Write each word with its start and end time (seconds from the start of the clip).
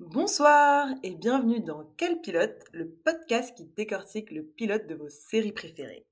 Bonsoir 0.00 0.88
et 1.02 1.14
bienvenue 1.14 1.60
dans 1.60 1.84
Quel 1.98 2.22
pilote, 2.22 2.64
le 2.72 2.88
podcast 2.88 3.54
qui 3.54 3.66
décortique 3.76 4.30
le 4.30 4.42
pilote 4.42 4.86
de 4.86 4.94
vos 4.94 5.10
séries 5.10 5.52
préférées. 5.52 6.06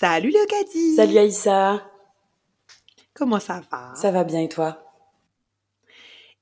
Salut 0.00 0.30
Léocadie 0.30 0.96
Salut 0.96 1.18
Aïssa 1.18 1.88
Comment 3.14 3.38
ça 3.38 3.62
va? 3.70 3.94
Ça 3.94 4.10
va 4.10 4.24
bien 4.24 4.40
et 4.40 4.48
toi? 4.48 4.92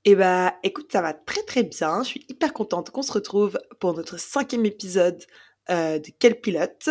Eh 0.06 0.14
bah 0.14 0.54
écoute, 0.62 0.90
ça 0.90 1.02
va 1.02 1.12
très 1.12 1.42
très 1.42 1.62
bien. 1.62 2.02
Je 2.02 2.08
suis 2.08 2.26
hyper 2.30 2.54
contente 2.54 2.88
qu'on 2.88 3.02
se 3.02 3.12
retrouve 3.12 3.58
pour 3.80 3.92
notre 3.92 4.18
cinquième 4.18 4.64
épisode 4.64 5.22
euh, 5.68 5.98
de 5.98 6.08
Quel 6.18 6.40
pilote. 6.40 6.88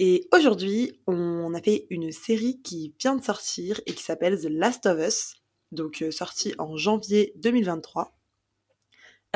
Et 0.00 0.28
aujourd'hui, 0.32 1.00
on 1.06 1.54
a 1.54 1.62
fait 1.62 1.86
une 1.88 2.10
série 2.10 2.60
qui 2.62 2.94
vient 2.98 3.14
de 3.14 3.22
sortir 3.22 3.80
et 3.86 3.92
qui 3.92 4.02
s'appelle 4.02 4.40
The 4.40 4.48
Last 4.50 4.86
of 4.86 4.98
Us, 4.98 5.36
donc 5.70 6.02
euh, 6.02 6.10
sortie 6.10 6.52
en 6.58 6.76
janvier 6.76 7.32
2023. 7.36 8.18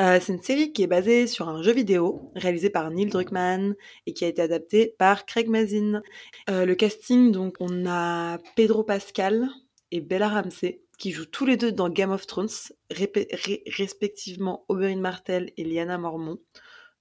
Euh, 0.01 0.19
c'est 0.21 0.33
une 0.33 0.41
série 0.41 0.73
qui 0.73 0.83
est 0.83 0.87
basée 0.87 1.27
sur 1.27 1.47
un 1.47 1.63
jeu 1.63 1.71
vidéo 1.71 2.31
réalisé 2.35 2.69
par 2.69 2.91
Neil 2.91 3.05
Druckmann 3.05 3.75
et 4.05 4.13
qui 4.13 4.25
a 4.25 4.27
été 4.27 4.41
adapté 4.41 4.95
par 4.97 5.25
Craig 5.25 5.47
Mazin. 5.47 6.01
Euh, 6.49 6.65
le 6.65 6.75
casting, 6.75 7.31
donc, 7.31 7.55
on 7.61 7.85
a 7.85 8.37
Pedro 8.57 8.83
Pascal 8.83 9.49
et 9.91 10.01
Bella 10.01 10.27
Ramsey 10.27 10.81
qui 10.97 11.11
jouent 11.11 11.25
tous 11.25 11.45
les 11.45 11.55
deux 11.55 11.71
dans 11.71 11.89
Game 11.89 12.11
of 12.11 12.27
Thrones, 12.27 12.49
respectivement 12.89 14.65
Oberyn 14.67 14.99
Martell 14.99 15.53
et 15.55 15.63
Lyanna 15.63 15.97
Mormont. 15.97 16.39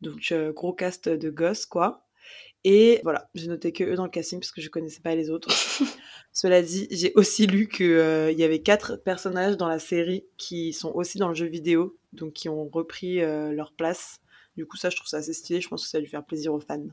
Donc, 0.00 0.32
gros 0.54 0.72
cast 0.72 1.08
de 1.08 1.30
gosses, 1.30 1.66
quoi. 1.66 2.07
Et 2.70 3.00
voilà, 3.02 3.30
j'ai 3.34 3.46
noté 3.46 3.72
que 3.72 3.82
eux 3.82 3.94
dans 3.94 4.04
le 4.04 4.10
casting 4.10 4.40
parce 4.40 4.52
que 4.52 4.60
je 4.60 4.68
connaissais 4.68 5.00
pas 5.00 5.14
les 5.14 5.30
autres. 5.30 5.48
Cela 6.34 6.60
dit, 6.60 6.86
j'ai 6.90 7.14
aussi 7.14 7.46
lu 7.46 7.66
qu'il 7.66 7.86
y 8.36 8.44
avait 8.44 8.60
quatre 8.60 8.96
personnages 8.96 9.56
dans 9.56 9.68
la 9.68 9.78
série 9.78 10.26
qui 10.36 10.74
sont 10.74 10.92
aussi 10.92 11.16
dans 11.16 11.28
le 11.28 11.34
jeu 11.34 11.46
vidéo, 11.46 11.96
donc 12.12 12.34
qui 12.34 12.50
ont 12.50 12.68
repris 12.68 13.22
euh, 13.22 13.52
leur 13.52 13.72
place. 13.72 14.20
Du 14.58 14.66
coup, 14.66 14.76
ça, 14.76 14.90
je 14.90 14.96
trouve 14.96 15.08
ça 15.08 15.16
assez 15.16 15.32
stylé. 15.32 15.62
Je 15.62 15.68
pense 15.70 15.82
que 15.82 15.88
ça 15.88 15.96
va 15.96 16.02
lui 16.02 16.10
faire 16.10 16.26
plaisir 16.26 16.52
aux 16.52 16.60
fans. 16.60 16.84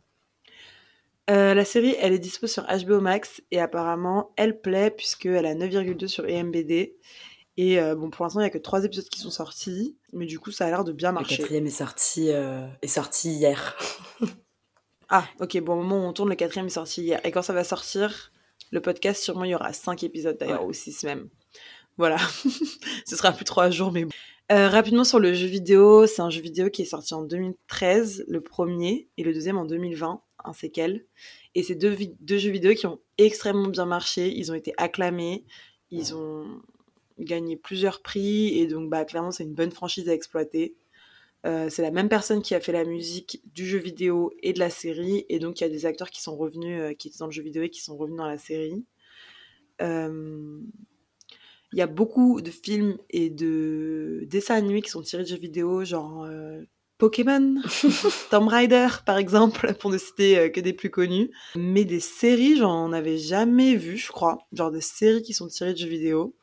Euh, 1.30 1.54
la 1.54 1.66
série, 1.66 1.94
elle 2.00 2.14
est 2.14 2.20
dispo 2.20 2.48
sur 2.48 2.64
HBO 2.64 3.02
Max 3.02 3.42
et 3.52 3.60
apparemment, 3.60 4.32
elle 4.38 4.62
plaît 4.62 4.92
puisqu'elle 4.92 5.46
a 5.46 5.56
9,2 5.56 6.08
sur 6.08 6.26
EMBD. 6.26 6.96
Et 7.58 7.82
euh, 7.82 7.96
bon, 7.96 8.10
pour 8.10 8.24
l'instant, 8.24 8.40
il 8.40 8.44
n'y 8.44 8.48
a 8.48 8.52
que 8.52 8.60
trois 8.60 8.86
épisodes 8.86 9.10
qui 9.10 9.20
sont 9.20 9.30
sortis, 9.30 9.98
mais 10.14 10.26
du 10.26 10.40
coup, 10.40 10.52
ça 10.52 10.68
a 10.68 10.70
l'air 10.70 10.86
de 10.86 10.94
bien 10.94 11.10
Le 11.10 11.16
marcher. 11.16 11.36
quatrième 11.36 11.66
est 11.66 11.70
sorti, 11.70 12.30
euh, 12.32 12.66
est 12.82 12.88
sorti 12.88 13.32
hier. 13.32 13.78
Ah, 15.10 15.28
ok, 15.40 15.60
bon, 15.62 15.74
au 15.74 15.84
moment 15.84 15.98
où 16.06 16.08
on 16.10 16.14
tourne, 16.14 16.30
le 16.30 16.36
quatrième 16.36 16.68
est 16.68 16.70
sorti 16.72 17.02
hier. 17.04 17.22
Et 17.24 17.32
quand 17.32 17.42
ça 17.42 17.54
va 17.54 17.64
sortir, 17.64 18.32
le 18.72 18.82
podcast, 18.82 19.24
sûrement, 19.24 19.44
il 19.44 19.52
y 19.52 19.56
aura 19.56 19.74
cinq 19.74 20.04
épisodes 20.04 20.38
d'ailleurs, 20.40 20.64
Ouais. 20.64 20.70
ou 20.70 20.74
six 20.74 21.04
même. 21.04 21.30
Voilà. 21.98 22.18
Ce 23.06 23.16
sera 23.16 23.32
plus 23.32 23.46
trois 23.46 23.70
jours, 23.70 23.92
mais 23.92 24.06
bon. 24.06 24.12
Euh, 24.52 24.70
rapidement 24.70 25.04
sur 25.04 25.20
le 25.20 25.34
jeu 25.34 25.48
vidéo, 25.48 26.06
c'est 26.06 26.22
un 26.22 26.30
jeu 26.30 26.42
vidéo 26.42 26.70
qui 26.70 26.84
est 26.84 26.86
sorti 26.86 27.14
en 27.16 27.24
2013, 27.24 28.26
le 28.28 28.42
premier, 28.42 29.08
et 29.18 29.24
le 29.24 29.34
deuxième 29.34 29.58
en 29.58 29.66
2020, 29.66 30.22
un 30.44 30.54
séquel. 30.54 31.06
Et 31.56 31.64
c'est 31.64 31.74
deux, 31.76 31.96
deux 32.20 32.38
jeux 32.38 32.52
vidéo 32.52 32.74
qui 32.76 32.86
ont 32.86 33.00
extrêmement 33.18 33.70
bien 33.70 33.86
marché, 33.86 34.32
ils 34.36 34.52
ont 34.52 34.56
été 34.56 34.74
acclamés, 34.78 35.46
ils 35.90 36.14
ont 36.14 36.46
gagné 37.18 37.56
plusieurs 37.56 38.02
prix, 38.02 38.60
et 38.60 38.68
donc 38.68 38.90
bah, 38.90 39.04
clairement 39.06 39.32
c'est 39.32 39.44
une 39.46 39.54
bonne 39.56 39.72
franchise 39.72 40.08
à 40.10 40.14
exploiter. 40.14 40.76
Euh, 41.46 41.70
c'est 41.70 41.84
la 41.84 41.92
même 41.92 42.10
personne 42.10 42.42
qui 42.42 42.56
a 42.56 42.60
fait 42.60 42.72
la 42.72 42.86
musique 42.86 43.42
du 43.54 43.68
jeu 43.68 43.78
vidéo 43.78 44.32
et 44.42 44.52
de 44.54 44.60
la 44.60 44.70
série, 44.72 45.26
et 45.30 45.38
donc 45.40 45.60
il 45.60 45.64
y 45.64 45.68
a 45.68 45.70
des 45.70 45.86
acteurs 45.86 46.10
qui 46.10 46.22
sont 46.22 46.36
revenus, 46.36 46.80
euh, 46.82 46.94
qui 46.94 47.08
étaient 47.08 47.20
dans 47.20 47.28
le 47.28 47.32
jeu 47.32 47.44
vidéo 47.44 47.64
et 47.64 47.70
qui 47.70 47.82
sont 47.82 47.96
revenus 47.96 48.18
dans 48.18 48.28
la 48.28 48.38
série. 48.40 48.84
Euh, 49.82 50.60
Il 51.74 51.78
y 51.78 51.82
a 51.82 51.88
beaucoup 51.88 52.42
de 52.42 52.50
films 52.50 52.98
et 53.10 53.30
de 53.30 54.24
dessins 54.28 54.56
animés 54.56 54.82
qui 54.82 54.90
sont 54.90 55.02
tirés 55.02 55.24
de 55.24 55.28
jeux 55.28 55.38
vidéo, 55.38 55.84
genre 55.84 56.28
Pokémon, 56.98 57.56
Tomb 58.32 58.48
Raider 58.48 58.88
par 59.06 59.18
exemple, 59.18 59.74
pour 59.80 59.92
ne 59.92 59.98
citer 59.98 60.52
que 60.52 60.62
des 60.62 60.74
plus 60.74 60.90
connus. 60.90 61.32
Mais 61.56 61.86
des 61.86 62.00
séries, 62.00 62.58
j'en 62.58 62.94
avais 62.94 63.18
jamais 63.18 63.76
vu, 63.76 63.98
je 63.98 64.12
crois. 64.12 64.40
Genre 64.54 64.72
des 64.72 64.82
séries 64.82 65.22
qui 65.22 65.34
sont 65.34 65.48
tirées 65.48 65.74
de 65.74 65.80
jeux 65.80 65.90
vidéo. 65.90 66.36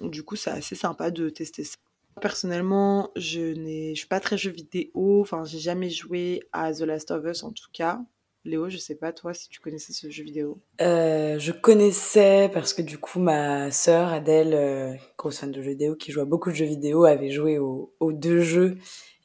Du 0.00 0.24
coup, 0.24 0.36
c'est 0.36 0.50
assez 0.50 0.74
sympa 0.74 1.10
de 1.10 1.30
tester 1.30 1.64
ça. 1.64 1.76
Personnellement, 2.22 3.10
je 3.16 3.54
je 3.54 3.94
suis 3.94 4.06
pas 4.06 4.20
très 4.20 4.38
jeu 4.38 4.52
vidéo. 4.52 5.20
Enfin, 5.20 5.44
j'ai 5.44 5.58
jamais 5.58 5.90
joué 5.90 6.40
à 6.52 6.72
The 6.72 6.82
Last 6.82 7.10
of 7.10 7.24
Us 7.26 7.42
en 7.42 7.50
tout 7.50 7.68
cas. 7.72 8.00
Léo, 8.44 8.68
je 8.68 8.76
sais 8.76 8.94
pas 8.94 9.12
toi 9.12 9.34
si 9.34 9.48
tu 9.48 9.60
connaissais 9.60 9.92
ce 9.92 10.08
jeu 10.08 10.22
vidéo. 10.22 10.60
Euh, 10.80 11.38
je 11.40 11.50
connaissais 11.50 12.48
parce 12.52 12.74
que 12.74 12.82
du 12.82 12.98
coup 12.98 13.20
ma 13.20 13.72
sœur 13.72 14.08
Adèle, 14.12 14.54
euh, 14.54 14.94
grosse 15.18 15.38
fan 15.38 15.50
de 15.50 15.62
jeux 15.62 15.70
vidéo, 15.70 15.96
qui 15.96 16.12
joue 16.12 16.20
à 16.20 16.24
beaucoup 16.24 16.50
de 16.50 16.56
jeux 16.56 16.64
vidéo, 16.66 17.04
avait 17.04 17.30
joué 17.30 17.58
aux, 17.58 17.92
aux 17.98 18.12
deux 18.12 18.40
jeux 18.40 18.78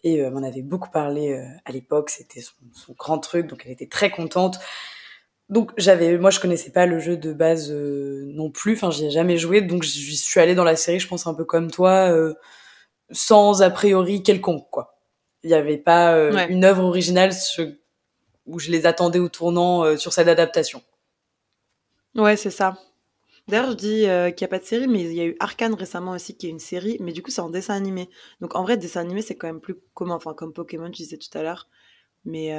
et 0.03 0.22
euh, 0.22 0.31
m'en 0.31 0.41
avait 0.41 0.64
beaucoup 0.64 0.90
parlé 0.90 1.40
à 1.66 1.72
l'époque. 1.72 2.09
C'était 2.09 2.41
son, 2.41 2.94
grand 2.94 3.19
truc, 3.19 3.47
donc 3.47 3.62
elle 3.66 3.72
était 3.72 3.88
très 3.88 4.09
contente. 4.09 4.58
Donc 5.50 5.72
j'avais, 5.78 6.18
moi 6.18 6.31
je 6.31 6.40
connaissais 6.40 6.72
pas 6.72 6.88
le 6.88 7.00
jeu 7.00 7.18
de 7.18 7.31
base 7.31 7.72
non 7.72 8.52
plus. 8.52 8.74
Enfin 8.74 8.91
j'y 8.91 9.06
ai 9.06 9.12
jamais 9.12 9.38
joué, 9.38 9.62
donc 9.62 9.81
j'y 9.84 10.18
suis 10.18 10.40
allée 10.40 10.56
dans 10.56 10.64
la 10.64 10.75
série, 10.75 11.00
je 11.00 11.08
pense 11.08 11.25
un 11.25 11.35
peu 11.35 11.46
comme 11.46 11.72
toi, 11.72 12.12
sans 13.12 13.62
a 13.62 13.69
priori 13.69 14.23
quelconque 14.23 14.69
quoi. 14.69 15.00
Il 15.44 15.50
y 15.50 15.53
avait 15.53 15.78
pas 15.78 16.13
euh, 16.13 16.34
Ouais. 16.34 16.47
une 16.50 16.66
œuvre 16.66 16.84
originale 16.84 17.31
où 18.45 18.59
je 18.59 18.72
les 18.72 18.85
attendais 18.85 19.19
au 19.19 19.29
tournant 19.29 19.84
euh, 19.84 19.95
sur 19.97 20.12
cette 20.13 20.28
adaptation. 20.28 20.81
Ouais, 22.16 22.35
c'est 22.35 22.50
ça. 22.50 22.78
D'ailleurs, 23.47 23.72
je 23.72 23.75
dis 23.75 24.06
euh, 24.07 24.31
qu'il 24.31 24.44
n'y 24.46 24.50
a 24.50 24.57
pas 24.57 24.59
de 24.59 24.66
série, 24.66 24.88
mais 24.88 25.01
il 25.03 25.13
y 25.13 25.22
a 25.22 25.25
eu 25.25 25.38
Arcane 25.40 25.73
récemment 25.73 26.12
aussi, 26.12 26.35
qui 26.35 26.47
est 26.47 26.50
une 26.50 26.59
série, 26.59 26.97
mais 27.00 27.13
du 27.13 27.22
coup, 27.23 27.31
c'est 27.31 27.40
en 27.41 27.50
dessin 27.50 27.75
animé. 27.75 28.09
Donc, 28.41 28.56
en 28.56 28.63
vrai, 28.63 28.75
dessin 28.75 29.01
animé, 29.01 29.22
c'est 29.22 29.35
quand 29.35 29.47
même 29.47 29.62
plus 29.62 29.75
commun, 29.94 30.16
enfin, 30.16 30.34
comme 30.34 30.51
Pokémon, 30.51 30.88
je 30.88 30.91
disais 31.03 31.17
tout 31.17 31.35
à 31.38 31.44
l'heure. 31.44 31.67
Mais, 32.25 32.51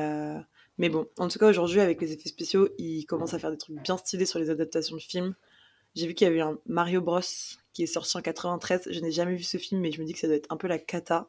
mais 0.78 0.88
bon, 0.88 1.06
en 1.19 1.28
tout 1.28 1.38
cas, 1.38 1.48
aujourd'hui, 1.48 1.81
avec 1.81 2.00
les 2.00 2.12
effets 2.12 2.28
spéciaux, 2.31 2.69
ils 2.78 3.04
commencent 3.04 3.34
à 3.34 3.38
faire 3.38 3.50
des 3.50 3.58
trucs 3.58 3.82
bien 3.82 3.98
stylés 3.98 4.25
sur 4.25 4.38
les 4.38 4.48
adaptations 4.48 4.97
de 4.97 5.03
films. 5.03 5.34
J'ai 5.94 6.06
vu 6.06 6.14
qu'il 6.14 6.26
y 6.26 6.31
avait 6.31 6.41
un 6.41 6.56
Mario 6.66 7.03
Bros 7.03 7.20
qui 7.78 7.84
est 7.84 7.86
sorti 7.86 8.16
en 8.16 8.20
93. 8.22 8.88
Je 8.90 8.98
n'ai 8.98 9.12
jamais 9.12 9.36
vu 9.36 9.44
ce 9.44 9.56
film, 9.56 9.80
mais 9.80 9.92
je 9.92 10.00
me 10.00 10.04
dis 10.04 10.12
que 10.12 10.18
ça 10.18 10.26
doit 10.26 10.34
être 10.34 10.50
un 10.50 10.56
peu 10.56 10.66
la 10.66 10.78
cata. 10.78 11.28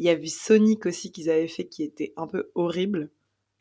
Il 0.00 0.06
y 0.06 0.08
a 0.08 0.14
eu 0.14 0.26
Sonic 0.26 0.86
aussi 0.86 1.12
qu'ils 1.12 1.30
avaient 1.30 1.46
fait, 1.46 1.66
qui 1.66 1.84
était 1.84 2.12
un 2.16 2.26
peu 2.26 2.50
horrible. 2.56 3.10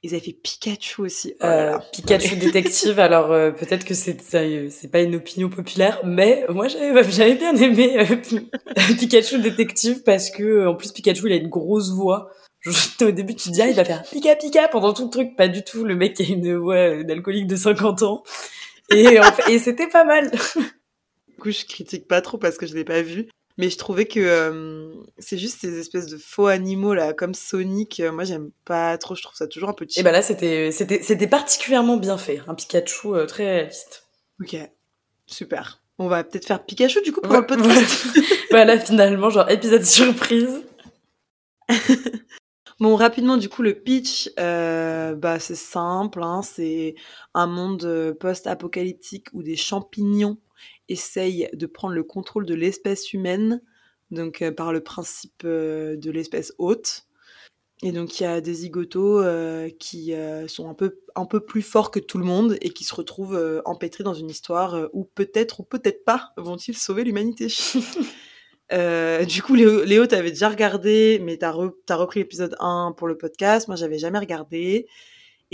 Ils 0.02 0.16
avaient 0.16 0.24
fait 0.24 0.34
Pikachu 0.34 1.02
aussi. 1.04 1.36
Oh 1.42 1.44
là 1.46 1.76
Euh. 1.76 1.80
Pikachu 1.92 2.36
détective, 2.38 3.00
alors 3.08 3.32
euh, 3.32 3.52
peut-être 3.52 3.86
que 3.86 3.94
c'est 3.94 4.18
euh, 4.34 4.68
c'est 4.72 4.90
pas 4.90 5.02
une 5.02 5.14
opinion 5.14 5.48
populaire, 5.50 6.02
mais 6.04 6.44
moi 6.50 6.68
j'avais 6.68 7.04
j'avais 7.12 7.36
bien 7.36 7.56
aimé 7.56 8.00
euh, 8.00 8.16
Pi- 8.16 8.50
Pikachu 8.98 9.38
détective 9.40 10.02
parce 10.02 10.32
que 10.32 10.66
en 10.66 10.74
plus 10.74 10.92
Pikachu 10.92 11.28
il 11.28 11.34
a 11.34 11.36
une 11.36 11.50
grosse 11.50 11.92
voix. 11.92 12.32
Au 13.02 13.12
début 13.12 13.36
tu 13.36 13.50
te 13.50 13.54
dis 13.54 13.62
ah, 13.62 13.68
il 13.70 13.76
va 13.76 13.86
faire 13.86 14.02
Pika 14.12 14.36
Pika 14.38 14.68
pendant 14.70 14.94
tout 14.94 15.04
le 15.04 15.10
truc, 15.12 15.36
pas 15.36 15.48
du 15.50 15.64
tout. 15.64 15.84
Le 15.86 15.96
mec 15.96 16.20
a 16.20 16.24
une 16.24 16.56
voix 16.58 17.04
d'alcoolique 17.04 17.46
de 17.48 17.56
50 17.58 18.02
ans 18.02 18.24
et 18.90 19.20
en 19.20 19.24
fait- 19.24 19.52
et 19.54 19.60
c'était 19.60 19.88
pas 19.88 20.04
mal. 20.04 20.32
Du 21.34 21.42
coup, 21.42 21.52
je 21.52 21.66
critique 21.66 22.08
pas 22.08 22.22
trop 22.22 22.38
parce 22.38 22.58
que 22.58 22.66
je 22.66 22.74
l'ai 22.76 22.84
pas 22.84 23.02
vu. 23.02 23.30
Mais 23.58 23.70
je 23.70 23.78
trouvais 23.78 24.06
que 24.06 24.20
euh, 24.20 24.96
c'est 25.20 25.38
juste 25.38 25.60
ces 25.62 25.78
espèces 25.78 26.08
de 26.08 26.18
faux 26.18 26.48
animaux 26.48 26.96
là, 26.96 27.14
comme 27.14 27.36
Sonic. 27.36 28.00
euh, 28.00 28.12
moi, 28.12 28.24
j'aime 28.24 28.50
pas 28.66 28.98
trop. 28.98 29.14
Je 29.16 29.22
trouve 29.22 29.36
ça 29.36 29.48
toujours 29.48 29.70
un 29.70 29.74
peu 29.74 29.86
cheap. 29.88 30.00
Et 30.00 30.04
ben 30.04 30.12
là 30.12 30.24
c'était 30.24 30.72
c'était 30.72 31.04
c'était 31.04 31.28
particulièrement 31.28 31.98
bien 31.98 32.18
fait, 32.18 32.42
un 32.48 32.56
Pikachu 32.56 33.10
euh, 33.10 33.26
très 33.28 33.46
réaliste. 33.46 34.08
Ok, 34.42 34.56
super. 35.28 35.84
On 36.00 36.08
va 36.08 36.24
peut-être 36.24 36.48
faire 36.48 36.66
Pikachu 36.66 37.02
du 37.04 37.12
coup 37.12 37.22
pour 37.22 37.32
Ouais, 37.32 37.42
le 37.42 37.46
podcast. 37.46 38.08
Voilà 38.50 38.80
finalement 38.80 39.30
genre 39.30 39.50
épisode 39.50 39.86
surprise. 39.86 40.62
Bon, 42.80 42.96
rapidement, 42.96 43.38
du 43.38 43.48
coup, 43.50 43.62
le 43.62 43.76
pitch, 43.76 44.30
bah, 44.36 45.40
c'est 45.40 45.56
simple. 45.56 46.22
Hein, 46.22 46.42
c'est 46.42 46.96
un 47.34 47.48
monde 47.48 48.18
post-apocalyptique 48.20 49.28
où 49.32 49.42
des 49.42 49.56
champignons 49.56 50.38
essayent 50.90 51.50
de 51.54 51.66
prendre 51.66 51.94
le 51.94 52.04
contrôle 52.04 52.46
de 52.46 52.56
l'espèce 52.56 53.14
humaine, 53.14 53.62
donc 54.12 54.42
euh, 54.42 54.52
par 54.52 54.72
le 54.72 54.82
principe 54.82 55.44
euh, 55.46 55.96
de 55.96 56.12
l'espèce 56.12 56.54
hôte. 56.58 57.08
Et 57.82 57.92
donc, 57.92 58.20
il 58.20 58.24
y 58.24 58.26
a 58.26 58.40
des 58.40 58.54
zigotos 58.54 59.22
euh, 59.22 59.70
qui 59.78 60.14
sont 60.48 60.70
un 60.70 60.74
peu, 60.74 61.02
un 61.16 61.26
peu 61.26 61.42
plus 61.42 61.62
forts 61.62 61.92
que 61.92 62.00
tout 62.00 62.18
le 62.18 62.24
monde 62.24 62.56
et 62.62 62.70
qui 62.70 62.86
se 62.86 62.96
retrouvent 62.96 63.62
empêtrés 63.66 64.06
dans 64.06 64.14
une 64.14 64.30
histoire 64.30 64.88
où 64.94 65.04
peut-être 65.04 65.60
ou 65.60 65.64
peut-être 65.64 66.06
pas 66.06 66.32
vont-ils 66.38 66.78
sauver 66.78 67.04
l'humanité. 67.04 67.48
Du 68.72 69.44
coup, 69.44 69.54
Léo, 69.54 69.84
Léo 69.84 70.08
t'avais 70.08 70.32
déjà 70.32 70.50
regardé, 70.50 71.20
mais 71.22 71.38
t'as 71.38 71.52
re- 71.52 71.74
repris 71.92 72.22
l'épisode 72.22 72.56
1 72.60 72.96
pour 72.98 73.08
le 73.08 73.18
podcast. 73.18 73.68
Moi, 73.68 73.76
j'avais 73.76 74.00
jamais 74.00 74.18
regardé. 74.18 74.88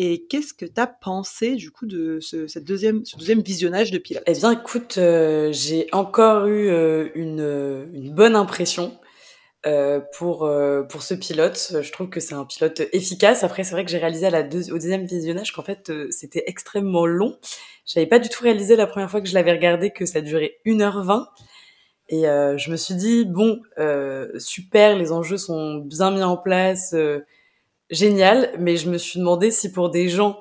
Et 0.01 0.27
qu'est-ce 0.27 0.53
que 0.53 0.65
t'as 0.65 0.87
pensé, 0.87 1.55
du 1.55 1.71
coup, 1.71 1.85
de 1.85 2.21
ce, 2.21 2.47
cette 2.47 2.63
deuxième, 2.63 3.03
visionnage 3.43 3.91
de 3.91 3.97
pilote 3.97 4.23
Eh 4.27 4.31
bien, 4.31 4.51
écoute, 4.51 4.97
euh, 4.97 5.49
j'ai 5.51 5.89
encore 5.91 6.47
eu 6.47 6.69
euh, 6.69 7.09
une, 7.15 8.13
bonne 8.15 8.37
impression. 8.37 8.97
euh, 9.65 9.99
pour 10.17 10.49
pour 10.87 11.03
ce 11.03 11.13
pilote. 11.13 11.81
Je 11.81 11.91
trouve 11.91 12.07
que 12.07 12.21
c'est 12.21 12.33
un 12.33 12.45
pilote 12.45 12.81
efficace. 12.93 13.43
Après, 13.43 13.65
c'est 13.65 13.71
vrai 13.71 13.83
que 13.83 13.91
j'ai 13.91 13.97
réalisé 13.97 14.29
au 14.71 14.77
deuxième 14.77 15.05
visionnage 15.05 15.51
qu'en 15.51 15.63
fait 15.63 15.91
c'était 16.11 16.45
extrêmement 16.47 17.05
long. 17.05 17.37
J'avais 17.85 18.07
pas 18.07 18.19
du 18.19 18.29
tout 18.29 18.41
réalisé 18.41 18.77
la 18.77 18.87
première 18.87 19.11
fois 19.11 19.19
que 19.19 19.27
je 19.27 19.33
l'avais 19.33 19.51
regardé 19.51 19.91
que 19.91 20.05
ça 20.05 20.21
durait 20.21 20.59
1h20. 20.65 21.25
Et 22.07 22.21
je 22.21 22.71
me 22.71 22.77
suis 22.77 22.95
dit 22.95 23.25
bon, 23.25 23.59
super, 24.37 24.95
les 24.95 25.11
enjeux 25.11 25.37
sont 25.37 25.79
bien 25.79 26.11
mis 26.11 26.23
en 26.23 26.37
place, 26.37 26.95
génial. 27.89 28.51
Mais 28.59 28.77
je 28.77 28.89
me 28.89 28.97
suis 28.97 29.19
demandé 29.19 29.51
si 29.51 29.71
pour 29.71 29.89
des 29.89 30.09
gens 30.09 30.39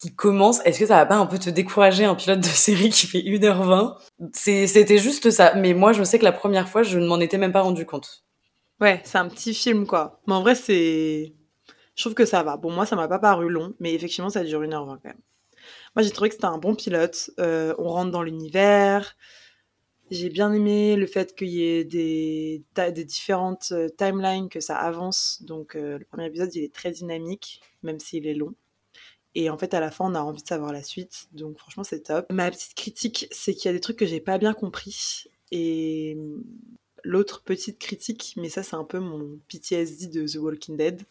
qui 0.00 0.14
commence, 0.14 0.64
est-ce 0.64 0.80
que 0.80 0.86
ça 0.86 0.96
va 0.96 1.06
pas 1.06 1.16
un 1.16 1.26
peu 1.26 1.38
te 1.38 1.50
décourager 1.50 2.04
un 2.04 2.14
pilote 2.14 2.40
de 2.40 2.44
série 2.46 2.90
qui 2.90 3.06
fait 3.06 3.20
1h20 3.20 3.96
C'était 4.32 4.98
juste 4.98 5.30
ça. 5.30 5.54
Mais 5.54 5.74
moi, 5.74 5.92
je 5.92 6.02
sais 6.02 6.18
que 6.18 6.24
la 6.24 6.32
première 6.32 6.68
fois, 6.68 6.82
je 6.82 6.98
ne 6.98 7.06
m'en 7.06 7.20
étais 7.20 7.38
même 7.38 7.52
pas 7.52 7.62
rendu 7.62 7.84
compte. 7.84 8.24
Ouais, 8.80 9.02
c'est 9.04 9.18
un 9.18 9.28
petit 9.28 9.52
film, 9.52 9.86
quoi. 9.86 10.20
Mais 10.26 10.34
en 10.34 10.40
vrai, 10.40 10.54
c'est... 10.54 11.34
Je 11.94 12.02
trouve 12.02 12.14
que 12.14 12.24
ça 12.24 12.42
va. 12.42 12.56
Bon, 12.56 12.70
moi, 12.72 12.86
ça 12.86 12.96
m'a 12.96 13.08
pas 13.08 13.18
paru 13.18 13.50
long, 13.50 13.74
mais 13.78 13.92
effectivement, 13.92 14.30
ça 14.30 14.42
dure 14.42 14.62
1h20 14.62 14.86
quand 14.86 15.04
même. 15.04 15.20
Moi, 15.94 16.02
j'ai 16.02 16.10
trouvé 16.10 16.30
que 16.30 16.34
c'était 16.34 16.46
un 16.46 16.56
bon 16.56 16.74
pilote. 16.74 17.30
Euh, 17.38 17.74
on 17.78 17.90
rentre 17.90 18.10
dans 18.10 18.22
l'univers. 18.22 19.16
J'ai 20.10 20.28
bien 20.28 20.52
aimé 20.52 20.96
le 20.96 21.06
fait 21.06 21.36
qu'il 21.36 21.48
y 21.48 21.62
ait 21.62 21.84
des, 21.84 22.64
différentes 23.04 23.68
euh, 23.70 23.88
timelines, 23.96 24.48
que 24.48 24.58
ça 24.58 24.76
avance. 24.76 25.40
Donc, 25.42 25.76
euh, 25.76 25.98
le 25.98 26.04
premier 26.04 26.26
épisode, 26.26 26.52
il 26.54 26.64
est 26.64 26.74
très 26.74 26.90
dynamique, 26.90 27.60
même 27.84 28.00
s'il 28.00 28.26
est 28.26 28.34
long. 28.34 28.54
Et 29.36 29.50
en 29.50 29.56
fait, 29.56 29.72
à 29.72 29.78
la 29.78 29.92
fin, 29.92 30.10
on 30.10 30.14
a 30.16 30.20
envie 30.20 30.42
de 30.42 30.48
savoir 30.48 30.72
la 30.72 30.82
suite. 30.82 31.28
Donc, 31.32 31.58
franchement, 31.58 31.84
c'est 31.84 32.00
top. 32.00 32.26
Ma 32.30 32.50
petite 32.50 32.74
critique, 32.74 33.28
c'est 33.30 33.54
qu'il 33.54 33.66
y 33.66 33.68
a 33.68 33.72
des 33.72 33.80
trucs 33.80 33.98
que 33.98 34.06
j'ai 34.06 34.20
pas 34.20 34.38
bien 34.38 34.52
compris. 34.52 35.26
Et 35.52 36.16
l'autre 37.04 37.42
petite 37.44 37.78
critique, 37.78 38.34
mais 38.36 38.48
ça, 38.48 38.64
c'est 38.64 38.76
un 38.76 38.84
peu 38.84 38.98
mon 38.98 39.38
PTSD 39.46 40.08
de 40.08 40.26
The 40.26 40.36
Walking 40.36 40.76
Dead. 40.76 41.02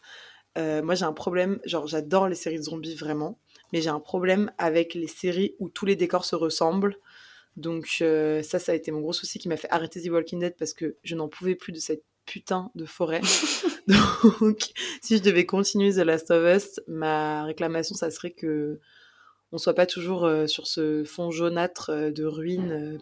Euh, 0.58 0.82
moi, 0.82 0.94
j'ai 0.94 1.06
un 1.06 1.14
problème. 1.14 1.58
Genre, 1.64 1.86
j'adore 1.86 2.28
les 2.28 2.34
séries 2.34 2.58
de 2.58 2.64
zombies 2.64 2.96
vraiment. 2.96 3.38
Mais 3.72 3.80
j'ai 3.80 3.88
un 3.88 4.00
problème 4.00 4.50
avec 4.58 4.92
les 4.92 5.06
séries 5.06 5.54
où 5.58 5.70
tous 5.70 5.86
les 5.86 5.96
décors 5.96 6.26
se 6.26 6.36
ressemblent. 6.36 6.98
Donc, 7.60 7.98
euh, 8.00 8.42
ça, 8.42 8.58
ça 8.58 8.72
a 8.72 8.74
été 8.74 8.90
mon 8.90 9.00
gros 9.00 9.12
souci 9.12 9.38
qui 9.38 9.48
m'a 9.48 9.56
fait 9.56 9.70
arrêter 9.70 10.02
The 10.02 10.08
Walking 10.08 10.40
Dead 10.40 10.56
parce 10.58 10.72
que 10.72 10.96
je 11.04 11.14
n'en 11.14 11.28
pouvais 11.28 11.54
plus 11.54 11.72
de 11.72 11.78
cette 11.78 12.02
putain 12.24 12.70
de 12.74 12.86
forêt. 12.86 13.20
Donc, 14.40 14.70
si 15.02 15.18
je 15.18 15.22
devais 15.22 15.46
continuer 15.46 15.92
The 15.92 15.98
Last 15.98 16.30
of 16.30 16.44
Us, 16.44 16.80
ma 16.86 17.44
réclamation, 17.44 17.94
ça 17.94 18.10
serait 18.10 18.30
que 18.30 18.80
on 19.52 19.58
soit 19.58 19.74
pas 19.74 19.86
toujours 19.86 20.24
euh, 20.24 20.46
sur 20.46 20.66
ce 20.66 21.04
fond 21.04 21.30
jaunâtre 21.30 21.90
euh, 21.90 22.10
de 22.10 22.24
ruines 22.24 23.00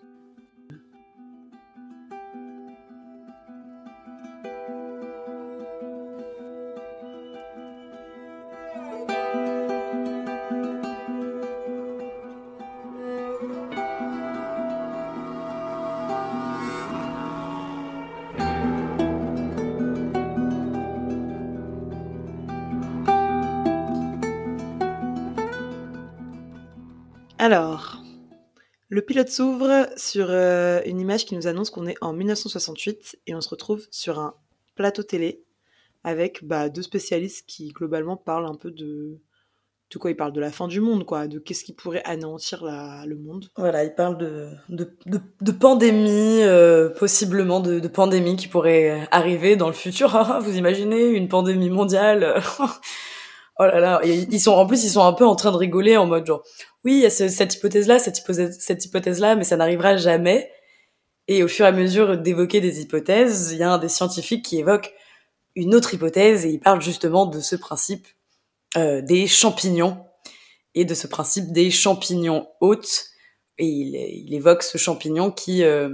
Alors, 27.51 27.97
le 28.91 29.01
pilote 29.01 29.31
s'ouvre 29.31 29.89
sur 29.97 30.27
euh, 30.29 30.83
une 30.85 31.01
image 31.01 31.25
qui 31.25 31.35
nous 31.35 31.47
annonce 31.47 31.71
qu'on 31.71 31.87
est 31.87 31.97
en 32.03 32.13
1968 32.13 33.21
et 33.27 33.35
on 33.35 33.41
se 33.41 33.49
retrouve 33.49 33.87
sur 33.91 34.19
un 34.19 34.35
plateau 34.75 35.03
télé 35.03 35.43
avec 36.05 36.45
bah, 36.45 36.69
deux 36.69 36.83
spécialistes 36.83 37.47
qui 37.47 37.69
globalement 37.69 38.19
parlent 38.19 38.45
un 38.45 38.55
peu 38.55 38.71
de, 38.71 39.17
de 39.91 39.99
quoi? 39.99 40.11
Ils 40.11 40.15
parlent 40.15 40.35
de 40.35 40.43
la 40.43 40.51
fin 40.51 40.69
du 40.69 40.83
monde, 40.83 41.07
quoi, 41.07 41.27
de 41.27 41.39
qu'est-ce 41.39 41.65
qui 41.65 41.73
pourrait 41.73 42.03
anéantir 42.05 42.67
le 42.67 43.17
monde. 43.17 43.49
Voilà, 43.57 43.83
ils 43.83 43.95
parlent 43.95 44.19
de, 44.19 44.51
de, 44.69 45.53
pandémie, 45.53 46.43
euh, 46.43 46.91
possiblement 46.91 47.61
de, 47.61 47.81
de 47.81 47.89
pandémie 47.89 48.37
qui 48.37 48.49
pourrait 48.49 49.09
arriver 49.11 49.57
dans 49.57 49.69
le 49.69 49.73
futur. 49.73 50.15
Ah, 50.17 50.41
vous 50.43 50.59
imaginez 50.59 51.07
une 51.07 51.29
pandémie 51.29 51.71
mondiale 51.71 52.43
Oh 53.61 53.65
là 53.65 53.81
là, 53.81 54.01
ils 54.05 54.41
sont 54.41 54.53
en 54.53 54.67
plus 54.67 54.85
ils 54.85 54.91
sont 54.91 55.03
un 55.03 55.13
peu 55.13 55.27
en 55.27 55.35
train 55.35 55.51
de 55.51 55.57
rigoler 55.57 55.97
en 55.97 56.07
mode 56.07 56.25
genre 56.25 56.45
oui, 56.85 56.95
il 56.95 57.01
y 57.01 57.07
a 57.07 57.11
cette 57.11 57.55
hypothèse-là, 57.55 57.99
cette 57.99 58.21
hypothèse, 58.21 58.57
cette 58.61 58.85
hypothèse-là, 58.85 59.35
mais 59.35 59.45
ça 59.45 59.57
n'arrivera 59.57 59.97
jamais. 59.97 60.51
Et 61.27 61.43
au 61.43 61.49
fur 61.49 61.67
et 61.67 61.69
à 61.69 61.73
mesure 61.73 62.17
d'évoquer 62.17 62.61
des 62.61 62.81
hypothèses, 62.81 63.51
il 63.53 63.59
y 63.59 63.63
a 63.63 63.71
un 63.71 63.79
des 63.79 63.89
scientifiques 63.89 64.45
qui 64.45 64.59
évoque 64.59 64.95
une 65.55 65.75
autre 65.75 65.93
hypothèse 65.93 66.47
et 66.47 66.51
il 66.51 66.61
parle 66.61 66.81
justement 66.81 67.27
de 67.27 67.41
ce 67.41 67.57
principe 67.57 68.07
euh, 68.77 69.03
des 69.03 69.27
champignons 69.27 69.99
et 70.75 70.85
de 70.85 70.95
ce 70.95 71.07
principe 71.07 71.53
des 71.53 71.71
champignons 71.71 72.49
hôtes. 72.61 73.07
Et 73.59 73.67
il, 73.67 74.33
évoque 74.35 74.63
ce 74.63 74.79
champignon 74.79 75.33
qui, 75.33 75.65
euh, 75.65 75.91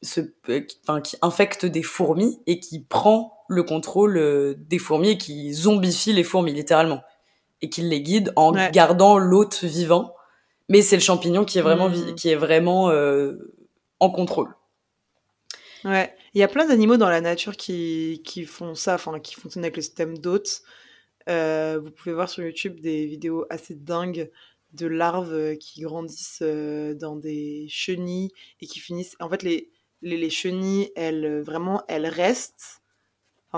se, 0.00 0.20
qui, 0.20 0.78
enfin, 0.86 1.00
qui 1.00 1.16
infecte 1.20 1.66
des 1.66 1.82
fourmis 1.82 2.40
et 2.46 2.60
qui 2.60 2.80
prend 2.80 3.41
le 3.52 3.62
contrôle 3.62 4.16
euh, 4.16 4.54
des 4.56 4.78
fourmis 4.78 5.10
et 5.10 5.18
qui 5.18 5.52
zombifie 5.52 6.12
les 6.12 6.24
fourmis 6.24 6.52
littéralement 6.52 7.02
et 7.60 7.68
qui 7.68 7.82
les 7.82 8.00
guide 8.00 8.32
en 8.34 8.52
gardant 8.70 9.18
l'hôte 9.18 9.62
vivant. 9.62 10.14
Mais 10.68 10.82
c'est 10.82 10.96
le 10.96 11.02
champignon 11.02 11.44
qui 11.44 11.58
est 11.58 11.62
vraiment, 11.62 11.88
hmm. 11.88 12.14
qui 12.14 12.28
est 12.30 12.34
vraiment 12.34 12.90
euh, 12.90 13.54
en 14.00 14.10
contrôle. 14.10 14.54
Ouais, 15.84 16.14
il 16.34 16.40
y 16.40 16.42
a 16.42 16.48
plein 16.48 16.66
d'animaux 16.66 16.96
dans 16.96 17.08
la 17.08 17.20
nature 17.20 17.56
qui, 17.56 18.22
qui 18.24 18.44
font 18.44 18.74
ça, 18.74 18.94
enfin 18.94 19.20
qui 19.20 19.34
fonctionnent 19.34 19.64
avec 19.64 19.76
le 19.76 19.82
système 19.82 20.18
d'hôte. 20.18 20.62
Euh, 21.28 21.80
vous 21.82 21.90
pouvez 21.90 22.14
voir 22.14 22.28
sur 22.28 22.42
YouTube 22.42 22.80
des 22.80 23.06
vidéos 23.06 23.44
assez 23.50 23.74
dingues 23.74 24.30
de 24.72 24.86
larves 24.86 25.56
qui 25.58 25.82
grandissent 25.82 26.42
dans 26.42 27.16
des 27.16 27.66
chenilles 27.68 28.30
et 28.60 28.66
qui 28.66 28.80
finissent. 28.80 29.16
En 29.20 29.28
fait, 29.28 29.42
les, 29.42 29.70
les, 30.00 30.16
les 30.16 30.30
chenilles, 30.30 30.90
elles 30.96 31.42
vraiment, 31.42 31.82
elles 31.88 32.06
restent 32.06 32.81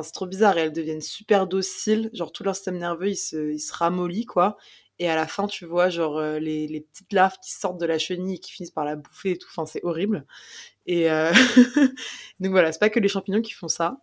c'est 0.02 0.12
trop 0.12 0.26
bizarre. 0.26 0.58
Et 0.58 0.62
elles 0.62 0.72
deviennent 0.72 1.00
super 1.00 1.46
dociles. 1.46 2.10
Genre, 2.12 2.32
tout 2.32 2.42
leur 2.42 2.54
système 2.54 2.78
nerveux, 2.78 3.10
il 3.10 3.16
se, 3.16 3.52
il 3.52 3.60
se 3.60 3.72
ramollit, 3.72 4.26
quoi. 4.26 4.56
Et 4.98 5.08
à 5.08 5.16
la 5.16 5.26
fin, 5.26 5.46
tu 5.46 5.64
vois, 5.66 5.88
genre, 5.88 6.18
euh, 6.18 6.38
les, 6.38 6.68
les, 6.68 6.80
petites 6.80 7.12
larves 7.12 7.36
qui 7.42 7.52
sortent 7.52 7.80
de 7.80 7.86
la 7.86 7.98
chenille 7.98 8.36
et 8.36 8.38
qui 8.38 8.52
finissent 8.52 8.70
par 8.70 8.84
la 8.84 8.96
bouffer 8.96 9.32
et 9.32 9.38
tout. 9.38 9.48
Enfin, 9.50 9.66
c'est 9.66 9.84
horrible. 9.84 10.26
Et 10.86 11.10
euh... 11.10 11.32
donc 12.40 12.52
voilà, 12.52 12.72
c'est 12.72 12.78
pas 12.78 12.90
que 12.90 13.00
les 13.00 13.08
champignons 13.08 13.42
qui 13.42 13.52
font 13.52 13.68
ça. 13.68 14.00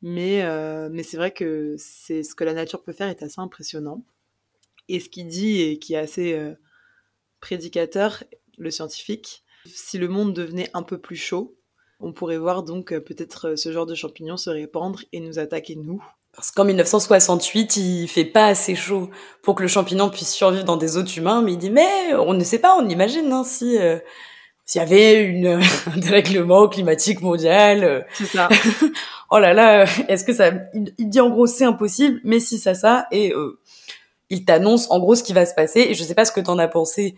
Mais, 0.00 0.42
euh, 0.44 0.88
mais 0.92 1.02
c'est 1.02 1.16
vrai 1.16 1.32
que 1.32 1.74
c'est 1.78 2.22
ce 2.22 2.34
que 2.36 2.44
la 2.44 2.52
nature 2.52 2.82
peut 2.84 2.92
faire 2.92 3.08
est 3.08 3.22
assez 3.22 3.40
impressionnant. 3.40 4.04
Et 4.88 5.00
ce 5.00 5.08
qu'il 5.08 5.26
dit 5.26 5.60
et 5.60 5.78
qui 5.78 5.94
est 5.94 5.98
assez 5.98 6.40
prédicateur, 7.40 8.24
le 8.56 8.70
scientifique, 8.70 9.44
si 9.66 9.98
le 9.98 10.08
monde 10.08 10.32
devenait 10.32 10.70
un 10.72 10.82
peu 10.82 10.98
plus 10.98 11.16
chaud, 11.16 11.57
on 12.00 12.12
pourrait 12.12 12.38
voir 12.38 12.62
donc 12.62 12.92
euh, 12.92 13.00
peut-être 13.00 13.48
euh, 13.48 13.56
ce 13.56 13.72
genre 13.72 13.86
de 13.86 13.94
champignons 13.94 14.36
se 14.36 14.50
répandre 14.50 15.00
et 15.12 15.20
nous 15.20 15.38
attaquer 15.38 15.76
nous. 15.76 16.02
Parce 16.32 16.52
qu'en 16.52 16.64
1968, 16.64 17.76
il 17.76 18.06
fait 18.06 18.24
pas 18.24 18.46
assez 18.46 18.76
chaud 18.76 19.10
pour 19.42 19.56
que 19.56 19.62
le 19.62 19.68
champignon 19.68 20.08
puisse 20.08 20.32
survivre 20.32 20.64
dans 20.64 20.76
des 20.76 20.96
hôtes 20.96 21.16
humains, 21.16 21.42
mais 21.42 21.52
il 21.54 21.58
dit 21.58 21.70
mais 21.70 22.14
on 22.14 22.34
ne 22.34 22.44
sait 22.44 22.60
pas, 22.60 22.76
on 22.76 22.88
imagine 22.88 23.32
hein, 23.32 23.42
si 23.42 23.78
euh, 23.78 23.98
s'il 24.64 24.80
y 24.80 24.84
avait 24.84 25.24
une, 25.24 25.46
un 25.94 25.96
dérèglement 25.96 26.68
climatique 26.68 27.20
mondial. 27.20 28.06
c'est 28.14 28.26
ça. 28.26 28.48
oh 29.30 29.38
là 29.38 29.52
là, 29.52 29.84
est-ce 30.08 30.24
que 30.24 30.32
ça 30.32 30.52
il, 30.74 31.08
dit 31.08 31.20
en 31.20 31.30
gros 31.30 31.46
c'est 31.46 31.64
impossible, 31.64 32.20
mais 32.22 32.38
si 32.38 32.58
ça 32.58 32.74
ça 32.74 33.06
et 33.10 33.32
il 34.30 34.44
t'annonce 34.44 34.88
en 34.90 35.00
gros 35.00 35.16
ce 35.16 35.24
qui 35.24 35.32
va 35.32 35.46
se 35.46 35.54
passer 35.54 35.80
et 35.80 35.94
je 35.94 36.04
sais 36.04 36.14
pas 36.14 36.24
ce 36.24 36.32
que 36.32 36.40
t'en 36.40 36.58
as 36.58 36.68
pensé 36.68 37.16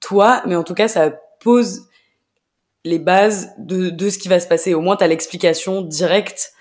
toi, 0.00 0.42
mais 0.44 0.56
en 0.56 0.64
tout 0.64 0.74
cas 0.74 0.88
ça 0.88 1.10
pose 1.40 1.87
les 2.84 2.98
bases 2.98 3.52
de, 3.58 3.90
de 3.90 4.10
ce 4.10 4.18
qui 4.18 4.28
va 4.28 4.40
se 4.40 4.48
passer. 4.48 4.74
Au 4.74 4.80
moins, 4.80 4.96
tu 4.96 5.04
as 5.04 5.08
l'explication 5.08 5.82
directe. 5.82 6.52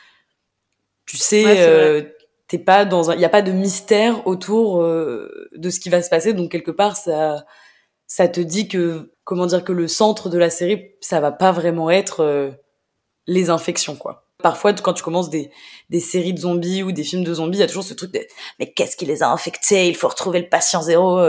Tu 1.06 1.18
sais, 1.18 1.44
euh, 1.48 2.04
t'es 2.48 2.58
pas 2.58 2.86
dans 2.86 3.12
un, 3.12 3.16
il 3.16 3.22
y 3.22 3.26
a 3.26 3.30
pas 3.30 3.42
de 3.42 3.52
mystère 3.52 4.26
autour 4.28 4.82
euh, 4.82 5.50
de 5.56 5.70
ce 5.70 5.80
qui 5.80 5.90
va 5.90 6.02
se 6.02 6.10
passer. 6.10 6.34
Donc 6.34 6.52
quelque 6.52 6.72
part, 6.72 6.98
ça, 6.98 7.46
ça 8.08 8.28
te 8.28 8.42
dit 8.42 8.68
que, 8.68 9.14
comment 9.24 9.46
dire, 9.46 9.64
que 9.64 9.72
le 9.72 9.88
centre 9.88 10.30
de 10.30 10.38
la 10.38 10.50
série, 10.50 10.92
ça 11.02 11.20
va 11.20 11.32
pas 11.32 11.52
vraiment 11.52 11.90
être 11.90 12.22
euh, 12.22 12.52
les 13.26 13.50
infections, 13.50 13.96
quoi. 13.96 14.26
Parfois, 14.44 14.72
quand 14.74 14.94
tu 14.94 15.02
commences 15.02 15.32
des, 15.32 15.50
des 15.90 16.00
séries 16.00 16.34
de 16.34 16.40
zombies 16.40 16.84
ou 16.84 16.92
des 16.92 17.04
films 17.04 17.24
de 17.24 17.34
zombies, 17.34 17.58
il 17.58 17.62
y 17.62 17.64
a 17.64 17.68
toujours 17.68 17.84
ce 17.84 17.96
truc 17.96 18.12
de 18.12 18.20
mais 18.60 18.72
qu'est-ce 18.72 18.96
qui 18.96 19.06
les 19.08 19.24
a 19.24 19.30
infectés? 19.30 19.88
Il 19.88 19.96
faut 19.96 20.08
retrouver 20.08 20.40
le 20.40 20.48
patient 20.48 20.84
zéro. 20.84 21.20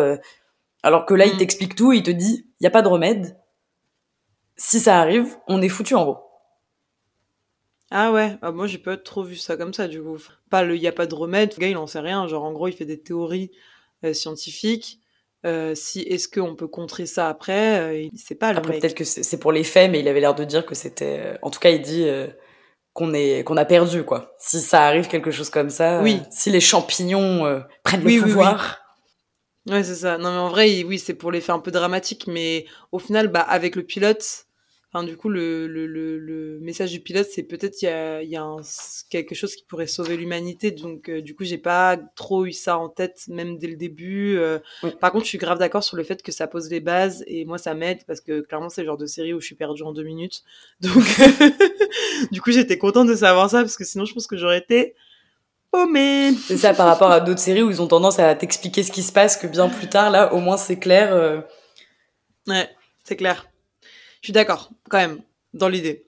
Alors 0.82 1.06
que 1.06 1.14
là, 1.14 1.24
il 1.24 1.34
mm. 1.34 1.38
t'explique 1.38 1.74
tout 1.74 1.94
il 1.94 2.02
te 2.02 2.10
dit 2.10 2.46
il 2.60 2.64
y 2.64 2.66
a 2.66 2.70
pas 2.70 2.82
de 2.82 2.88
remède 2.88 3.38
si 4.58 4.80
ça 4.80 5.00
arrive, 5.00 5.36
on 5.46 5.62
est 5.62 5.68
foutu 5.70 5.94
en 5.94 6.04
gros. 6.04 6.18
Ah 7.90 8.12
ouais, 8.12 8.36
ah, 8.42 8.52
moi 8.52 8.66
j'ai 8.66 8.76
pas 8.78 8.98
trop 8.98 9.22
vu 9.22 9.36
ça 9.36 9.56
comme 9.56 9.72
ça 9.72 9.88
du 9.88 10.02
coup. 10.02 10.18
Pas 10.50 10.62
le, 10.62 10.76
y 10.76 10.86
a 10.86 10.92
pas 10.92 11.06
de 11.06 11.14
remède, 11.14 11.54
le 11.56 11.60
gars 11.62 11.68
il 11.68 11.76
en 11.78 11.86
sait 11.86 12.00
rien. 12.00 12.26
Genre 12.26 12.44
en 12.44 12.52
gros 12.52 12.68
il 12.68 12.74
fait 12.74 12.84
des 12.84 13.00
théories 13.00 13.50
euh, 14.04 14.12
scientifiques. 14.12 14.98
Euh, 15.46 15.74
si 15.74 16.00
est-ce 16.02 16.28
qu'on 16.28 16.54
peut 16.56 16.66
contrer 16.66 17.06
ça 17.06 17.28
après, 17.28 17.78
euh, 17.78 18.08
il 18.12 18.18
sait 18.18 18.34
pas. 18.34 18.52
Le 18.52 18.58
après 18.58 18.78
peut-être 18.78 18.94
que 18.94 19.04
c'est 19.04 19.38
pour 19.38 19.52
les 19.52 19.64
faits, 19.64 19.90
mais 19.90 20.00
il 20.00 20.08
avait 20.08 20.20
l'air 20.20 20.34
de 20.34 20.44
dire 20.44 20.66
que 20.66 20.74
c'était. 20.74 21.38
En 21.42 21.50
tout 21.50 21.60
cas 21.60 21.70
il 21.70 21.80
dit 21.80 22.06
qu'on 22.92 23.14
est 23.14 23.44
qu'on 23.44 23.56
a 23.56 23.64
perdu 23.64 24.04
quoi. 24.04 24.34
Si 24.38 24.60
ça 24.60 24.82
arrive 24.86 25.08
quelque 25.08 25.30
chose 25.30 25.48
comme 25.48 25.70
ça, 25.70 26.02
Oui. 26.02 26.18
euh, 26.20 26.26
si 26.30 26.50
les 26.50 26.60
champignons 26.60 27.46
euh, 27.46 27.60
prennent 27.84 28.04
Oui, 28.04 28.16
le 28.16 28.22
oui, 28.22 28.24
oui. 28.26 28.32
pouvoir. 28.32 28.80
Ouais, 29.66 29.82
c'est 29.84 29.94
ça. 29.96 30.18
Non, 30.18 30.30
mais 30.32 30.38
en 30.38 30.48
vrai, 30.48 30.82
oui, 30.84 30.98
c'est 30.98 31.14
pour 31.14 31.30
l'effet 31.30 31.52
un 31.52 31.58
peu 31.58 31.70
dramatique, 31.70 32.26
mais 32.26 32.64
au 32.90 32.98
final, 32.98 33.28
bah, 33.28 33.40
avec 33.42 33.76
le 33.76 33.82
pilote, 33.82 34.46
enfin, 34.92 35.04
du 35.04 35.16
coup, 35.16 35.28
le, 35.28 35.66
le, 35.66 35.86
le, 35.86 36.18
le 36.18 36.58
message 36.60 36.90
du 36.92 37.00
pilote, 37.00 37.26
c'est 37.30 37.42
peut-être 37.42 37.74
qu'il 37.76 37.88
y 37.88 37.92
a, 37.92 38.22
il 38.22 38.28
y 38.30 38.36
a 38.36 38.42
un- 38.42 38.60
quelque 39.10 39.34
chose 39.34 39.54
qui 39.54 39.64
pourrait 39.64 39.86
sauver 39.86 40.16
l'humanité. 40.16 40.70
Donc, 40.70 41.08
euh, 41.08 41.20
du 41.20 41.34
coup, 41.34 41.44
j'ai 41.44 41.58
pas 41.58 41.96
trop 42.16 42.46
eu 42.46 42.52
ça 42.52 42.78
en 42.78 42.88
tête, 42.88 43.24
même 43.28 43.58
dès 43.58 43.66
le 43.68 43.76
début. 43.76 44.36
euh. 44.38 44.58
Oui. 44.82 44.90
Par 45.00 45.12
contre, 45.12 45.24
je 45.24 45.28
suis 45.30 45.38
grave 45.38 45.58
d'accord 45.58 45.84
sur 45.84 45.96
le 45.96 46.04
fait 46.04 46.22
que 46.22 46.32
ça 46.32 46.46
pose 46.46 46.70
les 46.70 46.80
bases, 46.80 47.22
et 47.26 47.44
moi, 47.44 47.58
ça 47.58 47.74
m'aide, 47.74 48.04
parce 48.06 48.20
que 48.20 48.40
clairement, 48.40 48.68
c'est 48.70 48.80
le 48.82 48.86
genre 48.86 48.96
de 48.96 49.06
série 49.06 49.34
où 49.34 49.40
je 49.40 49.46
suis 49.46 49.54
perdue 49.56 49.82
en 49.82 49.92
deux 49.92 50.04
minutes. 50.04 50.42
Donc, 50.80 51.04
du 52.32 52.40
coup, 52.40 52.50
j'étais 52.52 52.78
contente 52.78 53.08
de 53.08 53.14
savoir 53.14 53.50
ça, 53.50 53.60
parce 53.60 53.76
que 53.76 53.84
sinon, 53.84 54.04
je 54.04 54.14
pense 54.14 54.26
que 54.26 54.36
j'aurais 54.36 54.58
été 54.58 54.94
paumée. 55.70 56.32
C'est 56.46 56.56
ça 56.56 56.72
par 56.74 56.86
rapport 56.86 57.10
à 57.10 57.20
d'autres 57.20 57.40
séries 57.40 57.62
où 57.62 57.70
ils 57.70 57.82
ont 57.82 57.88
tendance 57.88 58.18
à 58.18 58.34
t'expliquer 58.34 58.82
ce 58.82 58.90
qui 58.92 59.02
se 59.02 59.12
passe 59.12 59.36
que 59.36 59.46
bien 59.46 59.68
plus 59.68 59.88
tard 59.88 60.10
là 60.10 60.32
au 60.32 60.38
moins 60.40 60.56
c'est 60.56 60.78
clair. 60.78 61.12
euh, 61.12 61.40
Ouais, 62.46 62.68
c'est 63.04 63.16
clair. 63.16 63.48
Je 64.20 64.26
suis 64.26 64.32
d'accord, 64.32 64.70
quand 64.90 64.98
même, 64.98 65.20
dans 65.54 65.68
l'idée. 65.68 66.04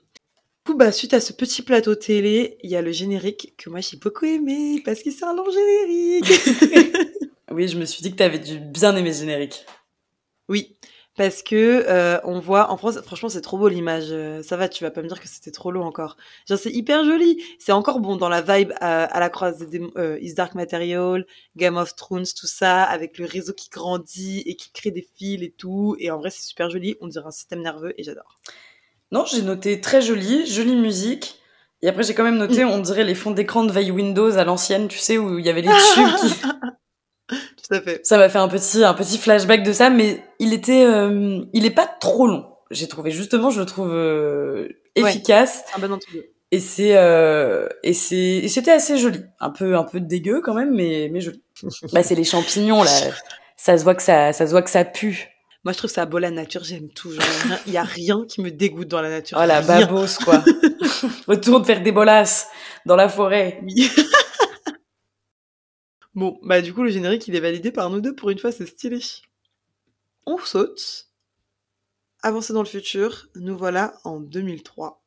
Du 0.67 0.73
coup, 0.73 0.79
bah, 0.79 0.93
suite 0.93 1.15
à 1.15 1.21
ce 1.21 1.33
petit 1.33 1.63
plateau 1.63 1.95
télé, 1.95 2.59
il 2.63 2.71
y 2.71 2.77
a 2.77 2.83
le 2.83 2.93
générique 2.93 3.55
que 3.57 3.71
moi 3.71 3.81
j'ai 3.81 3.97
beaucoup 3.97 4.27
aimé 4.27 4.83
parce 4.85 5.03
que 5.03 5.11
c'est 5.11 5.25
un 5.25 5.35
long 5.35 5.51
générique. 5.51 6.27
Oui, 7.53 7.67
je 7.67 7.77
me 7.77 7.85
suis 7.85 8.01
dit 8.01 8.13
que 8.13 8.17
t'avais 8.17 8.39
dû 8.39 8.61
bien 8.61 8.95
aimer 8.95 9.11
le 9.11 9.17
générique. 9.17 9.67
oui, 10.49 10.77
parce 11.21 11.43
que 11.43 11.85
euh, 11.87 12.19
on 12.25 12.41
voit, 12.41 12.71
en 12.71 12.79
France, 12.79 12.99
franchement, 13.03 13.29
c'est 13.29 13.43
trop 13.43 13.59
beau 13.59 13.69
l'image. 13.69 14.07
euh, 14.09 14.43
Ça 14.43 14.57
va, 14.57 14.71
tu 14.71 14.85
vas 14.85 14.91
pas 14.91 15.03
me 15.03 15.07
dire 15.07 15.21
que 15.21 15.29
c'était 15.29 15.51
trop 15.51 15.71
long 15.71 15.85
encore. 15.85 16.17
Genre, 16.49 16.59
c'est 16.59 16.71
hyper 16.71 17.05
joli. 17.05 17.45
C'est 17.59 17.73
encore 17.73 18.01
bon 18.01 18.17
dans 18.17 18.31
la 18.31 18.41
vibe 18.41 18.73
à, 18.81 19.05
à 19.05 19.21
la 19.21 19.29
croisée 19.29 19.67
des 19.67 19.83
euh, 19.99 20.19
Is 20.23 20.33
Dark 20.33 20.55
Material, 20.55 21.27
Game 21.59 21.77
of 21.77 21.95
Thrones, 21.95 22.25
tout 22.35 22.47
ça, 22.47 22.85
avec 22.85 23.19
le 23.19 23.27
réseau 23.27 23.53
qui 23.53 23.69
grandit 23.69 24.43
et 24.47 24.57
qui 24.57 24.73
crée 24.73 24.93
des 24.93 25.07
fils 25.15 25.43
et 25.43 25.51
tout. 25.51 25.95
Et 25.99 26.11
en 26.11 26.17
vrai, 26.17 26.31
c'est 26.31 26.41
super 26.41 26.71
joli. 26.71 26.97
On 27.03 27.07
dirait 27.07 27.27
un 27.27 27.31
système 27.31 27.61
nerveux 27.61 27.93
et 27.99 28.03
j'adore. 28.03 28.39
Non, 29.13 29.27
j'ai 29.27 29.43
noté 29.43 29.79
très 29.83 30.01
joli, 30.01 30.47
jolie 30.47 30.75
musique. 30.75 31.39
Et 31.83 31.89
après 31.89 32.03
j'ai 32.03 32.15
quand 32.15 32.25
même 32.25 32.39
noté, 32.39 32.65
on 32.65 32.79
dirait 32.79 33.05
les 33.05 33.15
fonds 33.15 33.31
d'écran 33.31 33.65
de 33.65 33.73
veille 33.73 33.91
Windows 33.91 34.39
à 34.39 34.45
l'ancienne, 34.45 34.89
tu 34.89 34.99
sais 34.99 35.19
où 35.19 35.39
il 35.39 35.45
y 35.45 35.51
avait 35.51 35.63
les 35.63 35.69
tubes 35.69 36.15
qui 36.21 36.35
Tout 37.71 37.77
à 37.77 37.81
fait. 37.81 38.01
Ça 38.05 38.19
m'a 38.19 38.29
fait 38.29 38.39
un 38.39 38.49
petit, 38.49 38.83
un 38.85 38.95
petit 38.95 39.19
flashback 39.19 39.63
de 39.63 39.73
ça, 39.73 39.91
mais 39.91 40.23
il 40.39 40.53
était, 40.53 40.85
euh, 40.85 41.41
il 41.53 41.65
est 41.67 41.71
pas 41.71 41.87
trop 42.01 42.27
long. 42.27 42.47
J'ai 42.71 42.89
trouvé 42.89 43.11
justement, 43.11 43.51
je 43.51 43.61
le 43.61 43.67
trouve 43.67 43.91
euh, 43.93 44.69
Ouais. 44.97 45.09
efficace 45.11 45.63
C'est 45.69 45.85
un 45.85 45.89
bon 45.89 45.99
et 46.53 46.59
c'est, 46.59 46.97
euh, 46.97 47.69
et 47.85 47.93
c'est, 47.93 48.17
et 48.17 48.49
c'était 48.49 48.73
assez 48.73 48.99
joli. 48.99 49.21
Un 49.39 49.51
peu, 49.51 49.77
un 49.77 49.85
peu 49.85 50.01
dégueu 50.01 50.41
quand 50.41 50.55
même, 50.55 50.75
mais, 50.75 51.09
mais 51.13 51.21
joli. 51.21 51.43
bah 51.93 52.03
c'est 52.03 52.17
les 52.17 52.25
champignons 52.25 52.83
là. 52.83 52.91
Ça 53.57 53.79
se 53.79 53.85
voit 53.85 53.95
que 53.95 54.03
ça, 54.03 54.33
ça 54.33 54.47
se 54.47 54.51
voit 54.51 54.63
que 54.63 54.71
ça 54.71 54.85
pue. 54.85 55.29
Moi, 55.63 55.73
je 55.75 55.79
trouve 55.79 55.91
ça 55.91 56.07
beau 56.07 56.19
la 56.19 56.31
nature, 56.31 56.65
j'aime 56.65 56.89
tout. 56.89 57.11
Il 57.67 57.73
y 57.73 57.77
a 57.77 57.83
rien 57.83 58.25
qui 58.27 58.41
me 58.41 58.51
dégoûte 58.51 58.89
dans 58.89 59.03
la 59.03 59.11
nature. 59.11 59.39
Oh 59.41 59.47
la 59.47 59.61
Rien. 59.61 59.87
babose 59.87 60.17
quoi. 60.19 60.43
Retourne 61.29 61.65
faire 61.65 61.83
des 61.83 61.93
bolasses 61.93 62.49
dans 62.87 62.97
la 62.97 63.09
forêt. 63.09 63.61
Bon, 66.15 66.39
bah 66.43 66.61
du 66.61 66.75
coup, 66.75 66.83
le 66.83 66.91
générique, 66.91 67.29
il 67.29 67.37
est 67.37 67.41
validé 67.41 67.71
par 67.71 67.91
nous 67.91 68.01
deux. 68.01 68.15
Pour 68.15 68.31
une 68.31 68.39
fois, 68.39 68.53
c'est 68.53 68.67
stylé. 68.67 69.01
On 70.27 70.39
saute. 70.39 71.09
Avancer 72.23 72.53
dans 72.53 72.63
le 72.63 72.69
futur. 72.69 73.29
Nous 73.37 73.57
voilà 73.57 73.95
en 74.05 74.21
2003. 74.21 75.03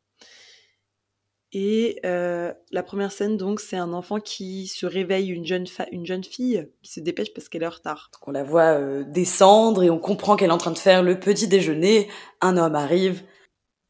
Et 1.55 1.99
euh, 2.03 2.51
la 2.71 2.81
première 2.81 3.11
scène, 3.11 3.37
donc, 3.37 3.59
c'est 3.59 3.77
un 3.77 3.93
enfant 3.93 4.19
qui 4.19 4.65
se 4.67 4.87
réveille, 4.87 5.29
une 5.29 5.45
jeune, 5.45 5.67
une 5.91 6.05
jeune 6.05 6.23
fille 6.23 6.67
qui 6.81 6.91
se 6.91 6.99
dépêche 6.99 7.31
parce 7.31 7.47
qu'elle 7.47 7.61
est 7.61 7.67
en 7.67 7.71
retard. 7.71 8.09
Donc 8.11 8.27
on 8.27 8.31
la 8.31 8.43
voit 8.43 8.79
euh, 8.79 9.03
descendre 9.03 9.83
et 9.83 9.91
on 9.91 9.99
comprend 9.99 10.35
qu'elle 10.35 10.49
est 10.49 10.53
en 10.53 10.57
train 10.57 10.71
de 10.71 10.79
faire 10.79 11.03
le 11.03 11.19
petit 11.19 11.47
déjeuner. 11.47 12.09
Un 12.41 12.57
homme 12.57 12.73
arrive. 12.73 13.21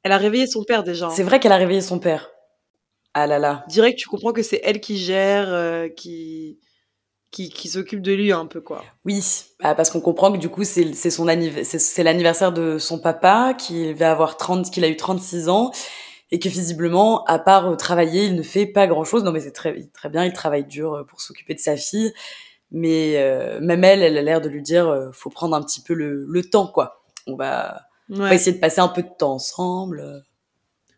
Elle 0.03 0.12
a 0.12 0.17
réveillé 0.17 0.46
son 0.46 0.65
père 0.65 0.84
déjà. 0.84 1.05
hein. 1.05 1.12
C'est 1.12 1.24
vrai 1.24 1.39
qu'elle 1.39 1.53
a 1.53 1.58
réveillé 1.58 1.79
son 1.79 2.00
père. 2.00 2.32
Ah 3.13 3.27
là 3.27 3.39
là. 3.39 3.63
Direct, 3.70 3.98
tu 3.98 4.10
comprends 4.10 4.34
que 4.34 4.43
c'est 4.43 4.60
elle 4.65 4.82
qui 4.82 4.98
gère, 4.98 5.48
euh, 5.53 5.88
qui, 5.88 6.60
qui, 7.34 7.50
qui 7.50 7.68
s'occupe 7.68 8.02
de 8.02 8.13
lui 8.13 8.32
un 8.32 8.46
peu, 8.46 8.62
quoi. 8.62 8.84
Oui, 9.06 9.22
bah, 9.62 9.74
parce 9.74 9.90
qu'on 9.90 10.00
comprend 10.00 10.32
que 10.32 10.38
du 10.38 10.50
coup 10.50 10.63
c'est 10.63 10.94
c'est 10.94 11.10
son 11.10 11.25
c'est 11.63 12.04
l'anniversaire 12.04 12.54
de 12.54 12.78
son 12.78 13.00
papa 13.00 13.56
qui 13.56 13.92
va 13.94 14.12
avoir 14.12 14.38
30 14.38 14.70
qu'il 14.70 14.86
a 14.86 14.88
eu 14.88 14.96
36 14.96 15.50
ans 15.50 15.72
et 16.32 16.38
que 16.40 16.48
visiblement 16.48 17.24
à 17.25 17.40
part 17.40 17.68
euh, 17.68 17.75
travailler, 17.75 18.25
il 18.25 18.36
ne 18.36 18.44
fait 18.44 18.68
pas 18.68 18.86
grand-chose. 18.86 19.24
Non 19.24 19.32
mais 19.32 19.40
c'est 19.40 19.52
très 19.52 19.90
très 19.94 20.10
bien, 20.10 20.24
il 20.25 20.32
travaille 20.32 20.66
dur 20.66 20.94
euh, 20.94 21.04
pour 21.04 21.22
s'occuper 21.22 21.56
de 21.56 21.60
sa 21.60 21.75
fille, 21.75 22.13
mais 22.72 23.16
euh, 23.18 23.60
même 23.62 23.84
elle 23.84 24.04
elle 24.04 24.18
a 24.18 24.22
l'air 24.22 24.40
de 24.40 24.48
lui 24.48 24.62
dire 24.62 24.88
euh, 24.88 25.10
faut 25.12 25.32
prendre 25.32 25.56
un 25.56 25.63
petit 25.63 25.82
peu 25.82 25.96
le, 25.96 26.25
le 26.28 26.44
temps 26.44 26.68
quoi. 26.68 27.04
On 27.25 27.36
va, 27.36 27.82
on 28.12 28.18
va 28.18 28.36
essayer 28.36 28.56
de 28.56 28.62
passer 28.62 28.80
un 28.80 28.90
peu 28.90 29.02
de 29.02 29.10
temps 29.18 29.34
ensemble. 29.34 30.24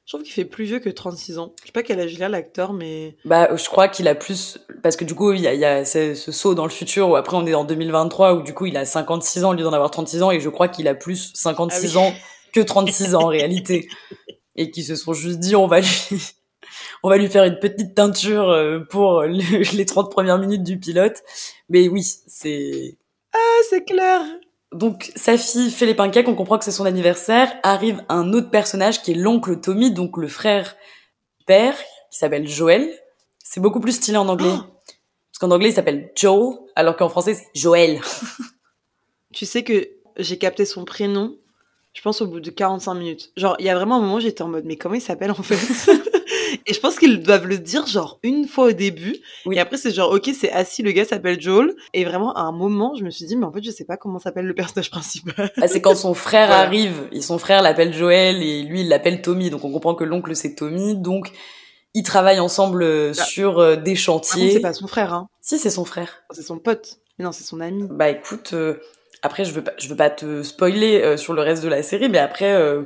Je 0.06 0.12
trouve 0.12 0.22
qu'il 0.24 0.34
fait 0.34 0.46
plus 0.46 0.66
vieux 0.66 0.80
que 0.80 0.90
36 0.90 1.40
ans. 1.40 1.54
Je 1.62 1.66
sais 1.68 1.72
pas 1.72 1.82
quel 1.82 2.00
âge 2.00 2.14
il 2.14 2.22
a, 2.24 2.30
l'acteur, 2.30 2.74
mais. 2.74 3.18
Bah, 3.26 3.50
je 3.56 3.66
crois 3.66 3.88
qu'il 3.88 4.08
a 4.08 4.14
plus 4.14 4.60
parce 4.84 4.96
que 4.96 5.04
du 5.04 5.16
coup 5.16 5.32
il 5.34 5.42
y 5.42 5.48
a, 5.48 5.54
il 5.56 5.60
y 5.60 5.66
a 5.66 5.84
ce, 5.84 6.14
ce 6.14 6.32
saut 6.32 6.54
dans 6.54 6.66
le 6.66 6.70
futur 6.72 7.10
où 7.10 7.16
après 7.16 7.36
on 7.36 7.46
est 7.48 7.56
en 7.56 7.64
2023 7.64 8.36
où 8.36 8.42
du 8.44 8.54
coup 8.54 8.68
il 8.68 8.78
a 8.78 8.86
56 8.86 9.44
ans 9.46 9.50
au 9.50 9.54
lieu 9.54 9.64
d'en 9.64 9.74
avoir 9.74 9.90
36 9.90 10.22
ans 10.22 10.30
et 10.30 10.40
je 10.40 10.50
crois 10.50 10.68
qu'il 10.68 10.88
a 10.88 10.94
plus 10.94 11.32
56 11.34 11.98
Ah 11.98 12.00
oui. 12.00 12.06
ans 12.06 12.14
que 12.54 12.60
36 12.60 13.16
ans 13.16 13.24
en 13.24 13.28
réalité 13.28 13.90
et 14.56 14.70
qui 14.70 14.84
se 14.84 14.96
sont 14.96 15.14
juste 15.14 15.40
dit 15.40 15.56
on 15.56 15.66
va 15.66 15.80
lui 15.80 15.88
on 17.04 17.10
va 17.10 17.18
lui 17.18 17.28
faire 17.28 17.44
une 17.46 17.58
petite 17.58 17.96
teinture 17.96 18.50
euh, 18.52 18.82
pour 18.92 19.24
le- 19.24 19.76
les 19.76 19.86
30 19.88 20.12
premières 20.12 20.38
minutes 20.38 20.64
du 20.64 20.78
pilote 20.78 21.24
mais 21.70 21.88
oui 21.88 22.04
c'est 22.28 22.96
Ah, 23.34 23.38
c'est 23.72 23.84
clair 23.86 24.22
donc 24.76 25.12
sa 25.16 25.38
fille 25.38 25.72
fait 25.72 25.86
les 25.86 25.94
pancakes, 25.94 26.28
on 26.28 26.36
comprend 26.36 26.58
que 26.58 26.66
c'est 26.66 26.72
son 26.72 26.86
anniversaire. 26.86 27.54
Arrive 27.64 28.04
un 28.10 28.34
autre 28.34 28.50
personnage 28.50 29.02
qui 29.02 29.12
est 29.12 29.16
l'oncle 29.16 29.60
Tommy, 29.60 29.92
donc 29.92 30.18
le 30.18 30.28
frère 30.28 30.76
père, 31.46 31.78
qui 32.12 32.20
s'appelle 32.20 32.48
Joël. 32.48 32.92
C'est 33.40 33.60
beaucoup 33.60 33.80
plus 33.80 33.94
stylé 33.94 34.18
en 34.18 34.28
anglais. 34.28 34.50
Oh 34.52 34.64
Parce 35.32 35.40
qu'en 35.40 35.52
anglais 35.52 35.70
il 35.70 35.74
s'appelle 35.74 36.12
Joel, 36.16 36.58
alors 36.76 36.96
qu'en 36.98 37.10
français 37.10 37.36
c'est 37.36 37.60
Joël. 37.60 38.02
Tu 39.34 39.46
sais 39.46 39.66
que 39.66 39.90
j'ai 40.16 40.38
capté 40.38 40.64
son 40.64 40.86
prénom, 40.86 41.36
je 41.94 42.02
pense 42.02 42.22
au 42.22 42.28
bout 42.28 42.40
de 42.40 42.50
45 42.50 42.94
minutes. 42.94 43.32
Genre, 43.36 43.58
il 43.60 43.66
y 43.66 43.70
a 43.70 43.76
vraiment 43.76 43.98
un 43.98 44.00
moment 44.00 44.22
j'étais 44.22 44.44
en 44.44 44.48
mode, 44.48 44.64
mais 44.64 44.78
comment 44.78 44.96
il 44.96 45.02
s'appelle 45.02 45.32
en 45.32 45.44
fait? 45.44 45.92
Et 46.68 46.74
je 46.74 46.80
pense 46.80 46.98
qu'ils 46.98 47.22
doivent 47.22 47.46
le 47.48 47.58
dire 47.60 47.86
genre 47.86 48.20
une 48.24 48.48
fois 48.48 48.66
au 48.68 48.72
début. 48.72 49.16
Oui. 49.46 49.56
Et 49.56 49.60
après, 49.60 49.78
c'est 49.78 49.92
genre, 49.92 50.12
ok, 50.12 50.30
c'est 50.40 50.52
assis, 50.52 50.82
le 50.82 50.92
gars 50.92 51.06
s'appelle 51.06 51.40
Joel. 51.40 51.74
Et 51.94 52.06
vraiment, 52.06 52.34
à 52.34 52.42
un 52.42 52.52
moment, 52.52 52.96
je 52.98 53.04
me 53.04 53.12
suis 53.12 53.26
dit, 53.26 53.36
mais 53.36 53.46
en 53.46 53.52
fait, 53.52 53.64
je 53.64 53.70
sais 53.72 53.86
pas 53.86 53.98
comment 53.98 54.18
s'appelle 54.20 54.46
le 54.46 54.54
personnage 54.56 54.90
principal. 54.92 55.52
Ah, 55.62 55.68
c'est 55.68 55.82
quand 55.82 55.96
son 55.96 56.14
frère 56.16 56.48
Voilà. 56.48 56.64
arrive, 56.64 57.08
et 57.12 57.22
son 57.22 57.38
frère 57.38 57.62
l'appelle 57.62 57.94
Joël 57.94 58.42
et 58.42 58.64
lui 58.64 58.82
il 58.82 58.90
l'appelle 58.90 59.22
Tommy, 59.22 59.50
donc 59.50 59.64
on 59.64 59.72
comprend 59.72 59.94
que 59.96 60.04
l'oncle 60.04 60.36
c'est 60.36 60.56
Tommy, 60.56 60.96
donc 60.96 61.32
ils 61.94 62.04
travaillent 62.04 62.40
ensemble 62.40 62.84
euh, 62.84 63.14
Bah, 63.16 63.24
sur 63.24 63.60
euh, 63.60 63.76
des 63.76 63.96
chantiers. 63.96 64.52
c'est 64.52 64.60
pas 64.60 64.74
son 64.74 64.88
frère, 64.88 65.14
hein. 65.14 65.28
Si 65.42 65.58
c'est 65.60 65.70
son 65.70 65.86
frère. 65.86 66.24
C'est 66.32 66.42
son 66.44 66.58
pote. 66.58 66.98
Mais 67.20 67.26
non, 67.26 67.32
c'est 67.32 67.44
son 67.44 67.62
ami. 67.62 67.88
Bah 67.92 68.10
écoute, 68.10 68.52
euh, 68.54 68.76
après 69.22 69.46
je 69.46 69.54
veux 69.54 69.64
pas, 69.64 69.74
je 69.78 69.88
veux 69.88 69.96
pas 69.96 70.10
te 70.10 70.42
spoiler 70.44 71.02
euh, 71.02 71.16
sur 71.16 71.34
le 71.34 71.42
reste 71.42 71.64
de 71.64 71.70
la 71.70 71.84
série, 71.84 72.10
mais 72.10 72.18
après 72.18 72.52
euh, 72.54 72.82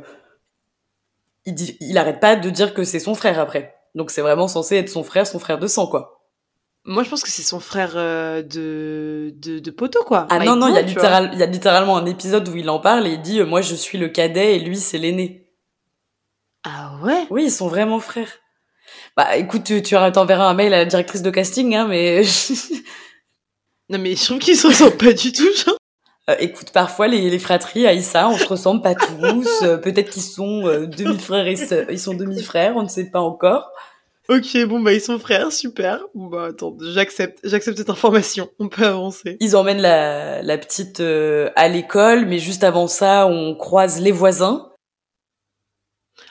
il 1.49 1.55
dit, 1.55 1.77
il 1.81 1.97
arrête 1.97 2.19
pas 2.19 2.35
de 2.35 2.49
dire 2.49 2.73
que 2.73 2.83
c'est 2.83 2.99
son 2.99 3.15
frère 3.15 3.39
après. 3.39 3.75
Donc 3.95 4.11
c'est 4.11 4.21
vraiment 4.21 4.47
censé 4.47 4.75
être 4.77 4.89
son 4.89 5.03
frère, 5.03 5.27
son 5.27 5.39
frère 5.39 5.59
de 5.59 5.67
sang 5.67 5.87
quoi. 5.87 6.15
Moi, 6.85 7.03
je 7.03 7.09
pense 7.09 7.23
que 7.23 7.29
c'est 7.29 7.43
son 7.43 7.59
frère 7.59 7.91
euh, 7.95 8.41
de, 8.41 9.33
de, 9.35 9.59
de 9.59 9.71
poteau, 9.71 10.03
quoi. 10.05 10.25
Ah 10.29 10.39
My 10.39 10.45
non 10.45 10.55
non, 10.55 10.69
il 10.69 10.75
y 10.75 10.77
a 10.77 10.81
littéral, 10.81 11.31
y 11.37 11.45
littéralement 11.51 11.97
un 11.97 12.05
épisode 12.05 12.47
où 12.47 12.55
il 12.55 12.69
en 12.69 12.79
parle 12.79 13.05
et 13.05 13.11
il 13.11 13.21
dit 13.21 13.41
euh, 13.41 13.45
moi 13.45 13.61
je 13.61 13.75
suis 13.75 13.97
le 13.97 14.07
cadet 14.07 14.55
et 14.55 14.59
lui 14.59 14.77
c'est 14.77 14.97
l'aîné. 14.97 15.51
Ah 16.63 16.93
ouais? 17.03 17.25
Oui, 17.29 17.45
ils 17.45 17.51
sont 17.51 17.67
vraiment 17.67 17.99
frères. 17.99 18.31
Bah 19.17 19.35
écoute, 19.35 19.65
tu, 19.65 19.81
tu 19.81 19.95
t'enverras 20.13 20.47
un 20.47 20.53
mail 20.53 20.73
à 20.73 20.77
la 20.77 20.85
directrice 20.85 21.21
de 21.21 21.29
casting, 21.29 21.75
hein, 21.75 21.87
mais 21.87 22.23
Non, 23.89 23.97
mais 23.97 24.15
je 24.15 24.23
trouve 24.23 24.39
qu'ils 24.39 24.55
se 24.55 24.67
ressemblent 24.67 24.97
pas 24.97 25.13
du 25.13 25.31
tout, 25.31 25.51
genre. 25.65 25.77
Euh, 26.29 26.35
écoute, 26.39 26.71
parfois 26.71 27.07
les, 27.07 27.29
les 27.29 27.39
fratries, 27.39 27.87
Aïssa, 27.87 28.29
on 28.29 28.37
se 28.37 28.47
ressemble 28.47 28.81
pas 28.81 28.93
tous. 28.95 29.63
euh, 29.63 29.77
Peut-être 29.77 30.09
qu'ils 30.11 30.21
sont 30.21 30.67
euh, 30.67 30.85
demi-frères 30.85 31.47
et 31.47 31.55
sœurs- 31.55 31.87
ils 31.89 31.99
sont 31.99 32.13
demi-frères, 32.13 32.75
on 32.75 32.83
ne 32.83 32.87
sait 32.87 33.09
pas 33.09 33.19
encore. 33.21 33.71
Ok, 34.27 34.55
bon, 34.67 34.79
bah, 34.79 34.93
ils 34.93 35.01
sont 35.01 35.17
frères, 35.17 35.51
super. 35.51 36.03
Bon, 36.13 36.27
bah, 36.27 36.49
attends, 36.51 36.77
j'accepte, 36.79 37.39
j'accepte 37.43 37.79
cette 37.79 37.89
information. 37.89 38.47
On 38.59 38.69
peut 38.69 38.85
avancer. 38.85 39.37
Ils 39.39 39.55
emmènent 39.55 39.81
la, 39.81 40.43
la 40.43 40.57
petite 40.59 40.99
à 41.01 41.67
l'école, 41.67 42.25
mais 42.27 42.37
juste 42.37 42.63
avant 42.63 42.87
ça, 42.87 43.25
on 43.25 43.55
croise 43.55 43.99
les 43.99 44.11
voisins. 44.11 44.69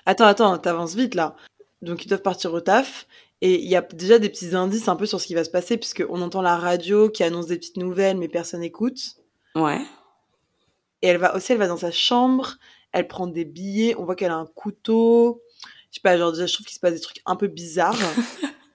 Attends, 0.06 0.26
attends, 0.26 0.56
t'avances 0.58 0.94
vite, 0.94 1.16
là. 1.16 1.34
Donc, 1.82 2.04
ils 2.04 2.08
doivent 2.08 2.22
partir 2.22 2.54
au 2.54 2.60
taf. 2.60 3.08
Et 3.40 3.62
il 3.62 3.68
y 3.68 3.76
a 3.76 3.82
déjà 3.82 4.18
des 4.18 4.28
petits 4.28 4.54
indices 4.54 4.88
un 4.88 4.96
peu 4.96 5.06
sur 5.06 5.20
ce 5.20 5.26
qui 5.26 5.34
va 5.34 5.42
se 5.44 5.50
passer, 5.50 5.76
puisqu'on 5.76 6.22
entend 6.22 6.42
la 6.42 6.56
radio 6.56 7.08
qui 7.08 7.22
annonce 7.24 7.46
des 7.46 7.56
petites 7.56 7.76
nouvelles, 7.78 8.16
mais 8.16 8.28
personne 8.28 8.60
n'écoute. 8.60 8.98
Ouais. 9.62 9.80
Et 11.02 11.08
elle 11.08 11.18
va 11.18 11.34
aussi, 11.36 11.52
elle 11.52 11.58
va 11.58 11.68
dans 11.68 11.76
sa 11.76 11.90
chambre, 11.90 12.56
elle 12.92 13.08
prend 13.08 13.26
des 13.26 13.44
billets, 13.44 13.94
on 13.96 14.04
voit 14.04 14.16
qu'elle 14.16 14.30
a 14.30 14.36
un 14.36 14.46
couteau. 14.46 15.42
Je 15.90 15.96
sais 15.96 16.00
pas, 16.02 16.16
genre 16.18 16.32
déjà, 16.32 16.46
je 16.46 16.54
trouve 16.54 16.66
qu'il 16.66 16.74
se 16.74 16.80
passe 16.80 16.94
des 16.94 17.00
trucs 17.00 17.22
un 17.24 17.36
peu 17.36 17.46
bizarres 17.46 17.96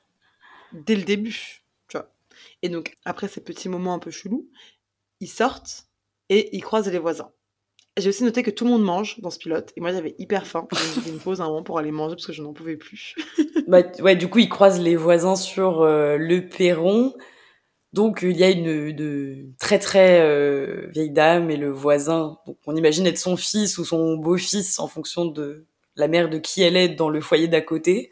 dès 0.72 0.96
le 0.96 1.04
début, 1.04 1.64
tu 1.88 1.98
vois. 1.98 2.10
Et 2.62 2.70
donc, 2.70 2.96
après 3.06 3.28
ces 3.28 3.42
petits 3.42 3.70
moments 3.70 3.94
un 3.94 4.00
peu 4.00 4.12
chelous, 4.12 4.50
ils 5.20 5.28
sortent 5.28 5.88
et 6.30 6.56
ils 6.56 6.62
croisent 6.62 6.90
les 6.90 7.00
voisins. 7.00 7.32
J'ai 7.98 8.10
aussi 8.10 8.24
noté 8.24 8.42
que 8.42 8.50
tout 8.50 8.66
le 8.66 8.72
monde 8.72 8.84
mange 8.84 9.20
dans 9.20 9.30
ce 9.30 9.38
pilote, 9.38 9.72
et 9.78 9.82
moi 9.82 9.92
j'avais 9.92 10.16
hyper 10.18 10.48
faim. 10.48 10.68
J'ai 10.72 11.02
fait 11.02 11.10
une 11.12 11.20
pause 11.20 11.42
un 11.42 11.46
moment 11.46 11.62
pour 11.62 11.78
aller 11.78 11.92
manger 11.92 12.16
parce 12.16 12.26
que 12.26 12.34
je 12.34 12.42
n'en 12.42 12.54
pouvais 12.54 12.76
plus. 12.76 13.14
bah, 13.68 13.84
ouais, 14.00 14.16
du 14.16 14.28
coup, 14.28 14.40
ils 14.40 14.50
croisent 14.50 14.82
les 14.82 14.96
voisins 14.96 15.36
sur 15.36 15.82
euh, 15.82 16.18
le 16.18 16.48
perron. 16.48 17.14
Donc 17.94 18.22
il 18.24 18.36
y 18.36 18.44
a 18.44 18.50
une, 18.50 18.92
de 18.92 19.46
très 19.60 19.78
très 19.78 20.20
euh, 20.22 20.88
vieille 20.90 21.12
dame 21.12 21.52
et 21.52 21.58
le 21.58 21.70
voisin. 21.70 22.40
Donc 22.48 22.58
on 22.66 22.76
imagine 22.76 23.06
être 23.06 23.20
son 23.20 23.38
fils 23.38 23.78
ou 23.78 23.86
son 23.86 24.18
beau-fils 24.18 24.80
en 24.80 24.88
fonction 24.88 25.26
de 25.26 25.68
la 25.96 26.08
mère 26.08 26.30
de 26.30 26.40
qui 26.40 26.64
elle 26.64 26.76
est 26.76 26.90
dans 26.90 27.10
le 27.10 27.22
foyer 27.22 27.48
d'à 27.48 27.62
côté, 27.62 28.12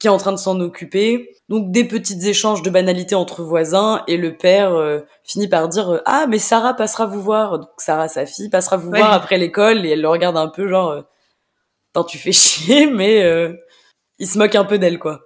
qui 0.00 0.08
est 0.08 0.10
en 0.10 0.16
train 0.16 0.32
de 0.32 0.36
s'en 0.36 0.58
occuper. 0.58 1.30
Donc 1.48 1.70
des 1.70 1.84
petits 1.84 2.28
échanges 2.28 2.62
de 2.62 2.70
banalités 2.70 3.14
entre 3.14 3.44
voisins 3.44 4.02
et 4.08 4.16
le 4.16 4.36
père 4.36 4.74
euh, 4.74 5.00
finit 5.22 5.46
par 5.46 5.68
dire 5.68 5.90
euh, 5.90 6.02
ah 6.06 6.26
mais 6.28 6.38
Sarah 6.38 6.74
passera 6.74 7.06
vous 7.06 7.22
voir. 7.22 7.60
Donc 7.60 7.70
Sarah 7.78 8.08
sa 8.08 8.26
fille 8.26 8.50
passera 8.50 8.76
vous 8.76 8.90
voir 8.90 9.12
après 9.12 9.38
l'école 9.38 9.86
et 9.86 9.90
elle 9.90 10.02
le 10.02 10.08
regarde 10.08 10.36
un 10.36 10.48
peu 10.48 10.68
genre 10.68 10.90
euh, 10.90 12.02
tu 12.08 12.18
fais 12.18 12.32
chier 12.32 12.86
mais 12.86 13.22
il 14.18 14.26
se 14.26 14.38
moque 14.38 14.56
un 14.56 14.64
peu 14.64 14.78
d'elle 14.78 14.98
quoi. 14.98 15.20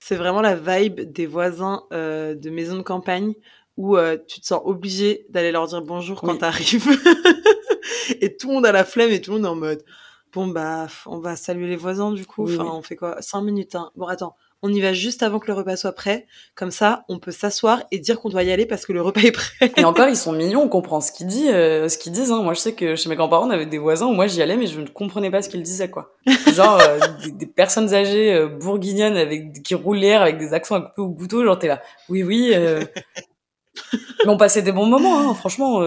C'est 0.00 0.16
vraiment 0.16 0.40
la 0.40 0.54
vibe 0.54 1.00
des 1.00 1.26
voisins 1.26 1.84
de 1.90 2.50
maison 2.50 2.76
de 2.76 2.82
campagne 2.82 3.34
où 3.76 3.96
tu 4.26 4.40
te 4.40 4.46
sens 4.46 4.60
obligé 4.64 5.26
d'aller 5.28 5.52
leur 5.52 5.66
dire 5.66 5.82
bonjour 5.82 6.20
quand 6.20 6.36
t'arrives. 6.38 6.86
et 8.20 8.36
tout 8.36 8.48
le 8.48 8.54
monde 8.54 8.66
a 8.66 8.72
la 8.72 8.84
flemme 8.84 9.10
et 9.10 9.20
tout 9.20 9.32
le 9.32 9.38
monde 9.38 9.46
est 9.46 9.48
en 9.48 9.56
mode 9.56 9.84
bon 10.32 10.46
bah 10.46 10.86
on 11.06 11.18
va 11.18 11.36
saluer 11.36 11.66
les 11.68 11.76
voisins 11.76 12.12
du 12.12 12.26
coup. 12.26 12.44
enfin 12.44 12.70
on 12.72 12.82
fait 12.82 12.96
quoi? 12.96 13.20
Cinq 13.20 13.42
minutes. 13.42 13.74
Hein. 13.74 13.90
Bon 13.96 14.06
attends 14.06 14.36
on 14.62 14.72
y 14.72 14.80
va 14.80 14.92
juste 14.92 15.22
avant 15.22 15.38
que 15.38 15.46
le 15.46 15.52
repas 15.52 15.76
soit 15.76 15.92
prêt. 15.92 16.26
Comme 16.54 16.70
ça, 16.70 17.04
on 17.08 17.18
peut 17.18 17.30
s'asseoir 17.30 17.84
et 17.92 17.98
dire 17.98 18.20
qu'on 18.20 18.28
doit 18.28 18.42
y 18.42 18.50
aller 18.50 18.66
parce 18.66 18.86
que 18.86 18.92
le 18.92 19.00
repas 19.00 19.20
est 19.20 19.32
prêt. 19.32 19.72
Et 19.76 19.84
encore, 19.84 20.08
ils 20.08 20.16
sont 20.16 20.32
mignons, 20.32 20.62
on 20.62 20.68
comprend 20.68 21.00
ce 21.00 21.12
qu'ils 21.12 21.28
disent. 21.28 21.50
Euh, 21.52 21.88
ce 21.88 21.96
qu'ils 21.96 22.12
disent. 22.12 22.32
Hein. 22.32 22.42
Moi, 22.42 22.54
je 22.54 22.60
sais 22.60 22.72
que 22.74 22.96
chez 22.96 23.08
mes 23.08 23.16
grands-parents, 23.16 23.46
on 23.46 23.50
avait 23.50 23.66
des 23.66 23.78
voisins 23.78 24.06
où 24.06 24.12
moi 24.12 24.26
j'y 24.26 24.42
allais, 24.42 24.56
mais 24.56 24.66
je 24.66 24.80
ne 24.80 24.88
comprenais 24.88 25.30
pas 25.30 25.42
ce 25.42 25.48
qu'ils 25.48 25.62
disaient, 25.62 25.90
quoi. 25.90 26.14
Genre 26.54 26.80
euh, 26.80 26.98
des, 27.28 27.46
personnes 27.46 27.94
âgées 27.94 28.34
euh, 28.34 28.48
bourguignonnes 28.48 29.16
avec 29.16 29.62
qui 29.62 29.74
roulent 29.74 29.98
l'air 29.98 30.22
avec 30.22 30.38
des 30.38 30.52
accents 30.52 30.76
à 30.76 30.80
couper 30.80 31.02
au 31.02 31.10
couteau. 31.10 31.44
Genre 31.44 31.58
t'es 31.58 31.68
là, 31.68 31.80
oui, 32.08 32.24
oui. 32.24 32.52
mais 33.92 34.30
on 34.30 34.36
passait 34.36 34.62
des 34.62 34.72
bons 34.72 34.86
moments, 34.86 35.20
hein, 35.20 35.34
franchement 35.34 35.80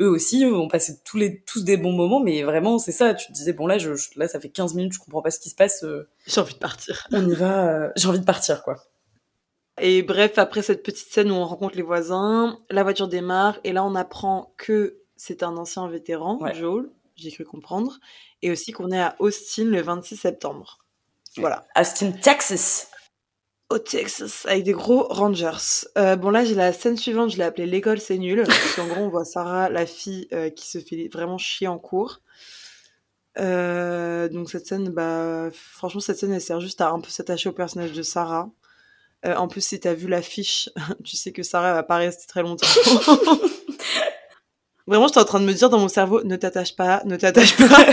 eux 0.00 0.08
aussi 0.08 0.44
ont 0.44 0.68
passé 0.68 1.00
tous 1.04 1.16
les 1.16 1.42
tous 1.42 1.64
des 1.64 1.76
bons 1.76 1.92
moments 1.92 2.20
mais 2.20 2.42
vraiment 2.42 2.78
c'est 2.78 2.92
ça 2.92 3.14
tu 3.14 3.26
te 3.26 3.32
disais 3.32 3.52
bon 3.52 3.66
là 3.66 3.78
je, 3.78 3.90
là 4.16 4.28
ça 4.28 4.40
fait 4.40 4.48
15 4.48 4.74
minutes 4.74 4.94
je 4.94 4.98
comprends 4.98 5.22
pas 5.22 5.30
ce 5.30 5.38
qui 5.38 5.50
se 5.50 5.54
passe 5.54 5.84
euh. 5.84 6.08
j'ai 6.26 6.40
envie 6.40 6.54
de 6.54 6.58
partir. 6.58 7.06
on 7.12 7.28
y 7.28 7.34
va 7.34 7.68
euh, 7.68 7.90
j'ai 7.96 8.08
envie 8.08 8.20
de 8.20 8.24
partir 8.24 8.62
quoi. 8.62 8.76
Et 9.80 10.02
bref 10.02 10.38
après 10.38 10.62
cette 10.62 10.82
petite 10.82 11.12
scène 11.12 11.30
où 11.30 11.34
on 11.34 11.44
rencontre 11.44 11.76
les 11.76 11.82
voisins 11.82 12.58
la 12.70 12.82
voiture 12.82 13.08
démarre 13.08 13.58
et 13.64 13.72
là 13.72 13.84
on 13.84 13.94
apprend 13.94 14.54
que 14.56 15.00
c'est 15.16 15.42
un 15.42 15.56
ancien 15.56 15.88
vétéran 15.88 16.38
Joel 16.54 16.86
j'ai 17.20 17.30
cru 17.30 17.44
comprendre 17.44 17.98
et 18.42 18.50
aussi 18.50 18.72
qu'on 18.72 18.90
est 18.90 19.00
à 19.00 19.16
Austin 19.18 19.64
le 19.64 19.82
26 19.82 20.16
septembre. 20.16 20.78
Voilà. 21.36 21.66
Austin 21.76 22.12
Texas 22.12 22.90
au 23.70 23.78
Texas 23.78 24.44
avec 24.46 24.64
des 24.64 24.72
gros 24.72 25.04
Rangers. 25.04 25.86
Euh, 25.96 26.16
bon 26.16 26.30
là 26.30 26.44
j'ai 26.44 26.56
la 26.56 26.72
scène 26.72 26.96
suivante, 26.96 27.30
je 27.30 27.38
l'ai 27.38 27.44
appelée 27.44 27.66
l'école 27.66 28.00
c'est 28.00 28.18
nul 28.18 28.42
parce 28.46 28.74
qu'en 28.74 28.86
gros 28.86 29.02
on 29.02 29.08
voit 29.08 29.24
Sarah 29.24 29.70
la 29.70 29.86
fille 29.86 30.28
euh, 30.32 30.50
qui 30.50 30.68
se 30.68 30.78
fait 30.78 31.08
vraiment 31.12 31.38
chier 31.38 31.68
en 31.68 31.78
cours. 31.78 32.20
Euh, 33.38 34.28
donc 34.28 34.50
cette 34.50 34.66
scène 34.66 34.90
bah 34.90 35.50
franchement 35.52 36.00
cette 36.00 36.18
scène 36.18 36.32
elle 36.32 36.40
sert 36.40 36.60
juste 36.60 36.80
à 36.80 36.90
un 36.90 37.00
peu 37.00 37.10
s'attacher 37.10 37.48
au 37.48 37.52
personnage 37.52 37.92
de 37.92 38.02
Sarah. 38.02 38.50
en 39.24 39.46
plus 39.46 39.60
si 39.60 39.78
t'as 39.78 39.94
vu 39.94 40.08
l'affiche, 40.08 40.68
tu 41.04 41.16
sais 41.16 41.30
que 41.30 41.44
Sarah 41.44 41.72
va 41.72 41.84
pas 41.84 41.96
rester 41.96 42.26
très 42.26 42.42
longtemps. 42.42 42.66
vraiment 44.88 45.06
j'étais 45.06 45.20
en 45.20 45.24
train 45.24 45.40
de 45.40 45.46
me 45.46 45.52
dire 45.52 45.70
dans 45.70 45.78
mon 45.78 45.88
cerveau 45.88 46.24
ne 46.24 46.34
t'attache 46.34 46.74
pas, 46.74 47.02
ne 47.04 47.16
t'attache 47.16 47.56
pas. 47.56 47.86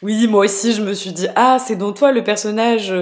oui 0.00 0.26
moi 0.28 0.46
aussi 0.46 0.72
je 0.72 0.80
me 0.80 0.94
suis 0.94 1.12
dit 1.12 1.28
ah 1.36 1.58
c'est 1.58 1.76
donc 1.76 1.98
toi 1.98 2.10
le 2.10 2.24
personnage 2.24 2.94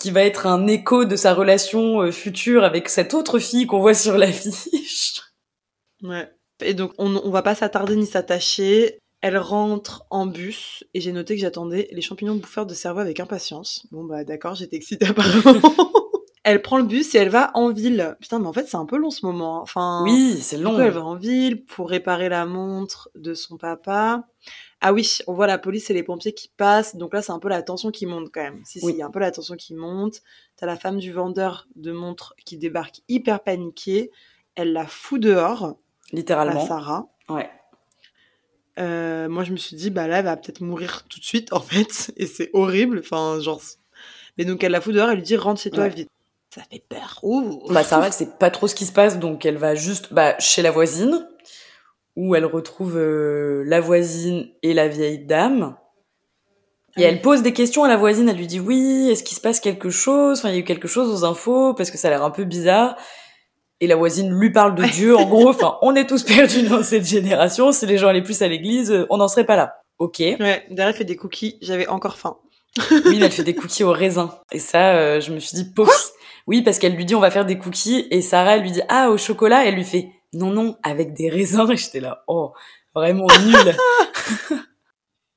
qui 0.00 0.10
va 0.10 0.22
être 0.22 0.46
un 0.46 0.66
écho 0.66 1.04
de 1.04 1.14
sa 1.14 1.34
relation 1.34 2.00
euh, 2.00 2.10
future 2.10 2.64
avec 2.64 2.88
cette 2.88 3.14
autre 3.14 3.38
fille 3.38 3.66
qu'on 3.66 3.80
voit 3.80 3.94
sur 3.94 4.16
l'affiche. 4.16 5.20
Ouais. 6.02 6.28
Et 6.62 6.74
donc, 6.74 6.92
on, 6.98 7.16
on 7.16 7.30
va 7.30 7.42
pas 7.42 7.54
s'attarder 7.54 7.96
ni 7.96 8.06
s'attacher. 8.06 8.98
Elle 9.20 9.36
rentre 9.36 10.06
en 10.08 10.26
bus 10.26 10.84
et 10.94 11.00
j'ai 11.00 11.12
noté 11.12 11.34
que 11.34 11.42
j'attendais 11.42 11.88
les 11.92 12.00
champignons 12.00 12.36
bouffeurs 12.36 12.64
de 12.64 12.72
cerveau 12.72 13.00
avec 13.00 13.20
impatience. 13.20 13.86
Bon, 13.92 14.04
bah 14.04 14.24
d'accord, 14.24 14.54
j'étais 14.54 14.76
excitée 14.76 15.06
apparemment. 15.08 15.74
elle 16.44 16.62
prend 16.62 16.78
le 16.78 16.84
bus 16.84 17.14
et 17.14 17.18
elle 17.18 17.28
va 17.28 17.50
en 17.52 17.70
ville. 17.70 18.16
Putain, 18.20 18.38
mais 18.38 18.46
en 18.46 18.52
fait, 18.54 18.66
c'est 18.66 18.78
un 18.78 18.86
peu 18.86 18.96
long 18.96 19.10
ce 19.10 19.26
moment. 19.26 19.58
Hein. 19.58 19.62
Enfin, 19.62 20.02
oui, 20.04 20.38
c'est 20.40 20.56
long. 20.56 20.78
elle 20.80 20.92
va 20.92 21.04
en 21.04 21.16
ville 21.16 21.64
pour 21.66 21.90
réparer 21.90 22.30
la 22.30 22.46
montre 22.46 23.10
de 23.14 23.34
son 23.34 23.58
papa. 23.58 24.24
Ah 24.80 24.92
oui, 24.94 25.18
on 25.26 25.34
voit 25.34 25.46
la 25.46 25.58
police 25.58 25.90
et 25.90 25.94
les 25.94 26.02
pompiers 26.02 26.32
qui 26.32 26.48
passent. 26.56 26.96
Donc 26.96 27.12
là, 27.12 27.20
c'est 27.20 27.32
un 27.32 27.38
peu 27.38 27.48
la 27.48 27.62
tension 27.62 27.90
qui 27.90 28.06
monte 28.06 28.30
quand 28.32 28.42
même. 28.42 28.62
Si, 28.64 28.80
si, 28.80 28.88
il 28.88 28.96
y 28.96 29.02
a 29.02 29.06
un 29.06 29.10
peu 29.10 29.18
la 29.18 29.30
tension 29.30 29.54
qui 29.54 29.74
monte. 29.74 30.22
T'as 30.56 30.66
la 30.66 30.76
femme 30.76 30.98
du 30.98 31.12
vendeur 31.12 31.68
de 31.76 31.92
montres 31.92 32.34
qui 32.44 32.56
débarque 32.56 33.00
hyper 33.08 33.40
paniquée. 33.40 34.10
Elle 34.54 34.72
la 34.72 34.86
fout 34.86 35.20
dehors. 35.20 35.76
Littéralement. 36.12 36.66
Sarah. 36.66 37.08
Ouais. 37.28 37.50
Euh, 38.78 39.28
moi, 39.28 39.44
je 39.44 39.52
me 39.52 39.58
suis 39.58 39.76
dit, 39.76 39.90
bah 39.90 40.08
là, 40.08 40.20
elle 40.20 40.24
va 40.24 40.36
peut-être 40.36 40.62
mourir 40.62 41.04
tout 41.08 41.20
de 41.20 41.24
suite, 41.24 41.52
en 41.52 41.60
fait. 41.60 42.12
Et 42.16 42.26
c'est 42.26 42.50
horrible. 42.54 43.00
Enfin, 43.00 43.38
genre. 43.40 43.60
Mais 44.38 44.46
donc, 44.46 44.64
elle 44.64 44.72
la 44.72 44.80
fout 44.80 44.94
dehors, 44.94 45.10
elle 45.10 45.16
lui 45.16 45.22
dit, 45.22 45.36
rentre 45.36 45.60
chez 45.60 45.70
toi 45.70 45.88
vite. 45.88 46.08
Ça 46.54 46.62
fait 46.70 46.82
peur. 46.88 47.20
Ouh. 47.22 47.62
Bah, 47.68 47.84
Sarah, 47.84 48.10
c'est 48.10 48.38
pas 48.38 48.50
trop 48.50 48.66
ce 48.66 48.74
qui 48.74 48.86
se 48.86 48.92
passe. 48.92 49.18
Donc, 49.18 49.44
elle 49.44 49.58
va 49.58 49.74
juste 49.74 50.12
bah, 50.12 50.36
chez 50.38 50.62
la 50.62 50.70
voisine 50.70 51.28
où 52.20 52.34
elle 52.34 52.44
retrouve 52.44 52.98
euh, 52.98 53.64
la 53.66 53.80
voisine 53.80 54.46
et 54.62 54.74
la 54.74 54.88
vieille 54.88 55.24
dame. 55.24 55.74
Et 56.98 57.02
elle 57.02 57.22
pose 57.22 57.40
des 57.40 57.54
questions 57.54 57.82
à 57.82 57.88
la 57.88 57.96
voisine, 57.96 58.28
elle 58.28 58.36
lui 58.36 58.46
dit 58.46 58.60
oui, 58.60 59.08
est-ce 59.10 59.22
qu'il 59.22 59.36
se 59.36 59.40
passe 59.40 59.58
quelque 59.58 59.88
chose? 59.88 60.40
Enfin, 60.40 60.50
il 60.50 60.54
y 60.54 60.56
a 60.56 60.60
eu 60.60 60.64
quelque 60.64 60.86
chose 60.88 61.08
aux 61.08 61.24
infos 61.24 61.72
parce 61.72 61.90
que 61.90 61.96
ça 61.96 62.08
a 62.08 62.10
l'air 62.10 62.22
un 62.22 62.30
peu 62.30 62.44
bizarre. 62.44 62.96
Et 63.80 63.86
la 63.86 63.96
voisine 63.96 64.30
lui 64.30 64.52
parle 64.52 64.74
de 64.74 64.84
Dieu, 64.84 65.16
en 65.16 65.24
gros, 65.24 65.48
enfin, 65.48 65.78
on 65.80 65.94
est 65.94 66.06
tous 66.06 66.22
perdus 66.24 66.64
dans 66.64 66.82
cette 66.82 67.06
génération, 67.06 67.72
si 67.72 67.86
les 67.86 67.96
gens 67.96 68.08
allaient 68.08 68.22
plus 68.22 68.42
à 68.42 68.48
l'église, 68.48 69.06
on 69.08 69.16
n'en 69.16 69.28
serait 69.28 69.46
pas 69.46 69.56
là. 69.56 69.76
Ok. 69.98 70.18
Ouais, 70.18 70.36
derrière 70.68 70.88
elle 70.88 70.94
fait 70.94 71.04
des 71.04 71.16
cookies, 71.16 71.56
j'avais 71.62 71.86
encore 71.86 72.18
faim. 72.18 72.36
oui, 73.06 73.18
elle 73.22 73.32
fait 73.32 73.44
des 73.44 73.54
cookies 73.54 73.84
au 73.84 73.92
raisin. 73.92 74.38
Et 74.52 74.58
ça, 74.58 74.94
euh, 74.96 75.20
je 75.22 75.32
me 75.32 75.38
suis 75.38 75.54
dit, 75.54 75.72
pouf. 75.72 76.12
Oui, 76.46 76.60
parce 76.60 76.78
qu'elle 76.78 76.94
lui 76.94 77.06
dit 77.06 77.14
on 77.14 77.20
va 77.20 77.30
faire 77.30 77.46
des 77.46 77.56
cookies, 77.56 78.06
et 78.10 78.20
Sarah, 78.20 78.56
elle 78.56 78.62
lui 78.62 78.72
dit 78.72 78.82
ah, 78.90 79.10
au 79.10 79.16
chocolat, 79.16 79.64
elle 79.64 79.76
lui 79.76 79.84
fait 79.84 80.10
non, 80.32 80.50
non, 80.50 80.76
avec 80.82 81.14
des 81.14 81.28
raisins. 81.28 81.70
Et 81.70 81.76
j'étais 81.76 82.00
là, 82.00 82.24
oh, 82.26 82.52
vraiment 82.94 83.26
nul. 83.44 83.76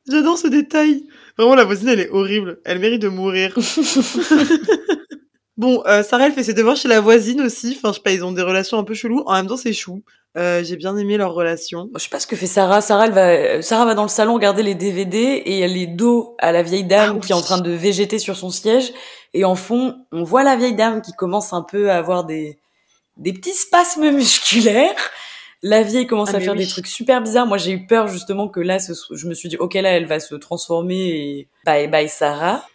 J'adore 0.09 0.37
ce 0.37 0.47
détail. 0.47 1.03
Vraiment, 1.37 1.55
la 1.55 1.63
voisine, 1.63 1.89
elle 1.89 2.01
est 2.01 2.09
horrible. 2.09 2.59
Elle 2.65 2.79
mérite 2.79 3.01
de 3.01 3.07
mourir. 3.07 3.55
bon, 5.57 5.81
euh, 5.87 6.03
Sarah, 6.03 6.27
elle 6.27 6.33
fait 6.33 6.43
ses 6.43 6.53
devoirs 6.53 6.75
chez 6.75 6.89
la 6.89 6.99
voisine 6.99 7.41
aussi. 7.41 7.77
Enfin, 7.77 7.89
je 7.89 7.95
sais 7.95 8.03
pas, 8.03 8.11
ils 8.11 8.23
ont 8.23 8.33
des 8.33 8.41
relations 8.41 8.77
un 8.77 8.83
peu 8.83 8.93
cheloues. 8.93 9.23
En 9.25 9.33
même 9.33 9.47
temps, 9.47 9.57
c'est 9.57 9.73
chou. 9.73 10.03
Euh, 10.35 10.63
j'ai 10.63 10.75
bien 10.75 10.97
aimé 10.97 11.15
leur 11.15 11.33
relation. 11.33 11.89
Je 11.95 11.99
sais 11.99 12.09
pas 12.09 12.19
ce 12.19 12.27
que 12.27 12.35
fait 12.35 12.47
Sarah. 12.47 12.81
Sarah, 12.81 13.05
elle 13.05 13.13
va, 13.13 13.61
Sarah 13.61 13.85
va 13.85 13.95
dans 13.95 14.03
le 14.03 14.09
salon 14.09 14.33
regarder 14.33 14.61
les 14.61 14.75
DVD 14.75 15.17
et 15.17 15.59
elle 15.59 15.77
est 15.77 15.87
dos 15.87 16.35
à 16.39 16.51
la 16.51 16.63
vieille 16.63 16.83
dame 16.83 17.17
ah 17.17 17.25
qui 17.25 17.31
est 17.31 17.35
en 17.35 17.41
train 17.41 17.61
de 17.61 17.71
végéter 17.71 18.19
sur 18.19 18.35
son 18.35 18.49
siège. 18.49 18.91
Et 19.33 19.45
en 19.45 19.55
fond, 19.55 19.95
on 20.11 20.23
voit 20.23 20.43
la 20.43 20.57
vieille 20.57 20.75
dame 20.75 21.01
qui 21.01 21.13
commence 21.13 21.53
un 21.53 21.61
peu 21.61 21.89
à 21.89 21.97
avoir 21.97 22.25
des, 22.25 22.59
des 23.17 23.33
petits 23.33 23.53
spasmes 23.53 24.11
musculaires. 24.11 25.11
La 25.61 25.81
vieille 25.81 26.07
commence 26.07 26.33
ah, 26.33 26.37
à 26.37 26.39
faire 26.41 26.55
des 26.55 26.67
trucs 26.67 26.87
super 26.87 27.21
bizarres. 27.21 27.47
Moi, 27.47 27.57
j'ai 27.57 27.71
eu 27.71 27.87
peur 27.87 28.07
justement 28.07 28.49
que 28.49 28.59
là, 28.59 28.77
je 28.79 29.27
me 29.27 29.33
suis 29.33 29.47
dit, 29.47 29.55
ok, 29.55 29.75
là, 29.75 29.91
elle 29.91 30.05
va 30.05 30.19
se 30.19 30.35
transformer 30.35 31.09
et 31.09 31.47
bye 31.65 31.87
bye 31.87 32.09
Sarah. 32.09 32.65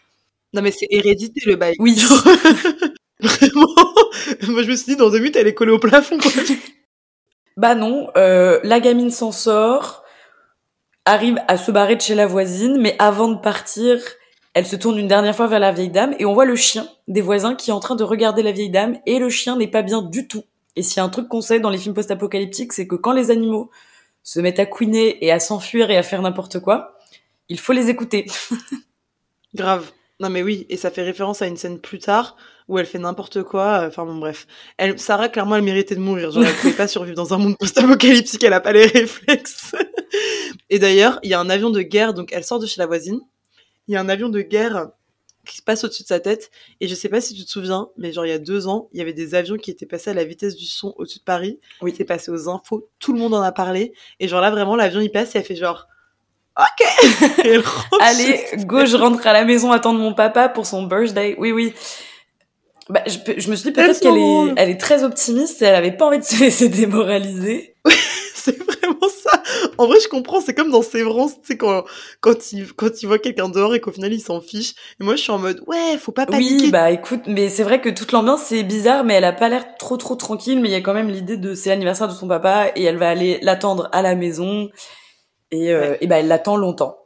Non, 0.55 0.63
mais 0.63 0.71
c'est 0.71 0.87
hérédité 0.91 1.43
le 1.45 1.57
bye. 1.57 1.75
Oui. 1.79 1.95
Vraiment. 3.21 3.75
Moi, 4.49 4.63
je 4.63 4.71
me 4.71 4.77
suis 4.77 4.87
dit, 4.87 4.97
dans 4.97 5.11
deux 5.11 5.19
minutes, 5.19 5.37
elle 5.37 5.49
est 5.49 5.55
collée 5.55 5.73
au 5.73 5.79
plafond. 5.79 6.19
bah 7.57 7.75
non, 7.75 8.09
euh, 8.17 8.59
la 8.63 8.81
gamine 8.81 9.11
s'en 9.11 9.33
sort, 9.33 10.03
arrive 11.05 11.39
à 11.49 11.59
se 11.59 11.71
barrer 11.71 11.97
de 11.97 12.01
chez 12.01 12.15
la 12.15 12.27
voisine, 12.27 12.81
mais 12.81 12.97
avant 12.99 13.29
de 13.29 13.39
partir, 13.39 14.01
elle 14.59 14.67
se 14.67 14.75
tourne 14.75 14.99
une 14.99 15.07
dernière 15.07 15.37
fois 15.37 15.47
vers 15.47 15.61
la 15.61 15.71
vieille 15.71 15.89
dame 15.89 16.17
et 16.19 16.25
on 16.25 16.35
voit 16.35 16.45
le 16.45 16.57
chien 16.57 16.89
des 17.07 17.21
voisins 17.21 17.55
qui 17.55 17.71
est 17.71 17.73
en 17.73 17.79
train 17.79 17.95
de 17.95 18.03
regarder 18.03 18.43
la 18.43 18.51
vieille 18.51 18.71
dame 18.71 18.99
et 19.07 19.21
le 19.21 19.31
chien 19.31 19.57
n'est 19.57 19.69
pas 19.69 19.83
bien 19.83 20.03
du 20.03 20.27
tout. 20.27 20.43
Et 20.75 20.83
s'il 20.83 20.97
y 20.97 21.01
a 21.01 21.05
un 21.05 21.09
truc 21.11 21.29
qu'on 21.29 21.41
sait 21.41 21.61
dans 21.61 21.71
les 21.71 21.79
films 21.79 21.95
post-apocalyptiques, 21.95 22.73
c'est 22.73 22.89
que 22.89 22.97
quand 22.97 23.13
les 23.13 23.31
animaux 23.31 23.71
se 24.25 24.41
mettent 24.41 24.59
à 24.59 24.67
couiner 24.67 25.25
et 25.25 25.31
à 25.31 25.39
s'enfuir 25.39 25.93
et 25.93 25.97
à 25.97 26.03
faire 26.03 26.23
n'importe 26.23 26.59
quoi, 26.59 26.99
il 27.49 27.61
faut 27.61 27.73
les 27.73 27.89
écouter. 27.89 28.27
Grave. 29.55 29.93
Non 30.19 30.29
mais 30.29 30.43
oui, 30.43 30.67
et 30.69 30.77
ça 30.77 30.91
fait 30.91 31.03
référence 31.03 31.41
à 31.41 31.47
une 31.47 31.57
scène 31.57 31.79
plus 31.79 32.01
tard 32.01 32.35
où 32.67 32.81
elle 32.81 32.87
fait 32.87 32.99
n'importe 32.99 33.45
quoi. 33.45 33.85
Enfin 33.87 34.05
bon 34.05 34.17
bref, 34.17 34.49
Sarah 34.97 35.29
clairement 35.29 35.55
elle 35.55 35.63
méritait 35.63 35.95
de 35.95 36.01
mourir. 36.01 36.33
Genre 36.33 36.43
elle 36.45 36.55
pouvait 36.57 36.73
pas 36.73 36.89
survivre 36.89 37.15
dans 37.15 37.33
un 37.33 37.39
monde 37.39 37.57
post-apocalyptique, 37.57 38.43
elle 38.43 38.55
a 38.55 38.61
pas 38.61 38.73
les 38.73 38.87
réflexes. 38.87 39.77
et 40.69 40.81
d'ailleurs, 40.81 41.21
il 41.23 41.31
y 41.31 41.35
a 41.35 41.39
un 41.39 41.49
avion 41.49 41.71
de 41.71 41.81
guerre, 41.81 42.13
donc 42.13 42.33
elle 42.33 42.43
sort 42.43 42.59
de 42.59 42.67
chez 42.67 42.81
la 42.81 42.87
voisine 42.87 43.21
il 43.89 43.95
y 43.95 43.97
a 43.97 44.01
un 44.01 44.09
avion 44.09 44.29
de 44.29 44.41
guerre 44.43 44.89
qui 45.49 45.63
passe 45.63 45.83
au-dessus 45.83 46.03
de 46.03 46.09
sa 46.09 46.21
tête. 46.21 46.51
Et 46.81 46.89
je 46.89 46.95
sais 46.95 47.09
pas 47.09 47.21
si 47.21 47.35
tu 47.35 47.45
te 47.45 47.51
souviens, 47.51 47.89
mais 47.97 48.13
genre 48.13 48.27
il 48.27 48.31
y 48.31 48.33
a 48.33 48.39
deux 48.39 48.69
ans, 48.69 48.89
il 48.93 48.99
y 48.99 49.01
avait 49.01 49.13
des 49.13 49.35
avions 49.35 49.57
qui 49.57 49.71
étaient 49.71 49.87
passés 49.87 50.11
à 50.11 50.15
la 50.15 50.25
vitesse 50.25 50.55
du 50.55 50.67
son 50.67 50.95
au-dessus 50.99 51.19
de 51.19 51.25
Paris. 51.25 51.59
Oui. 51.81 51.95
C'est 51.97 52.05
passé 52.05 52.31
aux 52.31 52.49
infos, 52.49 52.89
tout 52.99 53.13
le 53.13 53.19
monde 53.19 53.35
en 53.35 53.43
a 53.43 53.53
parlé. 53.53 53.93
Et 54.21 54.29
genre 54.29 54.41
là, 54.41 54.51
vraiment, 54.51 54.77
l'avion 54.77 55.01
il 55.01 55.11
passe 55.11 55.35
et 55.35 55.39
elle 55.39 55.45
fait 55.45 55.57
genre. 55.57 55.89
Ok 56.59 56.87
Allez, 58.01 58.45
go, 58.67 58.85
je 58.85 58.97
rentre 58.97 59.27
à 59.27 59.33
la 59.33 59.45
maison 59.45 59.71
attendre 59.71 60.01
mon 60.01 60.13
papa 60.13 60.49
pour 60.49 60.67
son 60.67 60.83
birthday. 60.83 61.37
Oui, 61.39 61.53
oui. 61.53 61.73
Bah, 62.89 63.03
je, 63.07 63.51
me 63.51 63.55
suis 63.55 63.69
dit 63.69 63.73
peut-être 63.73 64.01
qu'elle 64.01 64.17
est, 64.17 64.55
elle 64.57 64.71
est 64.71 64.81
très 64.81 65.05
optimiste 65.05 65.61
et 65.61 65.67
elle 65.67 65.75
avait 65.75 65.93
pas 65.93 66.07
envie 66.07 66.19
de 66.19 66.25
se 66.25 66.41
laisser 66.41 66.69
démoraliser. 66.69 67.77
C'est. 68.35 68.59
En 69.79 69.87
vrai, 69.87 69.99
je 70.01 70.09
comprends. 70.09 70.41
C'est 70.41 70.55
comme 70.55 70.71
dans 70.71 70.83
Sévrance, 70.83 71.41
tu 71.41 71.47
sais, 71.47 71.57
quand, 71.57 71.85
quand 72.21 72.53
il, 72.53 72.73
quand 72.75 73.03
il 73.03 73.07
voit 73.07 73.19
quelqu'un 73.19 73.49
dehors 73.49 73.75
et 73.75 73.81
qu'au 73.81 73.93
final 73.93 74.13
il 74.13 74.21
s'en 74.21 74.41
fiche. 74.41 74.75
Et 75.01 75.05
moi, 75.05 75.17
je 75.17 75.23
suis 75.23 75.31
en 75.33 75.39
mode, 75.39 75.63
ouais, 75.67 75.97
faut 75.99 76.13
pas 76.13 76.27
paniquer. 76.27 76.65
Oui, 76.65 76.71
bah 76.71 76.91
écoute, 76.91 77.23
mais 77.27 77.49
c'est 77.49 77.63
vrai 77.63 77.81
que 77.81 77.89
toute 77.89 78.13
l'ambiance 78.13 78.43
c'est 78.43 78.63
bizarre, 78.65 79.05
mais 79.05 79.15
elle 79.15 79.25
a 79.25 79.33
pas 79.33 79.49
l'air 79.49 79.77
trop 79.79 79.97
trop 79.97 80.17
tranquille. 80.17 80.61
Mais 80.61 80.69
il 80.69 80.73
y 80.73 80.75
a 80.75 80.81
quand 80.81 80.95
même 80.95 81.09
l'idée 81.09 81.37
de 81.37 81.55
c'est 81.55 81.71
l'anniversaire 81.71 82.09
de 82.09 82.13
son 82.13 82.29
papa 82.29 82.73
et 82.77 82.83
elle 82.83 82.99
va 82.99 83.09
aller 83.09 83.39
l'attendre 83.43 83.89
à 83.93 84.03
la 84.03 84.15
maison 84.15 84.69
et, 85.51 85.73
euh, 85.73 85.81
Ouais. 85.93 85.99
et 86.01 86.07
bah 86.07 86.17
elle 86.19 86.29
l'attend 86.29 86.57
longtemps. 86.57 86.99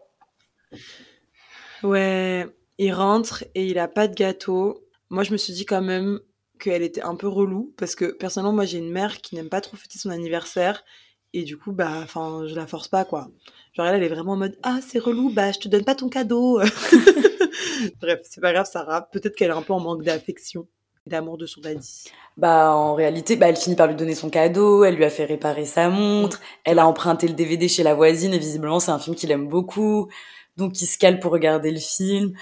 Ouais, 1.82 2.46
il 2.78 2.92
rentre 2.92 3.44
et 3.54 3.66
il 3.66 3.78
a 3.78 3.88
pas 3.88 4.08
de 4.08 4.14
gâteau. 4.14 4.84
Moi, 5.10 5.24
je 5.24 5.32
me 5.32 5.36
suis 5.36 5.52
dit 5.52 5.66
quand 5.66 5.82
même 5.82 6.20
qu'elle 6.60 6.82
était 6.82 7.02
un 7.02 7.16
peu 7.16 7.26
relou 7.28 7.74
parce 7.76 7.94
que 7.94 8.06
personnellement, 8.06 8.52
moi, 8.54 8.64
j'ai 8.64 8.78
une 8.78 8.90
mère 8.92 9.20
qui 9.20 9.34
n'aime 9.34 9.48
pas 9.48 9.60
trop 9.60 9.76
fêter 9.76 9.98
son 9.98 10.10
anniversaire 10.10 10.84
et 11.34 11.44
du 11.44 11.56
coup, 11.56 11.72
bah, 11.72 12.00
enfin, 12.02 12.44
je 12.46 12.54
la 12.54 12.66
force 12.66 12.88
pas 12.88 13.04
quoi. 13.04 13.28
Genre 13.74 13.86
elle, 13.86 13.96
elle 13.96 14.02
est 14.02 14.14
vraiment 14.14 14.32
en 14.32 14.36
mode 14.36 14.56
ah 14.62 14.80
c'est 14.86 14.98
relou, 14.98 15.32
bah 15.32 15.50
je 15.52 15.58
te 15.58 15.68
donne 15.68 15.84
pas 15.84 15.94
ton 15.94 16.08
cadeau. 16.08 16.60
Bref, 18.00 18.20
c'est 18.24 18.40
pas 18.40 18.52
grave, 18.52 18.68
Sarah. 18.70 19.08
Peut-être 19.10 19.34
qu'elle 19.34 19.50
est 19.50 19.54
un 19.54 19.62
peu 19.62 19.72
en 19.72 19.80
manque 19.80 20.02
d'affection 20.02 20.66
et 21.06 21.10
d'amour 21.10 21.38
de 21.38 21.46
son 21.46 21.60
daddy. 21.62 22.04
Bah 22.36 22.74
en 22.74 22.94
réalité, 22.94 23.36
bah 23.36 23.48
elle 23.48 23.56
finit 23.56 23.76
par 23.76 23.86
lui 23.86 23.94
donner 23.96 24.14
son 24.14 24.30
cadeau, 24.30 24.84
elle 24.84 24.96
lui 24.96 25.04
a 25.04 25.10
fait 25.10 25.24
réparer 25.24 25.64
sa 25.64 25.88
montre, 25.88 26.40
elle 26.64 26.78
a 26.78 26.86
emprunté 26.86 27.28
le 27.28 27.34
DVD 27.34 27.66
chez 27.68 27.82
la 27.82 27.94
voisine 27.94 28.34
et 28.34 28.38
visiblement 28.38 28.78
c'est 28.78 28.90
un 28.90 28.98
film 28.98 29.16
qu'il 29.16 29.30
aime 29.30 29.48
beaucoup. 29.48 30.08
Donc 30.56 30.80
il 30.82 30.86
se 30.86 30.98
cale 30.98 31.18
pour 31.18 31.32
regarder 31.32 31.70
le 31.70 31.80
film. 31.80 32.34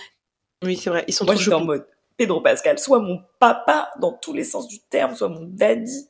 Oui, 0.65 0.77
c'est 0.77 0.91
vrai. 0.91 1.05
Ils 1.07 1.15
sont 1.15 1.25
Moi 1.25 1.37
trop 1.37 1.53
en 1.53 1.65
mode 1.65 1.87
Pedro 2.17 2.41
Pascal, 2.41 2.79
soit 2.79 2.99
mon 2.99 3.21
papa 3.39 3.91
dans 4.01 4.13
tous 4.13 4.33
les 4.33 4.45
sens 4.45 4.69
du 4.69 4.81
terme, 4.81 5.15
soit 5.15 5.29
mon 5.29 5.47
daddy. 5.47 6.07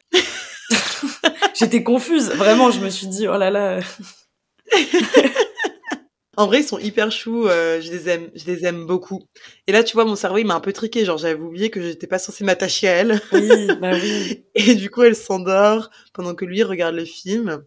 J'étais 1.61 1.83
confuse, 1.83 2.31
vraiment, 2.31 2.70
je 2.70 2.81
me 2.81 2.88
suis 2.88 3.07
dit 3.07 3.29
oh 3.29 3.37
là 3.37 3.51
là. 3.51 3.81
En 6.37 6.46
vrai, 6.46 6.61
ils 6.61 6.66
sont 6.66 6.79
hyper 6.79 7.12
choux, 7.12 7.49
euh, 7.49 7.83
je 7.83 7.92
les 7.92 8.09
aime, 8.09 8.31
je 8.35 8.46
les 8.46 8.64
aime 8.64 8.87
beaucoup. 8.87 9.20
Et 9.66 9.73
là, 9.73 9.85
tu 9.85 9.92
vois, 9.92 10.07
mon 10.07 10.16
cerveau, 10.16 10.38
il 10.38 10.46
m'a 10.46 10.55
un 10.55 10.61
peu 10.61 10.73
triqué, 10.73 11.05
genre 11.05 11.18
j'avais 11.18 11.38
oublié 11.38 11.68
que 11.68 11.83
j'étais 11.83 12.07
pas 12.07 12.18
censée 12.18 12.44
m'attacher 12.44 12.88
à 12.88 12.92
elle. 12.92 13.20
Oui, 13.33 13.66
bah 13.79 13.90
oui. 13.92 14.46
Et 14.55 14.75
du 14.75 14.88
coup, 14.88 15.03
elle 15.03 15.16
s'endort 15.16 15.90
pendant 16.14 16.35
que 16.35 16.46
lui 16.46 16.62
regarde 16.62 16.94
le 16.94 17.05
film. 17.05 17.62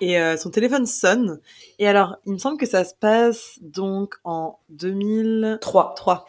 Et 0.00 0.18
euh, 0.18 0.36
son 0.36 0.50
téléphone 0.50 0.84
sonne. 0.84 1.40
Et 1.78 1.86
alors, 1.86 2.16
il 2.26 2.32
me 2.32 2.38
semble 2.38 2.58
que 2.58 2.66
ça 2.66 2.82
se 2.82 2.94
passe 2.98 3.60
donc 3.60 4.16
en 4.24 4.58
2003. 4.70 5.94
3. 5.94 6.26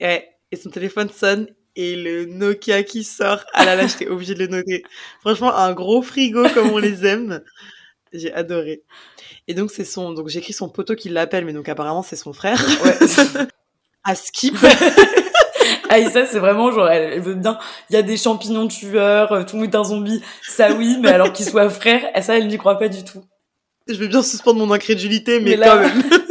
Ouais. 0.00 0.30
Et 0.50 0.56
son 0.56 0.70
téléphone 0.70 1.10
sonne 1.10 1.48
et 1.76 1.96
le 1.96 2.26
Nokia 2.26 2.82
qui 2.82 3.04
sort. 3.04 3.44
Ah 3.54 3.64
là 3.64 3.76
là, 3.76 3.86
j'étais 3.86 4.08
obligée 4.08 4.34
de 4.34 4.40
le 4.40 4.46
noter. 4.48 4.82
Franchement, 5.20 5.54
un 5.54 5.72
gros 5.72 6.02
frigo 6.02 6.48
comme 6.54 6.70
on 6.70 6.78
les 6.78 7.04
aime. 7.06 7.42
J'ai 8.12 8.32
adoré. 8.32 8.82
Et 9.48 9.54
donc, 9.54 9.70
c'est 9.72 9.84
son, 9.84 10.12
donc 10.12 10.28
j'écris 10.28 10.52
son 10.52 10.68
poteau 10.68 10.94
qui 10.94 11.08
l'appelle, 11.08 11.44
mais 11.44 11.52
donc 11.52 11.68
apparemment, 11.68 12.02
c'est 12.02 12.16
son 12.16 12.32
frère. 12.32 12.60
Ouais. 12.84 12.96
À 14.06 14.14
skip. 14.14 14.54
Aïssa, 15.88 16.26
c'est 16.26 16.38
vraiment 16.38 16.70
genre, 16.72 16.88
elle, 16.90 17.14
elle 17.14 17.20
veut 17.22 17.34
bien, 17.34 17.58
il 17.88 17.94
y 17.94 17.96
a 17.96 18.02
des 18.02 18.16
champignons 18.18 18.68
tueurs, 18.68 19.32
euh, 19.32 19.42
tout 19.44 19.56
le 19.56 19.62
monde 19.62 19.72
est 19.72 19.76
un 19.76 19.84
zombie, 19.84 20.20
ça 20.42 20.72
oui, 20.72 20.98
mais 21.00 21.08
alors 21.08 21.32
qu'ils 21.32 21.46
soient 21.46 21.70
frères, 21.70 22.02
eh, 22.14 22.20
ça, 22.22 22.36
elle 22.36 22.48
n'y 22.48 22.58
croit 22.58 22.78
pas 22.78 22.88
du 22.88 23.02
tout. 23.04 23.24
Je 23.88 23.94
veux 23.94 24.06
bien 24.08 24.22
suspendre 24.22 24.58
mon 24.58 24.72
incrédulité, 24.74 25.40
mais, 25.40 25.50
Mais 25.50 25.56
là- 25.56 25.68
quand 25.68 25.80
même. 25.80 26.02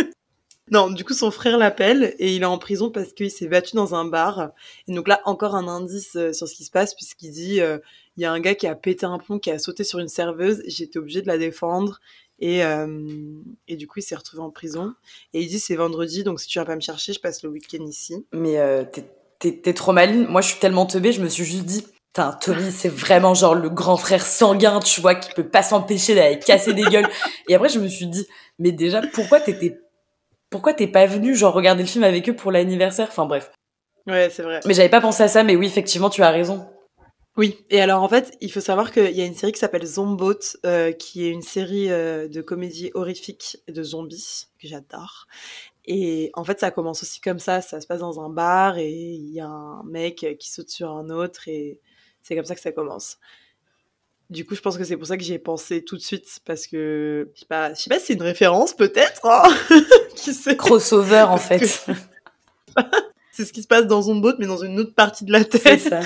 non, 0.71 0.89
du 0.89 1.03
coup, 1.03 1.13
son 1.13 1.29
frère 1.29 1.57
l'appelle 1.57 2.15
et 2.19 2.35
il 2.35 2.41
est 2.41 2.45
en 2.45 2.57
prison 2.57 2.89
parce 2.89 3.11
qu'il 3.13 3.29
s'est 3.29 3.47
battu 3.47 3.75
dans 3.75 3.95
un 3.95 4.05
bar. 4.05 4.51
Et 4.87 4.93
donc 4.93 5.07
là, 5.07 5.21
encore 5.25 5.55
un 5.55 5.67
indice 5.67 6.15
euh, 6.15 6.31
sur 6.31 6.47
ce 6.47 6.55
qui 6.55 6.63
se 6.63 6.71
passe 6.71 6.95
puisqu'il 6.95 7.31
dit, 7.31 7.59
euh, 7.61 7.79
il 8.15 8.23
y 8.23 8.25
a 8.25 8.31
un 8.31 8.39
gars 8.39 8.55
qui 8.55 8.67
a 8.67 8.75
pété 8.75 9.05
un 9.05 9.17
plomb, 9.17 9.39
qui 9.39 9.51
a 9.51 9.59
sauté 9.59 9.83
sur 9.83 9.99
une 9.99 10.07
serveuse. 10.07 10.63
J'étais 10.65 10.99
obligée 10.99 11.21
de 11.21 11.27
la 11.27 11.37
défendre. 11.37 11.99
Et, 12.39 12.63
euh, 12.63 13.01
et 13.67 13.75
du 13.75 13.87
coup, 13.87 13.99
il 13.99 14.03
s'est 14.03 14.15
retrouvé 14.15 14.41
en 14.41 14.49
prison. 14.49 14.93
Et 15.33 15.41
il 15.41 15.47
dit, 15.47 15.59
c'est 15.59 15.75
vendredi, 15.75 16.23
donc 16.23 16.39
si 16.39 16.47
tu 16.47 16.59
viens 16.59 16.65
pas 16.65 16.75
me 16.75 16.81
chercher, 16.81 17.13
je 17.13 17.19
passe 17.19 17.43
le 17.43 17.49
week-end 17.49 17.83
ici. 17.85 18.25
Mais 18.33 18.59
euh, 18.59 18.83
t'es 19.39 19.73
trop 19.73 19.91
maline. 19.91 20.27
Moi, 20.27 20.41
je 20.41 20.49
suis 20.49 20.59
tellement 20.59 20.85
teubée, 20.85 21.11
je 21.11 21.21
me 21.21 21.29
suis 21.29 21.45
juste 21.45 21.65
dit, 21.65 21.81
putain, 21.81 22.33
Tommy, 22.33 22.71
c'est 22.71 22.89
vraiment 22.89 23.33
genre 23.33 23.55
le 23.55 23.69
grand 23.69 23.97
frère 23.97 24.25
sanguin, 24.25 24.79
tu 24.79 25.01
vois, 25.01 25.15
qui 25.15 25.33
peut 25.33 25.47
pas 25.47 25.63
s'empêcher 25.63 26.15
d'aller 26.15 26.39
casser 26.39 26.73
des 26.73 26.83
gueules. 26.83 27.07
Et 27.49 27.55
après, 27.55 27.69
je 27.69 27.79
me 27.79 27.87
suis 27.87 28.07
dit, 28.07 28.25
mais 28.59 28.71
déjà, 28.71 29.01
pourquoi 29.13 29.39
t'étais, 29.39 29.79
pourquoi 30.53 30.75
t'es 30.75 30.85
pas 30.85 31.07
venu, 31.07 31.35
genre, 31.35 31.51
regarder 31.51 31.81
le 31.81 31.89
film 31.89 32.03
avec 32.03 32.29
eux 32.29 32.35
pour 32.35 32.51
l'anniversaire? 32.51 33.07
Enfin, 33.09 33.25
bref. 33.25 33.49
Ouais, 34.05 34.29
c'est 34.29 34.43
vrai. 34.43 34.59
Mais 34.67 34.75
j'avais 34.75 34.87
pas 34.87 35.01
pensé 35.01 35.23
à 35.23 35.27
ça, 35.27 35.43
mais 35.43 35.55
oui, 35.55 35.65
effectivement, 35.65 36.11
tu 36.11 36.21
as 36.21 36.29
raison. 36.29 36.69
Oui, 37.35 37.65
et 37.71 37.81
alors 37.81 38.03
en 38.03 38.07
fait, 38.07 38.37
il 38.39 38.51
faut 38.51 38.59
savoir 38.59 38.91
qu'il 38.91 39.15
y 39.17 39.21
a 39.23 39.25
une 39.25 39.33
série 39.33 39.51
qui 39.51 39.57
s'appelle 39.57 39.83
Zombot, 39.83 40.37
euh, 40.67 40.91
qui 40.91 41.25
est 41.25 41.31
une 41.31 41.41
série 41.41 41.89
euh, 41.89 42.27
de 42.27 42.43
comédie 42.43 42.91
horrifique 42.93 43.57
de 43.67 43.81
zombies, 43.81 44.45
que 44.61 44.67
j'adore. 44.67 45.25
Et 45.85 46.29
en 46.35 46.43
fait, 46.43 46.59
ça 46.59 46.69
commence 46.69 47.01
aussi 47.01 47.19
comme 47.19 47.39
ça, 47.39 47.61
ça 47.61 47.81
se 47.81 47.87
passe 47.87 48.01
dans 48.01 48.21
un 48.21 48.29
bar 48.29 48.77
et 48.77 48.91
il 48.91 49.33
y 49.33 49.39
a 49.39 49.47
un 49.47 49.81
mec 49.85 50.37
qui 50.39 50.51
saute 50.51 50.69
sur 50.69 50.91
un 50.91 51.09
autre 51.09 51.47
et 51.47 51.79
c'est 52.21 52.35
comme 52.35 52.45
ça 52.45 52.53
que 52.53 52.61
ça 52.61 52.71
commence. 52.71 53.17
Du 54.29 54.45
coup, 54.45 54.53
je 54.53 54.61
pense 54.61 54.77
que 54.77 54.83
c'est 54.83 54.97
pour 54.97 55.07
ça 55.07 55.17
que 55.17 55.23
j'y 55.23 55.33
ai 55.33 55.39
pensé 55.39 55.83
tout 55.83 55.97
de 55.97 56.01
suite, 56.01 56.39
parce 56.45 56.67
que, 56.67 57.31
je 57.33 57.39
sais 57.39 57.45
pas, 57.47 57.73
je 57.73 57.81
sais 57.81 57.89
pas 57.89 57.99
si 57.99 58.05
c'est 58.05 58.13
une 58.13 58.21
référence 58.21 58.75
peut-être, 58.75 59.25
hein 59.25 59.43
qui 60.23 60.33
sait 60.33 60.57
Crossover, 60.57 61.23
en 61.29 61.37
fait. 61.37 61.85
C'est 63.31 63.45
ce 63.45 63.53
qui 63.53 63.61
se 63.63 63.67
passe 63.67 63.87
dans 63.87 64.01
Zombot, 64.03 64.33
mais 64.39 64.45
dans 64.45 64.63
une 64.63 64.79
autre 64.79 64.93
partie 64.93 65.25
de 65.25 65.31
la 65.31 65.43
c'est 65.43 65.77
ça. 65.79 66.01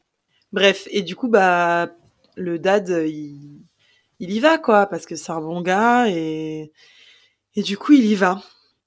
Bref, 0.52 0.86
et 0.90 1.02
du 1.02 1.16
coup, 1.16 1.28
bah, 1.28 1.90
le 2.36 2.58
dad, 2.58 2.90
euh, 2.90 3.06
il, 3.06 3.60
il 4.18 4.30
y 4.32 4.40
va, 4.40 4.58
quoi, 4.58 4.86
parce 4.86 5.06
que 5.06 5.16
c'est 5.16 5.32
un 5.32 5.40
bon 5.40 5.62
gars, 5.62 6.08
et, 6.08 6.72
et 7.54 7.62
du 7.62 7.78
coup, 7.78 7.92
il 7.92 8.04
y 8.04 8.14
va. 8.14 8.42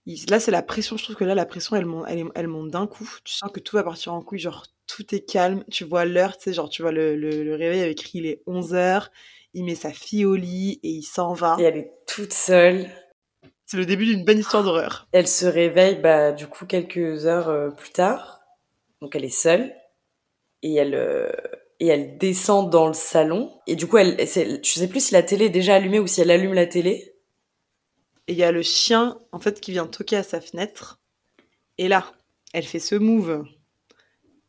Il- 0.06 0.24
là, 0.30 0.40
c'est 0.40 0.52
la 0.52 0.62
pression, 0.62 0.98
je 0.98 1.04
trouve 1.04 1.16
que 1.16 1.24
là, 1.24 1.34
la 1.36 1.46
pression, 1.46 1.76
elle 1.76 1.86
monte, 1.86 2.06
elle, 2.36 2.48
monte 2.48 2.70
d'un 2.70 2.86
coup. 2.86 3.10
Tu 3.24 3.34
sens 3.34 3.50
que 3.52 3.60
tout 3.60 3.76
va 3.76 3.84
partir 3.84 4.14
en 4.14 4.22
couille, 4.22 4.40
genre, 4.40 4.68
tout 4.88 5.16
est 5.16 5.22
calme. 5.22 5.64
Tu 5.72 5.84
vois 5.86 6.06
l'heure, 6.06 6.38
tu 6.38 6.44
sais, 6.44 6.54
genre, 6.54 6.70
tu 6.70 6.84
vois 6.84 6.92
le, 6.92 7.16
le, 7.16 7.44
le 7.44 7.56
réveil 7.56 7.82
avec 7.82 8.00
écrit, 8.02 8.20
il 8.20 8.26
est 8.28 8.44
11h, 8.46 9.08
il 9.56 9.64
met 9.66 9.76
sa 9.76 9.92
fille 9.92 10.26
au 10.26 10.36
lit, 10.36 10.80
et 10.84 10.90
il 10.90 11.04
s'en 11.04 11.34
va. 11.34 11.56
Et 11.60 11.64
elle 11.64 11.78
est 11.78 11.92
toute 12.06 12.34
seule. 12.34 12.88
C'est 13.66 13.78
le 13.78 13.86
début 13.86 14.06
d'une 14.06 14.24
bonne 14.24 14.40
histoire 14.40 14.64
d'horreur. 14.64 15.08
Elle 15.12 15.28
se 15.28 15.46
réveille, 15.46 15.96
bah, 15.96 16.32
du 16.32 16.48
coup, 16.48 16.66
quelques 16.66 17.26
heures 17.26 17.50
euh, 17.50 17.70
plus 17.72 17.90
tard. 17.92 18.40
Donc, 19.02 19.16
elle 19.16 19.26
est 19.26 19.30
seule. 19.30 19.74
Et 20.62 20.76
elle, 20.76 20.96
euh, 20.96 21.32
et 21.80 21.88
elle 21.88 22.18
descend 22.18 22.70
dans 22.70 22.88
le 22.88 22.94
salon. 22.94 23.52
Et 23.68 23.76
du 23.76 23.88
coup, 23.88 23.98
elle, 23.98 24.28
c'est- 24.28 24.64
je 24.64 24.72
sais 24.72 24.88
plus 24.88 25.06
si 25.08 25.14
la 25.14 25.24
télé 25.24 25.46
est 25.46 25.50
déjà 25.50 25.76
allumée 25.76 26.00
ou 26.00 26.08
si 26.08 26.22
elle 26.22 26.32
allume 26.32 26.54
la 26.54 26.68
télé? 26.68 27.16
Et 28.28 28.34
il 28.34 28.38
y 28.38 28.44
a 28.44 28.52
le 28.52 28.62
chien, 28.64 29.20
en 29.32 29.40
fait, 29.40 29.60
qui 29.62 29.72
vient 29.72 29.86
toquer 29.88 30.18
à 30.18 30.24
sa 30.24 30.42
fenêtre. 30.42 31.00
Et 31.78 31.88
là, 31.88 32.12
elle 32.54 32.64
fait 32.66 32.80
ce 32.80 32.96
move. 32.96 33.46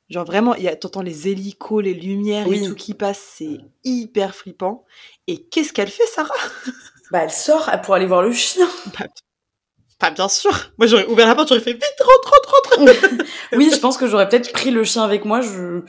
Genre 0.09 0.25
vraiment, 0.25 0.55
il 0.55 0.63
y 0.63 0.69
a- 0.69 0.77
t'entends 0.77 1.03
les 1.03 1.29
hélicos, 1.29 1.83
les 1.83 1.93
lumières 1.95 2.47
Oui. 2.49 2.63
et 2.63 2.69
tout 2.69 2.75
qui 2.75 2.95
passent, 2.95 3.33
c'est 3.37 3.59
hyper 3.83 4.35
flippant. 4.37 4.85
Et 5.27 5.43
qu'est-ce 5.43 5.73
qu'elle 5.73 5.89
fait, 5.91 6.07
Sarah? 6.07 6.33
Bah, 7.11 7.21
elle 7.23 7.31
sort 7.31 7.71
pour 7.83 7.95
aller 7.95 8.07
voir 8.07 8.23
le 8.23 8.33
chien. 8.33 8.69
Pas 9.99 10.11
bien 10.11 10.29
sûr. 10.29 10.53
Moi, 10.77 10.87
j'aurais 10.87 11.07
ouvert 11.07 11.27
la 11.27 11.35
porte, 11.35 11.49
j'aurais 11.49 11.61
fait 11.61 11.73
vite, 11.73 11.85
rentre, 12.01 12.33
rentre, 12.33 12.79
rentre. 12.79 13.25
Oui, 13.53 13.71
je 13.73 13.79
pense 13.79 13.97
que 13.97 14.07
j'aurais 14.07 14.29
peut-être 14.29 14.53
pris 14.53 14.71
le 14.71 14.85
chien 14.85 15.03
avec 15.03 15.25
moi. 15.25 15.41
Je... 15.41 15.83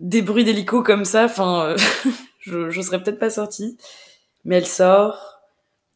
Des 0.00 0.22
bruits 0.22 0.44
d'hélico 0.44 0.82
comme 0.82 1.04
ça, 1.04 1.24
enfin, 1.24 1.66
euh, 1.70 1.76
je, 2.40 2.70
je 2.70 2.80
serais 2.80 3.00
peut-être 3.00 3.18
pas 3.18 3.30
sortie. 3.30 3.78
Mais 4.44 4.56
elle 4.56 4.66
sort. 4.66 5.40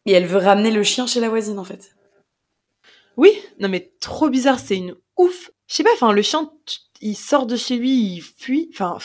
Et 0.07 0.13
elle 0.13 0.27
veut 0.27 0.39
ramener 0.39 0.71
le 0.71 0.83
chien 0.83 1.07
chez 1.07 1.21
la 1.21 1.29
voisine, 1.29 1.59
en 1.59 1.65
fait. 1.65 1.95
Oui, 3.17 3.39
non 3.59 3.69
mais 3.69 3.93
trop 4.01 4.29
bizarre, 4.29 4.59
c'est 4.59 4.77
une 4.77 4.95
ouf. 5.17 5.51
Je 5.67 5.77
sais 5.77 5.85
pas, 5.85 5.93
enfin, 5.95 6.13
le 6.13 6.23
chien, 6.23 6.51
il 7.01 7.17
sort 7.17 7.47
de 7.47 7.57
chez 7.57 7.77
lui, 7.77 7.91
il 7.91 8.21
fuit. 8.21 8.71
Enfin, 8.73 8.99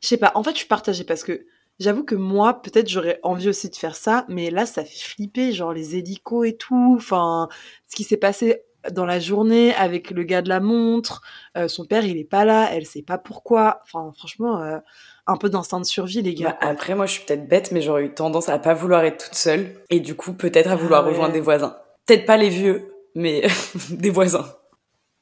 je 0.00 0.08
sais 0.08 0.16
pas. 0.16 0.32
En 0.34 0.42
fait, 0.42 0.52
je 0.52 0.58
suis 0.58 0.66
partagée 0.66 1.04
parce 1.04 1.22
que 1.24 1.46
j'avoue 1.78 2.04
que 2.04 2.14
moi, 2.14 2.60
peut-être 2.62 2.88
j'aurais 2.88 3.20
envie 3.22 3.48
aussi 3.48 3.68
de 3.70 3.76
faire 3.76 3.96
ça, 3.96 4.24
mais 4.28 4.50
là, 4.50 4.66
ça 4.66 4.84
fait 4.84 4.98
flipper, 4.98 5.52
genre 5.52 5.72
les 5.72 5.96
hélicos 5.96 6.46
et 6.46 6.56
tout. 6.56 6.94
Enfin, 6.96 7.48
ce 7.88 7.96
qui 7.96 8.04
s'est 8.04 8.16
passé 8.16 8.62
dans 8.92 9.04
la 9.04 9.18
journée 9.18 9.74
avec 9.74 10.10
le 10.12 10.22
gars 10.22 10.42
de 10.42 10.48
la 10.48 10.60
montre. 10.60 11.20
euh, 11.56 11.66
son 11.66 11.84
père, 11.86 12.04
il 12.04 12.16
est 12.18 12.24
pas 12.24 12.44
là, 12.44 12.68
elle 12.72 12.86
sait 12.86 13.02
pas 13.02 13.18
pourquoi. 13.18 13.80
Enfin, 13.82 14.12
franchement, 14.16 14.62
euh, 14.62 14.78
un 15.26 15.36
peu 15.36 15.48
d'instinct 15.50 15.80
de 15.80 15.84
survie, 15.86 16.22
les 16.22 16.34
gars. 16.34 16.50
Bah, 16.60 16.68
après, 16.68 16.94
moi, 16.94 17.06
je 17.06 17.12
suis 17.14 17.24
peut-être 17.24 17.48
bête, 17.48 17.72
mais 17.72 17.82
j'aurais 17.82 18.04
eu 18.04 18.14
tendance 18.14 18.48
à 18.48 18.58
pas 18.60 18.74
vouloir 18.74 19.02
être 19.04 19.24
toute 19.26 19.34
seule. 19.34 19.66
Et 19.90 19.98
du 19.98 20.14
coup, 20.14 20.34
peut-être 20.34 20.70
à 20.70 20.76
vouloir 20.76 21.00
Ah 21.02 21.04
ouais. 21.06 21.10
rejoindre 21.10 21.32
des 21.32 21.40
voisins. 21.40 21.76
Peut-être 22.06 22.26
pas 22.26 22.36
les 22.36 22.48
vieux, 22.48 22.92
mais 23.16 23.42
des 23.90 24.10
voisins. 24.10 24.46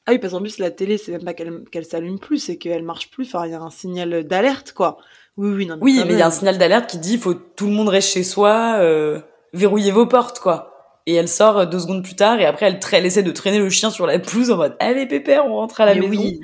Ah 0.05 0.11
oui, 0.11 0.19
parce 0.19 0.33
qu'en 0.33 0.41
plus, 0.41 0.59
la 0.59 0.69
télé, 0.69 0.99
c'est 0.99 1.11
même 1.11 1.23
pas 1.23 1.33
qu'elle 1.33 1.63
qu'elle 1.71 1.85
s'allume 1.85 2.19
plus, 2.19 2.37
c'est 2.37 2.57
qu'elle 2.57 2.83
marche 2.83 3.09
plus. 3.09 3.25
Enfin, 3.33 3.47
il 3.47 3.51
y 3.51 3.55
a 3.55 3.61
un 3.61 3.71
signal 3.71 4.23
d'alerte, 4.25 4.73
quoi. 4.73 4.97
Oui, 5.37 5.49
oui, 5.49 5.65
non. 5.65 5.77
oui, 5.81 6.01
mais 6.05 6.13
il 6.13 6.19
y 6.19 6.21
a 6.21 6.27
un 6.27 6.31
signal 6.31 6.57
d'alerte 6.57 6.89
qui 6.89 6.97
dit 6.97 7.13
il 7.13 7.19
faut 7.19 7.33
tout 7.33 7.67
le 7.67 7.73
monde 7.73 7.89
reste 7.89 8.09
chez 8.09 8.23
soi, 8.23 8.77
euh, 8.79 9.19
verrouillez 9.53 9.91
vos 9.91 10.05
portes, 10.05 10.39
quoi. 10.39 11.01
Et 11.05 11.13
elle 11.13 11.27
sort 11.27 11.59
euh, 11.59 11.65
deux 11.65 11.79
secondes 11.79 12.03
plus 12.03 12.15
tard 12.15 12.39
et 12.39 12.45
après 12.45 12.67
elle, 12.67 12.79
elle 12.93 13.05
essaie 13.05 13.23
de 13.23 13.31
traîner 13.31 13.59
le 13.59 13.69
chien 13.69 13.89
sur 13.89 14.07
la 14.07 14.17
pelouse 14.17 14.49
en 14.49 14.57
mode 14.57 14.75
allez 14.79 15.05
pépère, 15.05 15.45
on 15.45 15.55
rentre 15.55 15.81
à 15.81 15.85
la 15.85 15.95
maison. 15.95 16.09
Oui. 16.09 16.39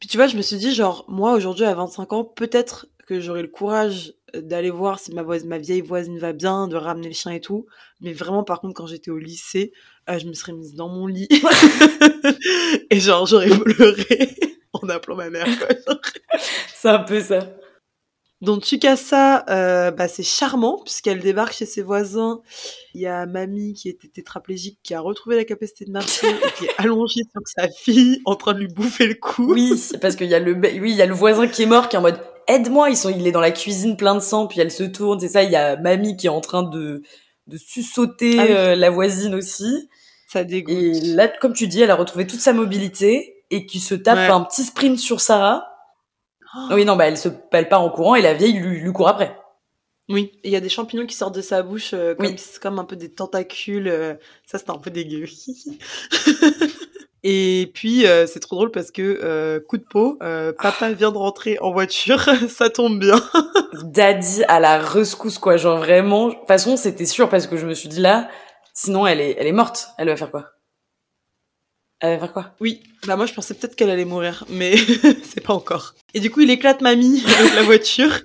Puis 0.00 0.08
tu 0.08 0.16
vois, 0.16 0.26
je 0.26 0.36
me 0.36 0.42
suis 0.42 0.56
dit 0.56 0.74
genre 0.74 1.04
moi 1.08 1.32
aujourd'hui 1.32 1.64
à 1.64 1.74
25 1.74 2.12
ans, 2.12 2.24
peut-être 2.24 2.86
que 3.06 3.20
j'aurai 3.20 3.42
le 3.42 3.48
courage 3.48 4.14
d'aller 4.34 4.70
voir 4.70 4.98
si 4.98 5.12
ma, 5.12 5.22
ma 5.22 5.58
vieille 5.58 5.80
voisine 5.80 6.18
va 6.18 6.32
bien, 6.32 6.68
de 6.68 6.76
ramener 6.76 7.08
le 7.08 7.14
chien 7.14 7.32
et 7.32 7.40
tout. 7.40 7.66
Mais 8.00 8.12
vraiment, 8.12 8.44
par 8.44 8.60
contre, 8.60 8.74
quand 8.74 8.86
j'étais 8.86 9.10
au 9.10 9.18
lycée, 9.18 9.72
euh, 10.08 10.18
je 10.18 10.26
me 10.26 10.32
serais 10.32 10.52
mise 10.52 10.74
dans 10.74 10.88
mon 10.88 11.06
lit. 11.06 11.28
et 12.90 13.00
genre, 13.00 13.26
j'aurais 13.26 13.50
pleuré 13.50 14.36
en 14.90 14.96
appelant 14.96 15.16
ma 15.16 15.30
mère. 15.30 15.46
C'est 16.74 16.88
un 16.88 17.00
peu 17.00 17.20
ça. 17.20 17.40
Donc 18.40 18.64
Tsukasa, 18.64 19.44
euh, 19.50 19.90
bah, 19.90 20.08
c'est 20.08 20.22
charmant 20.22 20.80
puisqu'elle 20.82 21.20
débarque 21.20 21.52
chez 21.52 21.66
ses 21.66 21.82
voisins. 21.82 22.40
Il 22.94 23.02
y 23.02 23.06
a 23.06 23.26
mamie 23.26 23.74
qui 23.74 23.90
était 23.90 24.08
tétraplégique 24.08 24.78
qui 24.82 24.94
a 24.94 25.00
retrouvé 25.00 25.36
la 25.36 25.44
capacité 25.44 25.84
de 25.84 25.90
marcher 25.90 26.26
et 26.26 26.52
qui 26.56 26.64
est 26.64 26.74
allongée 26.78 27.22
sur 27.30 27.42
sa 27.44 27.68
fille 27.68 28.22
en 28.24 28.36
train 28.36 28.54
de 28.54 28.60
lui 28.60 28.68
bouffer 28.68 29.06
le 29.06 29.14
cou. 29.14 29.52
Oui, 29.52 29.78
parce 30.00 30.16
qu'il 30.16 30.28
y 30.28 30.34
a 30.34 30.38
le 30.38 30.54
oui, 30.54 30.90
il 30.90 30.96
y 30.96 31.02
a 31.02 31.06
le 31.06 31.14
voisin 31.14 31.48
qui 31.48 31.64
est 31.64 31.66
mort 31.66 31.90
qui 31.90 31.96
est 31.96 31.98
en 31.98 32.02
mode 32.02 32.18
aide-moi, 32.48 32.88
ils 32.88 32.96
sont 32.96 33.10
il 33.10 33.26
est 33.26 33.32
dans 33.32 33.42
la 33.42 33.50
cuisine 33.50 33.98
plein 33.98 34.14
de 34.14 34.20
sang 34.20 34.46
puis 34.46 34.60
elle 34.60 34.72
se 34.72 34.84
tourne, 34.84 35.20
c'est 35.20 35.28
ça, 35.28 35.42
il 35.42 35.50
y 35.50 35.56
a 35.56 35.76
mamie 35.76 36.16
qui 36.16 36.26
est 36.26 36.30
en 36.30 36.40
train 36.40 36.62
de 36.62 37.02
de 37.46 37.56
sussauter 37.58 38.38
ah 38.38 38.44
euh, 38.44 38.74
la 38.74 38.88
voisine 38.88 39.34
aussi. 39.34 39.90
Ça 40.28 40.44
dégoûte. 40.44 40.74
Et 40.74 40.92
là 41.00 41.28
comme 41.28 41.52
tu 41.52 41.68
dis, 41.68 41.82
elle 41.82 41.90
a 41.90 41.96
retrouvé 41.96 42.26
toute 42.26 42.40
sa 42.40 42.54
mobilité 42.54 43.39
et 43.50 43.66
qui 43.66 43.80
se 43.80 43.94
tape 43.94 44.30
un 44.30 44.42
petit 44.42 44.64
sprint 44.64 44.98
sur 44.98 45.20
Sarah 45.20 45.66
Oh. 46.56 46.68
Oui, 46.72 46.84
non, 46.84 46.96
bah 46.96 47.06
elle 47.06 47.16
se 47.16 47.28
pèle 47.28 47.68
pas 47.68 47.78
en 47.78 47.90
courant 47.90 48.16
et 48.16 48.22
la 48.22 48.34
vieille 48.34 48.54
lui, 48.54 48.80
lui 48.80 48.92
court 48.92 49.08
après. 49.08 49.36
Oui, 50.08 50.32
il 50.42 50.50
y 50.50 50.56
a 50.56 50.60
des 50.60 50.68
champignons 50.68 51.06
qui 51.06 51.14
sortent 51.14 51.36
de 51.36 51.40
sa 51.40 51.62
bouche 51.62 51.92
euh, 51.94 52.16
comme, 52.16 52.34
comme 52.60 52.78
un 52.80 52.84
peu 52.84 52.96
des 52.96 53.12
tentacules. 53.12 53.86
Euh, 53.86 54.14
ça, 54.44 54.58
c'est 54.58 54.70
un 54.70 54.78
peu 54.78 54.90
dégueu. 54.90 55.26
et 57.22 57.70
puis, 57.72 58.04
euh, 58.06 58.26
c'est 58.26 58.40
trop 58.40 58.56
drôle 58.56 58.72
parce 58.72 58.90
que, 58.90 59.58
coup 59.68 59.78
de 59.78 59.84
peau, 59.88 60.18
papa 60.18 60.90
vient 60.90 61.12
de 61.12 61.16
rentrer 61.16 61.58
en 61.60 61.70
voiture, 61.70 62.28
ça 62.48 62.70
tombe 62.70 62.98
bien. 62.98 63.22
Daddy 63.84 64.42
à 64.48 64.58
la 64.58 64.78
rescousse, 64.78 65.38
quoi. 65.38 65.56
Genre 65.56 65.78
vraiment. 65.78 66.30
De 66.30 66.34
toute 66.34 66.48
façon, 66.48 66.76
c'était 66.76 67.06
sûr 67.06 67.28
parce 67.28 67.46
que 67.46 67.56
je 67.56 67.66
me 67.66 67.74
suis 67.74 67.88
dit 67.88 68.00
là, 68.00 68.28
sinon 68.74 69.06
elle 69.06 69.20
est, 69.20 69.36
elle 69.38 69.46
est 69.46 69.52
morte. 69.52 69.90
Elle 69.96 70.08
va 70.08 70.16
faire 70.16 70.32
quoi? 70.32 70.46
Elle 72.00 72.18
va 72.18 72.28
quoi? 72.28 72.54
Oui, 72.60 72.82
bah 73.06 73.16
moi 73.16 73.26
je 73.26 73.34
pensais 73.34 73.54
peut-être 73.54 73.76
qu'elle 73.76 73.90
allait 73.90 74.06
mourir, 74.06 74.44
mais 74.48 74.74
c'est 75.22 75.42
pas 75.42 75.54
encore. 75.54 75.94
Et 76.14 76.20
du 76.20 76.30
coup, 76.30 76.40
il 76.40 76.50
éclate 76.50 76.80
mamie 76.80 77.22
avec 77.38 77.54
la 77.54 77.62
voiture 77.62 78.20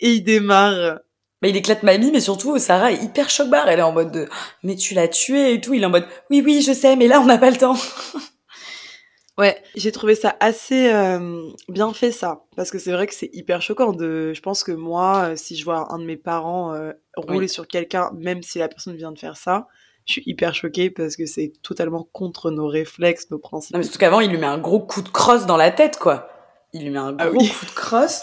et 0.00 0.12
il 0.12 0.24
démarre. 0.24 1.00
Mais 1.42 1.50
il 1.50 1.56
éclate 1.56 1.82
mamie, 1.82 2.10
mais 2.10 2.20
surtout 2.20 2.58
Sarah 2.58 2.92
est 2.92 3.02
hyper 3.02 3.28
choc 3.28 3.50
barre. 3.50 3.68
Elle 3.68 3.80
est 3.80 3.82
en 3.82 3.92
mode 3.92 4.10
de 4.10 4.28
mais 4.62 4.76
tu 4.76 4.94
l'as 4.94 5.08
tué 5.08 5.52
et 5.52 5.60
tout. 5.60 5.74
Il 5.74 5.82
est 5.82 5.86
en 5.86 5.90
mode 5.90 6.06
oui 6.30 6.42
oui 6.44 6.62
je 6.62 6.72
sais, 6.72 6.96
mais 6.96 7.06
là 7.06 7.20
on 7.20 7.26
n'a 7.26 7.36
pas 7.36 7.50
le 7.50 7.58
temps. 7.58 7.76
ouais, 9.38 9.62
j'ai 9.74 9.92
trouvé 9.92 10.14
ça 10.14 10.36
assez 10.40 10.90
euh, 10.90 11.42
bien 11.68 11.92
fait 11.92 12.12
ça, 12.12 12.44
parce 12.56 12.70
que 12.70 12.78
c'est 12.78 12.92
vrai 12.92 13.06
que 13.06 13.14
c'est 13.14 13.28
hyper 13.34 13.60
choquant. 13.60 13.92
De, 13.92 14.32
je 14.32 14.40
pense 14.40 14.64
que 14.64 14.72
moi, 14.72 15.32
euh, 15.32 15.36
si 15.36 15.56
je 15.56 15.64
vois 15.64 15.92
un 15.92 15.98
de 15.98 16.06
mes 16.06 16.16
parents 16.16 16.72
euh, 16.72 16.92
rouler 17.16 17.48
sur 17.48 17.68
quelqu'un, 17.68 18.10
même 18.14 18.42
si 18.42 18.58
la 18.58 18.68
personne 18.68 18.96
vient 18.96 19.12
de 19.12 19.18
faire 19.18 19.36
ça, 19.36 19.68
je 20.04 20.12
suis 20.12 20.22
hyper 20.26 20.54
choquée 20.54 20.90
parce 20.90 21.16
que 21.16 21.26
c'est 21.26 21.52
totalement 21.62 22.06
contre 22.12 22.50
nos 22.50 22.66
réflexes, 22.66 23.30
nos 23.30 23.38
principes. 23.38 23.72
Non, 23.72 23.78
mais 23.78 23.84
surtout 23.84 23.98
qu'avant, 23.98 24.20
il 24.20 24.30
lui 24.30 24.38
met 24.38 24.46
un 24.46 24.58
gros 24.58 24.80
coup 24.80 25.02
de 25.02 25.08
crosse 25.08 25.46
dans 25.46 25.56
la 25.56 25.70
tête, 25.70 25.98
quoi. 25.98 26.28
Il 26.74 26.82
lui 26.82 26.90
met 26.90 26.98
un 26.98 27.16
ah 27.18 27.28
gros 27.28 27.38
coup 27.38 27.66
de 27.66 27.70
crosse. 27.70 28.22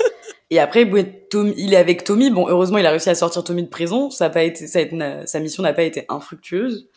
et 0.52 0.60
après, 0.60 0.84
il 0.84 1.74
est 1.74 1.78
avec 1.78 2.04
Tommy. 2.04 2.30
Bon, 2.30 2.48
heureusement, 2.48 2.78
il 2.78 2.86
a 2.86 2.92
réussi 2.92 3.10
à 3.10 3.16
sortir 3.16 3.44
Tommy 3.44 3.64
de 3.64 3.70
prison. 3.70 4.12
Ça 4.12 4.26
a 4.26 4.30
pas 4.30 4.44
été, 4.44 4.68
ça 4.68 4.80
sa 5.26 5.40
mission 5.40 5.64
n'a 5.64 5.74
pas 5.74 5.84
été 5.84 6.06
infructueuse. 6.10 6.88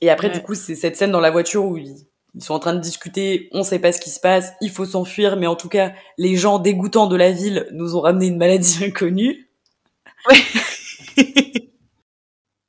Et 0.00 0.10
après, 0.10 0.30
du 0.30 0.42
coup, 0.42 0.54
c'est 0.54 0.74
cette 0.74 0.96
scène 0.96 1.12
dans 1.12 1.20
la 1.20 1.30
voiture 1.30 1.64
où 1.64 1.76
ils, 1.76 1.94
ils 2.34 2.42
sont 2.42 2.54
en 2.54 2.58
train 2.58 2.74
de 2.74 2.80
discuter. 2.80 3.48
On 3.52 3.62
sait 3.62 3.78
pas 3.78 3.92
ce 3.92 4.00
qui 4.00 4.10
se 4.10 4.18
passe. 4.18 4.52
Il 4.60 4.70
faut 4.70 4.84
s'enfuir. 4.84 5.36
Mais 5.36 5.46
en 5.46 5.56
tout 5.56 5.68
cas, 5.68 5.92
les 6.18 6.34
gens 6.34 6.58
dégoûtants 6.58 7.06
de 7.06 7.16
la 7.16 7.30
ville 7.30 7.68
nous 7.72 7.94
ont 7.94 8.00
ramené 8.00 8.26
une 8.26 8.36
maladie 8.36 8.78
inconnue. 8.84 9.48
Ouais. 10.28 11.22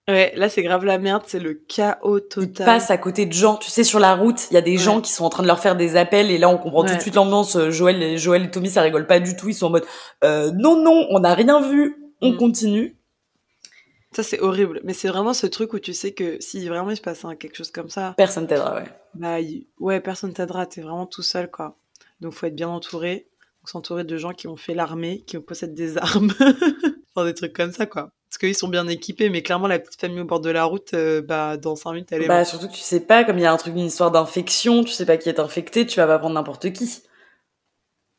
Ouais, 0.09 0.31
là 0.37 0.47
c'est 0.47 0.63
grave 0.63 0.85
la 0.85 0.97
merde, 0.99 1.23
c'est 1.27 1.39
le 1.39 1.53
chaos 1.53 2.21
total. 2.21 2.53
Ils 2.59 2.65
passent 2.65 2.91
à 2.91 2.97
côté 2.97 3.25
de 3.25 3.33
gens, 3.33 3.57
tu 3.57 3.69
sais, 3.69 3.83
sur 3.83 3.99
la 3.99 4.15
route, 4.15 4.47
il 4.49 4.53
y 4.53 4.57
a 4.57 4.61
des 4.61 4.77
gens 4.77 5.01
qui 5.01 5.11
sont 5.11 5.25
en 5.25 5.29
train 5.29 5.43
de 5.43 5.47
leur 5.47 5.59
faire 5.59 5.75
des 5.75 5.97
appels 5.97 6.31
et 6.31 6.37
là 6.37 6.47
on 6.47 6.57
comprend 6.57 6.85
tout 6.85 6.95
de 6.95 7.01
suite 7.01 7.15
l'ambiance. 7.15 7.57
Euh, 7.57 7.71
Joël, 7.71 8.01
et, 8.01 8.17
Joël 8.17 8.45
et 8.45 8.51
Tommy, 8.51 8.69
ça 8.69 8.81
rigole 8.81 9.05
pas 9.05 9.19
du 9.19 9.35
tout. 9.35 9.49
Ils 9.49 9.53
sont 9.53 9.65
en 9.65 9.71
mode 9.71 9.85
euh, 10.23 10.49
non 10.51 10.81
non, 10.81 11.07
on 11.09 11.19
n'a 11.19 11.33
rien 11.33 11.59
vu, 11.59 12.13
on 12.21 12.31
mm. 12.31 12.37
continue. 12.37 12.97
Ça 14.13 14.23
c'est 14.23 14.39
horrible, 14.39 14.79
mais 14.85 14.93
c'est 14.93 15.09
vraiment 15.09 15.33
ce 15.33 15.45
truc 15.45 15.73
où 15.73 15.79
tu 15.79 15.93
sais 15.93 16.13
que 16.13 16.37
si 16.39 16.65
vraiment 16.69 16.91
il 16.91 16.95
se 16.95 17.01
passe 17.01 17.25
quelque 17.37 17.57
chose 17.57 17.71
comme 17.71 17.89
ça, 17.89 18.13
personne 18.15 18.47
t'aidera, 18.47 18.75
ouais. 18.75 18.85
Bah 19.13 19.35
ouais, 19.81 19.99
personne 19.99 20.31
t'aidera, 20.31 20.65
t'es 20.65 20.79
vraiment 20.79 21.05
tout 21.05 21.21
seul 21.21 21.51
quoi. 21.51 21.75
Donc 22.21 22.31
faut 22.31 22.45
être 22.45 22.55
bien 22.55 22.69
entouré, 22.69 23.27
s'entourer 23.65 24.05
de 24.05 24.15
gens 24.15 24.31
qui 24.31 24.47
ont 24.47 24.55
fait 24.55 24.73
l'armée, 24.73 25.25
qui 25.27 25.37
possèdent 25.37 25.75
des 25.75 25.97
armes, 25.97 26.31
enfin 27.13 27.25
des 27.25 27.33
trucs 27.33 27.53
comme 27.53 27.73
ça 27.73 27.85
quoi 27.85 28.13
parce 28.29 28.39
qu'ils 28.39 28.55
sont 28.55 28.67
bien 28.67 28.87
équipés, 28.87 29.29
mais 29.29 29.41
clairement 29.41 29.67
la 29.67 29.79
petite 29.79 29.99
famille 29.99 30.19
au 30.19 30.25
bord 30.25 30.41
de 30.41 30.49
la 30.49 30.65
route, 30.65 30.93
euh, 30.93 31.21
bah 31.21 31.55
dans 31.55 31.75
5 31.75 31.93
minutes 31.93 32.09
elle 32.11 32.23
est. 32.23 32.27
Bah 32.27 32.43
surtout 32.43 32.67
que 32.67 32.73
tu 32.73 32.81
sais 32.81 32.99
pas, 32.99 33.23
comme 33.23 33.37
il 33.37 33.43
y 33.43 33.45
a 33.45 33.53
un 33.53 33.57
truc, 33.57 33.73
une 33.73 33.85
histoire 33.85 34.11
d'infection, 34.11 34.83
tu 34.83 34.91
sais 34.91 35.05
pas 35.05 35.17
qui 35.17 35.29
est 35.29 35.39
infecté, 35.39 35.85
tu 35.85 35.97
vas 35.97 36.07
pas 36.07 36.19
prendre 36.19 36.35
n'importe 36.35 36.73
qui. 36.73 37.03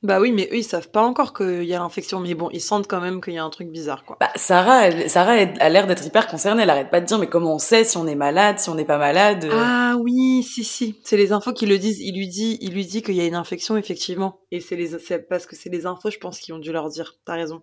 Bah 0.02 0.20
oui, 0.20 0.30
mais 0.32 0.48
eux 0.52 0.58
ils 0.58 0.64
savent 0.64 0.90
pas 0.90 1.02
encore 1.02 1.34
qu'il 1.34 1.64
y 1.64 1.74
a 1.74 1.78
l'infection, 1.78 2.20
mais 2.20 2.32
bon 2.34 2.48
ils 2.52 2.60
sentent 2.60 2.86
quand 2.86 3.00
même 3.00 3.20
qu'il 3.20 3.34
y 3.34 3.38
a 3.38 3.44
un 3.44 3.50
truc 3.50 3.68
bizarre 3.68 4.04
quoi. 4.04 4.16
Bah 4.20 4.30
Sarah, 4.36 4.86
elle, 4.86 5.10
Sarah 5.10 5.32
a 5.32 5.68
l'air 5.68 5.86
d'être 5.86 6.06
hyper 6.06 6.26
concernée, 6.28 6.62
elle 6.62 6.70
arrête 6.70 6.90
pas 6.90 7.00
de 7.00 7.06
dire 7.06 7.18
mais 7.18 7.26
comment 7.26 7.56
on 7.56 7.58
sait 7.58 7.84
si 7.84 7.98
on 7.98 8.06
est 8.06 8.14
malade, 8.14 8.60
si 8.60 8.70
on 8.70 8.76
n'est 8.76 8.86
pas 8.86 8.98
malade. 8.98 9.44
Euh? 9.44 9.50
Ah 9.52 9.96
oui, 10.00 10.42
si 10.44 10.64
si, 10.64 11.00
c'est 11.04 11.16
les 11.16 11.32
infos 11.32 11.52
qui 11.52 11.66
le 11.66 11.76
disent. 11.76 12.00
Il 12.00 12.16
lui 12.16 12.28
dit, 12.28 12.58
il 12.60 12.72
lui 12.72 12.86
dit 12.86 13.02
qu'il 13.02 13.16
y 13.16 13.20
a 13.20 13.26
une 13.26 13.34
infection 13.34 13.76
effectivement, 13.76 14.40
et 14.52 14.60
c'est 14.60 14.76
les, 14.76 14.90
parce 15.28 15.46
que 15.46 15.56
c'est 15.56 15.68
les 15.68 15.84
infos 15.84 16.10
je 16.10 16.18
pense 16.18 16.38
qui 16.38 16.52
ont 16.52 16.58
dû 16.58 16.72
leur 16.72 16.88
dire. 16.88 17.16
T'as 17.26 17.34
raison. 17.34 17.62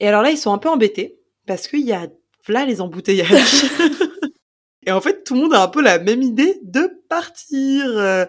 Et 0.00 0.08
alors 0.08 0.22
là 0.22 0.30
ils 0.30 0.38
sont 0.38 0.52
un 0.52 0.58
peu 0.58 0.70
embêtés 0.70 1.19
parce 1.50 1.66
qu'il 1.66 1.80
y 1.80 1.92
a 1.92 2.06
là 2.46 2.64
les 2.64 2.80
embouteillages. 2.80 3.64
et 4.86 4.92
en 4.92 5.00
fait, 5.00 5.24
tout 5.24 5.34
le 5.34 5.40
monde 5.40 5.52
a 5.52 5.64
un 5.64 5.66
peu 5.66 5.82
la 5.82 5.98
même 5.98 6.22
idée 6.22 6.60
de 6.62 7.02
partir. 7.08 8.28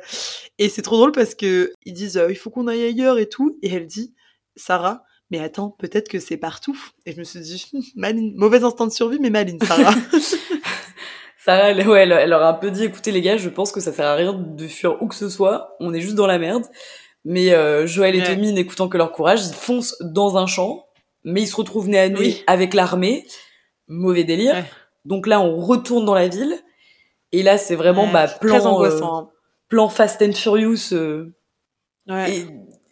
Et 0.57 0.69
c'est 0.69 0.81
trop 0.81 0.97
drôle 0.97 1.11
parce 1.11 1.35
que 1.35 1.71
ils 1.85 1.93
disent 1.93 2.19
il 2.27 2.35
faut 2.35 2.49
qu'on 2.49 2.65
aille 2.65 2.83
ailleurs 2.83 3.19
et 3.19 3.29
tout. 3.29 3.59
Et 3.61 3.71
elle 3.71 3.85
dit 3.85 4.15
Sarah, 4.55 5.03
mais 5.29 5.37
attends, 5.37 5.69
peut-être 5.69 6.09
que 6.09 6.19
c'est 6.19 6.37
partout. 6.37 6.75
Et 7.05 7.11
je 7.11 7.19
me 7.19 7.23
suis 7.23 7.41
dit 7.41 7.71
maline, 7.95 8.33
mauvais 8.35 8.63
instant 8.63 8.87
de 8.87 8.91
survie, 8.91 9.19
mais 9.19 9.29
maline, 9.29 9.59
Sarah. 9.61 9.93
Sarah, 11.45 11.69
elle, 11.69 11.87
ouais, 11.87 12.01
elle, 12.01 12.29
leur 12.31 12.41
a 12.41 12.49
un 12.49 12.53
peu 12.55 12.71
dit 12.71 12.85
écoutez 12.85 13.11
les 13.11 13.21
gars, 13.21 13.37
je 13.37 13.49
pense 13.49 13.71
que 13.71 13.81
ça 13.81 13.93
sert 13.93 14.07
à 14.07 14.15
rien 14.15 14.33
de 14.33 14.67
fuir 14.67 14.99
où 14.99 15.07
que 15.07 15.15
ce 15.15 15.29
soit. 15.29 15.75
On 15.79 15.93
est 15.93 16.01
juste 16.01 16.15
dans 16.15 16.27
la 16.27 16.39
merde. 16.39 16.63
Mais 17.23 17.53
euh, 17.53 17.85
Joël 17.85 18.15
et 18.15 18.23
Tommy, 18.23 18.51
n'écoutant 18.51 18.89
que 18.89 18.97
leur 18.97 19.11
courage, 19.11 19.45
ils 19.45 19.53
foncent 19.53 19.95
dans 20.01 20.37
un 20.37 20.47
champ 20.47 20.87
mais 21.23 21.41
ils 21.41 21.47
se 21.47 21.55
retrouvent 21.55 21.89
nez 21.89 21.99
à 21.99 22.09
nez 22.09 22.43
avec 22.47 22.73
l'armée. 22.73 23.25
Mauvais 23.87 24.23
délire. 24.23 24.63
Donc 25.05 25.27
là, 25.27 25.41
on 25.41 25.57
retourne 25.57 26.05
dans 26.05 26.13
la 26.13 26.27
ville. 26.27 26.57
Et 27.31 27.43
là, 27.43 27.57
c'est 27.57 27.75
vraiment 27.75 28.07
bah, 28.07 28.27
plan, 28.27 28.83
euh, 28.83 29.01
hein. 29.03 29.29
plan 29.69 29.89
Fast 29.89 30.21
and 30.21 30.33
Furious. 30.33 30.93
Euh, 30.93 31.33
et, 32.09 32.45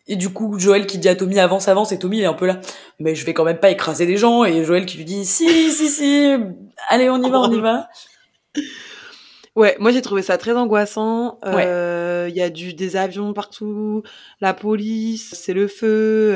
et, 0.07 0.15
du 0.15 0.29
coup, 0.29 0.57
Joël 0.57 0.87
qui 0.87 0.97
dit 0.97 1.09
à 1.09 1.15
Tommy 1.15 1.39
avance, 1.39 1.67
avance, 1.67 1.91
et 1.91 1.99
Tommy 1.99 2.17
il 2.17 2.23
est 2.23 2.27
un 2.27 2.33
peu 2.33 2.45
là. 2.45 2.59
Mais 2.99 3.15
je 3.15 3.25
vais 3.25 3.33
quand 3.33 3.43
même 3.43 3.59
pas 3.59 3.69
écraser 3.69 4.05
des 4.05 4.17
gens. 4.17 4.43
Et 4.43 4.63
Joël 4.63 4.85
qui 4.85 4.97
lui 4.97 5.05
dit 5.05 5.25
si, 5.25 5.71
si, 5.71 5.89
si. 5.89 6.35
Allez, 6.87 7.09
on 7.09 7.21
y 7.21 7.29
va, 7.29 7.39
on 7.41 7.51
y 7.51 7.59
va. 7.59 7.87
Ouais, 9.55 9.75
moi 9.79 9.91
j'ai 9.91 10.01
trouvé 10.01 10.21
ça 10.21 10.37
très 10.37 10.53
angoissant. 10.53 11.37
Euh, 11.43 12.27
il 12.29 12.35
y 12.35 12.41
a 12.41 12.49
du 12.49 12.73
des 12.73 12.95
avions 12.95 13.33
partout, 13.33 14.03
la 14.39 14.53
police, 14.53 15.33
c'est 15.33 15.51
le 15.51 15.67
feu. 15.67 16.33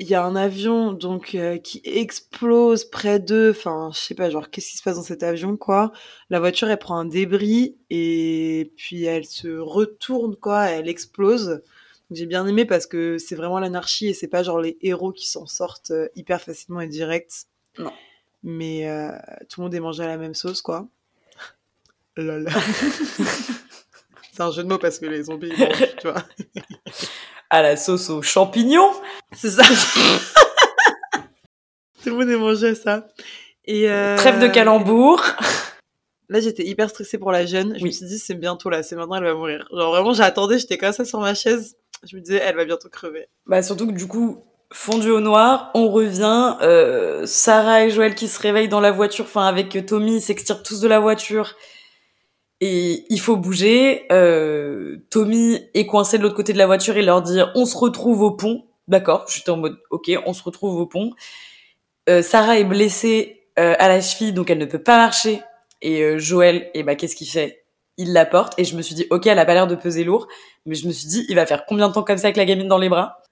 Il 0.00 0.08
y 0.08 0.14
a 0.14 0.24
un 0.24 0.36
avion 0.36 0.92
donc 0.92 1.34
euh, 1.34 1.58
qui 1.58 1.80
explose 1.84 2.84
près 2.84 3.18
d'eux. 3.18 3.50
Enfin, 3.50 3.90
je 3.92 3.98
sais 3.98 4.14
pas, 4.14 4.30
genre 4.30 4.48
qu'est-ce 4.48 4.70
qui 4.70 4.76
se 4.76 4.82
passe 4.82 4.94
dans 4.94 5.02
cet 5.02 5.24
avion 5.24 5.56
quoi 5.56 5.90
La 6.30 6.38
voiture 6.38 6.68
elle 6.70 6.78
prend 6.78 6.98
un 6.98 7.04
débris 7.04 7.76
et 7.90 8.72
puis 8.76 9.04
elle 9.04 9.24
se 9.24 9.58
retourne 9.58 10.36
quoi, 10.36 10.66
elle 10.66 10.88
explose. 10.88 11.62
J'ai 12.12 12.26
bien 12.26 12.46
aimé 12.46 12.64
parce 12.64 12.86
que 12.86 13.18
c'est 13.18 13.34
vraiment 13.34 13.58
l'anarchie 13.58 14.06
et 14.06 14.14
c'est 14.14 14.28
pas 14.28 14.44
genre 14.44 14.60
les 14.60 14.78
héros 14.82 15.12
qui 15.12 15.28
s'en 15.28 15.46
sortent 15.46 15.90
euh, 15.90 16.08
hyper 16.14 16.40
facilement 16.40 16.80
et 16.80 16.86
direct. 16.86 17.46
Non. 17.76 17.92
Mais 18.44 18.88
euh, 18.88 19.10
tout 19.48 19.60
le 19.60 19.64
monde 19.64 19.74
est 19.74 19.80
mangé 19.80 20.04
à 20.04 20.06
la 20.06 20.16
même 20.16 20.34
sauce 20.34 20.62
quoi. 20.62 20.86
Lol. 22.16 22.48
c'est 24.32 24.42
un 24.42 24.52
jeu 24.52 24.62
de 24.62 24.68
mots 24.68 24.78
parce 24.78 25.00
que 25.00 25.06
les 25.06 25.24
zombies 25.24 25.50
ils 25.50 25.58
mangent, 25.66 25.96
tu 26.00 26.08
vois 26.08 26.24
à 27.50 27.62
la 27.62 27.76
sauce 27.76 28.10
aux 28.10 28.22
champignons. 28.22 28.90
C'est 29.34 29.50
ça. 29.50 29.62
Tout 32.02 32.10
le 32.10 32.16
monde 32.16 32.30
est 32.30 32.36
mangé 32.36 32.74
ça. 32.74 33.06
Et 33.64 33.90
euh... 33.90 34.16
Trêve 34.16 34.38
de 34.40 34.48
calembour. 34.48 35.22
Là, 36.30 36.40
j'étais 36.40 36.64
hyper 36.64 36.90
stressée 36.90 37.16
pour 37.16 37.32
la 37.32 37.46
jeune. 37.46 37.78
Je 37.78 37.84
me 37.84 37.90
suis 37.90 38.04
dit, 38.04 38.18
c'est 38.18 38.34
bientôt 38.34 38.68
là, 38.68 38.82
c'est 38.82 38.94
maintenant, 38.96 39.16
elle 39.16 39.24
va 39.24 39.32
mourir. 39.32 39.66
Genre 39.72 39.90
vraiment, 39.90 40.12
j'attendais, 40.12 40.58
j'étais 40.58 40.76
comme 40.76 40.92
ça 40.92 41.06
sur 41.06 41.20
ma 41.20 41.34
chaise. 41.34 41.76
Je 42.06 42.16
me 42.16 42.20
disais, 42.20 42.38
elle 42.44 42.54
va 42.54 42.66
bientôt 42.66 42.90
crever. 42.90 43.28
Bah 43.46 43.62
surtout 43.62 43.86
que 43.86 43.92
du 43.92 44.06
coup, 44.06 44.44
fondu 44.70 45.10
au 45.10 45.20
noir, 45.20 45.70
on 45.74 45.88
revient. 45.88 46.56
Euh, 46.60 47.24
Sarah 47.24 47.84
et 47.84 47.90
Joël 47.90 48.14
qui 48.14 48.28
se 48.28 48.38
réveillent 48.40 48.68
dans 48.68 48.80
la 48.80 48.92
voiture, 48.92 49.24
enfin 49.24 49.46
avec 49.46 49.86
Tommy, 49.86 50.16
ils 50.16 50.20
s'extirpent 50.20 50.62
tous 50.62 50.80
de 50.80 50.88
la 50.88 51.00
voiture. 51.00 51.54
Et 52.60 53.04
il 53.08 53.20
faut 53.20 53.36
bouger. 53.36 54.06
Euh, 54.10 54.98
Tommy 55.10 55.60
est 55.74 55.86
coincé 55.86 56.18
de 56.18 56.22
l'autre 56.22 56.34
côté 56.34 56.52
de 56.52 56.58
la 56.58 56.66
voiture 56.66 56.96
et 56.96 57.02
leur 57.02 57.22
dit 57.22 57.40
on 57.54 57.64
se 57.64 57.76
retrouve 57.76 58.22
au 58.22 58.32
pont. 58.32 58.64
D'accord, 58.88 59.26
j'étais 59.28 59.50
en 59.50 59.58
mode 59.58 59.78
ok, 59.90 60.10
on 60.26 60.32
se 60.32 60.42
retrouve 60.42 60.76
au 60.80 60.86
pont. 60.86 61.12
Euh, 62.08 62.22
Sarah 62.22 62.58
est 62.58 62.64
blessée 62.64 63.42
euh, 63.58 63.74
à 63.78 63.88
la 63.88 64.00
cheville, 64.00 64.32
donc 64.32 64.50
elle 64.50 64.58
ne 64.58 64.64
peut 64.64 64.82
pas 64.82 64.96
marcher. 64.96 65.40
Et 65.82 66.02
euh, 66.02 66.18
Joël, 66.18 66.56
et 66.56 66.80
eh 66.80 66.82
bah 66.82 66.96
qu'est-ce 66.96 67.14
qu'il 67.14 67.28
fait? 67.28 67.64
Il 67.96 68.12
la 68.12 68.24
porte 68.24 68.54
et 68.58 68.64
je 68.64 68.76
me 68.76 68.82
suis 68.82 68.94
dit 68.94 69.06
ok, 69.10 69.26
elle 69.26 69.38
a 69.38 69.44
pas 69.44 69.54
l'air 69.54 69.66
de 69.66 69.74
peser 69.74 70.04
lourd, 70.04 70.26
mais 70.66 70.74
je 70.74 70.86
me 70.86 70.92
suis 70.92 71.08
dit 71.08 71.26
il 71.28 71.34
va 71.36 71.46
faire 71.46 71.66
combien 71.66 71.88
de 71.88 71.92
temps 71.92 72.02
comme 72.02 72.18
ça 72.18 72.26
avec 72.28 72.36
la 72.36 72.44
gamine 72.44 72.68
dans 72.68 72.78
les 72.78 72.88
bras? 72.88 73.22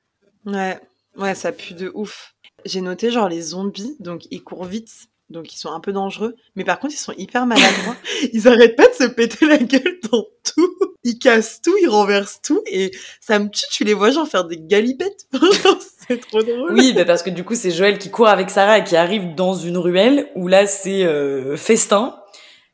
Ouais, 0.45 0.79
ouais, 1.17 1.35
ça 1.35 1.53
pue 1.53 1.75
de 1.75 1.91
ouf. 1.95 2.35
J'ai 2.65 2.81
noté 2.81 3.11
genre 3.11 3.29
les 3.29 3.41
zombies, 3.41 3.97
donc 4.01 4.27
ils 4.31 4.43
courent 4.43 4.65
vite, 4.65 5.09
donc 5.29 5.53
ils 5.53 5.59
sont 5.59 5.73
un 5.73 5.81
peu 5.81 5.93
dangereux, 5.93 6.37
mais 6.55 6.65
par 6.65 6.79
contre 6.79 6.95
ils 6.95 6.99
sont 6.99 7.15
hyper 7.17 7.47
maladroits. 7.47 7.97
ils 8.33 8.47
arrêtent 8.47 8.77
pas 8.77 8.87
de 8.89 8.95
se 8.95 9.05
péter 9.05 9.47
la 9.47 9.59
gueule 9.59 9.99
dans 10.11 10.25
tout. 10.45 10.77
Ils 11.03 11.19
cassent 11.19 11.61
tout, 11.63 11.75
ils 11.83 11.89
renversent 11.89 12.41
tout, 12.43 12.63
et 12.67 12.93
ça 13.21 13.39
me 13.39 13.49
tue. 13.49 13.65
Tu 13.71 13.85
les 13.85 13.95
vois 13.95 14.11
genre 14.11 14.29
faire 14.29 14.45
des 14.45 14.59
galipettes. 14.59 15.27
c'est 16.09 16.21
trop 16.21 16.43
drôle. 16.43 16.73
Oui, 16.73 16.93
bah 16.93 17.05
parce 17.05 17.23
que 17.23 17.31
du 17.31 17.45
coup 17.45 17.55
c'est 17.55 17.73
Joël 17.73 17.99
qui 17.99 18.11
court 18.11 18.29
avec 18.29 18.51
Sarah 18.51 18.79
et 18.79 18.85
qui 18.85 18.97
arrive 18.97 19.35
dans 19.35 19.55
une 19.55 19.79
ruelle 19.79 20.31
où 20.37 20.47
là 20.47 20.67
c'est 20.67 21.05
euh, 21.05 21.57
festin 21.57 22.17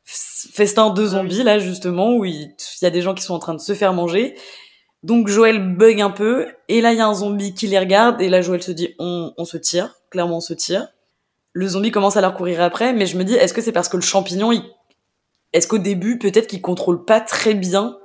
festin 0.05 0.89
de 0.89 1.05
zombies 1.05 1.43
là 1.43 1.59
justement 1.59 2.15
où 2.15 2.25
il, 2.25 2.51
y 2.81 2.85
a 2.85 2.89
des 2.89 3.01
gens 3.01 3.13
qui 3.13 3.23
sont 3.23 3.33
en 3.33 3.39
train 3.39 3.53
de 3.53 3.61
se 3.61 3.73
faire 3.73 3.93
manger. 3.93 4.35
Donc 5.01 5.27
Joël 5.27 5.75
bug 5.75 6.01
un 6.01 6.11
peu 6.11 6.47
et 6.67 6.81
là 6.81 6.93
il 6.93 6.97
y 6.97 7.01
a 7.01 7.07
un 7.07 7.13
zombie 7.13 7.53
qui 7.53 7.67
les 7.67 7.79
regarde 7.79 8.21
et 8.21 8.29
là 8.29 8.41
Joël 8.41 8.61
se 8.61 8.71
dit 8.71 8.93
on, 8.99 9.33
on 9.37 9.45
se 9.45 9.57
tire, 9.57 9.95
clairement 10.11 10.37
on 10.37 10.41
se 10.41 10.53
tire. 10.53 10.87
Le 11.53 11.67
zombie 11.67 11.91
commence 11.91 12.17
à 12.17 12.21
leur 12.21 12.33
courir 12.33 12.61
après 12.61 12.93
mais 12.93 13.05
je 13.05 13.17
me 13.17 13.23
dis 13.23 13.35
est-ce 13.35 13.53
que 13.53 13.61
c'est 13.61 13.71
parce 13.71 13.89
que 13.89 13.97
le 13.97 14.03
champignon 14.03 14.51
il... 14.51 14.63
est-ce 15.53 15.67
qu'au 15.67 15.77
début 15.77 16.17
peut-être 16.17 16.47
qu'il 16.47 16.61
contrôle 16.61 17.05
pas 17.05 17.21
très 17.21 17.53
bien 17.53 17.97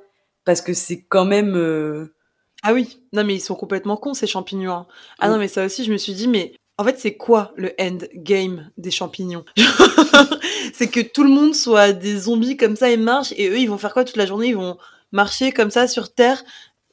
parce 0.44 0.60
que 0.60 0.72
c'est 0.72 1.02
quand 1.02 1.24
même 1.24 1.56
euh, 1.56 2.14
Ah 2.62 2.72
oui, 2.72 3.02
non 3.12 3.24
mais 3.24 3.34
ils 3.34 3.40
sont 3.40 3.54
complètement 3.54 3.96
cons 3.96 4.14
ces 4.14 4.26
champignons. 4.26 4.72
Hein. 4.72 4.86
Ah 5.18 5.28
non 5.28 5.38
mais 5.38 5.48
ça 5.48 5.64
aussi 5.64 5.84
je 5.84 5.92
me 5.92 5.98
suis 5.98 6.14
dit 6.14 6.28
mais 6.28 6.54
en 6.78 6.84
fait, 6.84 6.98
c'est 6.98 7.16
quoi 7.16 7.52
le 7.56 7.72
end 7.80 7.98
game 8.14 8.70
des 8.78 8.92
champignons? 8.92 9.44
C'est 10.72 10.86
que 10.86 11.00
tout 11.00 11.24
le 11.24 11.30
monde 11.30 11.54
soit 11.54 11.92
des 11.92 12.16
zombies 12.16 12.56
comme 12.56 12.76
ça 12.76 12.88
et 12.88 12.96
marche, 12.96 13.32
et 13.36 13.48
eux, 13.48 13.58
ils 13.58 13.68
vont 13.68 13.78
faire 13.78 13.92
quoi 13.92 14.04
toute 14.04 14.16
la 14.16 14.26
journée? 14.26 14.48
Ils 14.48 14.56
vont 14.56 14.78
marcher 15.10 15.50
comme 15.50 15.72
ça 15.72 15.88
sur 15.88 16.14
Terre, 16.14 16.44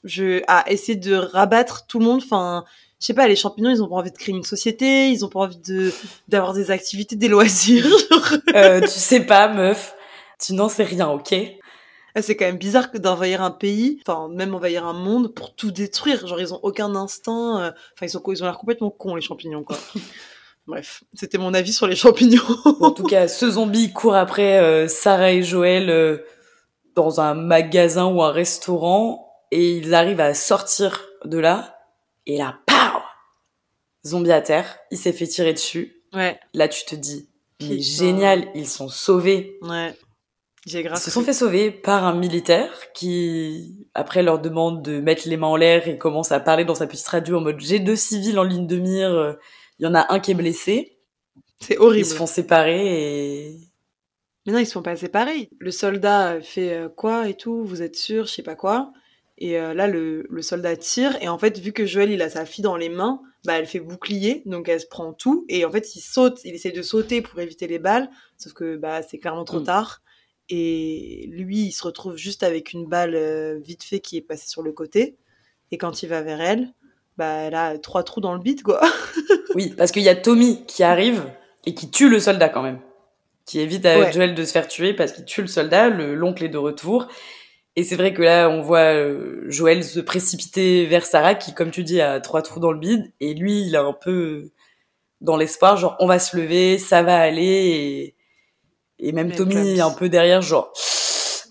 je, 0.03 0.41
à 0.47 0.71
essayer 0.71 0.95
de 0.95 1.13
rabattre 1.13 1.85
tout 1.85 1.99
le 1.99 2.05
monde. 2.05 2.21
Enfin, 2.23 2.65
je 3.05 3.09
sais 3.09 3.13
pas, 3.13 3.27
les 3.27 3.35
champignons, 3.35 3.69
ils 3.69 3.83
ont 3.83 3.87
pas 3.87 3.97
envie 3.97 4.09
de 4.09 4.17
créer 4.17 4.33
une 4.33 4.43
société, 4.43 5.11
ils 5.11 5.23
ont 5.23 5.29
pas 5.29 5.41
envie 5.41 5.59
de 5.59 5.93
d'avoir 6.27 6.53
des 6.53 6.71
activités, 6.71 7.15
des 7.15 7.27
loisirs. 7.27 7.85
euh, 8.55 8.81
tu 8.81 8.87
sais 8.87 9.19
pas, 9.19 9.47
meuf. 9.47 9.93
Tu 10.43 10.53
n'en 10.53 10.69
sais 10.69 10.85
rien, 10.85 11.09
ok? 11.09 11.35
Ah, 12.15 12.23
c'est 12.23 12.35
quand 12.35 12.45
même 12.45 12.57
bizarre 12.57 12.89
que 12.89 12.97
d'envahir 12.97 13.43
un 13.43 13.51
pays, 13.51 14.01
enfin 14.07 14.27
même 14.29 14.55
envahir 14.55 14.87
un 14.87 14.93
monde 14.93 15.35
pour 15.35 15.53
tout 15.53 15.69
détruire. 15.69 16.25
Genre 16.25 16.41
ils 16.41 16.51
ont 16.51 16.59
aucun 16.63 16.95
instinct. 16.95 17.61
Euh, 17.61 17.71
enfin 17.93 18.07
ils 18.07 18.09
sont 18.09 18.23
ils 18.25 18.41
ont 18.41 18.47
l'air 18.47 18.57
complètement 18.57 18.89
cons 18.89 19.13
les 19.13 19.21
champignons 19.21 19.63
quoi. 19.63 19.77
Bref, 20.65 21.03
c'était 21.13 21.37
mon 21.37 21.53
avis 21.53 21.73
sur 21.73 21.85
les 21.85 21.95
champignons. 21.95 22.41
en 22.81 22.89
tout 22.89 23.03
cas, 23.03 23.27
ce 23.27 23.51
zombie 23.51 23.93
court 23.93 24.15
après 24.15 24.57
euh, 24.57 24.87
Sarah 24.87 25.31
et 25.31 25.43
Joël 25.43 25.91
euh, 25.91 26.25
dans 26.95 27.21
un 27.21 27.35
magasin 27.35 28.05
ou 28.05 28.23
un 28.23 28.31
restaurant 28.31 29.31
et 29.51 29.77
ils 29.77 29.93
arrivent 29.93 30.21
à 30.21 30.33
sortir 30.33 31.05
de 31.23 31.37
là 31.37 31.75
et 32.25 32.39
là, 32.39 32.55
pow 32.65 32.94
Zombie 34.05 34.31
à 34.31 34.41
terre, 34.41 34.77
il 34.91 34.97
s'est 34.97 35.13
fait 35.13 35.27
tirer 35.27 35.53
dessus. 35.53 36.01
Ouais. 36.13 36.39
Là, 36.53 36.67
tu 36.67 36.85
te 36.85 36.95
dis, 36.95 37.29
mais 37.61 37.79
génial, 37.79 38.47
ils 38.55 38.67
sont 38.67 38.89
sauvés. 38.89 39.57
Ouais. 39.61 39.93
Ils 40.67 40.97
se 40.97 41.11
sont 41.11 41.21
fait 41.21 41.33
sauver 41.33 41.69
par 41.69 42.05
un 42.05 42.15
militaire 42.15 42.71
qui, 42.93 43.87
après 43.93 44.23
leur 44.23 44.39
demande 44.39 44.81
de 44.81 44.99
mettre 44.99 45.27
les 45.27 45.37
mains 45.37 45.47
en 45.47 45.55
l'air 45.55 45.87
et 45.87 45.97
commence 45.97 46.31
à 46.31 46.39
parler 46.39 46.65
dans 46.65 46.73
sa 46.73 46.87
petite 46.87 47.07
radio 47.07 47.37
en 47.37 47.41
mode 47.41 47.59
j'ai 47.59 47.77
deux 47.77 47.95
civils 47.95 48.39
en 48.39 48.43
ligne 48.43 48.65
de 48.65 48.77
mire, 48.77 49.37
il 49.79 49.85
y 49.85 49.87
en 49.87 49.93
a 49.93 50.11
un 50.11 50.19
qui 50.19 50.31
est 50.31 50.35
blessé. 50.35 50.97
C'est 51.59 51.77
horrible. 51.77 52.05
Ils 52.05 52.09
se 52.09 52.15
font 52.15 52.27
séparer 52.27 53.47
et... 53.47 53.57
Mais 54.45 54.53
non, 54.53 54.59
ils 54.59 54.67
se 54.67 54.73
font 54.73 54.83
pas 54.83 54.95
séparer. 54.95 55.49
Le 55.57 55.71
soldat 55.71 56.39
fait 56.41 56.73
euh, 56.73 56.89
quoi 56.89 57.27
et 57.27 57.33
tout, 57.33 57.63
vous 57.63 57.81
êtes 57.81 57.95
sûr, 57.95 58.25
je 58.25 58.33
sais 58.33 58.43
pas 58.43 58.55
quoi. 58.55 58.91
Et 59.39 59.57
euh, 59.59 59.73
là, 59.73 59.87
le, 59.87 60.27
le, 60.29 60.41
soldat 60.43 60.77
tire, 60.77 61.17
et 61.21 61.27
en 61.27 61.39
fait, 61.39 61.57
vu 61.57 61.73
que 61.73 61.85
Joël, 61.85 62.11
il 62.11 62.21
a 62.21 62.29
sa 62.29 62.45
fille 62.45 62.61
dans 62.61 62.75
les 62.75 62.89
mains, 62.89 63.21
bah, 63.45 63.53
elle 63.59 63.67
fait 63.67 63.79
bouclier, 63.79 64.43
donc 64.45 64.69
elle 64.69 64.79
se 64.79 64.87
prend 64.87 65.13
tout, 65.13 65.45
et 65.49 65.65
en 65.65 65.71
fait, 65.71 65.95
il 65.95 66.01
saute, 66.01 66.39
il 66.43 66.53
essaie 66.55 66.71
de 66.71 66.81
sauter 66.81 67.21
pour 67.21 67.39
éviter 67.39 67.67
les 67.67 67.79
balles, 67.79 68.09
sauf 68.37 68.53
que 68.53 68.75
bah, 68.77 69.01
c'est 69.01 69.17
clairement 69.17 69.45
trop 69.45 69.59
mm. 69.59 69.65
tard. 69.65 70.01
Et 70.49 71.27
lui, 71.31 71.59
il 71.67 71.71
se 71.71 71.83
retrouve 71.83 72.17
juste 72.17 72.43
avec 72.43 72.73
une 72.73 72.85
balle 72.85 73.15
euh, 73.15 73.59
vite 73.59 73.83
fait 73.83 73.99
qui 73.99 74.17
est 74.17 74.21
passée 74.21 74.47
sur 74.47 74.61
le 74.61 74.71
côté. 74.71 75.17
Et 75.71 75.77
quand 75.77 76.03
il 76.03 76.09
va 76.09 76.21
vers 76.21 76.39
elle, 76.39 76.73
bah, 77.17 77.33
elle 77.33 77.55
a 77.55 77.77
trois 77.79 78.03
trous 78.03 78.21
dans 78.21 78.33
le 78.33 78.39
bide, 78.39 78.61
quoi. 78.61 78.81
oui, 79.55 79.73
parce 79.75 79.91
qu'il 79.91 80.03
y 80.03 80.09
a 80.09 80.15
Tommy 80.15 80.63
qui 80.67 80.83
arrive 80.83 81.23
et 81.65 81.73
qui 81.73 81.89
tue 81.89 82.09
le 82.09 82.19
soldat 82.19 82.49
quand 82.49 82.61
même. 82.61 82.79
Qui 83.45 83.59
évite 83.59 83.85
à 83.85 84.11
Joël 84.11 84.33
de 84.33 84.43
se 84.43 84.51
faire 84.51 84.67
tuer 84.67 84.93
parce 84.93 85.11
qu'il 85.11 85.25
tue 85.25 85.41
le 85.41 85.47
soldat, 85.47 85.89
l'oncle 85.89 86.43
est 86.43 86.49
de 86.49 86.57
retour. 86.57 87.07
Et 87.75 87.83
c'est 87.83 87.95
vrai 87.95 88.13
que 88.13 88.21
là, 88.21 88.49
on 88.49 88.61
voit 88.61 88.93
euh, 88.93 89.43
Joël 89.47 89.83
se 89.83 89.99
précipiter 89.99 90.85
vers 90.85 91.05
Sarah 91.05 91.35
qui, 91.35 91.53
comme 91.53 91.71
tu 91.71 91.83
dis, 91.83 91.99
a 91.99 92.21
trois 92.21 92.41
trous 92.41 92.59
dans 92.59 92.71
le 92.71 92.79
bide. 92.79 93.11
Et 93.19 93.33
lui, 93.33 93.63
il 93.67 93.75
a 93.75 93.83
un 93.83 93.93
peu 93.93 94.51
dans 95.21 95.35
l'espoir, 95.35 95.75
genre, 95.75 95.97
on 95.99 96.07
va 96.07 96.19
se 96.19 96.37
lever, 96.37 96.77
ça 96.77 97.03
va 97.03 97.19
aller. 97.19 97.43
Et 97.43 98.15
et 98.99 99.11
même 99.11 99.31
Tommy 99.31 99.81
un 99.81 99.91
peu 99.91 100.09
derrière, 100.09 100.41
genre, 100.41 100.71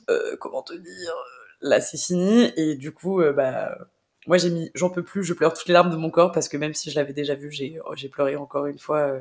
euh, 0.08 0.36
comment 0.40 0.62
te 0.62 0.74
dire, 0.74 1.14
là 1.60 1.80
c'est 1.80 1.98
fini. 1.98 2.52
Et 2.56 2.74
du 2.74 2.92
coup, 2.92 3.20
euh, 3.20 3.32
bah, 3.32 3.76
moi 4.26 4.38
j'ai 4.38 4.50
mis, 4.50 4.70
j'en 4.74 4.90
peux 4.90 5.02
plus, 5.02 5.24
je 5.24 5.34
pleure 5.34 5.52
toutes 5.52 5.68
les 5.68 5.74
larmes 5.74 5.90
de 5.90 5.96
mon 5.96 6.10
corps 6.10 6.32
parce 6.32 6.48
que 6.48 6.56
même 6.56 6.74
si 6.74 6.90
je 6.90 6.96
l'avais 6.96 7.12
déjà 7.12 7.34
vu, 7.34 7.50
j'ai, 7.50 7.78
oh, 7.84 7.94
pleuré 8.10 8.36
encore 8.36 8.66
une 8.66 8.78
fois. 8.78 8.98
Euh, 8.98 9.20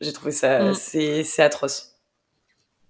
j'ai 0.00 0.12
trouvé 0.12 0.30
ça, 0.30 0.62
mm. 0.62 0.74
c'est 0.74 1.42
atroce. 1.42 1.95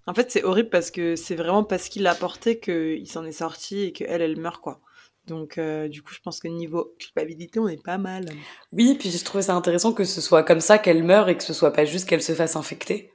En 0.07 0.15
fait, 0.15 0.31
c'est 0.31 0.45
horrible 0.45 0.71
parce 0.71 0.91
que 0.91 1.17
c'est 1.17 1.35
vraiment 1.35 1.65
parce 1.65 1.89
qu'il 1.89 2.03
l'a 2.03 2.15
porté 2.15 2.61
qu'il 2.61 3.09
s'en 3.09 3.25
est 3.25 3.33
sorti 3.33 3.83
et 3.83 3.93
qu'elle, 3.93 4.23
elle 4.23 4.39
meurt, 4.39 4.61
quoi. 4.61 4.81
Donc, 5.27 5.59
du 5.59 6.03
coup, 6.03 6.15
je 6.15 6.21
pense 6.21 6.39
que 6.39 6.47
niveau 6.47 6.95
culpabilité, 7.01 7.59
on 7.59 7.67
est 7.67 7.83
pas 7.83 7.99
mal. 7.99 8.27
Oui, 8.73 8.97
puis 8.97 9.11
j'ai 9.11 9.19
trouvé 9.19 9.43
ça 9.43 9.55
intéressant 9.55 9.93
que 9.93 10.05
ce 10.05 10.21
soit 10.21 10.45
comme 10.45 10.61
ça 10.61 10.79
qu'elle 10.79 11.03
meurt 11.03 11.29
et 11.29 11.37
que 11.37 11.43
ce 11.43 11.53
soit 11.53 11.73
pas 11.73 11.85
juste 11.85 12.09
qu'elle 12.09 12.23
se 12.23 12.33
fasse 12.33 12.55
infecter. 12.55 13.11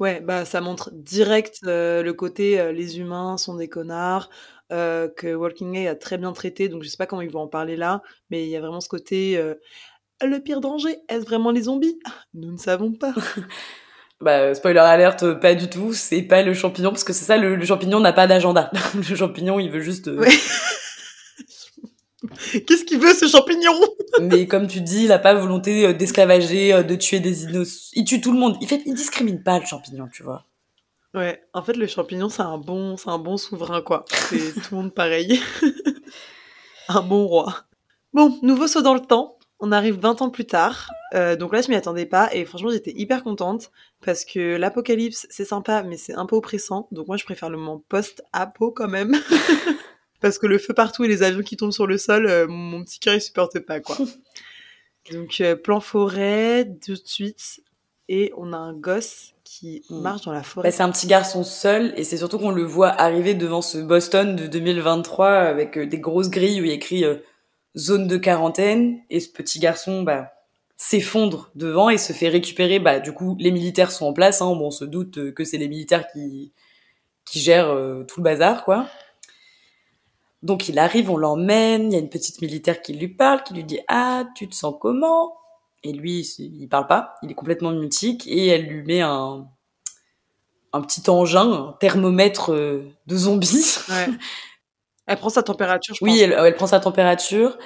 Ouais, 0.00 0.20
bah 0.20 0.44
ça 0.44 0.60
montre 0.60 0.90
direct 0.92 1.60
euh, 1.64 2.02
le 2.02 2.12
côté 2.12 2.58
euh, 2.58 2.72
les 2.72 2.98
humains 2.98 3.36
sont 3.36 3.54
des 3.54 3.68
connards, 3.68 4.28
euh, 4.72 5.08
que 5.08 5.32
Walking 5.34 5.72
Dead 5.72 5.86
a 5.86 5.94
très 5.94 6.18
bien 6.18 6.32
traité, 6.32 6.68
donc 6.68 6.82
je 6.82 6.88
sais 6.88 6.96
pas 6.96 7.06
comment 7.06 7.22
ils 7.22 7.30
vont 7.30 7.42
en 7.42 7.48
parler 7.48 7.76
là, 7.76 8.02
mais 8.28 8.42
il 8.44 8.48
y 8.48 8.56
a 8.56 8.60
vraiment 8.60 8.80
ce 8.80 8.88
côté 8.88 9.40
le 10.22 10.38
pire 10.40 10.60
danger, 10.60 10.98
est-ce 11.08 11.24
vraiment 11.24 11.52
les 11.52 11.62
zombies? 11.62 11.98
Nous 12.34 12.50
ne 12.50 12.56
savons 12.56 12.92
pas. 12.92 13.14
bah, 14.24 14.54
spoiler 14.54 14.80
alerte, 14.80 15.34
pas 15.34 15.54
du 15.54 15.68
tout, 15.68 15.92
c'est 15.92 16.22
pas 16.22 16.42
le 16.42 16.54
champignon, 16.54 16.90
parce 16.90 17.04
que 17.04 17.12
c'est 17.12 17.26
ça, 17.26 17.36
le, 17.36 17.62
champignon 17.64 18.00
n'a 18.00 18.12
pas 18.12 18.26
d'agenda. 18.26 18.70
le 18.94 19.16
champignon, 19.16 19.60
il 19.60 19.70
veut 19.70 19.80
juste. 19.80 20.10
Qu'est-ce 22.66 22.84
qu'il 22.84 22.98
veut 22.98 23.12
ce 23.12 23.26
champignon? 23.26 23.74
Mais 24.20 24.46
comme 24.46 24.66
tu 24.66 24.80
dis, 24.80 25.04
il 25.04 25.12
a 25.12 25.18
pas 25.18 25.34
volonté 25.34 25.86
euh, 25.86 25.92
d'esclavager, 25.92 26.72
euh, 26.72 26.82
de 26.82 26.94
tuer 26.94 27.20
des 27.20 27.44
innocents. 27.44 27.90
Il 27.92 28.04
tue 28.04 28.22
tout 28.22 28.32
le 28.32 28.38
monde. 28.38 28.56
Il 28.62 28.66
fait, 28.66 28.82
il 28.86 28.94
discrimine 28.94 29.42
pas 29.42 29.58
le 29.58 29.66
champignon, 29.66 30.08
tu 30.10 30.22
vois. 30.22 30.44
Ouais, 31.12 31.42
en 31.52 31.62
fait, 31.62 31.76
le 31.76 31.86
champignon, 31.86 32.30
c'est 32.30 32.42
un 32.42 32.56
bon, 32.58 32.96
c'est 32.96 33.10
un 33.10 33.18
bon 33.18 33.36
souverain, 33.36 33.82
quoi. 33.82 34.04
C'est 34.08 34.54
tout 34.54 34.68
le 34.70 34.76
monde 34.78 34.94
pareil. 34.94 35.38
un 36.88 37.02
bon 37.02 37.26
roi. 37.26 37.64
Bon, 38.14 38.38
nouveau 38.42 38.66
saut 38.68 38.82
dans 38.82 38.94
le 38.94 39.00
temps. 39.00 39.33
On 39.60 39.72
arrive 39.72 39.98
20 39.98 40.22
ans 40.22 40.30
plus 40.30 40.46
tard. 40.46 40.90
Euh, 41.14 41.36
donc 41.36 41.52
là, 41.52 41.62
je 41.62 41.68
m'y 41.68 41.76
attendais 41.76 42.06
pas 42.06 42.34
et 42.34 42.44
franchement, 42.44 42.70
j'étais 42.70 42.92
hyper 42.94 43.22
contente 43.22 43.70
parce 44.04 44.24
que 44.24 44.56
l'apocalypse, 44.56 45.26
c'est 45.30 45.44
sympa, 45.44 45.82
mais 45.82 45.96
c'est 45.96 46.14
un 46.14 46.26
peu 46.26 46.36
oppressant. 46.36 46.88
Donc 46.90 47.06
moi, 47.06 47.16
je 47.16 47.24
préfère 47.24 47.50
le 47.50 47.56
moment 47.56 47.82
post-apo 47.88 48.72
quand 48.72 48.88
même. 48.88 49.14
parce 50.24 50.38
que 50.38 50.46
le 50.46 50.56
feu 50.58 50.72
partout 50.72 51.04
et 51.04 51.08
les 51.08 51.22
avions 51.22 51.42
qui 51.42 51.58
tombent 51.58 51.70
sur 51.70 51.86
le 51.86 51.98
sol, 51.98 52.26
euh, 52.26 52.46
mon 52.48 52.82
petit 52.82 52.98
cœur 52.98 53.14
il 53.14 53.20
supporte 53.20 53.58
pas 53.60 53.80
quoi. 53.80 53.98
Donc 55.12 55.42
euh, 55.42 55.54
plan 55.54 55.80
forêt 55.80 56.66
tout 56.82 56.94
de 56.94 57.02
suite 57.04 57.60
et 58.08 58.32
on 58.38 58.54
a 58.54 58.56
un 58.56 58.72
gosse 58.72 59.34
qui 59.44 59.82
mm. 59.90 60.00
marche 60.00 60.22
dans 60.22 60.32
la 60.32 60.42
forêt. 60.42 60.68
Bah, 60.68 60.72
c'est 60.72 60.82
un 60.82 60.90
petit 60.90 61.06
garçon 61.06 61.44
seul 61.44 61.92
et 61.98 62.04
c'est 62.04 62.16
surtout 62.16 62.38
qu'on 62.38 62.52
le 62.52 62.64
voit 62.64 62.88
arriver 62.88 63.34
devant 63.34 63.60
ce 63.60 63.76
Boston 63.76 64.34
de 64.34 64.46
2023 64.46 65.28
avec 65.28 65.78
des 65.78 65.98
grosses 65.98 66.30
grilles 66.30 66.62
où 66.62 66.64
il 66.64 66.68
y 66.68 66.72
a 66.72 66.74
écrit 66.74 67.04
zone 67.76 68.06
de 68.06 68.16
quarantaine 68.16 69.00
et 69.10 69.20
ce 69.20 69.28
petit 69.28 69.58
garçon 69.58 70.02
bah 70.02 70.30
s'effondre 70.76 71.50
devant 71.54 71.88
et 71.88 71.98
se 71.98 72.12
fait 72.12 72.28
récupérer. 72.28 72.78
Bah, 72.78 72.98
du 72.98 73.12
coup, 73.12 73.36
les 73.38 73.50
militaires 73.50 73.92
sont 73.92 74.06
en 74.06 74.12
place. 74.12 74.42
Hein. 74.42 74.54
Bon, 74.56 74.66
on 74.66 74.70
se 74.70 74.84
doute 74.84 75.32
que 75.32 75.44
c'est 75.44 75.56
les 75.56 75.68
militaires 75.68 76.06
qui, 76.12 76.52
qui 77.24 77.40
gèrent 77.40 77.70
euh, 77.70 78.04
tout 78.04 78.20
le 78.20 78.24
bazar, 78.24 78.64
quoi. 78.64 78.86
Donc 80.42 80.68
il 80.68 80.78
arrive, 80.78 81.10
on 81.10 81.16
l'emmène, 81.16 81.90
il 81.90 81.94
y 81.94 81.96
a 81.96 82.00
une 82.00 82.10
petite 82.10 82.42
militaire 82.42 82.82
qui 82.82 82.92
lui 82.92 83.08
parle, 83.08 83.42
qui 83.44 83.54
lui 83.54 83.64
dit 83.64 83.80
Ah, 83.88 84.24
tu 84.36 84.46
te 84.46 84.54
sens 84.54 84.74
comment? 84.78 85.34
Et 85.82 85.92
lui, 85.92 86.20
il 86.38 86.68
parle 86.68 86.86
pas, 86.86 87.14
il 87.22 87.30
est 87.30 87.34
complètement 87.34 87.70
mutique, 87.70 88.26
et 88.26 88.48
elle 88.48 88.66
lui 88.66 88.82
met 88.82 89.00
un, 89.00 89.46
un 90.74 90.80
petit 90.82 91.08
engin, 91.08 91.50
un 91.50 91.76
thermomètre 91.80 92.52
euh, 92.52 92.90
de 93.06 93.16
zombie. 93.16 93.64
Ouais. 93.88 94.08
Elle 95.06 95.16
prend 95.18 95.28
sa 95.30 95.42
température, 95.42 95.94
je 95.94 96.04
oui, 96.04 96.12
pense. 96.12 96.20
elle, 96.20 96.32
elle 96.38 96.54
prend 96.54 96.66
sa 96.66 96.80
température, 96.80 97.58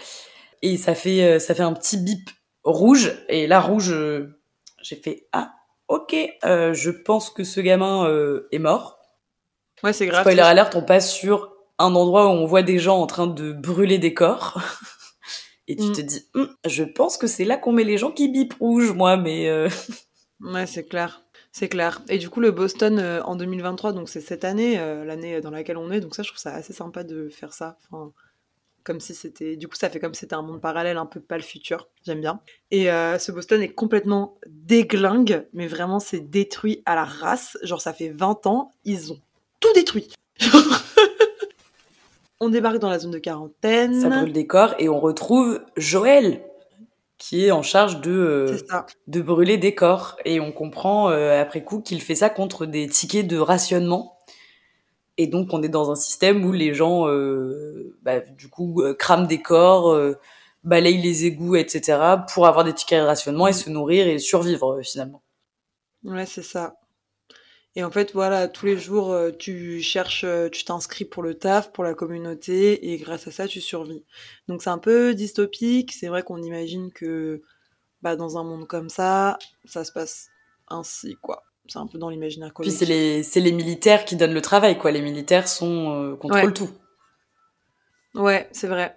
et 0.62 0.76
ça 0.76 0.94
fait, 0.94 1.22
euh, 1.22 1.38
ça 1.38 1.54
fait 1.54 1.62
un 1.62 1.72
petit 1.72 1.96
bip 1.98 2.30
rouge, 2.64 3.12
et 3.28 3.46
là, 3.46 3.60
rouge, 3.60 3.90
euh, 3.92 4.38
j'ai 4.82 4.96
fait 4.96 5.26
Ah, 5.32 5.52
ok, 5.88 6.16
euh, 6.44 6.74
je 6.74 6.90
pense 6.90 7.30
que 7.30 7.44
ce 7.44 7.60
gamin 7.60 8.06
euh, 8.08 8.48
est 8.52 8.58
mort. 8.58 8.98
Ouais, 9.84 9.92
c'est 9.92 10.06
grave. 10.06 10.22
Spoiler 10.22 10.40
alert, 10.42 10.74
on 10.76 10.82
passe 10.82 11.12
sur 11.12 11.52
un 11.78 11.94
endroit 11.94 12.26
où 12.26 12.30
on 12.30 12.44
voit 12.46 12.62
des 12.64 12.78
gens 12.80 12.98
en 13.00 13.06
train 13.06 13.28
de 13.28 13.52
brûler 13.52 13.98
des 13.98 14.14
corps. 14.14 14.60
Et 15.68 15.76
tu 15.76 15.82
Mm. 15.84 15.92
te 15.92 16.00
dis, 16.00 16.26
Hum, 16.34 16.48
je 16.66 16.82
pense 16.82 17.16
que 17.18 17.26
c'est 17.26 17.44
là 17.44 17.56
qu'on 17.58 17.72
met 17.72 17.84
les 17.84 17.98
gens 17.98 18.10
qui 18.10 18.28
bipent 18.28 18.54
rouge, 18.58 18.90
moi, 18.92 19.16
mais 19.16 19.48
Ouais, 20.40 20.66
c'est 20.66 20.86
clair. 20.88 21.22
C'est 21.58 21.68
clair. 21.68 22.02
Et 22.08 22.18
du 22.18 22.30
coup, 22.30 22.38
le 22.38 22.52
Boston 22.52 23.00
euh, 23.00 23.20
en 23.24 23.34
2023, 23.34 23.92
donc 23.92 24.08
c'est 24.08 24.20
cette 24.20 24.44
année, 24.44 24.78
euh, 24.78 25.04
l'année 25.04 25.40
dans 25.40 25.50
laquelle 25.50 25.76
on 25.76 25.90
est. 25.90 25.98
Donc 25.98 26.14
ça, 26.14 26.22
je 26.22 26.28
trouve 26.28 26.38
ça 26.38 26.54
assez 26.54 26.72
sympa 26.72 27.02
de 27.02 27.28
faire 27.28 27.52
ça. 27.52 27.76
Comme 28.84 29.00
si 29.00 29.12
c'était... 29.12 29.56
Du 29.56 29.66
coup, 29.66 29.74
ça 29.74 29.90
fait 29.90 29.98
comme 29.98 30.14
si 30.14 30.20
c'était 30.20 30.36
un 30.36 30.42
monde 30.42 30.60
parallèle, 30.60 30.96
un 30.96 31.04
peu 31.04 31.18
pas 31.18 31.36
le 31.36 31.42
futur. 31.42 31.88
J'aime 32.06 32.20
bien. 32.20 32.38
Et 32.70 32.92
euh, 32.92 33.18
ce 33.18 33.32
Boston 33.32 33.60
est 33.60 33.70
complètement 33.70 34.38
déglingue, 34.46 35.48
mais 35.52 35.66
vraiment, 35.66 35.98
c'est 35.98 36.20
détruit 36.20 36.80
à 36.86 36.94
la 36.94 37.04
race. 37.04 37.58
Genre, 37.64 37.80
ça 37.80 37.92
fait 37.92 38.10
20 38.10 38.46
ans, 38.46 38.70
ils 38.84 39.12
ont 39.12 39.18
tout 39.58 39.72
détruit. 39.74 40.12
on 42.38 42.50
débarque 42.50 42.78
dans 42.78 42.88
la 42.88 43.00
zone 43.00 43.10
de 43.10 43.18
quarantaine. 43.18 44.00
ça 44.00 44.10
brûle 44.10 44.32
des 44.32 44.46
corps. 44.46 44.76
Et 44.78 44.88
on 44.88 45.00
retrouve 45.00 45.60
Joël, 45.76 46.40
qui 47.18 47.44
est 47.44 47.50
en 47.50 47.62
charge 47.62 48.00
de, 48.00 48.10
euh, 48.10 48.56
de 49.08 49.20
brûler 49.20 49.58
des 49.58 49.74
corps. 49.74 50.16
Et 50.24 50.40
on 50.40 50.52
comprend 50.52 51.10
euh, 51.10 51.40
après 51.40 51.64
coup 51.64 51.80
qu'il 51.80 52.00
fait 52.00 52.14
ça 52.14 52.30
contre 52.30 52.64
des 52.64 52.88
tickets 52.88 53.26
de 53.26 53.38
rationnement. 53.38 54.18
Et 55.18 55.26
donc 55.26 55.52
on 55.52 55.62
est 55.62 55.68
dans 55.68 55.90
un 55.90 55.96
système 55.96 56.44
où 56.44 56.52
les 56.52 56.72
gens, 56.72 57.08
euh, 57.08 57.96
bah, 58.02 58.20
du 58.20 58.48
coup, 58.48 58.82
euh, 58.82 58.94
crament 58.94 59.26
des 59.26 59.42
corps, 59.42 59.90
euh, 59.90 60.16
balayent 60.62 61.02
les 61.02 61.24
égouts, 61.24 61.56
etc., 61.56 61.98
pour 62.32 62.46
avoir 62.46 62.64
des 62.64 62.72
tickets 62.72 63.00
de 63.00 63.06
rationnement 63.06 63.48
et 63.48 63.52
se 63.52 63.68
nourrir 63.68 64.06
et 64.06 64.18
survivre 64.18 64.74
euh, 64.74 64.82
finalement. 64.82 65.22
Ouais, 66.04 66.24
c'est 66.24 66.44
ça. 66.44 66.76
Et 67.78 67.84
en 67.84 67.92
fait, 67.92 68.12
voilà, 68.12 68.48
tous 68.48 68.66
les 68.66 68.76
jours, 68.76 69.12
euh, 69.12 69.30
tu 69.30 69.80
cherches, 69.82 70.24
euh, 70.24 70.48
tu 70.48 70.64
t'inscris 70.64 71.04
pour 71.04 71.22
le 71.22 71.34
taf, 71.34 71.70
pour 71.72 71.84
la 71.84 71.94
communauté, 71.94 72.90
et 72.92 72.96
grâce 72.98 73.28
à 73.28 73.30
ça, 73.30 73.46
tu 73.46 73.60
survis. 73.60 74.02
Donc 74.48 74.62
c'est 74.64 74.70
un 74.70 74.78
peu 74.78 75.14
dystopique. 75.14 75.92
C'est 75.92 76.08
vrai 76.08 76.24
qu'on 76.24 76.42
imagine 76.42 76.90
que, 76.92 77.40
bah, 78.02 78.16
dans 78.16 78.36
un 78.36 78.42
monde 78.42 78.66
comme 78.66 78.88
ça, 78.88 79.38
ça 79.64 79.84
se 79.84 79.92
passe 79.92 80.26
ainsi, 80.66 81.16
quoi. 81.22 81.44
C'est 81.68 81.78
un 81.78 81.86
peu 81.86 81.98
dans 81.98 82.10
l'imaginaire 82.10 82.48
Puis 82.48 82.54
collectif. 82.64 82.80
c'est 82.80 82.86
les, 82.86 83.22
c'est 83.22 83.38
les 83.38 83.52
militaires 83.52 84.04
qui 84.04 84.16
donnent 84.16 84.34
le 84.34 84.42
travail, 84.42 84.76
quoi. 84.76 84.90
Les 84.90 85.00
militaires 85.02 85.46
sont 85.46 85.94
euh, 86.02 86.16
contrôlent 86.16 86.46
Ouais. 86.46 86.52
tout. 86.52 86.70
Ouais, 88.16 88.48
c'est 88.50 88.66
vrai. 88.66 88.96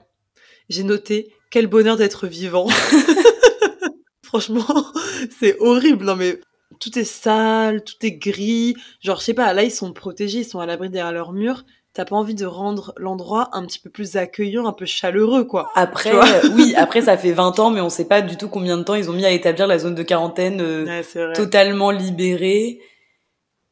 J'ai 0.70 0.84
noté 0.84 1.32
quel 1.52 1.68
bonheur 1.68 1.98
d'être 1.98 2.26
vivant. 2.26 2.68
Franchement, 4.24 4.66
c'est 5.40 5.56
horrible. 5.60 6.04
Non 6.06 6.16
mais 6.16 6.40
tout 6.82 7.00
est 7.00 7.06
sale, 7.06 7.84
tout 7.84 8.06
est 8.06 8.12
gris. 8.12 8.76
Genre, 9.00 9.20
je 9.20 9.24
sais 9.24 9.34
pas, 9.34 9.54
là 9.54 9.64
ils 9.64 9.72
sont 9.72 9.94
protégés, 9.94 10.40
ils 10.40 10.46
sont 10.46 10.60
à 10.60 10.66
l'abri 10.66 10.90
derrière 10.90 11.14
leur 11.14 11.32
mur. 11.32 11.64
T'as 11.94 12.06
pas 12.06 12.16
envie 12.16 12.36
de 12.36 12.46
rendre 12.46 12.94
l'endroit 12.96 13.50
un 13.52 13.66
petit 13.66 13.78
peu 13.78 13.90
plus 13.90 14.16
accueillant, 14.16 14.66
un 14.66 14.72
peu 14.72 14.86
chaleureux, 14.86 15.44
quoi. 15.44 15.70
Après, 15.76 16.16
euh, 16.16 16.50
oui, 16.56 16.74
après 16.78 17.02
ça 17.02 17.18
fait 17.18 17.34
20 17.34 17.60
ans, 17.60 17.70
mais 17.70 17.82
on 17.82 17.90
sait 17.90 18.08
pas 18.08 18.22
du 18.22 18.38
tout 18.38 18.48
combien 18.48 18.78
de 18.78 18.84
temps 18.84 18.96
ils 18.96 19.10
ont 19.10 19.14
mis 19.14 19.26
à 19.26 19.32
établir 19.32 19.68
la 19.68 19.78
zone 19.78 19.96
de 19.96 20.04
quarantaine 20.04 20.62
euh, 20.62 20.86
Ouais, 20.86 21.34
totalement 21.34 21.92
libérée. 21.92 22.80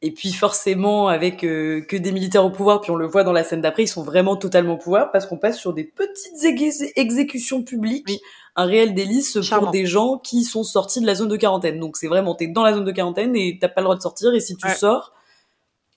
Et 0.02 0.12
puis 0.12 0.32
forcément, 0.32 1.10
avec 1.10 1.44
euh, 1.44 1.82
que 1.82 1.98
des 1.98 2.14
militaires 2.14 2.46
au 2.46 2.50
pouvoir, 2.50 2.80
puis 2.80 2.90
on 2.92 2.96
le 2.96 3.06
voit 3.06 3.26
dans 3.26 3.34
la 3.34 3.44
scène 3.44 3.60
d'après, 3.60 3.84
ils 3.84 3.88
sont 3.88 4.04
vraiment 4.04 4.38
totalement 4.38 4.76
au 4.76 4.78
pouvoir 4.78 5.12
parce 5.12 5.26
qu'on 5.26 5.38
passe 5.38 5.60
sur 5.60 5.74
des 5.74 5.84
petites 5.84 6.42
exé- 6.44 6.94
exécutions 6.96 7.64
publiques, 7.64 8.06
Oui. 8.08 8.20
un 8.56 8.64
réel 8.66 8.94
délice 8.94 9.34
pour 9.34 9.44
Charmant. 9.44 9.72
des 9.72 9.86
gens 9.86 10.18
qui 10.18 10.44
sont 10.46 10.64
sortis 10.64 11.02
de 11.02 11.06
la 11.06 11.16
zone 11.16 11.28
de 11.28 11.36
quarantaine. 11.36 11.80
Donc 11.82 11.98
c'est 11.98 12.08
vraiment, 12.08 12.34
t'es 12.34 12.48
dans 12.48 12.64
la 12.64 12.74
zone 12.74 12.86
de 12.86 12.92
quarantaine 12.94 13.36
et 13.36 13.58
t'as 13.60 13.68
pas 13.68 13.82
le 13.82 13.86
droit 13.86 13.96
de 13.98 14.02
sortir. 14.02 14.34
Et 14.34 14.40
si 14.40 14.56
tu 14.56 14.68
Ouais. 14.68 14.74
sors, 14.74 15.14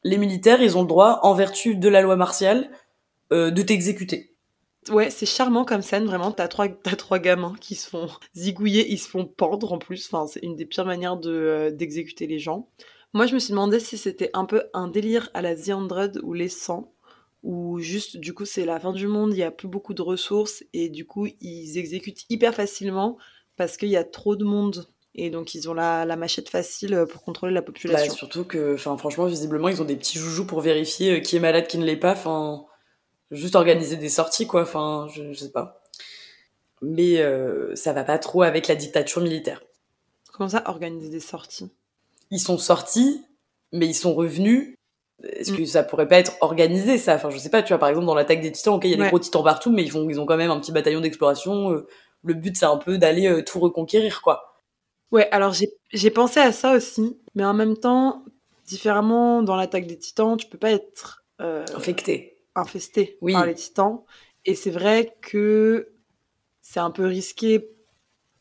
les 0.02 0.18
militaires, 0.18 0.60
ils 0.60 0.76
ont 0.76 0.82
le 0.82 0.88
droit, 0.88 1.20
en 1.22 1.32
vertu 1.34 1.76
de 1.76 1.88
la 1.88 2.00
loi 2.00 2.16
martiale, 2.16 2.70
euh, 3.32 3.52
de 3.52 3.62
t'exécuter. 3.62 4.34
Ouais, 4.90 5.10
c'est 5.10 5.26
charmant 5.26 5.64
comme 5.64 5.80
scène, 5.82 6.06
vraiment. 6.06 6.32
T'as 6.32 6.48
trois, 6.48 6.66
t'as 6.66 6.96
trois 6.96 7.20
gamins 7.20 7.54
qui 7.60 7.76
se 7.76 7.88
font 7.88 8.08
zigouiller, 8.34 8.90
ils 8.92 8.98
se 8.98 9.08
font 9.08 9.26
pendre 9.26 9.72
en 9.72 9.78
plus. 9.78 10.08
Enfin, 10.12 10.26
c'est 10.26 10.40
une 10.40 10.56
des 10.56 10.66
pires 10.66 10.86
manières 10.86 11.16
de, 11.18 11.30
euh, 11.30 11.70
d'exécuter 11.70 12.26
les 12.26 12.40
gens. 12.40 12.66
Moi, 13.12 13.26
je 13.26 13.34
me 13.34 13.38
suis 13.38 13.50
demandé 13.50 13.78
si 13.80 13.98
c'était 13.98 14.30
un 14.34 14.44
peu 14.46 14.64
un 14.72 14.88
délire 14.88 15.30
à 15.34 15.42
la 15.42 15.54
The 15.54 15.70
Android 15.70 16.08
ou 16.22 16.32
les 16.32 16.48
100, 16.48 16.92
ou 17.42 17.78
juste, 17.80 18.16
du 18.16 18.32
coup, 18.34 18.44
c'est 18.46 18.64
la 18.64 18.80
fin 18.80 18.92
du 18.92 19.06
monde, 19.06 19.32
il 19.34 19.38
y 19.38 19.42
a 19.42 19.50
plus 19.50 19.68
beaucoup 19.68 19.94
de 19.94 20.02
ressources, 20.02 20.64
et 20.72 20.88
du 20.88 21.04
coup, 21.04 21.26
ils 21.40 21.76
exécutent 21.78 22.24
hyper 22.30 22.54
facilement 22.54 23.18
parce 23.56 23.76
qu'il 23.76 23.88
y 23.90 23.96
a 23.96 24.04
trop 24.04 24.36
de 24.36 24.44
monde. 24.44 24.88
Et 25.14 25.28
donc, 25.28 25.54
ils 25.54 25.68
ont 25.68 25.74
la, 25.74 26.06
la 26.06 26.16
machette 26.16 26.48
facile 26.48 27.04
pour 27.10 27.22
contrôler 27.22 27.52
la 27.52 27.60
Bah, 27.60 27.66
population. 27.66 28.14
surtout 28.14 28.44
que, 28.44 28.74
enfin, 28.74 28.96
franchement, 28.96 29.26
visiblement, 29.26 29.68
ils 29.68 29.82
ont 29.82 29.84
des 29.84 29.96
petits 29.96 30.18
joujoux 30.18 30.46
pour 30.46 30.60
vérifier 30.62 31.16
euh, 31.18 31.20
qui 31.20 31.36
est 31.36 31.40
malade, 31.40 31.66
qui 31.66 31.76
ne 31.76 31.84
l'est 31.84 31.96
pas. 31.96 32.12
Enfin, 32.12 32.64
juste 33.30 33.56
organiser 33.56 33.96
des 33.96 34.08
sorties, 34.08 34.46
quoi. 34.46 34.62
Enfin, 34.62 35.06
je, 35.14 35.32
je 35.32 35.38
sais 35.38 35.52
pas. 35.52 35.82
Mais 36.80 37.18
euh, 37.20 37.74
ça 37.76 37.92
va 37.92 38.04
pas 38.04 38.18
trop 38.18 38.42
avec 38.42 38.68
la 38.68 38.74
dictature 38.74 39.20
militaire. 39.22 39.62
Comment 40.32 40.48
ça, 40.48 40.62
organiser 40.66 41.10
des 41.10 41.20
sorties? 41.20 41.70
Ils 42.32 42.40
sont 42.40 42.58
sortis, 42.58 43.24
mais 43.72 43.86
ils 43.86 43.94
sont 43.94 44.14
revenus. 44.14 44.74
Est-ce 45.22 45.52
Mm. 45.52 45.56
que 45.58 45.64
ça 45.66 45.84
pourrait 45.84 46.08
pas 46.08 46.18
être 46.18 46.32
organisé, 46.40 46.98
ça? 46.98 47.14
Enfin, 47.14 47.30
je 47.30 47.38
sais 47.38 47.50
pas, 47.50 47.62
tu 47.62 47.68
vois, 47.68 47.78
par 47.78 47.88
exemple, 47.90 48.06
dans 48.06 48.16
l'attaque 48.16 48.40
des 48.40 48.50
titans, 48.50 48.74
ok, 48.74 48.84
il 48.86 48.90
y 48.90 48.94
a 48.94 48.96
des 48.96 49.08
gros 49.08 49.20
titans 49.20 49.44
partout, 49.44 49.70
mais 49.70 49.84
ils, 49.84 49.90
font, 49.92 50.10
ils 50.10 50.18
ont 50.20 50.26
quand 50.26 50.36
même 50.36 50.50
un 50.50 50.58
petit 50.58 50.72
bataillon 50.72 51.00
d'exploration. 51.00 51.70
euh, 51.72 51.86
le 52.24 52.34
but, 52.34 52.56
c'est 52.56 52.66
un 52.66 52.76
peu 52.78 52.98
d'aller 52.98 53.28
euh, 53.28 53.42
tout 53.44 53.60
reconquérir, 53.60 54.20
quoi. 54.22 54.56
Ouais, 55.12 55.28
alors 55.30 55.52
j'ai 55.52 55.68
j'ai 55.92 56.10
pensé 56.10 56.40
à 56.40 56.50
ça 56.52 56.72
aussi, 56.74 57.18
mais 57.36 57.44
en 57.44 57.54
même 57.54 57.76
temps, 57.76 58.24
différemment 58.66 59.42
dans 59.42 59.54
l'attaque 59.56 59.86
des 59.86 59.98
titans, 59.98 60.36
tu 60.36 60.46
peux 60.48 60.58
pas 60.58 60.70
être 60.72 61.22
euh, 61.40 61.64
Infecté. 61.76 62.38
infesté 62.54 63.18
Oui. 63.20 63.32
par 63.34 63.44
les 63.46 63.54
titans. 63.54 64.00
Et 64.46 64.54
c'est 64.54 64.70
vrai 64.70 65.14
que 65.20 65.92
c'est 66.62 66.80
un 66.80 66.90
peu 66.90 67.04
risqué 67.06 67.68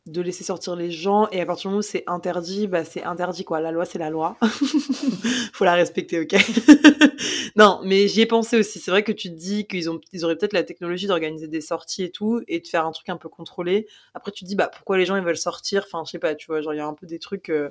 de 0.07 0.21
laisser 0.21 0.43
sortir 0.43 0.75
les 0.75 0.89
gens, 0.89 1.27
et 1.31 1.41
à 1.41 1.45
partir 1.45 1.63
du 1.63 1.67
moment 1.69 1.79
où 1.79 1.83
c'est 1.83 2.03
interdit, 2.07 2.65
bah 2.67 2.83
c'est 2.83 3.03
interdit 3.03 3.43
quoi. 3.43 3.59
La 3.61 3.71
loi, 3.71 3.85
c'est 3.85 3.99
la 3.99 4.09
loi. 4.09 4.35
Faut 5.53 5.63
la 5.65 5.73
respecter, 5.73 6.19
ok? 6.21 6.35
Non, 7.55 7.81
mais 7.83 8.07
j'y 8.07 8.21
ai 8.21 8.25
pensé 8.25 8.57
aussi. 8.57 8.79
C'est 8.79 8.89
vrai 8.91 9.03
que 9.03 9.11
tu 9.11 9.29
te 9.29 9.35
dis 9.35 9.67
qu'ils 9.67 9.89
ont, 9.89 9.99
ils 10.13 10.23
auraient 10.25 10.37
peut-être 10.37 10.53
la 10.53 10.63
technologie 10.63 11.05
d'organiser 11.05 11.47
des 11.47 11.59
sorties 11.61 12.03
et 12.03 12.09
tout, 12.09 12.41
et 12.47 12.61
de 12.61 12.67
faire 12.67 12.85
un 12.85 12.91
truc 12.91 13.09
un 13.09 13.17
peu 13.17 13.29
contrôlé. 13.29 13.87
Après, 14.13 14.31
tu 14.31 14.43
te 14.43 14.49
dis, 14.49 14.55
bah 14.55 14.67
pourquoi 14.73 14.97
les 14.97 15.05
gens 15.05 15.15
ils 15.17 15.23
veulent 15.23 15.37
sortir? 15.37 15.83
Enfin, 15.85 16.03
je 16.05 16.11
sais 16.11 16.19
pas, 16.19 16.33
tu 16.33 16.47
vois, 16.47 16.61
genre 16.61 16.73
il 16.73 16.77
y 16.77 16.79
a 16.79 16.85
un 16.87 16.93
peu 16.93 17.05
des 17.05 17.19
trucs 17.19 17.49
euh, 17.49 17.69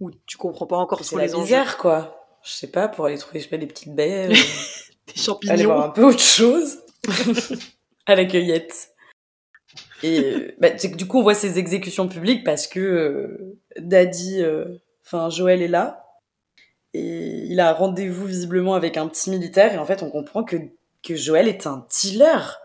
où 0.00 0.10
tu 0.26 0.38
comprends 0.38 0.66
pas 0.66 0.76
encore 0.78 0.98
C'est 1.00 1.04
trop 1.10 1.18
la 1.18 1.26
les 1.26 1.34
enjeux. 1.34 1.42
misère, 1.44 1.76
quoi. 1.76 2.26
Je 2.42 2.50
sais 2.50 2.66
pas, 2.68 2.88
pour 2.88 3.04
aller 3.04 3.18
trouver, 3.18 3.40
je 3.40 3.44
sais 3.44 3.50
pas, 3.50 3.58
des 3.58 3.66
petites 3.66 3.94
baies. 3.94 4.28
euh, 4.28 4.28
Des 5.06 5.12
aller 5.12 5.22
champignons. 5.22 5.64
voir 5.66 5.84
un 5.86 5.90
peu 5.90 6.04
autre 6.04 6.18
chose 6.20 6.78
à 8.06 8.14
la 8.14 8.24
cueillette. 8.24 8.89
Et 10.02 10.20
euh, 10.20 10.54
bah, 10.58 10.70
du 10.70 11.06
coup, 11.06 11.18
on 11.18 11.22
voit 11.22 11.34
ces 11.34 11.58
exécutions 11.58 12.08
publiques 12.08 12.44
parce 12.44 12.66
que 12.66 12.80
euh, 12.80 13.58
Daddy, 13.78 14.42
euh, 14.42 14.64
enfin 15.04 15.28
Joël 15.30 15.60
est 15.62 15.68
là 15.68 16.06
et 16.94 17.44
il 17.46 17.60
a 17.60 17.70
un 17.70 17.72
rendez-vous 17.72 18.26
visiblement 18.26 18.74
avec 18.74 18.96
un 18.96 19.06
petit 19.08 19.30
militaire 19.30 19.74
et 19.74 19.78
en 19.78 19.84
fait, 19.84 20.02
on 20.02 20.10
comprend 20.10 20.42
que 20.44 20.56
que 21.02 21.14
Joël 21.16 21.48
est 21.48 21.66
un 21.66 21.86
dealer. 21.90 22.60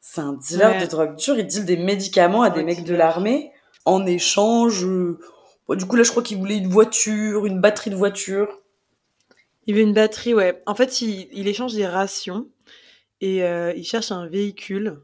C'est 0.00 0.20
un 0.20 0.32
dealer 0.34 0.70
Ouais. 0.72 0.80
de 0.84 0.86
drogue 0.90 1.16
dure. 1.16 1.38
Il 1.38 1.46
deal 1.46 1.64
des 1.64 1.76
médicaments 1.76 2.42
à 2.42 2.50
des 2.50 2.60
Ouais, 2.60 2.64
mecs 2.64 2.84
de 2.84 2.94
l'armée 2.94 3.52
en 3.84 4.04
échange. 4.06 4.84
euh, 4.84 5.18
bon, 5.68 5.74
du 5.76 5.84
coup, 5.84 5.96
là, 5.96 6.02
je 6.02 6.10
crois 6.10 6.22
qu'il 6.22 6.38
voulait 6.38 6.56
une 6.58 6.68
voiture, 6.68 7.46
une 7.46 7.60
batterie 7.60 7.90
de 7.90 7.96
voiture. 7.96 8.60
Il 9.66 9.74
veut 9.74 9.80
une 9.82 9.92
batterie, 9.94 10.32
ouais. 10.34 10.62
En 10.66 10.74
fait, 10.74 11.00
il, 11.02 11.28
il 11.32 11.46
échange 11.48 11.74
des 11.74 11.86
rations 11.86 12.48
et 13.20 13.38
il 13.76 13.84
cherche 13.84 14.10
un 14.12 14.26
véhicule. 14.28 14.98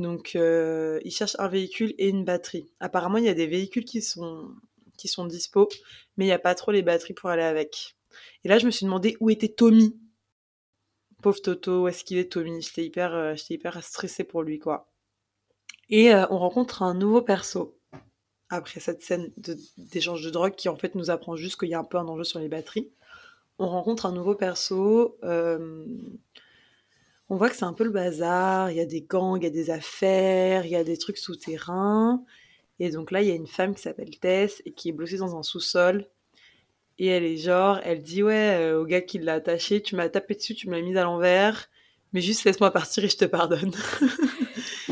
Donc, 0.00 0.32
euh, 0.34 0.98
il 1.04 1.10
cherche 1.10 1.36
un 1.38 1.48
véhicule 1.48 1.94
et 1.98 2.08
une 2.08 2.24
batterie. 2.24 2.70
Apparemment, 2.80 3.18
il 3.18 3.24
y 3.24 3.28
a 3.28 3.34
des 3.34 3.46
véhicules 3.46 3.84
qui 3.84 4.00
sont, 4.00 4.48
qui 4.96 5.08
sont 5.08 5.26
dispo, 5.26 5.68
mais 6.16 6.24
il 6.24 6.28
n'y 6.28 6.32
a 6.32 6.38
pas 6.38 6.54
trop 6.54 6.72
les 6.72 6.80
batteries 6.80 7.12
pour 7.12 7.28
aller 7.28 7.42
avec. 7.42 7.96
Et 8.42 8.48
là, 8.48 8.58
je 8.58 8.64
me 8.64 8.70
suis 8.70 8.86
demandé 8.86 9.18
où 9.20 9.28
était 9.28 9.48
Tommy. 9.48 10.00
Pauvre 11.22 11.42
Toto, 11.42 11.82
où 11.82 11.88
est-ce 11.88 12.02
qu'il 12.02 12.16
est 12.16 12.32
Tommy? 12.32 12.62
J'étais 12.62 12.82
hyper, 12.82 13.14
euh, 13.14 13.34
hyper 13.50 13.84
stressée 13.84 14.24
pour 14.24 14.42
lui, 14.42 14.58
quoi. 14.58 14.90
Et 15.90 16.14
euh, 16.14 16.26
on 16.30 16.38
rencontre 16.38 16.82
un 16.82 16.94
nouveau 16.94 17.20
perso. 17.20 17.78
après 18.48 18.80
cette 18.80 19.02
scène 19.02 19.30
d'échange 19.76 20.24
de, 20.24 20.30
drogue 20.30 20.54
qui 20.54 20.70
en 20.70 20.76
fait 20.76 20.94
nous 20.94 21.10
apprend 21.10 21.36
juste 21.36 21.60
qu'il 21.60 21.68
y 21.68 21.74
a 21.74 21.78
un 21.78 21.84
peu 21.84 21.98
un 21.98 22.08
enjeu 22.08 22.24
sur 22.24 22.38
les 22.38 22.48
batteries. 22.48 22.90
On 23.58 23.68
rencontre 23.68 24.06
un 24.06 24.12
nouveau 24.12 24.34
perso. 24.34 25.18
On 27.30 27.36
voit 27.36 27.48
que 27.48 27.54
c'est 27.54 27.64
un 27.64 27.72
peu 27.72 27.84
le 27.84 27.90
bazar. 27.90 28.72
Il 28.72 28.76
y 28.76 28.80
a 28.80 28.86
des 28.86 29.02
gangs, 29.02 29.40
il 29.40 29.44
y 29.44 29.46
a 29.46 29.50
des 29.50 29.70
affaires, 29.70 30.66
il 30.66 30.72
y 30.72 30.76
a 30.76 30.82
des 30.82 30.98
trucs 30.98 31.16
souterrains. 31.16 32.24
Et 32.80 32.90
donc 32.90 33.12
là, 33.12 33.22
il 33.22 33.28
y 33.28 33.30
a 33.30 33.34
une 33.34 33.46
femme 33.46 33.74
qui 33.74 33.82
s'appelle 33.82 34.18
Tess 34.18 34.62
et 34.66 34.72
qui 34.72 34.88
est 34.88 34.92
bloquée 34.92 35.18
dans 35.18 35.36
un 35.38 35.44
sous-sol. 35.44 36.08
Et 36.98 37.06
elle 37.06 37.24
est 37.24 37.36
genre, 37.36 37.78
elle 37.84 38.02
dit 38.02 38.22
ouais 38.22 38.56
euh, 38.58 38.80
au 38.80 38.84
gars 38.84 39.00
qui 39.00 39.18
l'a 39.18 39.34
attaché, 39.34 39.80
tu 39.80 39.96
m'as 39.96 40.08
tapé 40.08 40.34
dessus, 40.34 40.54
tu 40.54 40.68
m'as 40.68 40.80
mise 40.82 40.96
à 40.96 41.04
l'envers, 41.04 41.70
mais 42.12 42.20
juste 42.20 42.44
laisse-moi 42.44 42.72
partir 42.72 43.04
et 43.04 43.08
je 43.08 43.16
te 43.16 43.24
pardonne. 43.24 43.72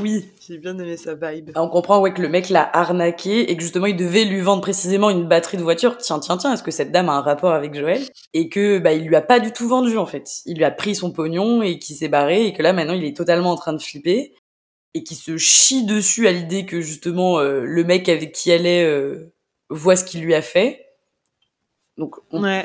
Oui. 0.01 0.25
J'ai 0.47 0.59
bien 0.59 0.79
aimé 0.79 0.97
sa 0.97 1.15
vibe. 1.15 1.51
On 1.57 1.69
comprend 1.69 2.01
ouais, 2.01 2.13
que 2.13 2.23
le 2.23 2.29
mec 2.29 2.49
l'a 2.49 2.69
arnaqué 2.73 3.51
et 3.51 3.57
que 3.57 3.63
justement 3.63 3.87
il 3.87 3.97
devait 3.97 4.25
lui 4.25 4.41
vendre 4.41 4.63
précisément 4.63 5.11
une 5.11 5.29
batterie 5.29 5.57
de 5.57 5.63
voiture. 5.63 5.99
Tiens, 5.99 6.21
tiens, 6.21 6.37
tiens, 6.37 6.53
est-ce 6.55 6.63
que 6.63 6.71
cette 6.71 6.93
dame 6.93 7.09
a 7.09 7.13
un 7.13 7.21
rapport 7.21 7.53
avec 7.53 7.75
Joël? 7.75 8.03
Et 8.35 8.49
que 8.49 8.79
bah 8.79 8.93
il 8.93 9.07
lui 9.07 9.17
a 9.17 9.21
pas 9.21 9.41
du 9.41 9.53
tout 9.53 9.69
vendu 9.69 9.99
en 9.99 10.07
fait. 10.07 10.29
Il 10.47 10.57
lui 10.57 10.65
a 10.65 10.71
pris 10.71 10.95
son 10.95 11.13
pognon 11.13 11.63
et 11.63 11.79
qui 11.79 11.95
s'est 11.95 12.09
barré 12.09 12.47
et 12.47 12.53
que 12.53 12.63
là 12.63 12.73
maintenant 12.73 12.95
il 12.95 13.05
est 13.05 13.17
totalement 13.17 13.51
en 13.51 13.57
train 13.57 13.73
de 13.73 13.83
flipper 13.83 14.35
et 14.95 15.03
qui 15.03 15.15
se 15.15 15.37
chie 15.37 15.85
dessus 15.85 16.27
à 16.27 16.33
l'idée 16.33 16.65
que 16.65 16.81
justement 16.81 17.39
euh, 17.41 17.63
le 17.65 17.85
mec 17.85 18.09
avec 18.09 18.33
qui 18.33 18.51
elle 18.51 18.67
est 18.67 18.85
euh, 18.85 19.33
voit 19.69 19.97
ce 19.97 20.05
qu'il 20.05 20.23
lui 20.23 20.35
a 20.35 20.43
fait. 20.43 20.87
Donc 21.97 22.15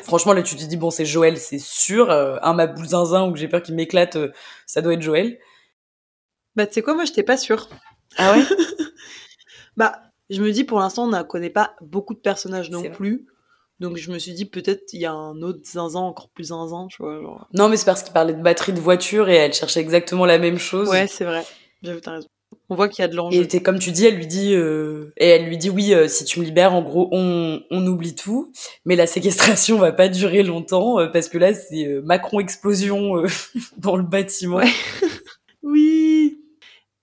franchement 0.04 0.32
là 0.32 0.42
tu 0.42 0.54
te 0.54 0.64
dis 0.64 0.76
bon 0.76 0.90
c'est 0.90 1.04
Joël 1.04 1.36
c'est 1.38 1.58
sûr 1.58 2.10
euh, 2.10 2.36
un 2.42 2.54
ma 2.54 2.72
zinzin 2.76 3.26
ou 3.26 3.32
que 3.32 3.38
j'ai 3.38 3.48
peur 3.48 3.62
qu'il 3.62 3.74
m'éclate 3.74 4.16
ça 4.64 4.80
doit 4.80 4.94
être 4.94 5.02
Joël. 5.02 5.38
Bah, 6.56 6.66
tu 6.66 6.74
sais 6.74 6.82
quoi, 6.82 6.94
moi, 6.94 7.04
j'étais 7.04 7.22
pas 7.22 7.36
sûre. 7.36 7.68
Ah 8.16 8.32
ouais? 8.32 8.44
Bah, 9.76 10.02
je 10.30 10.40
me 10.40 10.52
dis, 10.52 10.64
pour 10.64 10.78
l'instant, 10.78 11.04
on 11.04 11.08
ne 11.08 11.22
connaît 11.22 11.50
pas 11.50 11.74
beaucoup 11.80 12.14
de 12.14 12.20
personnages 12.20 12.70
non 12.70 12.82
plus. 12.90 13.26
Donc, 13.80 13.96
je 13.96 14.12
me 14.12 14.18
suis 14.18 14.32
dit, 14.32 14.44
peut-être 14.44 14.92
il 14.92 15.00
y 15.00 15.06
a 15.06 15.12
un 15.12 15.42
autre 15.42 15.60
zinzin 15.64 16.00
encore 16.00 16.28
plus 16.28 16.44
zinzin, 16.44 16.86
tu 16.88 17.02
vois. 17.02 17.20
Genre... 17.20 17.48
Non, 17.52 17.68
mais 17.68 17.76
c'est 17.76 17.84
parce 17.84 18.02
qu'il 18.02 18.12
parlait 18.12 18.32
de 18.32 18.42
batterie 18.42 18.72
de 18.72 18.80
voiture 18.80 19.28
et 19.28 19.34
elle 19.34 19.52
cherchait 19.52 19.80
exactement 19.80 20.26
la 20.26 20.38
même 20.38 20.58
chose. 20.58 20.88
Ouais, 20.88 21.08
c'est 21.08 21.24
vrai. 21.24 21.44
J'avoue, 21.82 22.00
t'as 22.00 22.12
raison. 22.12 22.28
On 22.70 22.76
voit 22.76 22.88
qu'il 22.88 23.02
y 23.02 23.04
a 23.04 23.08
de 23.08 23.16
l'enjeu. 23.16 23.46
Et 23.52 23.62
comme 23.62 23.80
tu 23.80 23.90
dis, 23.90 24.06
elle 24.06 24.14
lui 24.14 24.28
dit, 24.28 24.54
euh... 24.54 25.12
et 25.16 25.28
elle 25.28 25.46
lui 25.46 25.58
dit 25.58 25.70
oui, 25.70 25.92
euh, 25.92 26.06
si 26.06 26.24
tu 26.24 26.38
me 26.38 26.44
libères, 26.44 26.72
en 26.72 26.82
gros, 26.82 27.08
on, 27.10 27.60
on 27.70 27.86
oublie 27.86 28.14
tout. 28.14 28.52
Mais 28.84 28.94
la 28.94 29.08
séquestration 29.08 29.76
va 29.76 29.92
pas 29.92 30.08
durer 30.08 30.44
longtemps 30.44 31.00
euh, 31.00 31.08
parce 31.08 31.28
que 31.28 31.36
là, 31.36 31.52
c'est 31.52 32.00
Macron 32.04 32.38
explosion 32.38 33.24
dans 33.76 33.96
le 33.96 34.04
bâtiment. 34.04 34.58
Ouais. 34.58 34.70
oui. 35.62 36.43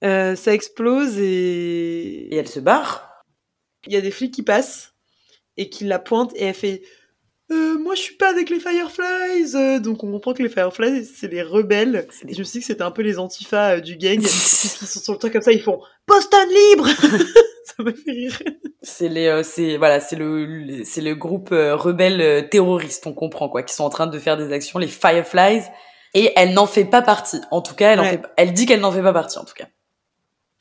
Euh, 0.04 0.36
ça 0.36 0.54
explose 0.54 1.18
et... 1.20 2.34
Et 2.34 2.36
elle 2.36 2.48
se 2.48 2.60
barre. 2.60 3.24
Il 3.88 3.94
y 3.94 3.98
a 3.98 4.02
des 4.02 4.12
flics 4.12 4.34
qui 4.34 4.44
passent 4.44 4.94
et 5.58 5.70
qui 5.70 5.86
la 5.86 6.00
pointent 6.00 6.34
et 6.36 6.46
elle 6.46 6.54
fait 6.56 6.82
euh, 7.52 7.78
moi 7.78 7.96
je 7.96 8.02
suis 8.02 8.16
pas 8.16 8.30
avec 8.30 8.50
les 8.50 8.62
Fireflies. 8.62 9.56
Euh, 9.56 9.80
donc 9.80 10.06
on 10.06 10.12
comprend 10.12 10.34
que 10.34 10.42
les 10.42 10.48
Fireflies 10.48 11.06
c'est 11.06 11.28
les 11.28 11.42
rebelles. 11.42 12.08
Et 12.28 12.34
je 12.34 12.40
me 12.40 12.44
suis 12.46 12.54
dit 12.54 12.60
que 12.62 12.66
c'était 12.66 12.84
un 12.84 12.92
peu 12.92 13.02
les 13.02 13.20
antifas 13.20 13.82
du 13.82 13.98
gang. 13.98 14.20
Puisqu'ils 14.22 14.88
sont 14.88 15.02
sur 15.02 15.14
le 15.14 15.20
truc 15.20 15.34
comme 15.34 15.42
ça 15.42 15.52
ils 15.52 15.62
font 15.62 15.82
Boston 16.08 16.48
libre 16.48 16.88
ça 17.66 17.84
m'a 17.84 17.92
fait 17.92 18.12
rire. 18.12 18.40
C'est 18.82 19.10
les 19.10 19.42
c'est 19.44 19.76
voilà 19.76 20.00
c'est 20.00 20.16
le 20.16 20.84
c'est 20.86 21.02
le 21.02 21.14
groupe 21.14 21.50
rebelle 21.52 22.48
terroriste 22.50 23.06
on 23.06 23.14
comprend 23.14 23.50
quoi 23.50 23.64
qui 23.64 23.76
sont 23.76 23.84
en 23.84 23.90
train 23.90 24.08
de 24.08 24.18
faire 24.18 24.38
des 24.38 24.54
actions 24.54 24.80
les 24.80 24.88
Fireflies. 24.88 25.64
Et 26.14 26.32
elle 26.38 26.54
n'en 26.54 26.68
fait 26.68 26.86
pas 26.86 27.02
partie. 27.02 27.42
En 27.52 27.62
tout 27.62 27.76
cas 27.76 27.92
elle 27.92 28.00
en 28.00 28.06
fait 28.06 28.22
elle 28.38 28.54
dit 28.54 28.66
qu'elle 28.66 28.80
n'en 28.80 28.94
fait 28.94 29.04
pas 29.04 29.14
partie 29.14 29.38
en 29.38 29.44
tout 29.44 29.56
cas 29.56 29.66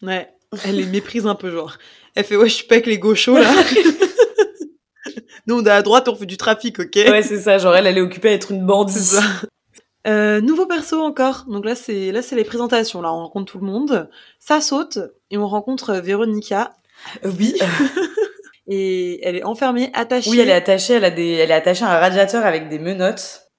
Ouais, 0.02 0.28
elle 0.64 0.76
les 0.76 0.86
méprise 0.86 1.26
un 1.26 1.34
peu, 1.34 1.50
genre. 1.50 1.76
Elle 2.14 2.24
fait, 2.24 2.36
ouais, 2.36 2.48
je 2.48 2.54
suis 2.54 2.66
pas 2.66 2.76
avec 2.76 2.86
les 2.86 2.98
gauchos, 2.98 3.36
là. 3.36 3.50
Nous, 5.46 5.58
on 5.58 5.64
est 5.64 5.70
à 5.70 5.82
droite, 5.82 6.08
on 6.08 6.14
fait 6.14 6.26
du 6.26 6.36
trafic, 6.36 6.78
ok? 6.78 6.94
Ouais, 6.94 7.22
c'est 7.22 7.40
ça, 7.40 7.58
genre, 7.58 7.74
elle, 7.74 7.86
elle 7.86 7.98
est 7.98 8.02
occupée 8.02 8.28
à 8.28 8.32
être 8.32 8.52
une 8.52 8.64
bandite. 8.64 9.18
Euh, 10.06 10.40
nouveau 10.40 10.66
perso 10.66 11.00
encore. 11.00 11.44
Donc 11.48 11.64
là, 11.64 11.74
c'est 11.74 12.10
là, 12.12 12.22
c'est 12.22 12.36
les 12.36 12.44
présentations. 12.44 13.02
Là, 13.02 13.12
on 13.12 13.18
rencontre 13.18 13.52
tout 13.52 13.58
le 13.58 13.66
monde. 13.66 14.08
Ça 14.38 14.60
saute 14.60 14.98
et 15.30 15.36
on 15.36 15.46
rencontre 15.46 15.94
Véronica. 15.94 16.74
Euh, 17.24 17.30
oui. 17.38 17.54
et 18.66 19.20
elle 19.26 19.36
est 19.36 19.44
enfermée, 19.44 19.90
attachée. 19.92 20.30
Oui, 20.30 20.40
elle 20.40 20.48
est 20.48 20.54
attachée. 20.54 20.94
Elle 20.94 21.04
a 21.04 21.10
des, 21.10 21.32
elle 21.32 21.50
est 21.50 21.54
attachée 21.54 21.84
à 21.84 21.96
un 21.96 21.98
radiateur 21.98 22.46
avec 22.46 22.68
des 22.68 22.78
menottes. 22.78 23.50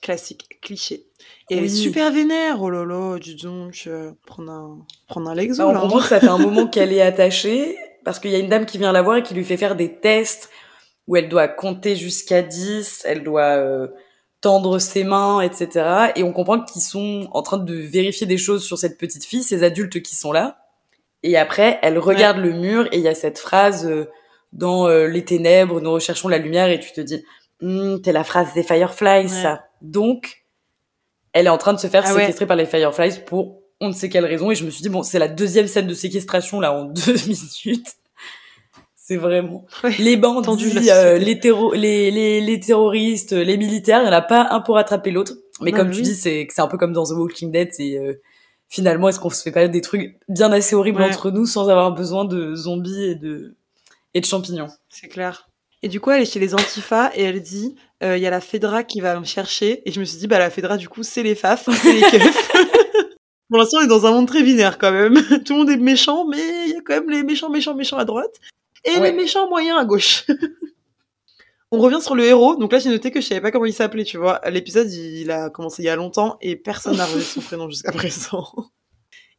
Classique, 0.00 0.58
cliché. 0.62 1.09
Et 1.50 1.56
elle 1.56 1.64
est 1.64 1.68
super 1.68 2.12
vénère. 2.12 2.62
Oh 2.62 2.70
là 2.70 2.84
là, 2.84 3.18
dis 3.18 3.34
donc, 3.34 3.82
euh, 3.88 4.12
prendre 4.24 4.52
un, 4.52 4.78
prendre 5.08 5.28
un 5.28 5.34
lexo. 5.34 5.58
Bah, 5.58 5.72
on 5.76 5.80
comprend 5.80 5.98
que 5.98 6.06
ça 6.06 6.20
fait 6.20 6.28
un 6.28 6.38
moment 6.38 6.68
qu'elle 6.68 6.92
est 6.92 7.02
attachée 7.02 7.76
parce 8.04 8.20
qu'il 8.20 8.30
y 8.30 8.36
a 8.36 8.38
une 8.38 8.48
dame 8.48 8.66
qui 8.66 8.78
vient 8.78 8.92
la 8.92 9.02
voir 9.02 9.16
et 9.16 9.22
qui 9.24 9.34
lui 9.34 9.44
fait 9.44 9.56
faire 9.56 9.74
des 9.74 9.96
tests 9.96 10.48
où 11.08 11.16
elle 11.16 11.28
doit 11.28 11.48
compter 11.48 11.96
jusqu'à 11.96 12.42
10, 12.42 13.02
elle 13.04 13.24
doit 13.24 13.56
euh, 13.56 13.88
tendre 14.40 14.78
ses 14.78 15.02
mains, 15.02 15.40
etc. 15.40 16.12
Et 16.14 16.22
on 16.22 16.32
comprend 16.32 16.60
qu'ils 16.60 16.82
sont 16.82 17.28
en 17.32 17.42
train 17.42 17.58
de 17.58 17.74
vérifier 17.74 18.28
des 18.28 18.38
choses 18.38 18.64
sur 18.64 18.78
cette 18.78 18.96
petite 18.96 19.24
fille, 19.24 19.42
ces 19.42 19.64
adultes 19.64 20.02
qui 20.02 20.14
sont 20.14 20.30
là. 20.30 20.58
Et 21.24 21.36
après, 21.36 21.80
elle 21.82 21.98
regarde 21.98 22.38
le 22.38 22.52
mur 22.52 22.86
et 22.92 22.98
il 22.98 23.02
y 23.02 23.08
a 23.08 23.14
cette 23.16 23.40
phrase 23.40 23.86
euh, 23.86 24.08
dans 24.52 24.88
les 24.88 25.24
ténèbres, 25.24 25.80
nous 25.80 25.92
recherchons 25.92 26.26
la 26.26 26.38
lumière 26.38 26.68
et 26.68 26.80
tu 26.80 26.90
te 26.90 27.00
dis, 27.00 27.24
hm, 27.60 28.02
t'es 28.02 28.12
la 28.12 28.24
phrase 28.24 28.52
des 28.54 28.64
Fireflies, 28.64 29.28
ça. 29.28 29.62
Donc, 29.80 30.39
elle 31.32 31.46
est 31.46 31.50
en 31.50 31.58
train 31.58 31.72
de 31.72 31.78
se 31.78 31.86
faire 31.86 32.04
ah 32.06 32.12
séquestrer 32.12 32.46
par 32.46 32.56
les 32.56 32.66
Fireflies 32.66 33.20
pour 33.26 33.60
on 33.80 33.88
ne 33.88 33.92
sait 33.92 34.08
quelle 34.08 34.26
raison. 34.26 34.50
Et 34.50 34.54
je 34.54 34.64
me 34.64 34.70
suis 34.70 34.82
dit, 34.82 34.88
bon, 34.88 35.02
c'est 35.02 35.18
la 35.18 35.28
deuxième 35.28 35.66
scène 35.66 35.86
de 35.86 35.94
séquestration, 35.94 36.60
là, 36.60 36.72
en 36.72 36.84
deux 36.84 37.14
minutes. 37.26 37.96
C'est 38.94 39.16
vraiment... 39.16 39.66
Les 39.98 40.16
bandits, 40.16 40.90
euh, 40.90 41.18
les, 41.18 41.40
les, 41.74 42.10
les, 42.10 42.40
les, 42.40 42.60
terroristes, 42.60 43.32
les 43.32 43.56
militaires, 43.56 44.00
il 44.00 44.04
n'y 44.04 44.10
en 44.10 44.12
a 44.12 44.22
pas 44.22 44.48
un 44.50 44.60
pour 44.60 44.78
attraper 44.78 45.10
l'autre. 45.10 45.32
Mais 45.62 45.72
comme 45.72 45.90
tu 45.90 46.00
dis, 46.02 46.14
c'est 46.14 46.46
c'est 46.48 46.62
un 46.62 46.68
peu 46.68 46.78
comme 46.78 46.92
dans 46.92 47.04
The 47.04 47.12
Walking 47.12 47.50
Dead, 47.50 47.70
c'est... 47.72 47.96
Euh, 47.96 48.20
finalement, 48.68 49.08
est-ce 49.08 49.18
qu'on 49.18 49.30
se 49.30 49.42
fait 49.42 49.50
pas 49.50 49.66
des 49.66 49.80
trucs 49.80 50.16
bien 50.28 50.52
assez 50.52 50.76
horribles 50.76 51.02
entre 51.02 51.30
nous 51.32 51.44
sans 51.44 51.68
avoir 51.68 51.92
besoin 51.92 52.24
de 52.24 52.54
zombies 52.54 53.02
et 53.02 53.14
de, 53.16 53.56
et 54.14 54.20
de 54.20 54.26
champignons? 54.26 54.68
C'est 54.88 55.08
clair. 55.08 55.48
Et 55.82 55.88
du 55.88 55.98
coup, 55.98 56.10
elle 56.10 56.22
est 56.22 56.30
chez 56.30 56.38
les 56.38 56.54
Antifa 56.54 57.10
et 57.16 57.24
elle 57.24 57.42
dit 57.42 57.74
euh, 58.02 58.16
il 58.16 58.22
y 58.22 58.26
a 58.26 58.30
la 58.30 58.40
Fedra 58.40 58.82
qui 58.82 59.00
va 59.00 59.18
me 59.18 59.24
chercher. 59.24 59.82
Et 59.88 59.92
je 59.92 60.00
me 60.00 60.04
suis 60.04 60.18
dit, 60.18 60.26
bah, 60.26 60.38
la 60.38 60.50
Fedra, 60.50 60.76
du 60.76 60.88
coup, 60.88 61.02
c'est 61.02 61.22
les 61.22 61.34
FAF, 61.34 61.68
c'est 61.70 61.92
les 61.92 62.00
keufs. 62.00 62.52
Pour 63.48 63.58
l'instant, 63.58 63.78
on 63.80 63.84
est 63.84 63.88
dans 63.88 64.06
un 64.06 64.12
monde 64.12 64.28
très 64.28 64.42
binaire 64.42 64.78
quand 64.78 64.92
même. 64.92 65.14
Tout 65.44 65.54
le 65.54 65.58
monde 65.58 65.70
est 65.70 65.76
méchant, 65.76 66.24
mais 66.26 66.66
il 66.66 66.72
y 66.72 66.76
a 66.76 66.80
quand 66.84 66.94
même 66.94 67.10
les 67.10 67.24
méchants, 67.24 67.50
méchants, 67.50 67.74
méchants 67.74 67.98
à 67.98 68.04
droite 68.04 68.40
et 68.84 68.98
les 69.00 69.12
méchants 69.12 69.48
moyens 69.48 69.78
à 69.78 69.84
gauche. 69.84 70.24
on 71.70 71.78
revient 71.78 72.00
sur 72.00 72.14
le 72.14 72.24
héros. 72.24 72.56
Donc 72.56 72.72
là, 72.72 72.78
j'ai 72.78 72.90
noté 72.90 73.10
que 73.10 73.20
je 73.20 73.26
savais 73.26 73.40
pas 73.40 73.50
comment 73.50 73.66
il 73.66 73.72
s'appelait, 73.72 74.04
tu 74.04 74.18
vois. 74.18 74.40
L'épisode, 74.48 74.90
il 74.90 75.30
a 75.30 75.50
commencé 75.50 75.82
il 75.82 75.86
y 75.86 75.88
a 75.88 75.96
longtemps 75.96 76.38
et 76.40 76.56
personne 76.56 76.96
n'a 76.96 77.06
revu 77.06 77.22
son 77.22 77.40
prénom 77.40 77.68
jusqu'à 77.68 77.92
présent. 77.92 78.46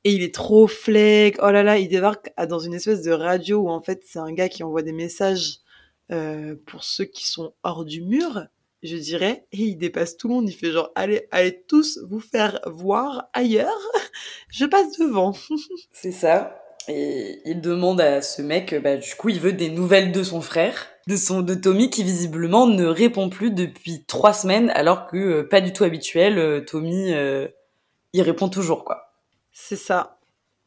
Et 0.04 0.12
il 0.12 0.24
est 0.24 0.34
trop 0.34 0.68
flag. 0.68 1.38
Oh 1.42 1.52
là 1.52 1.64
là, 1.64 1.78
il 1.78 1.88
débarque 1.88 2.32
dans 2.50 2.60
une 2.60 2.74
espèce 2.74 3.02
de 3.02 3.12
radio 3.12 3.60
où 3.60 3.70
en 3.70 3.82
fait, 3.82 4.02
c'est 4.06 4.20
un 4.20 4.34
gars 4.34 4.50
qui 4.50 4.64
envoie 4.64 4.82
des 4.82 4.94
messages 4.94 5.61
euh, 6.12 6.56
pour 6.66 6.84
ceux 6.84 7.06
qui 7.06 7.28
sont 7.28 7.54
hors 7.64 7.86
du 7.86 8.02
mur, 8.02 8.46
je 8.84 8.98
dirais, 8.98 9.46
et 9.52 9.60
il 9.60 9.78
dépasse 9.78 10.18
tout 10.18 10.28
le 10.28 10.36
monde. 10.36 10.50
Il 10.50 10.54
fait 10.54 10.72
genre, 10.72 10.92
allez, 10.96 11.28
allez 11.32 11.64
tous 11.68 12.00
vous 12.10 12.20
faire 12.20 12.60
voir 12.66 13.30
ailleurs. 13.34 13.80
je 14.50 14.66
passe 14.66 14.98
devant. 14.98 15.34
C'est 15.92 16.12
ça. 16.12 16.58
Et 16.88 17.42
il 17.46 17.62
demande 17.62 18.02
à 18.02 18.22
ce 18.22 18.42
mec, 18.42 18.76
bah, 18.82 18.98
du 18.98 19.16
coup, 19.16 19.30
il 19.30 19.40
veut 19.40 19.54
des 19.54 19.70
nouvelles 19.70 20.12
de 20.12 20.24
son 20.24 20.42
frère, 20.42 20.88
de 21.08 21.16
son, 21.16 21.42
de 21.42 21.54
Tommy, 21.54 21.90
qui 21.90 22.04
visiblement 22.04 22.68
ne 22.68 22.86
répond 22.86 23.30
plus 23.30 23.52
depuis 23.52 24.04
trois 24.06 24.34
semaines, 24.34 24.72
alors 24.72 25.08
que 25.08 25.18
euh, 25.18 25.48
pas 25.48 25.62
du 25.62 25.74
tout 25.74 25.84
habituel. 25.84 26.40
Euh, 26.40 26.62
Tommy, 26.62 27.14
il 28.14 28.22
répond 28.22 28.50
toujours, 28.50 28.84
quoi. 28.84 29.14
C'est 29.54 29.76
ça. 29.76 30.21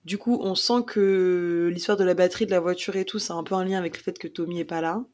Du 0.05 0.19
coup, 0.19 0.39
on 0.43 0.55
sent 0.55 0.85
que 0.87 1.71
l'histoire 1.73 1.97
de 1.97 2.05
la 2.05 2.15
batterie 2.15 2.45
de 2.47 2.51
la 2.51 2.61
voiture 2.61 2.97
et 2.97 3.07
tout, 3.07 3.19
c'est 3.19 3.33
un 3.33 3.43
peu 3.43 3.55
un 3.55 3.65
lien 3.65 3.79
avec 3.79 3.97
le 3.97 4.03
fait 4.03 4.19
que 4.19 4.29
Tommy 4.29 4.61
est 4.61 4.65
pas 4.65 4.83
là. 4.83 5.05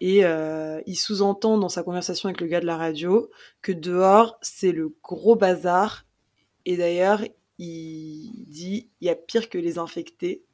Et 0.00 0.24
euh, 0.24 0.80
il 0.86 0.96
sous-entend 0.96 1.58
dans 1.58 1.68
sa 1.68 1.82
conversation 1.82 2.28
avec 2.28 2.40
le 2.40 2.46
gars 2.46 2.60
de 2.60 2.66
la 2.66 2.76
radio 2.76 3.30
que 3.62 3.72
dehors, 3.72 4.38
c'est 4.42 4.72
le 4.72 4.94
gros 5.02 5.36
bazar. 5.36 6.06
Et 6.66 6.76
d'ailleurs, 6.76 7.22
il 7.58 8.44
dit 8.48 8.90
il 9.00 9.06
y 9.06 9.10
a 9.10 9.14
pire 9.16 9.48
que 9.50 9.58
les 9.58 9.78
infectés. 9.78 10.44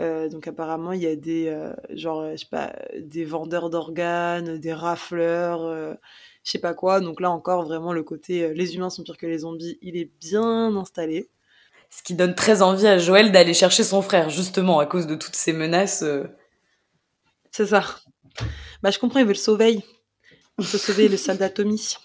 Euh, 0.00 0.28
donc 0.28 0.46
apparemment, 0.46 0.92
il 0.92 1.02
y 1.02 1.06
a 1.06 1.16
des 1.16 1.48
euh, 1.48 1.74
genre 1.90 2.30
je 2.32 2.36
sais 2.36 2.46
pas 2.50 2.74
des 2.98 3.24
vendeurs 3.24 3.70
d'organes, 3.70 4.58
des 4.58 4.72
rafleurs, 4.74 5.96
je 6.44 6.50
sais 6.50 6.58
pas 6.58 6.74
quoi. 6.74 7.00
Donc 7.00 7.20
là 7.20 7.30
encore 7.30 7.64
vraiment 7.64 7.92
le 7.92 8.02
côté 8.02 8.54
les 8.54 8.74
humains 8.76 8.90
sont 8.90 9.02
pires 9.02 9.18
que 9.18 9.26
les 9.26 9.38
zombies, 9.38 9.78
il 9.82 9.96
est 9.96 10.10
bien 10.20 10.76
installé 10.76 11.30
ce 11.94 12.02
qui 12.02 12.14
donne 12.14 12.34
très 12.34 12.62
envie 12.62 12.86
à 12.86 12.98
Joël 12.98 13.32
d'aller 13.32 13.52
chercher 13.52 13.84
son 13.84 14.00
frère, 14.00 14.30
justement, 14.30 14.78
à 14.78 14.86
cause 14.86 15.06
de 15.06 15.14
toutes 15.14 15.36
ces 15.36 15.52
menaces. 15.52 16.02
Euh. 16.02 16.24
C'est 17.50 17.66
ça. 17.66 17.84
Bah, 18.82 18.90
je 18.90 18.98
comprends, 18.98 19.20
il 19.20 19.26
veut 19.26 19.32
le 19.32 19.38
sauver. 19.38 19.84
Il 20.58 20.64
veut 20.64 20.78
sauver 20.78 21.08
le 21.08 21.18
soldat 21.18 21.50
Tommy. 21.50 21.96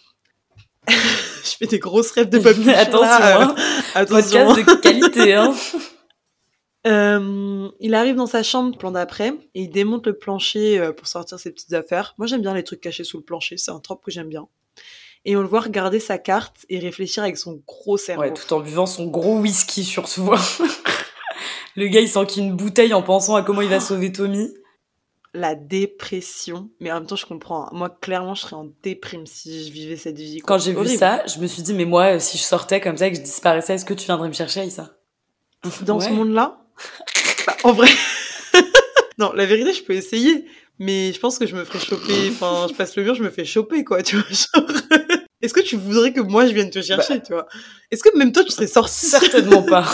je 0.88 1.50
fais 1.58 1.68
des 1.68 1.80
grosses 1.80 2.12
rêves 2.12 2.30
de 2.30 2.38
pop 2.40 2.56
Attention, 2.76 3.02
là, 3.02 3.42
hein. 3.44 3.56
Attention. 3.96 4.48
Podcast 4.54 4.70
de 4.70 4.82
qualité, 4.82 5.34
hein. 5.34 5.56
Euh, 6.86 7.68
il 7.82 7.96
arrive 7.96 8.16
dans 8.16 8.28
sa 8.28 8.44
chambre 8.44 8.78
plan 8.78 8.92
d'après 8.92 9.34
et 9.56 9.64
il 9.64 9.70
démonte 9.70 10.08
le 10.08 10.18
plancher 10.18 10.80
euh, 10.80 10.94
pour 10.94 11.08
sortir 11.08 11.38
ses 11.38 11.52
petites 11.52 11.74
affaires. 11.74 12.14
Moi, 12.18 12.28
j'aime 12.28 12.42
bien 12.42 12.54
les 12.54 12.64
trucs 12.64 12.80
cachés 12.80 13.04
sous 13.04 13.18
le 13.18 13.24
plancher, 13.24 13.58
c'est 13.58 13.72
un 13.72 13.80
trope 13.80 14.06
que 14.06 14.12
j'aime 14.12 14.30
bien. 14.30 14.48
Et 15.30 15.36
on 15.36 15.42
le 15.42 15.48
voit 15.48 15.60
regarder 15.60 16.00
sa 16.00 16.18
carte 16.18 16.66
et 16.70 16.80
réfléchir 16.80 17.22
avec 17.22 17.38
son 17.38 17.62
gros 17.68 17.98
cerveau. 17.98 18.22
Ouais, 18.22 18.34
tout 18.34 18.52
en 18.54 18.62
buvant 18.62 18.86
son 18.86 19.08
gros 19.08 19.40
whisky 19.40 19.84
sur 19.84 20.08
soi. 20.08 20.40
le 21.76 21.88
gars, 21.90 22.00
il 22.00 22.08
s'enquille 22.08 22.44
une 22.44 22.56
bouteille 22.56 22.94
en 22.94 23.04
pensant 23.04 23.36
à 23.36 23.44
comment 23.44 23.60
il 23.62 23.68
va 23.68 23.82
sauver 23.82 24.10
Tommy. 24.14 24.50
La 25.34 25.54
dépression. 25.54 26.70
Mais 26.80 26.94
en 26.94 26.96
même 26.96 27.08
temps, 27.08 27.18
je 27.18 27.26
comprends. 27.26 27.66
hein. 27.66 27.70
Moi, 27.74 27.90
clairement, 27.90 28.36
je 28.36 28.42
serais 28.44 28.56
en 28.56 28.70
déprime 28.84 29.26
si 29.28 29.68
je 29.68 29.72
vivais 29.74 29.98
cette 29.98 30.18
vie. 30.18 30.40
Quand 30.40 30.60
j'ai 30.60 30.72
vu 30.74 30.88
ça, 30.88 31.26
je 31.28 31.40
me 31.40 31.48
suis 31.48 31.62
dit, 31.62 31.74
mais 31.74 31.84
moi, 31.84 32.16
euh, 32.16 32.20
si 32.20 32.38
je 32.38 32.44
sortais 32.44 32.80
comme 32.80 32.96
ça 32.96 33.08
et 33.08 33.12
que 33.12 33.18
je 33.18 33.22
disparaissais, 33.24 33.74
est-ce 33.74 33.86
que 33.86 33.94
tu 33.94 34.06
viendrais 34.06 34.30
me 34.30 34.34
chercher, 34.34 34.62
Aïssa 34.62 34.98
Dans 35.82 36.00
ce 36.00 36.10
monde-là, 36.10 36.62
bah, 37.46 37.58
en 37.66 37.74
vrai, 37.74 37.90
non, 39.18 39.34
la 39.34 39.46
vérité, 39.46 39.74
je 39.74 39.84
peux 39.84 39.94
essayer, 39.94 40.46
mais 40.80 41.12
je 41.12 41.20
pense 41.20 41.38
que 41.38 41.46
je 41.46 41.56
me 41.58 41.66
ferais 41.66 41.80
choper. 41.80 42.30
Enfin, 42.30 42.68
je 42.70 42.74
passe 42.74 42.96
le 42.96 43.04
mur, 43.04 43.14
je 43.14 43.24
me 43.24 43.30
fais 43.30 43.44
choper, 43.46 43.84
quoi, 43.84 44.02
tu 44.02 44.16
vois. 44.16 44.26
genre. 44.30 44.72
Est-ce 45.42 45.54
que 45.54 45.60
tu 45.62 45.76
voudrais 45.78 46.14
que 46.14 46.22
moi 46.22 46.48
je 46.48 46.54
vienne 46.54 46.70
te 46.70 46.82
chercher, 46.82 47.22
tu 47.22 47.34
vois? 47.34 47.48
Est-ce 47.92 48.04
que 48.04 48.18
même 48.18 48.32
toi 48.32 48.44
tu 48.44 48.52
serais 48.52 48.68
sorti 48.68 49.06
Certainement 49.06 49.62
pas. 49.70 49.86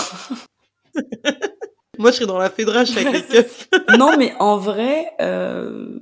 Moi, 2.00 2.12
je 2.12 2.16
serais 2.18 2.26
dans 2.26 2.38
la 2.40 2.50
fédrache 2.50 2.96
avec 2.98 3.12
les 3.12 3.22
keufs. 3.22 3.68
non, 3.98 4.18
mais 4.18 4.34
en 4.40 4.58
vrai, 4.58 5.12
euh, 5.22 6.00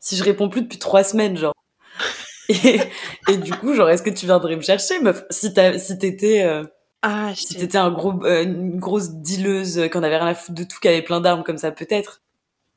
si 0.00 0.16
je 0.16 0.24
réponds 0.24 0.48
plus 0.48 0.62
depuis 0.62 0.78
trois 0.78 1.04
semaines, 1.04 1.36
genre. 1.36 1.52
Et, 2.48 2.80
et 3.28 3.36
du 3.38 3.52
coup, 3.54 3.74
genre, 3.74 3.88
est-ce 3.90 4.04
que 4.04 4.10
tu 4.10 4.24
viendrais 4.26 4.54
me 4.54 4.62
chercher, 4.62 5.00
meuf? 5.00 5.24
Si 5.30 5.52
t'as- 5.52 5.78
si 5.80 5.98
t'étais, 5.98 6.44
euh, 6.44 6.62
Ah, 7.02 7.32
si 7.34 7.56
t'étais 7.56 7.76
un 7.78 7.90
gros, 7.90 8.24
euh, 8.24 8.44
une 8.44 8.78
grosse 8.78 9.10
dealeuse 9.10 9.78
euh, 9.80 9.88
qu'on 9.88 10.04
avait 10.04 10.16
rien 10.18 10.28
à 10.28 10.34
foutre 10.36 10.54
de 10.54 10.62
tout, 10.62 10.78
qui 10.80 10.86
avait 10.86 11.02
plein 11.02 11.20
d'armes 11.20 11.42
comme 11.42 11.58
ça, 11.58 11.72
peut-être. 11.72 12.22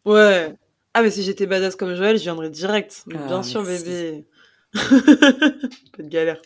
Ouais. 0.05 0.55
Ah, 0.95 1.03
mais 1.03 1.11
si 1.11 1.21
j'étais 1.21 1.45
badass 1.45 1.75
comme 1.75 1.93
Joël, 1.93 2.17
je 2.17 2.23
viendrais 2.23 2.49
direct. 2.49 3.03
Mais 3.05 3.17
Ah, 3.19 3.27
bien 3.27 3.43
sûr, 3.43 3.61
bébé. 3.63 4.25
Pas 4.73 6.03
de 6.03 6.07
galère. 6.07 6.41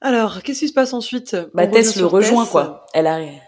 Alors, 0.00 0.42
qu'est-ce 0.42 0.60
qui 0.60 0.68
se 0.68 0.72
passe 0.72 0.92
ensuite? 0.92 1.36
Bah, 1.54 1.66
Tess 1.66 1.96
le 1.96 2.06
rejoint, 2.06 2.42
Tess. 2.44 2.52
quoi. 2.52 2.86
Elle 2.92 3.06
arrive, 3.06 3.40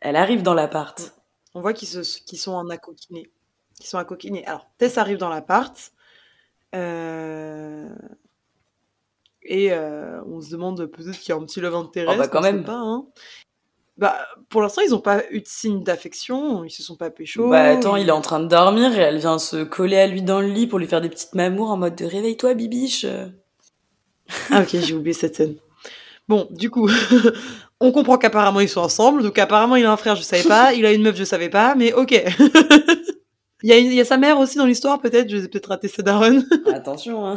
elle 0.00 0.16
arrive 0.16 0.42
dans 0.42 0.54
l'appart. 0.54 1.14
On 1.54 1.60
voit 1.60 1.72
qu'ils 1.72 1.88
sont 1.88 2.52
en 2.52 2.68
accoquinés. 2.70 3.30
Qu'ils 3.78 3.86
sont 3.86 3.98
accoquinés. 3.98 4.44
Alors, 4.46 4.66
Tess 4.78 4.98
arrive 4.98 5.18
dans 5.18 5.28
l'appart. 5.28 5.92
Euh... 6.74 7.88
Et 9.44 9.72
euh, 9.72 10.22
on 10.26 10.40
se 10.40 10.50
demande 10.50 10.86
peut-être 10.86 11.18
qu'il 11.18 11.30
y 11.30 11.32
a 11.32 11.36
un 11.36 11.44
petit 11.44 11.60
love 11.60 11.74
interest. 11.74 12.14
Oh, 12.14 12.18
bah, 12.18 12.28
quand 12.28 12.40
même. 12.40 12.64
Pas, 12.64 12.78
hein. 12.78 13.06
Bah, 13.98 14.16
pour 14.48 14.62
l'instant, 14.62 14.80
ils 14.84 14.90
n'ont 14.92 15.00
pas 15.00 15.22
eu 15.30 15.40
de 15.40 15.46
signe 15.46 15.82
d'affection. 15.84 16.64
Ils 16.64 16.70
se 16.70 16.82
sont 16.82 16.96
pas 16.96 17.10
pécho. 17.10 17.48
Bah, 17.48 17.62
attends, 17.64 17.96
il 17.96 18.08
est 18.08 18.12
en 18.12 18.20
train 18.22 18.40
de 18.40 18.46
dormir 18.48 18.96
et 18.98 19.02
elle 19.02 19.18
vient 19.18 19.38
se 19.38 19.62
coller 19.64 19.98
à 19.98 20.06
lui 20.06 20.22
dans 20.22 20.40
le 20.40 20.48
lit 20.48 20.66
pour 20.66 20.78
lui 20.78 20.86
faire 20.86 21.00
des 21.00 21.08
petites 21.10 21.34
mamours 21.34 21.70
en 21.70 21.76
mode 21.76 21.94
de 21.96 22.04
réveille-toi, 22.06 22.54
bibiche. 22.54 23.06
Ah, 24.50 24.62
ok, 24.62 24.68
j'ai 24.80 24.94
oublié 24.94 25.12
cette 25.12 25.36
scène. 25.36 25.56
Bon, 26.26 26.48
du 26.50 26.70
coup, 26.70 26.88
on 27.80 27.92
comprend 27.92 28.16
qu'apparemment 28.16 28.60
ils 28.60 28.68
sont 28.68 28.80
ensemble. 28.80 29.22
Donc, 29.22 29.38
apparemment, 29.38 29.76
il 29.76 29.84
a 29.84 29.92
un 29.92 29.96
frère, 29.96 30.16
je 30.16 30.22
savais 30.22 30.44
pas. 30.48 30.72
Il 30.72 30.86
a 30.86 30.92
une 30.92 31.02
meuf, 31.02 31.16
je 31.16 31.24
savais 31.24 31.50
pas. 31.50 31.74
Mais 31.74 31.92
ok. 31.92 32.12
il, 33.62 33.68
y 33.68 33.72
a 33.72 33.78
une- 33.78 33.86
il 33.88 33.94
y 33.94 34.00
a 34.00 34.04
sa 34.06 34.16
mère 34.16 34.38
aussi 34.38 34.56
dans 34.56 34.66
l'histoire, 34.66 35.00
peut-être. 35.00 35.28
Je 35.28 35.36
vais 35.36 35.48
peut-être 35.48 35.68
rater 35.68 35.88
cette 35.88 36.06
daronne. 36.06 36.46
Attention, 36.72 37.26
hein. 37.26 37.36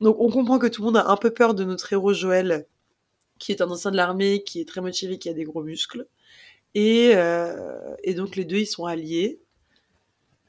Donc 0.00 0.16
on 0.18 0.30
comprend 0.30 0.58
que 0.58 0.66
tout 0.66 0.82
le 0.82 0.86
monde 0.86 0.96
a 0.96 1.08
un 1.10 1.16
peu 1.16 1.30
peur 1.30 1.54
de 1.54 1.62
notre 1.64 1.92
héros 1.92 2.12
Joël, 2.12 2.66
qui 3.42 3.52
est 3.52 3.60
un 3.60 3.70
ancien 3.70 3.90
de 3.90 3.96
l'armée, 3.96 4.42
qui 4.44 4.60
est 4.60 4.68
très 4.68 4.80
motivé, 4.80 5.18
qui 5.18 5.28
a 5.28 5.32
des 5.32 5.44
gros 5.44 5.62
muscles. 5.62 6.06
Et, 6.74 7.12
euh, 7.14 7.94
et 8.04 8.14
donc 8.14 8.36
les 8.36 8.44
deux, 8.44 8.58
ils 8.58 8.66
sont 8.66 8.86
alliés. 8.86 9.40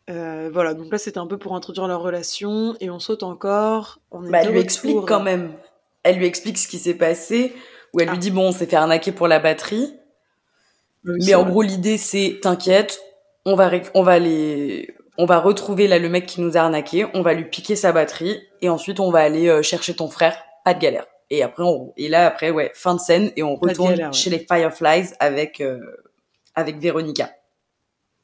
Euh, 0.10 0.50
voilà, 0.54 0.74
donc 0.74 0.92
là 0.92 0.98
c'était 0.98 1.18
un 1.18 1.28
peu 1.28 1.38
pour 1.38 1.56
introduire 1.56 1.88
leur 1.88 2.02
relation, 2.02 2.76
et 2.82 2.90
on 2.90 3.00
saute 3.00 3.24
encore. 3.24 4.00
On 4.12 4.26
est 4.26 4.30
Bah, 4.30 4.40
elle 4.44 4.52
lui 4.52 4.60
explique 4.60 4.98
quand 5.08 5.22
même. 5.24 5.54
Elle 6.04 6.18
lui 6.18 6.26
explique 6.26 6.58
ce 6.58 6.68
qui 6.68 6.78
s'est 6.78 6.94
passé, 6.94 7.54
où 7.94 8.00
elle 8.02 8.10
Ah. 8.10 8.12
lui 8.14 8.20
dit 8.20 8.32
bon, 8.32 8.50
on 8.50 8.52
s'est 8.52 8.66
fait 8.66 8.76
arnaquer 8.76 9.12
pour 9.14 9.28
la 9.28 9.40
batterie, 9.40 9.94
Oui, 11.06 11.18
mais 11.26 11.36
en 11.36 11.44
vrai. 11.44 11.52
gros 11.52 11.62
l'idée 11.62 11.98
c'est 11.98 12.40
t'inquiète, 12.42 13.00
on 13.46 13.56
va 13.56 13.72
on 13.94 14.04
va 14.04 14.20
les 14.20 14.94
on 15.18 15.26
va 15.26 15.40
retrouver 15.40 15.88
là 15.88 16.00
le 16.00 16.10
mec 16.10 16.26
qui 16.26 16.42
nous 16.42 16.58
a 16.58 16.62
arnaqué, 16.62 17.06
on 17.14 17.22
va 17.22 17.34
lui 17.34 17.46
piquer 17.46 17.76
sa 17.76 17.92
batterie 17.94 18.42
et 18.62 18.68
ensuite 18.70 19.00
on 19.00 19.10
va 19.12 19.20
aller 19.20 19.48
euh, 19.48 19.62
chercher 19.62 19.96
ton 19.96 20.10
frère, 20.10 20.36
pas 20.66 20.74
de 20.74 20.80
galère. 20.80 21.06
Et 21.34 21.42
après 21.42 21.64
on 21.64 21.94
et 21.98 22.10
là 22.10 22.28
après 22.28 22.52
ouais, 22.52 22.72
fin 22.76 22.94
de 22.94 23.00
scène 23.00 23.32
et 23.36 23.42
on 23.42 23.56
retourne 23.56 23.90
galère, 23.90 24.10
ouais. 24.10 24.14
chez 24.14 24.30
les 24.30 24.38
Fireflies 24.38 25.16
avec 25.20 25.62
euh, 25.62 25.80
avec 26.54 26.78
Véronica. 26.78 27.32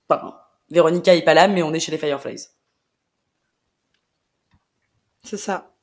Enfin, 0.07 0.37
Véronica 0.69 1.15
est 1.15 1.23
pas 1.23 1.33
là 1.33 1.47
mais 1.47 1.63
on 1.63 1.73
est 1.73 1.79
chez 1.79 1.91
les 1.91 1.97
Fireflies. 1.97 2.49
C'est 5.23 5.37
ça. 5.37 5.73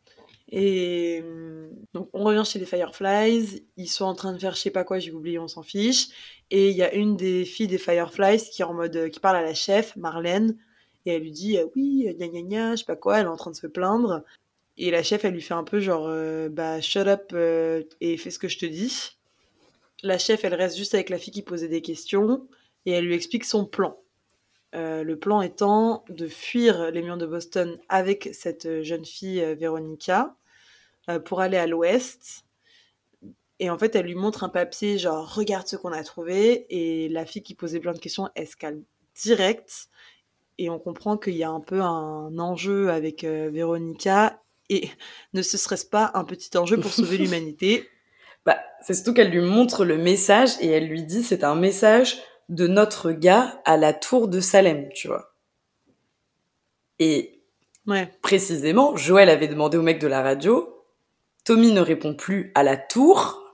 Et 0.53 1.21
hum, 1.25 1.69
donc 1.95 2.09
on 2.13 2.23
revient 2.23 2.45
chez 2.45 2.61
les 2.61 2.65
Fireflies, 2.65 3.65
ils 3.77 3.89
sont 3.89 4.05
en 4.05 4.15
train 4.15 4.33
de 4.33 4.39
faire 4.39 4.55
je 4.55 4.61
sais 4.61 4.71
pas 4.71 4.85
quoi, 4.85 5.01
j'ai 5.01 5.11
oublié, 5.11 5.41
on 5.41 5.49
s'en 5.49 5.65
fiche. 5.65 6.07
Et 6.53 6.71
il 6.71 6.77
y 6.77 6.85
a 6.85 6.95
une 6.95 7.17
des 7.17 7.45
filles 7.45 7.67
des 7.67 7.79
Fireflies 7.79 8.49
qui 8.53 8.63
est 8.63 8.65
en 8.65 8.73
mode 8.73 8.95
euh, 8.95 9.09
qui 9.09 9.19
parle 9.19 9.35
à 9.35 9.43
la 9.43 9.55
chef, 9.55 9.97
Marlène, 9.97 10.57
et 11.05 11.15
elle 11.15 11.23
lui 11.23 11.33
dit 11.33 11.59
euh, 11.59 11.67
oui, 11.75 12.07
euh, 12.09 12.13
gna 12.13 12.29
gna 12.29 12.43
gna, 12.43 12.71
je 12.73 12.77
sais 12.77 12.85
pas 12.85 12.95
quoi, 12.95 13.19
elle 13.19 13.27
est 13.27 13.29
en 13.29 13.37
train 13.37 13.51
de 13.51 13.57
se 13.57 13.67
plaindre. 13.67 14.23
Et 14.79 14.91
la 14.91 15.03
chef, 15.03 15.25
elle 15.25 15.35
lui 15.35 15.43
fait 15.43 15.55
un 15.55 15.65
peu 15.65 15.81
genre 15.81 16.07
euh, 16.09 16.49
bah 16.49 16.81
shut 16.81 17.07
up 17.07 17.31
euh, 17.33 17.83
et 18.01 18.17
fais 18.17 18.31
ce 18.31 18.39
que 18.39 18.49
je 18.49 18.59
te 18.59 18.67
dis. 18.67 19.17
La 20.03 20.19
chef, 20.19 20.45
elle 20.45 20.55
reste 20.55 20.77
juste 20.77 20.95
avec 20.95 21.09
la 21.09 21.19
fille 21.19 21.33
qui 21.33 21.43
posait 21.43 21.69
des 21.69 21.81
questions 21.83 22.47
et 22.85 22.93
elle 22.93 23.07
lui 23.07 23.15
explique 23.15 23.45
son 23.45 23.65
plan. 23.65 23.99
Euh, 24.75 25.03
le 25.03 25.19
plan 25.19 25.41
étant 25.41 26.05
de 26.11 26.29
fuir 26.29 26.91
les 26.91 27.01
murs 27.01 27.17
de 27.17 27.27
Boston 27.27 27.79
avec 27.89 28.29
cette 28.33 28.83
jeune 28.83 29.07
fille 29.07 29.41
Véronica 29.55 30.37
euh, 31.09 31.19
pour 31.19 31.41
aller 31.41 31.57
à 31.57 31.67
l'ouest. 31.67 32.45
Et 33.59 33.71
en 33.71 33.79
fait, 33.79 33.95
elle 33.97 34.07
lui 34.07 34.15
montre 34.15 34.45
un 34.45 34.51
papier, 34.51 34.99
genre 34.99 35.35
regarde 35.35 35.67
ce 35.67 35.77
qu'on 35.77 35.93
a 35.93 36.03
trouvé. 36.05 36.67
Et 36.69 37.09
la 37.09 37.25
fille 37.25 37.43
qui 37.43 37.55
posait 37.55 37.81
plein 37.81 37.95
de 37.95 37.99
questions, 37.99 38.29
elle 38.35 38.47
se 38.47 38.57
calme 38.57 38.83
direct. 39.15 39.89
Et 40.59 40.69
on 40.69 40.79
comprend 40.79 41.17
qu'il 41.17 41.37
y 41.37 41.45
a 41.45 41.51
un 41.51 41.61
peu 41.61 41.81
un 41.81 42.39
enjeu 42.39 42.91
avec 42.91 43.25
Véronica. 43.25 44.43
Et 44.71 44.91
ne 45.33 45.43
ce 45.43 45.57
serait-ce 45.59 45.87
pas 45.87 46.11
un 46.15 46.25
petit 46.25 46.57
enjeu 46.59 46.79
pour 46.79 46.93
sauver 46.93 47.17
l'humanité 47.19 47.89
Bah, 48.45 48.59
c'est 48.83 48.95
surtout 48.95 49.15
qu'elle 49.15 49.31
lui 49.31 49.41
montre 49.43 49.85
le 49.85 49.97
message 49.99 50.51
et 50.61 50.69
elle 50.69 50.89
lui 50.89 51.03
dit 51.05 51.23
c'est 51.23 51.45
un 51.45 51.55
message 51.55 52.19
de 52.49 52.67
notre 52.67 53.13
gars 53.13 53.61
à 53.65 53.77
la 53.77 53.93
tour 53.93 54.29
de 54.29 54.41
Salem, 54.41 54.89
tu 54.95 55.09
vois. 55.09 55.33
Et 56.99 57.33
Ouais. 57.87 58.11
précisément, 58.23 58.97
Joël 58.97 59.29
avait 59.29 59.47
demandé 59.49 59.77
au 59.77 59.83
mec 59.83 60.01
de 60.01 60.09
la 60.09 60.21
radio, 60.23 60.83
Tommy 61.45 61.71
ne 61.71 61.81
répond 61.81 62.15
plus 62.15 62.51
à 62.57 62.65
la 62.65 62.77
tour. 62.77 63.45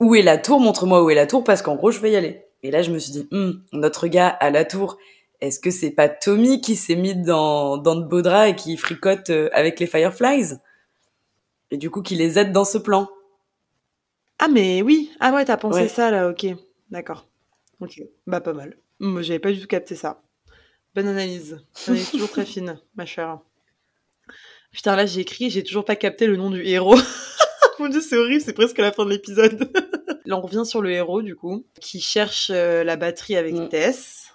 Où 0.00 0.16
est 0.16 0.22
la 0.22 0.36
tour? 0.36 0.58
Montre-moi 0.58 1.04
où 1.04 1.10
est 1.10 1.14
la 1.14 1.26
tour 1.28 1.44
parce 1.44 1.62
qu'en 1.62 1.76
gros, 1.76 1.92
je 1.92 2.00
vais 2.00 2.10
y 2.10 2.16
aller. 2.16 2.44
Et 2.64 2.72
là, 2.72 2.82
je 2.82 2.90
me 2.90 2.98
suis 2.98 3.12
dit, 3.12 3.28
Hum, 3.30 3.62
notre 3.72 4.08
gars 4.08 4.28
à 4.28 4.50
la 4.50 4.64
tour, 4.64 4.98
est-ce 5.40 5.60
que 5.60 5.70
c'est 5.70 5.90
pas 5.90 6.08
Tommy 6.08 6.60
qui 6.60 6.76
s'est 6.76 6.96
mis 6.96 7.14
dans, 7.14 7.76
dans 7.78 7.94
de 7.96 8.04
beaux 8.04 8.22
draps 8.22 8.50
et 8.50 8.56
qui 8.56 8.76
fricote 8.76 9.30
euh, 9.30 9.48
avec 9.52 9.78
les 9.80 9.86
Fireflies? 9.86 10.54
Et 11.70 11.76
du 11.76 11.90
coup, 11.90 12.02
qui 12.02 12.14
les 12.14 12.38
aide 12.38 12.52
dans 12.52 12.64
ce 12.64 12.78
plan? 12.78 13.08
Ah, 14.38 14.48
mais 14.48 14.82
oui. 14.82 15.10
Ah 15.20 15.32
ouais, 15.34 15.44
t'as 15.44 15.56
pensé 15.56 15.80
Ouais. 15.80 15.88
ça 15.88 16.10
là, 16.10 16.28
ok. 16.28 16.46
D'accord. 16.90 17.26
Ok. 17.80 18.00
Bah, 18.26 18.40
pas 18.40 18.52
mal. 18.52 18.76
Moi, 19.00 19.22
j'avais 19.22 19.38
pas 19.38 19.52
du 19.52 19.60
tout 19.60 19.66
capté 19.66 19.94
ça. 19.96 20.22
Bonne 20.94 21.08
analyse. 21.08 21.58
Elle 21.88 21.96
est 21.96 22.10
toujours 22.10 22.30
très 22.30 22.46
fine, 22.46 22.78
ma 22.96 23.04
chère. 23.06 23.38
Putain, 24.72 24.96
là, 24.96 25.06
j'ai 25.06 25.20
écrit, 25.20 25.50
j'ai 25.50 25.62
toujours 25.62 25.84
pas 25.84 25.96
capté 25.96 26.26
le 26.26 26.36
nom 26.36 26.50
du 26.50 26.62
héros. 26.66 26.96
Mon 27.78 27.88
dieu, 27.88 28.00
c'est 28.00 28.16
horrible, 28.16 28.40
c'est 28.40 28.52
presque 28.54 28.78
la 28.78 28.92
fin 28.92 29.04
de 29.04 29.10
l'épisode. 29.10 29.70
là, 30.24 30.36
on 30.38 30.40
revient 30.40 30.64
sur 30.64 30.80
le 30.80 30.90
héros, 30.90 31.20
du 31.22 31.34
coup, 31.36 31.64
qui 31.80 32.00
cherche 32.00 32.50
euh, 32.54 32.84
la 32.84 32.96
batterie 32.96 33.36
avec 33.36 33.54
Mm. 33.54 33.68
Tess. 33.68 34.32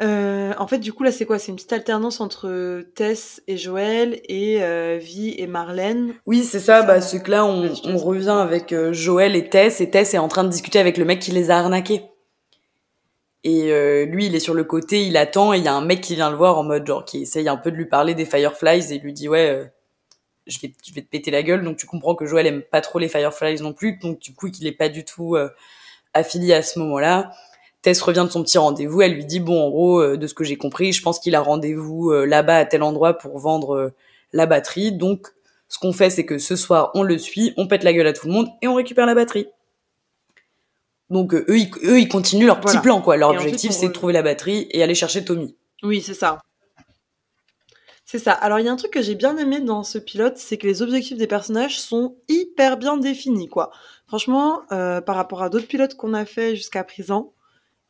Euh, 0.00 0.54
en 0.58 0.68
fait, 0.68 0.78
du 0.78 0.92
coup, 0.92 1.02
là, 1.02 1.10
c'est 1.10 1.26
quoi? 1.26 1.38
C'est 1.38 1.50
une 1.50 1.56
petite 1.56 1.72
alternance 1.72 2.20
entre 2.20 2.82
Tess 2.94 3.42
et 3.48 3.56
Joël 3.56 4.20
et 4.28 4.62
euh, 4.62 4.98
Vi 5.00 5.34
et 5.36 5.46
Marlène. 5.46 6.14
Oui, 6.24 6.44
c'est 6.44 6.60
ça. 6.60 6.82
Bah, 6.82 7.00
c'est 7.00 7.22
que 7.22 7.30
là, 7.30 7.44
on, 7.44 7.72
on 7.84 7.96
revient 7.96 8.28
avec 8.28 8.72
euh, 8.72 8.92
Joël 8.92 9.34
et 9.34 9.48
Tess, 9.48 9.80
et 9.80 9.90
Tess 9.90 10.14
est 10.14 10.18
en 10.18 10.28
train 10.28 10.44
de 10.44 10.50
discuter 10.50 10.78
avec 10.78 10.98
le 10.98 11.04
mec 11.04 11.18
qui 11.18 11.32
les 11.32 11.50
a 11.50 11.58
arnaqués. 11.58 12.02
Et 13.44 13.72
euh, 13.72 14.04
lui, 14.04 14.26
il 14.26 14.34
est 14.34 14.40
sur 14.40 14.54
le 14.54 14.64
côté, 14.64 15.04
il 15.04 15.16
attend, 15.16 15.52
et 15.52 15.58
il 15.58 15.64
y 15.64 15.68
a 15.68 15.74
un 15.74 15.84
mec 15.84 16.00
qui 16.00 16.14
vient 16.14 16.30
le 16.30 16.36
voir 16.36 16.58
en 16.58 16.64
mode 16.64 16.86
genre 16.86 17.04
qui 17.04 17.22
essaye 17.22 17.48
un 17.48 17.56
peu 17.56 17.70
de 17.70 17.76
lui 17.76 17.86
parler 17.86 18.14
des 18.14 18.24
Fireflies 18.24 18.92
et 18.92 18.98
lui 18.98 19.12
dit 19.12 19.28
ouais, 19.28 19.50
euh, 19.50 19.64
je 20.46 20.58
vais, 20.60 20.72
je 20.84 20.92
vais 20.92 21.02
te 21.02 21.08
péter 21.08 21.30
la 21.30 21.42
gueule. 21.42 21.64
Donc 21.64 21.76
tu 21.76 21.86
comprends 21.86 22.14
que 22.14 22.26
Joël 22.26 22.46
aime 22.46 22.62
pas 22.62 22.80
trop 22.80 22.98
les 22.98 23.08
Fireflies 23.08 23.62
non 23.62 23.72
plus, 23.72 23.98
donc 23.98 24.18
du 24.18 24.34
coup 24.34 24.50
qu'il 24.50 24.66
est 24.66 24.72
pas 24.72 24.88
du 24.88 25.04
tout 25.04 25.36
euh, 25.36 25.48
affilié 26.14 26.52
à 26.54 26.62
ce 26.62 26.78
moment-là. 26.80 27.30
Tess 27.88 28.02
revient 28.02 28.24
de 28.26 28.30
son 28.30 28.42
petit 28.42 28.58
rendez-vous, 28.58 29.00
elle 29.00 29.14
lui 29.14 29.24
dit 29.24 29.40
bon 29.40 29.58
en 29.66 29.70
gros 29.70 30.02
euh, 30.02 30.18
de 30.18 30.26
ce 30.26 30.34
que 30.34 30.44
j'ai 30.44 30.58
compris, 30.58 30.92
je 30.92 31.02
pense 31.02 31.18
qu'il 31.18 31.34
a 31.34 31.40
rendez-vous 31.40 32.10
euh, 32.10 32.26
là-bas 32.26 32.58
à 32.58 32.64
tel 32.66 32.82
endroit 32.82 33.14
pour 33.14 33.38
vendre 33.38 33.74
euh, 33.74 33.94
la 34.34 34.44
batterie. 34.44 34.92
Donc 34.92 35.28
ce 35.68 35.78
qu'on 35.78 35.94
fait 35.94 36.10
c'est 36.10 36.26
que 36.26 36.36
ce 36.36 36.54
soir 36.54 36.90
on 36.92 37.02
le 37.02 37.16
suit, 37.16 37.54
on 37.56 37.66
pète 37.66 37.84
la 37.84 37.94
gueule 37.94 38.06
à 38.06 38.12
tout 38.12 38.26
le 38.26 38.34
monde 38.34 38.48
et 38.60 38.68
on 38.68 38.74
récupère 38.74 39.06
la 39.06 39.14
batterie. 39.14 39.46
Donc 41.08 41.32
eux, 41.32 41.46
ils, 41.48 41.70
eux, 41.82 41.98
ils 41.98 42.08
continuent 42.08 42.44
leur 42.44 42.60
petit 42.60 42.76
plan, 42.76 43.00
quoi. 43.00 43.16
Leur 43.16 43.32
Et 43.32 43.38
objectif, 43.38 43.70
c'est 43.70 43.88
de 43.88 43.92
trouver 43.94 44.12
la 44.12 44.20
batterie 44.20 44.68
et 44.70 44.82
aller 44.82 44.94
chercher 44.94 45.24
Tommy. 45.24 45.56
Oui, 45.82 46.02
c'est 46.02 46.12
ça. 46.12 46.40
C'est 48.04 48.18
ça. 48.18 48.32
Alors, 48.32 48.58
il 48.58 48.66
y 48.66 48.68
a 48.68 48.72
un 48.72 48.76
truc 48.76 48.92
que 48.92 49.00
j'ai 49.00 49.14
bien 49.14 49.38
aimé 49.38 49.60
dans 49.60 49.84
ce 49.84 49.96
pilote, 49.96 50.36
c'est 50.36 50.58
que 50.58 50.66
les 50.66 50.82
objectifs 50.82 51.16
des 51.16 51.26
personnages 51.26 51.80
sont 51.80 52.16
hyper 52.28 52.76
bien 52.76 52.98
définis, 52.98 53.48
quoi. 53.48 53.70
Franchement, 54.06 54.60
euh, 54.72 55.00
par 55.00 55.16
rapport 55.16 55.42
à 55.42 55.48
d'autres 55.48 55.66
pilotes 55.66 55.94
qu'on 55.94 56.12
a 56.12 56.26
fait 56.26 56.56
jusqu'à 56.56 56.84
présent, 56.84 57.32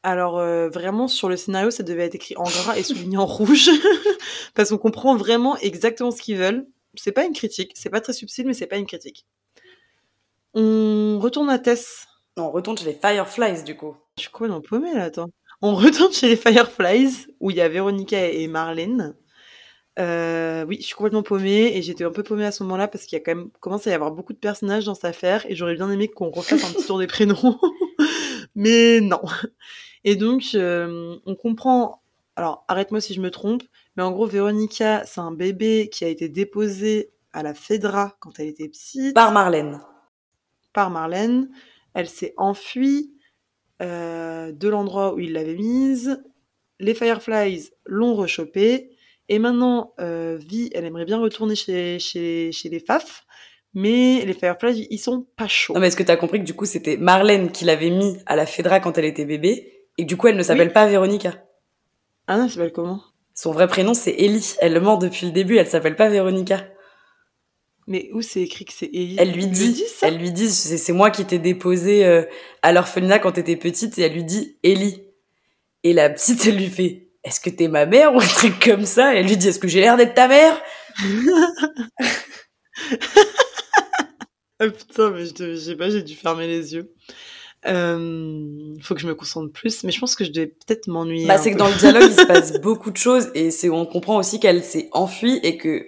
alors 0.03 0.39
euh, 0.39 0.69
vraiment 0.69 1.09
sur 1.09 1.29
le 1.29 1.37
scénario, 1.37 1.71
ça 1.71 1.83
devait 1.83 2.05
être 2.05 2.15
écrit 2.15 2.37
en 2.37 2.45
gras 2.45 2.77
et 2.77 2.83
souligné 2.83 3.17
en 3.17 3.27
rouge, 3.27 3.71
parce 4.55 4.71
qu'on 4.71 4.79
comprend 4.79 5.17
vraiment 5.17 5.57
exactement 5.59 6.11
ce 6.11 6.23
qu'ils 6.23 6.39
veulent. 6.39 6.67
C'est 6.95 7.13
pas 7.13 7.25
une 7.25 7.33
critique, 7.33 7.73
c'est 7.75 7.91
pas 7.91 8.01
très 8.01 8.13
subtil, 8.13 8.47
mais 8.47 8.55
c'est 8.55 8.67
pas 8.67 8.77
une 8.77 8.87
critique. 8.87 9.27
On 10.55 11.19
retourne 11.21 11.51
à 11.51 11.59
Tess. 11.59 12.07
On 12.37 12.51
retourne 12.51 12.79
chez 12.79 12.87
les 12.87 12.95
Fireflies, 12.95 13.65
du 13.65 13.77
coup. 13.77 13.97
Je 14.17 14.23
suis 14.23 14.31
complètement 14.31 14.61
paumée 14.61 14.95
là, 14.95 15.05
attends. 15.05 15.31
On 15.61 15.75
retourne 15.75 16.13
chez 16.13 16.29
les 16.29 16.37
Fireflies, 16.37 17.27
où 17.41 17.51
il 17.51 17.57
y 17.57 17.61
a 17.61 17.69
Véronica 17.69 18.29
et 18.29 18.47
Marlène. 18.47 19.15
Euh, 19.99 20.65
oui, 20.65 20.79
je 20.81 20.87
suis 20.87 20.95
complètement 20.95 21.25
paumée, 21.25 21.77
et 21.77 21.83
j'étais 21.83 22.05
un 22.05 22.13
peu 22.13 22.23
paumée 22.23 22.47
à 22.47 22.53
ce 22.53 22.63
moment-là, 22.63 22.87
parce 22.87 23.05
qu'il 23.05 23.19
y 23.19 23.21
a 23.21 23.25
quand 23.25 23.35
même 23.35 23.51
commence 23.61 23.87
à 23.89 23.91
y 23.91 23.95
avoir 23.95 24.13
beaucoup 24.13 24.33
de 24.33 24.39
personnages 24.39 24.85
dans 24.85 24.95
cette 24.95 25.07
affaire, 25.07 25.45
et 25.49 25.57
j'aurais 25.57 25.75
bien 25.75 25.91
aimé 25.91 26.09
qu'on 26.09 26.31
refasse 26.31 26.65
un 26.65 26.73
petit 26.73 26.87
tour 26.87 26.99
des 26.99 27.07
prénoms. 27.09 27.59
Mais 28.55 29.01
non. 29.01 29.21
Et 30.09 30.17
donc, 30.17 30.53
euh, 30.55 31.17
on 31.27 31.35
comprend... 31.35 32.01
Alors, 32.35 32.65
arrête-moi 32.67 33.03
si 33.03 33.13
je 33.13 33.21
me 33.21 33.31
trompe, 33.31 33.63
mais 33.95 34.03
en 34.03 34.11
gros, 34.11 34.25
Véronica, 34.25 35.05
c'est 35.05 35.21
un 35.21 35.33
bébé 35.33 35.91
qui 35.93 36.03
a 36.07 36.09
été 36.09 36.31
déposé 36.31 37.11
à 37.35 37.43
la 37.43 37.53
Fedra 37.53 38.17
quand 38.19 38.41
elle 38.41 38.47
était 38.47 38.69
petite 38.69 39.13
Par 39.15 39.33
Marlène. 39.33 39.83
par 40.73 40.89
Marlène. 40.89 41.51
Elle 41.93 42.09
s'est 42.09 42.33
enfuie 42.39 43.13
euh, 43.83 44.51
de 44.51 44.69
l'endroit 44.69 45.13
où 45.13 45.19
il 45.19 45.35
l'avait 45.35 45.57
mise. 45.57 46.23
Les 46.81 46.95
Fireflies 46.95 47.69
l'ont 47.85 48.15
rechopée. 48.15 48.97
Et 49.29 49.39
maintenant, 49.39 49.93
euh, 50.01 50.39
Vi, 50.41 50.71
elle 50.73 50.87
aimerait 50.87 51.05
bien 51.05 51.21
retourner 51.21 51.55
chez, 51.55 51.99
chez, 51.99 52.51
chez 52.51 52.71
les 52.71 52.81
Faf. 52.81 53.27
Mais 53.75 54.25
les 54.25 54.33
Fireflies, 54.33 54.87
ils 54.89 54.99
sont 54.99 55.27
pas 55.37 55.49
chauds. 55.49 55.75
Non, 55.75 55.81
mais 55.81 55.89
est-ce 55.89 55.97
que 55.99 56.03
t'as 56.03 56.17
compris 56.17 56.39
que 56.39 56.47
du 56.47 56.55
coup, 56.55 56.65
c'était 56.65 56.97
Marlène 56.97 57.53
qui 57.53 57.67
l'avait 57.67 57.91
mis 57.91 58.17
à 58.25 58.37
la 58.37 58.47
Fedra 58.47 58.81
quand 58.81 58.97
elle 58.97 59.05
était 59.05 59.27
bébé 59.27 59.75
et 59.99 60.05
du 60.05 60.17
coup, 60.17 60.29
elle 60.29 60.37
ne 60.37 60.43
s'appelle 60.43 60.69
Oui. 60.69 60.73
pas 60.75 60.87
Véronica 60.87 61.45
Ah 62.27 62.37
non, 62.39 62.45
elle 62.45 62.51
s'appelle 62.51 62.73
comment? 62.73 63.03
Son 63.35 63.53
vrai 63.53 63.69
prénom, 63.69 63.95
c'est 63.95 64.15
Ellie. 64.19 64.55
Elle 64.61 64.73
le 64.75 64.81
ment 64.81 64.97
depuis 64.97 65.27
le 65.27 65.33
début, 65.33 65.57
elle 65.59 65.69
s'appelle 65.69 65.97
pas 65.97 66.09
Véronica. 66.09 66.67
Mais 67.87 68.11
où 68.13 68.21
c'est 68.21 68.43
écrit 68.43 68.65
que 68.65 68.73
c'est 68.73 68.91
Ellie? 68.93 69.17
Elle 69.19 69.33
lui 69.33 69.47
dit, 69.47 69.83
ça 69.87 70.09
elle 70.09 70.19
lui 70.19 70.31
dit, 70.33 70.51
c'est 70.51 70.93
moi 70.93 71.11
qui 71.11 71.25
t'ai 71.25 71.39
déposé 71.39 72.05
euh, 72.05 72.25
à 72.63 72.73
l'orphelinat 72.73 73.19
quand 73.19 73.33
t'étais 73.33 73.57
petite, 73.57 73.99
et 73.99 74.03
elle 74.03 74.13
lui 74.13 74.25
dit 74.25 74.59
Ellie. 74.63 75.05
Et 75.85 75.93
la 75.93 76.11
petite, 76.11 76.45
elle 76.47 76.57
lui 76.57 76.69
fait, 76.69 77.09
est-ce 77.25 77.41
que 77.41 77.49
t'es 77.51 77.69
ma 77.69 77.87
mère 77.87 78.15
ou 78.15 78.21
un 78.21 78.27
truc 78.27 78.63
comme 78.63 78.85
ça? 78.85 79.15
Et 79.15 79.19
elle 79.19 79.27
lui 79.27 79.37
dit, 79.37 79.49
est-ce 79.49 79.59
que 79.59 79.69
j'ai 79.69 79.81
l'air 79.81 79.97
d'être 79.97 80.15
ta 80.15 80.29
mère? 80.29 80.61
Ah 84.61 84.69
putain, 84.69 85.11
mais 85.11 85.25
je, 85.25 85.33
je 85.39 85.57
sais 85.57 85.77
pas, 85.77 85.89
j'ai 85.89 86.03
dû 86.03 86.17
fermer 86.17 86.49
les 86.49 86.75
yeux. 86.75 86.93
Euh, 87.69 88.77
faut 88.83 88.95
que 88.95 89.01
je 89.01 89.07
me 89.07 89.15
concentre 89.15 89.53
plus, 89.53 89.85
mais 89.85 89.93
je 89.93 90.01
pense 90.01 90.17
que 90.17 90.25
je 90.25 90.31
devais 90.31 90.47
peut-être 90.47 90.89
m'ennuyer. 90.89 91.27
Bah, 91.27 91.39
c'est 91.39 91.53
que 91.53 91.59
dans 91.59 91.69
le 91.69 91.75
dialogue, 91.75 92.09
il 92.11 92.15
se 92.15 92.27
passe 92.27 92.53
beaucoup 92.61 92.91
de 92.91 92.97
choses, 92.97 93.31
et 93.35 93.51
c'est 93.51 93.69
on 93.69 93.87
comprend 93.87 94.17
aussi 94.17 94.41
qu'elle 94.41 94.63
s'est 94.65 94.89
enfuie 94.93 95.39
et 95.43 95.57
que 95.57 95.87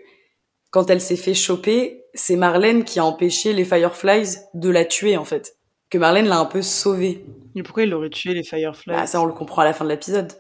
quand 0.71 0.91
elle 0.91 1.01
s'est 1.01 1.17
fait 1.17 1.35
choper, 1.35 2.05
c'est 2.15 2.37
Marlène 2.37 2.85
qui 2.85 2.99
a 2.99 3.05
empêché 3.05 3.53
les 3.53 3.65
Fireflies 3.65 4.37
de 4.55 4.71
la 4.71 4.85
tuer 4.85 5.17
en 5.17 5.25
fait. 5.25 5.57
Que 5.91 5.99
Marlène 5.99 6.29
l'a 6.29 6.39
un 6.39 6.45
peu 6.45 6.63
sauvée. 6.63 7.25
Mais 7.55 7.63
pourquoi 7.63 7.83
il 7.83 7.93
aurait 7.95 8.11
tué 8.11 8.35
les 8.35 8.45
Fireflies? 8.45 8.93
Bah, 8.93 9.07
ça, 9.07 9.21
on 9.21 9.25
le 9.25 9.33
comprend 9.33 9.63
à 9.63 9.65
la 9.65 9.73
fin 9.73 9.85
de 9.85 9.91
l'épisode. 9.91 10.33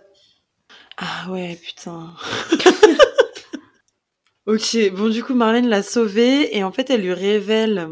Ah 0.97 1.30
ouais, 1.30 1.59
putain. 1.61 2.14
ok, 4.47 4.93
bon 4.93 5.09
du 5.09 5.24
coup 5.24 5.34
Marlène 5.34 5.68
l'a 5.68 5.82
sauvée 5.82 6.57
et 6.57 6.62
en 6.62 6.72
fait 6.72 6.91
elle 6.91 7.01
lui 7.01 7.14
révèle 7.14 7.88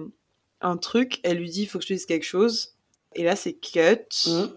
un 0.61 0.77
truc. 0.77 1.19
Elle 1.23 1.39
lui 1.39 1.49
dit 1.49 1.63
il 1.63 1.67
faut 1.67 1.79
que 1.79 1.85
je 1.85 1.89
te 1.89 1.95
dise 1.95 2.07
quelque 2.07 2.27
chose. 2.27 2.78
Et 3.15 3.25
là 3.25 3.37
c'est 3.37 3.55
cut. 3.55 4.07
Mhm. 4.27 4.53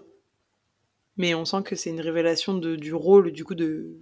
Mais 1.17 1.35
on 1.35 1.45
sent 1.45 1.63
que 1.63 1.75
c'est 1.75 1.89
une 1.89 2.01
révélation 2.01 2.53
de, 2.53 2.75
du 2.75 2.93
rôle 2.93 3.31
du 3.31 3.43
coup 3.43 3.55
de 3.55 3.97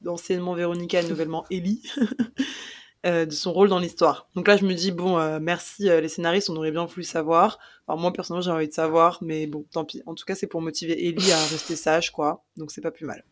d'anciennement 0.00 0.54
Véronica, 0.54 1.02
nouvellement 1.08 1.44
Ellie. 1.50 1.82
euh, 3.06 3.24
de 3.26 3.32
son 3.32 3.52
rôle 3.52 3.68
dans 3.68 3.78
l'histoire. 3.78 4.28
Donc 4.36 4.46
là, 4.46 4.56
je 4.56 4.64
me 4.64 4.74
dis, 4.74 4.92
bon, 4.92 5.18
euh, 5.18 5.38
merci 5.40 5.88
euh, 5.88 6.00
les 6.00 6.08
scénaristes, 6.08 6.50
on 6.50 6.56
aurait 6.56 6.70
bien 6.70 6.84
voulu 6.84 7.02
savoir. 7.02 7.58
Alors 7.88 8.00
moi, 8.00 8.12
personnellement, 8.12 8.42
j'ai 8.42 8.50
envie 8.50 8.68
de 8.68 8.72
savoir, 8.72 9.18
mais 9.22 9.46
bon, 9.46 9.64
tant 9.72 9.84
pis. 9.84 10.02
En 10.06 10.14
tout 10.14 10.24
cas, 10.24 10.34
c'est 10.34 10.46
pour 10.46 10.60
motiver 10.60 11.08
Ellie 11.08 11.32
à 11.32 11.38
rester 11.46 11.76
sage, 11.76 12.12
quoi. 12.12 12.44
Donc 12.56 12.70
c'est 12.70 12.80
pas 12.80 12.92
plus 12.92 13.06
mal. 13.06 13.24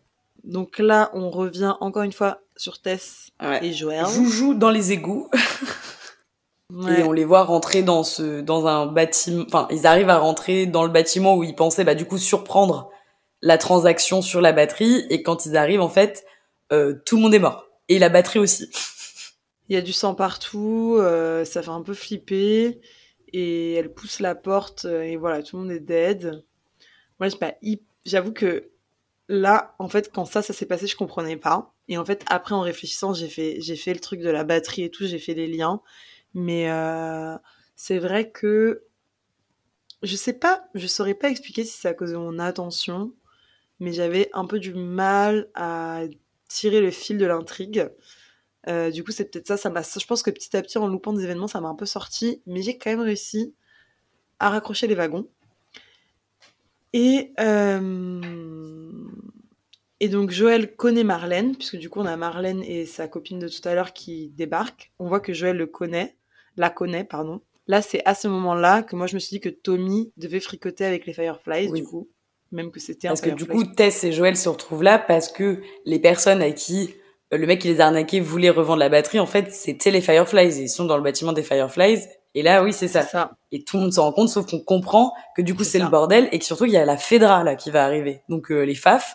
Donc 0.42 0.78
là, 0.78 1.10
on 1.14 1.30
revient 1.30 1.74
encore 1.80 2.02
une 2.02 2.12
fois 2.12 2.40
sur 2.56 2.80
Tess 2.80 3.30
Ouais. 3.40 3.64
et 3.64 3.72
Joël. 3.72 4.06
Joujou 4.06 4.54
dans 4.54 4.70
les 4.70 4.92
égouts. 4.92 5.28
Ouais. 6.72 7.00
Et 7.00 7.02
on 7.02 7.12
les 7.12 7.24
voit 7.24 7.42
rentrer 7.42 7.82
dans 7.82 8.02
ce, 8.02 8.40
dans 8.40 8.66
un 8.66 8.86
bâtiment, 8.86 9.44
enfin, 9.46 9.66
ils 9.70 9.86
arrivent 9.86 10.10
à 10.10 10.18
rentrer 10.18 10.66
dans 10.66 10.84
le 10.84 10.90
bâtiment 10.90 11.36
où 11.36 11.44
ils 11.44 11.54
pensaient, 11.54 11.84
bah, 11.84 11.94
du 11.94 12.04
coup, 12.04 12.18
surprendre 12.18 12.90
la 13.42 13.58
transaction 13.58 14.22
sur 14.22 14.40
la 14.40 14.52
batterie. 14.52 15.04
Et 15.10 15.22
quand 15.22 15.46
ils 15.46 15.56
arrivent, 15.56 15.80
en 15.80 15.88
fait, 15.88 16.24
euh, 16.72 16.94
tout 17.04 17.16
le 17.16 17.22
monde 17.22 17.34
est 17.34 17.40
mort. 17.40 17.66
Et 17.88 17.98
la 17.98 18.08
batterie 18.08 18.38
aussi. 18.38 18.70
Il 19.68 19.74
y 19.74 19.76
a 19.76 19.82
du 19.82 19.92
sang 19.92 20.14
partout, 20.14 20.96
euh, 20.98 21.44
ça 21.44 21.62
fait 21.62 21.70
un 21.70 21.82
peu 21.82 21.94
flipper. 21.94 22.80
Et 23.32 23.74
elle 23.74 23.92
pousse 23.92 24.18
la 24.18 24.34
porte, 24.34 24.84
euh, 24.84 25.02
et 25.02 25.16
voilà, 25.16 25.42
tout 25.42 25.56
le 25.56 25.62
monde 25.62 25.72
est 25.72 25.80
dead. 25.80 26.44
Moi, 27.20 27.28
j'avoue 28.04 28.32
que 28.32 28.70
là, 29.28 29.76
en 29.78 29.88
fait, 29.88 30.10
quand 30.12 30.24
ça, 30.24 30.42
ça 30.42 30.52
s'est 30.52 30.66
passé, 30.66 30.88
je 30.88 30.96
comprenais 30.96 31.36
pas. 31.36 31.72
Et 31.86 31.98
en 31.98 32.04
fait, 32.04 32.24
après, 32.28 32.54
en 32.54 32.62
réfléchissant, 32.62 33.14
j'ai 33.14 33.28
fait, 33.28 33.60
j'ai 33.60 33.76
fait 33.76 33.94
le 33.94 34.00
truc 34.00 34.20
de 34.20 34.30
la 34.30 34.42
batterie 34.42 34.82
et 34.82 34.90
tout, 34.90 35.06
j'ai 35.06 35.18
fait 35.18 35.34
les 35.34 35.46
liens. 35.46 35.80
Mais 36.34 36.70
euh, 36.70 37.36
c'est 37.76 37.98
vrai 37.98 38.30
que 38.30 38.84
je 40.02 40.16
sais 40.16 40.32
pas, 40.32 40.68
je 40.74 40.86
saurais 40.86 41.14
pas 41.14 41.30
expliquer 41.30 41.64
si 41.64 41.78
c'est 41.78 41.88
à 41.88 41.94
cause 41.94 42.12
de 42.12 42.16
mon 42.16 42.38
attention, 42.38 43.12
mais 43.80 43.92
j'avais 43.92 44.30
un 44.32 44.46
peu 44.46 44.58
du 44.58 44.74
mal 44.74 45.50
à 45.54 46.02
tirer 46.48 46.80
le 46.80 46.90
fil 46.90 47.18
de 47.18 47.26
l'intrigue. 47.26 47.90
Euh, 48.68 48.90
du 48.90 49.04
coup, 49.04 49.12
c'est 49.12 49.30
peut-être 49.30 49.46
ça, 49.46 49.56
ça 49.56 49.70
m'a. 49.70 49.82
Je 49.82 50.06
pense 50.06 50.22
que 50.22 50.30
petit 50.30 50.56
à 50.56 50.62
petit, 50.62 50.78
en 50.78 50.86
loupant 50.86 51.12
des 51.12 51.24
événements, 51.24 51.48
ça 51.48 51.60
m'a 51.60 51.68
un 51.68 51.74
peu 51.74 51.86
sorti, 51.86 52.42
mais 52.46 52.62
j'ai 52.62 52.78
quand 52.78 52.90
même 52.90 53.00
réussi 53.00 53.54
à 54.38 54.50
raccrocher 54.50 54.86
les 54.86 54.94
wagons. 54.94 55.28
Et 56.92 57.32
euh, 57.40 58.20
et 60.00 60.08
donc 60.08 60.30
Joël 60.30 60.74
connaît 60.76 61.04
Marlène, 61.04 61.54
puisque 61.56 61.76
du 61.76 61.90
coup 61.90 62.00
on 62.00 62.06
a 62.06 62.16
Marlène 62.16 62.62
et 62.62 62.86
sa 62.86 63.06
copine 63.06 63.38
de 63.38 63.48
tout 63.48 63.66
à 63.68 63.74
l'heure 63.74 63.92
qui 63.92 64.28
débarquent. 64.30 64.92
On 64.98 65.06
voit 65.06 65.20
que 65.20 65.34
Joël 65.34 65.56
le 65.56 65.66
connaît, 65.66 66.16
la 66.56 66.70
connaît, 66.70 67.04
pardon. 67.04 67.40
Là, 67.66 67.82
c'est 67.82 68.02
à 68.04 68.14
ce 68.14 68.26
moment-là 68.28 68.82
que 68.82 68.96
moi 68.96 69.06
je 69.06 69.14
me 69.14 69.20
suis 69.20 69.30
dit 69.36 69.40
que 69.40 69.48
Tommy 69.48 70.12
devait 70.16 70.40
fricoter 70.40 70.84
avec 70.84 71.06
les 71.06 71.12
Fireflies, 71.12 71.68
Oui. 71.70 71.80
du 71.82 71.86
coup, 71.86 72.08
même 72.52 72.70
que 72.70 72.80
c'était 72.80 73.06
un 73.08 73.10
Parce 73.10 73.20
que 73.20 73.30
du 73.30 73.46
coup, 73.46 73.64
Tess 73.64 74.02
et 74.04 74.12
Joël 74.12 74.36
se 74.36 74.48
retrouvent 74.48 74.82
là 74.82 74.98
parce 74.98 75.28
que 75.28 75.60
les 75.84 75.98
personnes 76.00 76.42
à 76.42 76.50
qui 76.50 76.94
euh, 77.32 77.38
le 77.38 77.46
mec 77.46 77.60
qui 77.60 77.68
les 77.68 77.80
a 77.80 77.86
arnaqués 77.86 78.18
voulait 78.18 78.50
revendre 78.50 78.80
la 78.80 78.88
batterie, 78.88 79.20
en 79.20 79.26
fait, 79.26 79.52
c'était 79.52 79.92
les 79.92 80.00
Fireflies. 80.00 80.60
Ils 80.60 80.68
sont 80.68 80.84
dans 80.84 80.96
le 80.96 81.02
bâtiment 81.04 81.32
des 81.32 81.44
Fireflies. 81.44 82.00
Et 82.34 82.42
là, 82.42 82.64
oui, 82.64 82.72
c'est 82.72 82.88
ça. 82.88 83.30
Et 83.52 83.62
tout 83.62 83.76
le 83.76 83.82
monde 83.84 83.92
s'en 83.92 84.02
rend 84.04 84.12
compte, 84.12 84.28
sauf 84.28 84.46
qu'on 84.50 84.58
comprend 84.58 85.12
que 85.36 85.42
du 85.42 85.54
coup, 85.54 85.62
C'est 85.62 85.78
le 85.78 85.86
bordel 85.86 86.28
et 86.32 86.40
que 86.40 86.44
surtout, 86.44 86.64
il 86.64 86.72
y 86.72 86.76
a 86.76 86.84
la 86.84 86.96
Fedra, 86.96 87.44
là, 87.44 87.54
qui 87.54 87.70
va 87.70 87.84
arriver. 87.84 88.22
Donc, 88.28 88.50
euh, 88.50 88.62
les 88.62 88.74
FAF 88.74 89.14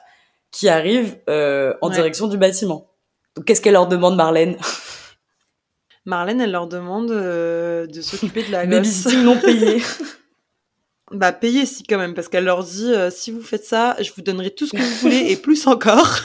qui 0.52 0.70
arrivent 0.70 1.20
euh, 1.30 1.74
en 1.82 1.90
Ouais. 1.90 1.96
direction 1.96 2.28
du 2.28 2.38
bâtiment. 2.38 2.88
Donc, 3.36 3.44
qu'est-ce 3.46 3.62
qu'elle 3.62 3.74
leur 3.74 3.88
demande, 3.88 4.16
Marlène? 4.16 4.56
Marlène, 6.06 6.40
elle 6.40 6.52
leur 6.52 6.68
demande 6.68 7.12
euh, 7.12 7.88
de 7.88 8.02
s'occuper 8.02 8.44
de 8.44 8.52
la 8.52 8.66
gosse. 8.66 8.76
Babysitting 8.76 9.24
non 9.24 9.38
payé. 9.40 9.82
Bah 11.12 11.32
payez 11.32 11.68
si 11.68 11.84
quand 11.84 12.00
même, 12.00 12.16
parce 12.16 12.30
qu'elle 12.30 12.46
leur 12.46 12.64
dit 12.64 12.92
euh, 12.92 13.12
si 13.12 13.30
vous 13.30 13.44
faites 13.44 13.64
ça, 13.64 13.96
je 14.02 14.12
vous 14.16 14.24
donnerai 14.24 14.50
tout 14.50 14.66
ce 14.66 14.72
que 14.72 14.82
vous 14.82 14.96
voulez 15.02 15.32
et 15.32 15.38
plus 15.38 15.68
encore. 15.68 16.20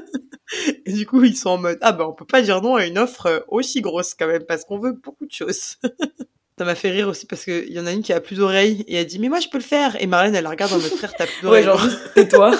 et 0.86 0.92
du 0.92 1.04
coup, 1.04 1.22
ils 1.24 1.36
sont 1.36 1.50
en 1.50 1.58
mode 1.58 1.76
ah 1.82 1.92
bah 1.92 2.08
on 2.08 2.14
peut 2.14 2.24
pas 2.24 2.40
dire 2.40 2.62
non 2.62 2.76
à 2.76 2.86
une 2.86 2.96
offre 2.96 3.26
euh, 3.26 3.40
aussi 3.48 3.82
grosse 3.82 4.14
quand 4.14 4.26
même, 4.26 4.44
parce 4.44 4.64
qu'on 4.64 4.78
veut 4.78 4.92
beaucoup 4.92 5.26
de 5.26 5.30
choses. 5.30 5.76
Ça 6.58 6.64
m'a 6.64 6.74
fait 6.74 6.90
rire 6.90 7.06
aussi 7.08 7.26
parce 7.26 7.44
qu'il 7.44 7.70
y 7.70 7.78
en 7.78 7.86
a 7.86 7.92
une 7.92 8.02
qui 8.02 8.14
a 8.14 8.20
plus 8.20 8.36
d'oreilles 8.36 8.82
et 8.88 8.96
elle 8.96 9.06
dit 9.06 9.18
mais 9.18 9.28
moi 9.28 9.40
je 9.40 9.48
peux 9.48 9.58
le 9.58 9.62
faire 9.62 10.00
et 10.00 10.06
Marlène 10.06 10.34
elle 10.34 10.42
la 10.44 10.50
regarde 10.50 10.72
en 10.72 10.78
mode 10.78 10.90
frère 10.90 11.12
t'as 11.16 11.26
plus 11.26 11.46
ouais, 11.46 11.62
d'oreilles. 11.62 11.64
genre, 11.64 11.78
juste, 11.78 12.14
tais-toi. 12.14 12.56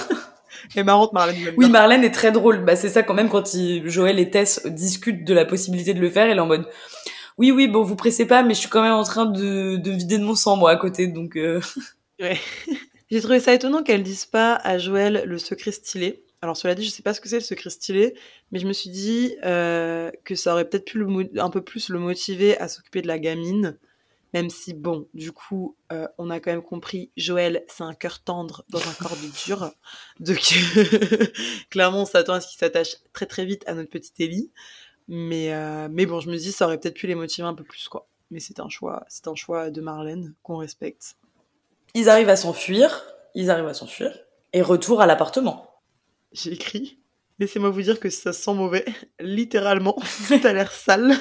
Et 0.76 0.82
marrante 0.82 1.12
Marlène. 1.12 1.36
Oui. 1.56 1.68
Marlène 1.68 2.04
est 2.04 2.10
très 2.10 2.32
drôle. 2.32 2.64
Bah, 2.64 2.76
c'est 2.76 2.88
ça 2.88 3.02
quand 3.02 3.14
même 3.14 3.28
quand 3.28 3.54
il, 3.54 3.88
Joël 3.88 4.18
et 4.18 4.30
Tess 4.30 4.66
discutent 4.66 5.24
de 5.24 5.34
la 5.34 5.44
possibilité 5.44 5.94
de 5.94 6.00
le 6.00 6.10
faire. 6.10 6.28
Elle 6.28 6.38
est 6.38 6.40
en 6.40 6.46
mode, 6.46 6.66
oui, 7.38 7.52
oui, 7.52 7.68
bon, 7.68 7.82
vous 7.82 7.96
pressez 7.96 8.26
pas, 8.26 8.42
mais 8.42 8.54
je 8.54 8.60
suis 8.60 8.68
quand 8.68 8.82
même 8.82 8.92
en 8.92 9.04
train 9.04 9.26
de, 9.26 9.76
de 9.76 9.90
vider 9.90 10.18
de 10.18 10.24
mon 10.24 10.34
sang, 10.34 10.56
moi, 10.56 10.70
à 10.70 10.76
côté. 10.76 11.06
Donc, 11.06 11.36
euh, 11.36 11.60
J'ai 13.10 13.20
trouvé 13.20 13.40
ça 13.40 13.54
étonnant 13.54 13.82
qu'elle 13.82 14.02
dise 14.02 14.26
pas 14.26 14.54
à 14.54 14.76
Joël 14.76 15.22
le 15.24 15.38
secret 15.38 15.72
stylé. 15.72 16.24
Alors 16.42 16.56
cela 16.56 16.74
dit, 16.74 16.84
je 16.84 16.90
sais 16.90 17.02
pas 17.02 17.14
ce 17.14 17.20
que 17.20 17.28
c'est 17.28 17.36
le 17.36 17.42
secret 17.42 17.70
stylé, 17.70 18.14
mais 18.52 18.58
je 18.58 18.66
me 18.66 18.72
suis 18.72 18.90
dit 18.90 19.34
euh, 19.44 20.10
que 20.24 20.34
ça 20.34 20.52
aurait 20.52 20.68
peut-être 20.68 20.84
pu 20.84 20.98
le 20.98 21.40
un 21.40 21.50
peu 21.50 21.62
plus 21.62 21.88
le 21.88 21.98
motiver 21.98 22.58
à 22.58 22.68
s'occuper 22.68 23.02
de 23.02 23.08
la 23.08 23.18
gamine. 23.18 23.78
Même 24.34 24.50
si, 24.50 24.74
bon, 24.74 25.08
du 25.14 25.32
coup, 25.32 25.76
euh, 25.92 26.06
on 26.18 26.28
a 26.30 26.38
quand 26.38 26.50
même 26.50 26.62
compris, 26.62 27.10
Joël, 27.16 27.64
c'est 27.68 27.82
un 27.82 27.94
cœur 27.94 28.22
tendre 28.22 28.64
dans 28.68 28.80
un 28.80 28.92
corps 28.92 29.16
de 29.16 29.46
dur. 29.46 29.70
Donc, 30.20 30.54
clairement, 31.70 32.02
on 32.02 32.04
s'attend 32.04 32.34
à 32.34 32.40
ce 32.40 32.48
qu'il 32.48 32.58
s'attache 32.58 32.96
très 33.12 33.26
très 33.26 33.46
vite 33.46 33.64
à 33.66 33.74
notre 33.74 33.90
petite 33.90 34.20
Ellie. 34.20 34.50
Mais, 35.08 35.54
euh, 35.54 35.88
mais 35.90 36.04
bon, 36.04 36.20
je 36.20 36.30
me 36.30 36.36
dis, 36.36 36.52
ça 36.52 36.66
aurait 36.66 36.78
peut-être 36.78 36.96
pu 36.96 37.06
les 37.06 37.14
motiver 37.14 37.46
un 37.46 37.54
peu 37.54 37.64
plus, 37.64 37.88
quoi. 37.88 38.06
Mais 38.30 38.40
c'est 38.40 38.60
un 38.60 38.68
choix, 38.68 39.04
c'est 39.08 39.26
un 39.26 39.34
choix 39.34 39.70
de 39.70 39.80
Marlène 39.80 40.34
qu'on 40.42 40.58
respecte. 40.58 41.16
Ils 41.94 42.10
arrivent 42.10 42.28
à 42.28 42.36
s'enfuir, 42.36 43.06
ils 43.34 43.50
arrivent 43.50 43.68
à 43.68 43.74
s'enfuir, 43.74 44.18
et 44.52 44.60
retour 44.60 45.00
à 45.00 45.06
l'appartement. 45.06 45.80
J'ai 46.32 46.52
écrit, 46.52 47.00
laissez-moi 47.38 47.70
vous 47.70 47.80
dire 47.80 47.98
que 47.98 48.10
ça 48.10 48.34
sent 48.34 48.52
mauvais, 48.52 48.84
littéralement. 49.20 49.96
T'as 50.42 50.52
l'air 50.52 50.70
sale. 50.70 51.16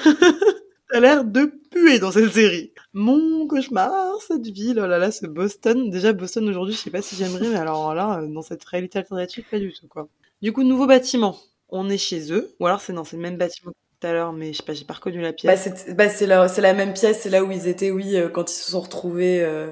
T'as 0.90 1.00
l'air 1.00 1.24
de 1.24 1.52
puer 1.70 1.98
dans 1.98 2.10
cette 2.12 2.32
série. 2.32 2.72
Mon 2.94 3.46
cauchemar, 3.46 4.20
cette 4.26 4.46
ville, 4.46 4.80
oh 4.82 4.86
là 4.86 4.98
là, 4.98 5.10
ce 5.10 5.26
Boston. 5.26 5.90
Déjà, 5.90 6.12
Boston 6.14 6.48
aujourd'hui, 6.48 6.74
je 6.74 6.78
sais 6.80 6.90
pas 6.90 7.02
si 7.02 7.14
j'aimerais, 7.16 7.48
mais 7.48 7.56
alors 7.58 7.94
là, 7.94 8.22
dans 8.26 8.40
cette 8.42 8.64
réalité 8.64 8.98
alternative, 8.98 9.44
pas 9.50 9.58
du 9.58 9.72
tout, 9.72 9.86
quoi. 9.86 10.08
Du 10.40 10.52
coup, 10.52 10.62
nouveau 10.62 10.86
bâtiment. 10.86 11.36
On 11.68 11.90
est 11.90 11.98
chez 11.98 12.32
eux, 12.32 12.54
ou 12.60 12.66
alors 12.66 12.80
c'est 12.80 12.94
dans 12.94 13.04
le 13.12 13.18
même 13.18 13.36
bâtiment 13.36 13.72
que 13.72 13.76
tout 14.00 14.06
à 14.06 14.12
l'heure, 14.14 14.32
mais 14.32 14.52
je 14.54 14.58
sais 14.58 14.62
pas, 14.62 14.72
j'ai 14.72 14.86
pas 14.86 14.94
reconnu 14.94 15.20
la 15.20 15.32
Bah, 15.32 15.34
pièce. 15.34 15.68
c'est 15.76 15.94
bah, 15.94 16.08
c'est 16.08 16.26
la, 16.26 16.72
même 16.72 16.94
pièce, 16.94 17.20
c'est 17.20 17.28
là 17.28 17.44
où 17.44 17.50
ils 17.50 17.68
étaient, 17.68 17.90
oui, 17.90 18.16
euh, 18.16 18.30
quand 18.30 18.50
ils 18.50 18.54
se 18.54 18.70
sont 18.70 18.80
retrouvés, 18.80 19.42
euh, 19.42 19.70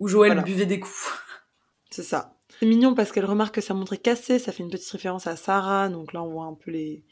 où 0.00 0.08
Joël 0.08 0.30
Voilà. 0.32 0.42
buvait 0.42 0.66
des 0.66 0.80
coups. 0.80 1.12
C'est 1.90 2.02
ça. 2.02 2.36
C'est 2.58 2.66
mignon 2.66 2.94
parce 2.94 3.12
qu'elle 3.12 3.24
remarque 3.26 3.54
que 3.54 3.60
sa 3.60 3.72
montre 3.74 3.92
est 3.92 3.98
cassée, 3.98 4.38
ça 4.40 4.50
fait 4.50 4.62
une 4.64 4.70
petite 4.70 4.90
référence 4.90 5.26
à 5.28 5.36
Sarah, 5.36 5.88
donc 5.88 6.12
là 6.12 6.22
on 6.22 6.30
voit 6.30 6.44
un 6.46 6.54
peu 6.54 6.70
les, 6.72 7.04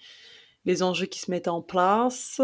les 0.64 0.82
enjeux 0.82 1.06
qui 1.06 1.20
se 1.20 1.30
mettent 1.30 1.48
en 1.48 1.62
place. 1.62 2.40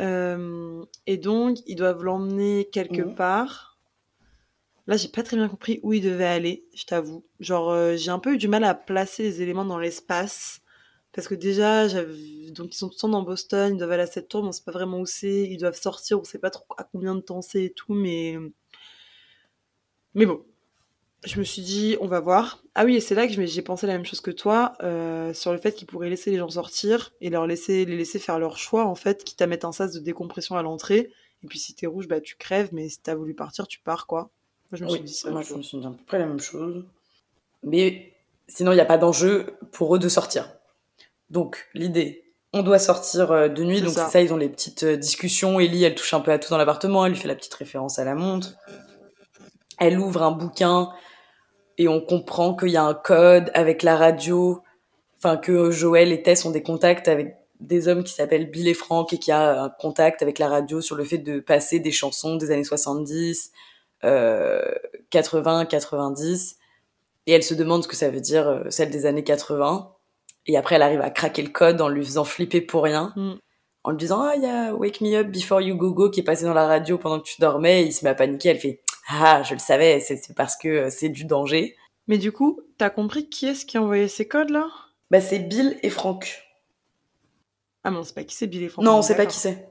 Euh, 0.00 0.84
et 1.06 1.16
donc, 1.16 1.58
ils 1.66 1.76
doivent 1.76 2.02
l'emmener 2.02 2.68
quelque 2.72 3.02
Mhm. 3.02 3.14
part. 3.14 3.78
Là, 4.88 4.96
j'ai 4.96 5.08
pas 5.08 5.22
très 5.22 5.36
bien 5.36 5.48
compris 5.48 5.78
où 5.82 5.92
ils 5.92 6.02
devaient 6.02 6.24
aller, 6.24 6.64
je 6.74 6.84
t'avoue. 6.84 7.24
Genre, 7.40 7.70
euh, 7.70 7.96
j'ai 7.96 8.10
un 8.10 8.18
peu 8.18 8.34
eu 8.34 8.38
du 8.38 8.48
mal 8.48 8.64
à 8.64 8.74
placer 8.74 9.22
les 9.22 9.40
éléments 9.42 9.64
dans 9.64 9.78
l'espace. 9.78 10.60
Parce 11.12 11.28
que 11.28 11.34
déjà, 11.34 11.88
donc 11.88 12.74
ils 12.74 12.76
sont 12.76 12.88
tout 12.88 12.94
le 12.96 13.00
temps 13.00 13.08
dans 13.08 13.22
Boston, 13.22 13.74
ils 13.74 13.78
doivent 13.78 13.92
aller 13.92 14.02
à 14.04 14.06
cette 14.06 14.28
tour, 14.28 14.42
mais 14.42 14.48
on 14.48 14.52
sait 14.52 14.64
pas 14.64 14.72
vraiment 14.72 15.00
où 15.00 15.06
c'est. 15.06 15.42
Ils 15.48 15.58
doivent 15.58 15.78
sortir, 15.78 16.18
on 16.20 16.24
sait 16.24 16.38
pas 16.38 16.50
trop 16.50 16.64
à 16.78 16.84
combien 16.84 17.14
de 17.14 17.20
temps 17.20 17.42
c'est 17.42 17.64
et 17.64 17.72
tout, 17.72 17.92
mais. 17.94 18.38
Mais 20.14 20.26
bon, 20.26 20.44
je 21.24 21.38
me 21.38 21.44
suis 21.44 21.62
dit, 21.62 21.96
on 22.00 22.06
va 22.06 22.20
voir. 22.20 22.62
Ah 22.74 22.84
oui, 22.84 22.96
et 22.96 23.00
c'est 23.00 23.14
là 23.14 23.26
que 23.26 23.46
j'ai 23.46 23.62
pensé 23.62 23.86
la 23.86 23.92
même 23.92 24.04
chose 24.04 24.20
que 24.20 24.30
toi, 24.30 24.72
euh, 24.82 25.32
sur 25.32 25.52
le 25.52 25.58
fait 25.58 25.72
qu'ils 25.72 25.86
pourraient 25.86 26.10
laisser 26.10 26.30
les 26.30 26.38
gens 26.38 26.48
sortir 26.48 27.12
et 27.20 27.30
leur 27.30 27.46
laisser, 27.46 27.84
les 27.84 27.96
laisser 27.96 28.18
faire 28.18 28.38
leur 28.38 28.58
choix, 28.58 28.86
en 28.86 28.94
fait, 28.94 29.22
quitte 29.22 29.40
à 29.40 29.46
mettre 29.46 29.66
un 29.66 29.72
sas 29.72 29.92
de 29.92 30.00
décompression 30.00 30.56
à 30.56 30.62
l'entrée. 30.62 31.10
Et 31.44 31.46
puis 31.46 31.58
si 31.58 31.74
t'es 31.74 31.86
rouge, 31.86 32.08
bah 32.08 32.20
tu 32.20 32.36
crèves, 32.36 32.70
mais 32.72 32.88
si 32.88 33.00
t'as 33.00 33.14
voulu 33.14 33.34
partir, 33.34 33.66
tu 33.68 33.78
pars, 33.80 34.06
quoi. 34.06 34.30
Moi, 34.70 34.78
je 34.78 34.84
me 34.84 34.90
suis 34.90 35.00
dit 35.00 35.12
ça. 35.12 35.30
moi 35.30 35.42
tu 35.42 35.50
je 35.50 35.54
me 35.54 35.62
suis 35.62 35.78
dit 35.78 35.86
à 35.86 35.90
peu 35.90 36.04
près 36.06 36.18
la 36.18 36.26
même 36.26 36.40
chose. 36.40 36.84
Mais 37.62 38.14
sinon, 38.48 38.72
il 38.72 38.76
n'y 38.76 38.80
a 38.80 38.86
pas 38.86 38.98
d'enjeu 38.98 39.46
pour 39.70 39.94
eux 39.94 39.98
de 39.98 40.08
sortir. 40.08 40.52
Donc, 41.30 41.68
l'idée, 41.74 42.24
on 42.52 42.62
doit 42.62 42.78
sortir 42.78 43.30
euh, 43.30 43.48
de 43.48 43.62
nuit, 43.62 43.80
donc 43.80 43.92
c'est 43.92 44.08
ça, 44.08 44.20
ils 44.20 44.32
ont 44.32 44.36
les 44.36 44.48
petites 44.48 44.82
euh, 44.82 44.96
discussions. 44.96 45.60
Ellie, 45.60 45.84
elle 45.84 45.94
touche 45.94 46.14
un 46.14 46.20
peu 46.20 46.32
à 46.32 46.38
tout 46.38 46.50
dans 46.50 46.58
l'appartement, 46.58 47.06
elle 47.06 47.12
lui 47.12 47.18
fait 47.18 47.28
la 47.28 47.36
petite 47.36 47.54
référence 47.54 47.98
à 47.98 48.04
la 48.04 48.14
montre. 48.14 48.54
Elle 49.78 49.98
ouvre 49.98 50.22
un 50.22 50.32
bouquin 50.32 50.90
et 51.78 51.88
on 51.88 52.00
comprend 52.00 52.54
qu'il 52.54 52.70
y 52.70 52.76
a 52.76 52.84
un 52.84 52.94
code 52.94 53.50
avec 53.54 53.82
la 53.82 53.96
radio, 53.96 54.62
enfin 55.18 55.36
que 55.36 55.70
Joël 55.70 56.12
et 56.12 56.22
Tess 56.22 56.44
ont 56.44 56.50
des 56.50 56.62
contacts 56.62 57.08
avec 57.08 57.36
des 57.60 57.88
hommes 57.88 58.04
qui 58.04 58.12
s'appellent 58.12 58.50
Bill 58.50 58.68
et 58.68 58.74
Frank 58.74 59.12
et 59.12 59.18
qui 59.18 59.30
a 59.30 59.62
un 59.62 59.68
contact 59.70 60.22
avec 60.22 60.38
la 60.38 60.48
radio 60.48 60.80
sur 60.80 60.96
le 60.96 61.04
fait 61.04 61.18
de 61.18 61.40
passer 61.40 61.78
des 61.78 61.92
chansons 61.92 62.36
des 62.36 62.50
années 62.50 62.64
70, 62.64 63.52
euh, 64.04 64.62
80, 65.10 65.66
90. 65.66 66.56
Et 67.26 67.32
elle 67.32 67.44
se 67.44 67.54
demande 67.54 67.84
ce 67.84 67.88
que 67.88 67.96
ça 67.96 68.10
veut 68.10 68.20
dire, 68.20 68.48
euh, 68.48 68.64
celle 68.68 68.90
des 68.90 69.06
années 69.06 69.22
80. 69.22 69.92
Et 70.46 70.56
après, 70.56 70.74
elle 70.74 70.82
arrive 70.82 71.00
à 71.00 71.10
craquer 71.10 71.42
le 71.42 71.50
code 71.50 71.80
en 71.80 71.88
lui 71.88 72.04
faisant 72.04 72.24
flipper 72.24 72.60
pour 72.60 72.82
rien. 72.82 73.12
Mm. 73.14 73.34
En 73.84 73.90
lui 73.90 73.98
disant, 73.98 74.22
ah, 74.22 74.34
il 74.36 74.42
y 74.42 74.46
a 74.46 74.74
Wake 74.74 75.00
Me 75.00 75.14
Up 75.14 75.28
Before 75.28 75.60
You 75.60 75.76
Go 75.76 75.92
Go 75.92 76.10
qui 76.10 76.20
est 76.20 76.24
passé 76.24 76.44
dans 76.44 76.54
la 76.54 76.66
radio 76.66 76.98
pendant 76.98 77.20
que 77.20 77.26
tu 77.26 77.40
dormais. 77.40 77.82
Et 77.82 77.86
il 77.86 77.92
se 77.92 78.04
met 78.04 78.10
à 78.10 78.14
paniquer. 78.14 78.48
Elle 78.48 78.58
fait, 78.58 78.80
ah, 79.08 79.42
je 79.42 79.54
le 79.54 79.60
savais, 79.60 80.00
c'est 80.00 80.34
parce 80.34 80.56
que 80.56 80.68
euh, 80.68 80.90
c'est 80.90 81.08
du 81.08 81.24
danger. 81.24 81.76
Mais 82.06 82.18
du 82.18 82.32
coup, 82.32 82.60
t'as 82.78 82.90
compris 82.90 83.28
qui 83.28 83.46
est-ce 83.46 83.66
qui 83.66 83.76
a 83.76 83.82
envoyé 83.82 84.08
ces 84.08 84.26
codes 84.26 84.50
là? 84.50 84.68
Bah, 85.10 85.20
c'est 85.20 85.38
Bill 85.38 85.78
et 85.82 85.90
Frank. 85.90 86.42
Ah, 87.84 87.90
mais 87.90 87.98
on 87.98 88.04
sait 88.04 88.14
pas 88.14 88.24
qui 88.24 88.34
c'est 88.34 88.46
Bill 88.46 88.62
et 88.62 88.68
Frank. 88.68 88.84
non, 88.84 88.96
on 88.98 89.02
sait 89.02 89.16
pas 89.16 89.26
qui 89.26 89.38
c'est. 89.38 89.68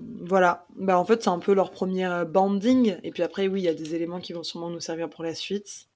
Voilà. 0.00 0.66
Bah 0.76 0.98
en 0.98 1.04
fait, 1.04 1.22
c'est 1.22 1.28
un 1.28 1.38
peu 1.38 1.54
leur 1.54 1.70
premier 1.70 2.06
euh, 2.06 2.24
banding. 2.24 2.96
Et 3.02 3.10
puis 3.10 3.22
après, 3.22 3.48
oui, 3.48 3.60
il 3.60 3.64
y 3.64 3.68
a 3.68 3.74
des 3.74 3.94
éléments 3.94 4.20
qui 4.20 4.32
vont 4.32 4.42
sûrement 4.42 4.70
nous 4.70 4.80
servir 4.80 5.08
pour 5.08 5.24
la 5.24 5.34
suite. 5.34 5.88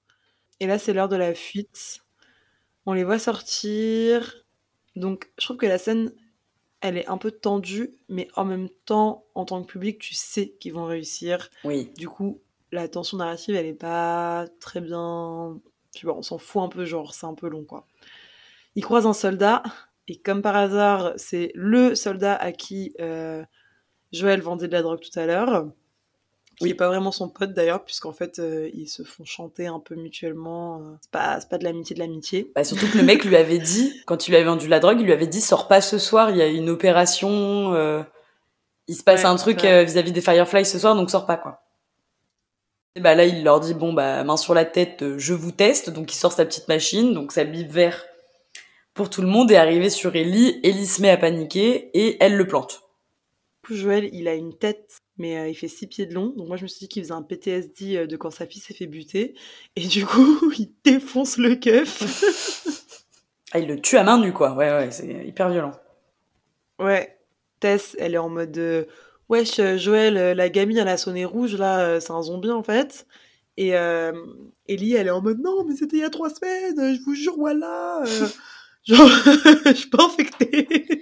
Et 0.59 0.67
là, 0.67 0.79
c'est 0.79 0.93
l'heure 0.93 1.09
de 1.09 1.15
la 1.15 1.33
fuite. 1.33 2.03
On 2.85 2.93
les 2.93 3.03
voit 3.03 3.19
sortir. 3.19 4.45
Donc, 4.95 5.31
je 5.37 5.45
trouve 5.45 5.57
que 5.57 5.65
la 5.65 5.77
scène, 5.77 6.13
elle 6.83 6.97
est 6.97 7.07
un 7.07 7.17
peu 7.17 7.31
tendue, 7.31 7.97
mais 8.09 8.27
en 8.35 8.43
même 8.43 8.67
temps, 8.85 9.25
en 9.35 9.45
tant 9.45 9.63
que 9.63 9.71
public, 9.71 9.99
tu 9.99 10.13
sais 10.13 10.49
qu'ils 10.59 10.73
vont 10.73 10.85
réussir. 10.85 11.49
Oui. 11.63 11.89
Du 11.97 12.09
coup, 12.09 12.41
la 12.73 12.89
tension 12.89 13.17
narrative, 13.17 13.55
elle 13.55 13.65
est 13.65 13.73
pas 13.73 14.47
très 14.59 14.81
bien. 14.81 15.59
Tu 15.95 16.05
vois, 16.05 16.17
on 16.17 16.21
s'en 16.21 16.37
fout 16.37 16.61
un 16.61 16.67
peu, 16.67 16.83
genre, 16.83 17.13
c'est 17.13 17.25
un 17.25 17.35
peu 17.35 17.47
long, 17.47 17.63
quoi. 17.63 17.87
Ils 18.75 18.83
croisent 18.83 19.07
un 19.07 19.13
soldat, 19.13 19.63
et 20.09 20.17
comme 20.17 20.41
par 20.41 20.57
hasard, 20.57 21.13
c'est 21.15 21.51
le 21.55 21.95
soldat 21.95 22.35
à 22.35 22.51
qui 22.51 22.93
euh, 22.99 23.45
Joël 24.11 24.41
vendait 24.41 24.67
de 24.67 24.73
la 24.73 24.81
drogue 24.81 24.99
tout 24.99 25.17
à 25.17 25.25
l'heure. 25.25 25.71
Qui 26.57 26.65
Oui. 26.65 26.69
n'est 26.69 26.75
pas 26.75 26.87
vraiment 26.87 27.11
son 27.11 27.29
pote 27.29 27.53
d'ailleurs, 27.53 27.83
puisqu'en 27.83 28.13
fait, 28.13 28.37
euh, 28.39 28.69
ils 28.73 28.87
se 28.87 29.03
font 29.03 29.25
chanter 29.25 29.65
un 29.67 29.79
peu 29.79 29.95
mutuellement. 29.95 30.79
euh, 30.81 30.95
C'est 31.01 31.11
pas, 31.11 31.39
c'est 31.41 31.49
pas 31.49 31.57
de 31.57 31.63
l'amitié 31.63 31.95
de 31.95 31.99
l'amitié. 31.99 32.51
Bah, 32.55 32.63
surtout 32.63 32.87
que 32.91 32.97
le 32.97 33.03
mec 33.03 33.25
lui 33.25 33.35
avait 33.35 33.57
dit, 33.59 33.93
quand 34.05 34.27
il 34.27 34.31
lui 34.31 34.37
avait 34.37 34.45
vendu 34.45 34.67
la 34.67 34.79
drogue, 34.79 34.99
il 34.99 35.05
lui 35.05 35.13
avait 35.13 35.27
dit, 35.27 35.41
sors 35.41 35.67
pas 35.67 35.81
ce 35.81 35.97
soir, 35.97 36.29
il 36.29 36.37
y 36.37 36.41
a 36.41 36.47
une 36.47 36.69
opération, 36.69 37.73
euh, 37.73 38.03
il 38.87 38.95
se 38.95 39.03
passe 39.03 39.21
Ouais, 39.21 39.27
un 39.27 39.35
truc 39.35 39.63
euh, 39.65 39.83
vis-à-vis 39.83 40.11
des 40.11 40.21
Fireflies 40.21 40.65
ce 40.65 40.77
soir, 40.77 40.95
donc 40.95 41.09
sors 41.09 41.25
pas, 41.25 41.37
quoi. 41.37 41.61
Et 42.95 42.99
bah 42.99 43.15
là, 43.15 43.25
il 43.25 43.43
leur 43.43 43.59
dit, 43.59 43.73
bon, 43.73 43.91
bah, 43.91 44.23
main 44.23 44.37
sur 44.37 44.53
la 44.53 44.65
tête, 44.65 45.01
euh, 45.01 45.17
je 45.17 45.33
vous 45.33 45.51
teste, 45.51 45.89
donc 45.89 46.13
il 46.13 46.17
sort 46.17 46.31
sa 46.33 46.45
petite 46.45 46.67
machine, 46.67 47.13
donc 47.15 47.31
ça 47.31 47.43
bip 47.43 47.71
vert 47.71 48.05
pour 48.93 49.09
tout 49.09 49.23
le 49.23 49.27
monde, 49.27 49.49
et 49.51 49.55
arrivé 49.55 49.89
sur 49.89 50.15
Ellie, 50.15 50.59
Ellie 50.63 50.85
se 50.85 51.01
met 51.01 51.09
à 51.09 51.17
paniquer, 51.17 51.89
et 51.97 52.17
elle 52.23 52.35
le 52.35 52.45
plante. 52.45 52.83
Joël, 53.71 54.07
il 54.13 54.27
a 54.27 54.35
une 54.35 54.53
tête, 54.55 54.97
mais 55.17 55.37
euh, 55.37 55.49
il 55.49 55.55
fait 55.55 55.67
6 55.67 55.87
pieds 55.87 56.05
de 56.05 56.13
long. 56.13 56.33
Donc 56.35 56.47
moi, 56.47 56.57
je 56.57 56.63
me 56.63 56.67
suis 56.67 56.79
dit 56.79 56.87
qu'il 56.87 57.03
faisait 57.03 57.13
un 57.13 57.21
PTSD 57.21 57.97
euh, 57.97 58.07
de 58.07 58.17
quand 58.17 58.31
sa 58.31 58.45
fille 58.45 58.61
s'est 58.61 58.73
fait 58.73 58.87
buter. 58.87 59.35
Et 59.75 59.87
du 59.87 60.05
coup, 60.05 60.51
il 60.57 60.71
défonce 60.83 61.37
le 61.37 61.55
keuf. 61.55 62.65
Ah, 63.51 63.59
il 63.59 63.67
le 63.67 63.79
tue 63.79 63.97
à 63.97 64.03
main 64.03 64.19
nue, 64.19 64.33
quoi. 64.33 64.53
Ouais, 64.53 64.71
ouais, 64.71 64.91
c'est 64.91 65.27
hyper 65.27 65.49
violent. 65.49 65.73
Ouais. 66.79 67.17
Tess, 67.59 67.95
elle 67.99 68.15
est 68.15 68.19
en 68.19 68.29
mode 68.29 68.57
euh, 68.57 68.85
Wesh, 69.29 69.59
euh, 69.59 69.77
Joël, 69.77 70.35
la 70.35 70.49
gamine, 70.49 70.77
elle 70.77 70.87
a 70.87 70.97
sonné 70.97 71.23
rouge, 71.23 71.55
là, 71.55 71.99
c'est 72.01 72.11
un 72.11 72.21
zombie 72.21 72.51
en 72.51 72.63
fait. 72.63 73.07
Et 73.55 73.69
Ellie, 74.67 74.95
elle 74.95 75.07
est 75.07 75.11
en 75.11 75.21
mode 75.21 75.39
Non, 75.39 75.63
mais 75.63 75.75
c'était 75.75 75.97
il 75.97 76.01
y 76.01 76.03
a 76.03 76.09
trois 76.09 76.29
semaines, 76.29 76.95
je 76.95 77.01
vous 77.03 77.13
jure, 77.13 77.35
voilà. 77.37 78.03
genre, 78.83 79.07
je 79.65 79.73
suis 79.73 79.89
pas 79.89 80.05
infectée, 80.05 81.01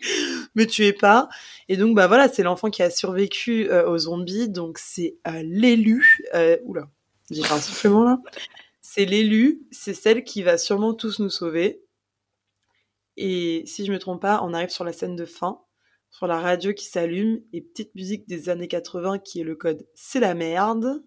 me 0.56 0.66
tuez 0.66 0.94
pas. 0.94 1.30
Et 1.72 1.78
donc, 1.78 1.96
bah 1.96 2.08
voilà, 2.08 2.28
c'est 2.28 2.44
l'enfant 2.44 2.70
qui 2.70 2.84
a 2.84 2.90
survécu 2.90 3.70
euh, 3.70 3.90
aux 3.90 3.98
zombies, 3.98 4.50
donc 4.50 4.78
c'est 4.78 5.16
euh, 5.26 5.42
l'élu. 5.42 6.20
Euh, 6.34 6.58
oula, 6.66 6.90
j'ai 7.30 7.44
fait 7.44 7.54
un 7.54 7.62
soufflement 7.62 8.04
là. 8.04 8.20
C'est 8.82 9.06
l'élu, 9.06 9.62
c'est 9.72 9.94
celle 9.94 10.26
qui 10.26 10.44
va 10.44 10.58
sûrement 10.58 10.94
tous 10.94 11.20
nous 11.20 11.30
sauver. 11.30 11.82
Et 13.16 13.64
si 13.66 13.86
je 13.86 13.94
me 13.94 14.00
trompe 14.00 14.22
pas, 14.22 14.42
on 14.44 14.54
arrive 14.54 14.68
sur 14.68 14.84
la 14.84 14.92
scène 14.92 15.16
de 15.16 15.24
fin, 15.24 15.62
sur 16.10 16.28
la 16.28 16.42
radio 16.42 16.74
qui 16.74 16.84
s'allume, 16.84 17.42
et 17.54 17.62
petite 17.62 17.96
musique 17.96 18.28
des 18.28 18.50
années 18.50 18.68
80 18.68 19.20
qui 19.20 19.40
est 19.40 19.46
le 19.46 19.56
code 19.56 19.88
C'est 19.94 20.20
la 20.20 20.34
merde. 20.34 21.02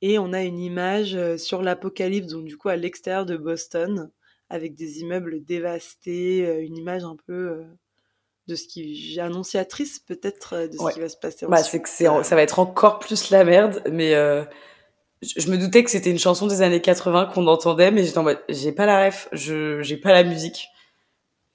Et 0.00 0.18
on 0.18 0.32
a 0.32 0.44
une 0.44 0.60
image 0.60 1.36
sur 1.36 1.60
l'apocalypse, 1.60 2.28
donc 2.28 2.46
du 2.46 2.56
coup 2.56 2.70
à 2.70 2.76
l'extérieur 2.76 3.26
de 3.26 3.36
Boston, 3.36 4.10
avec 4.48 4.74
des 4.74 5.00
immeubles 5.00 5.44
dévastés, 5.44 6.64
une 6.64 6.78
image 6.78 7.04
un 7.04 7.16
peu 7.26 7.66
de 8.48 8.56
ce 8.56 8.66
qui 8.66 9.18
annonciatrice 9.20 9.98
peut-être 10.00 10.54
euh, 10.54 10.66
de 10.68 10.72
ce 10.76 10.82
Ouais. 10.82 10.92
qui 10.94 11.00
va 11.00 11.08
se 11.08 11.16
passer 11.16 11.46
Bah, 11.46 11.62
c'est 11.62 11.80
que 11.80 11.88
c'est, 11.88 12.06
ça 12.24 12.34
va 12.34 12.42
être 12.42 12.58
encore 12.58 12.98
plus 12.98 13.30
la 13.30 13.44
merde, 13.44 13.82
mais 13.92 14.14
euh, 14.14 14.42
je, 15.22 15.40
je 15.40 15.50
me 15.50 15.58
doutais 15.58 15.84
que 15.84 15.90
c'était 15.90 16.10
une 16.10 16.18
chanson 16.18 16.46
des 16.46 16.62
années 16.62 16.80
80 16.80 17.30
qu'on 17.34 17.46
entendait, 17.46 17.90
mais 17.90 18.04
j'étais 18.04 18.18
en 18.18 18.22
mode, 18.24 18.40
j'ai 18.48 18.72
pas 18.72 18.86
la 18.86 19.06
ref, 19.06 19.28
je, 19.32 19.80
j'ai 19.82 19.96
pas 19.98 20.12
la 20.12 20.24
musique. 20.24 20.68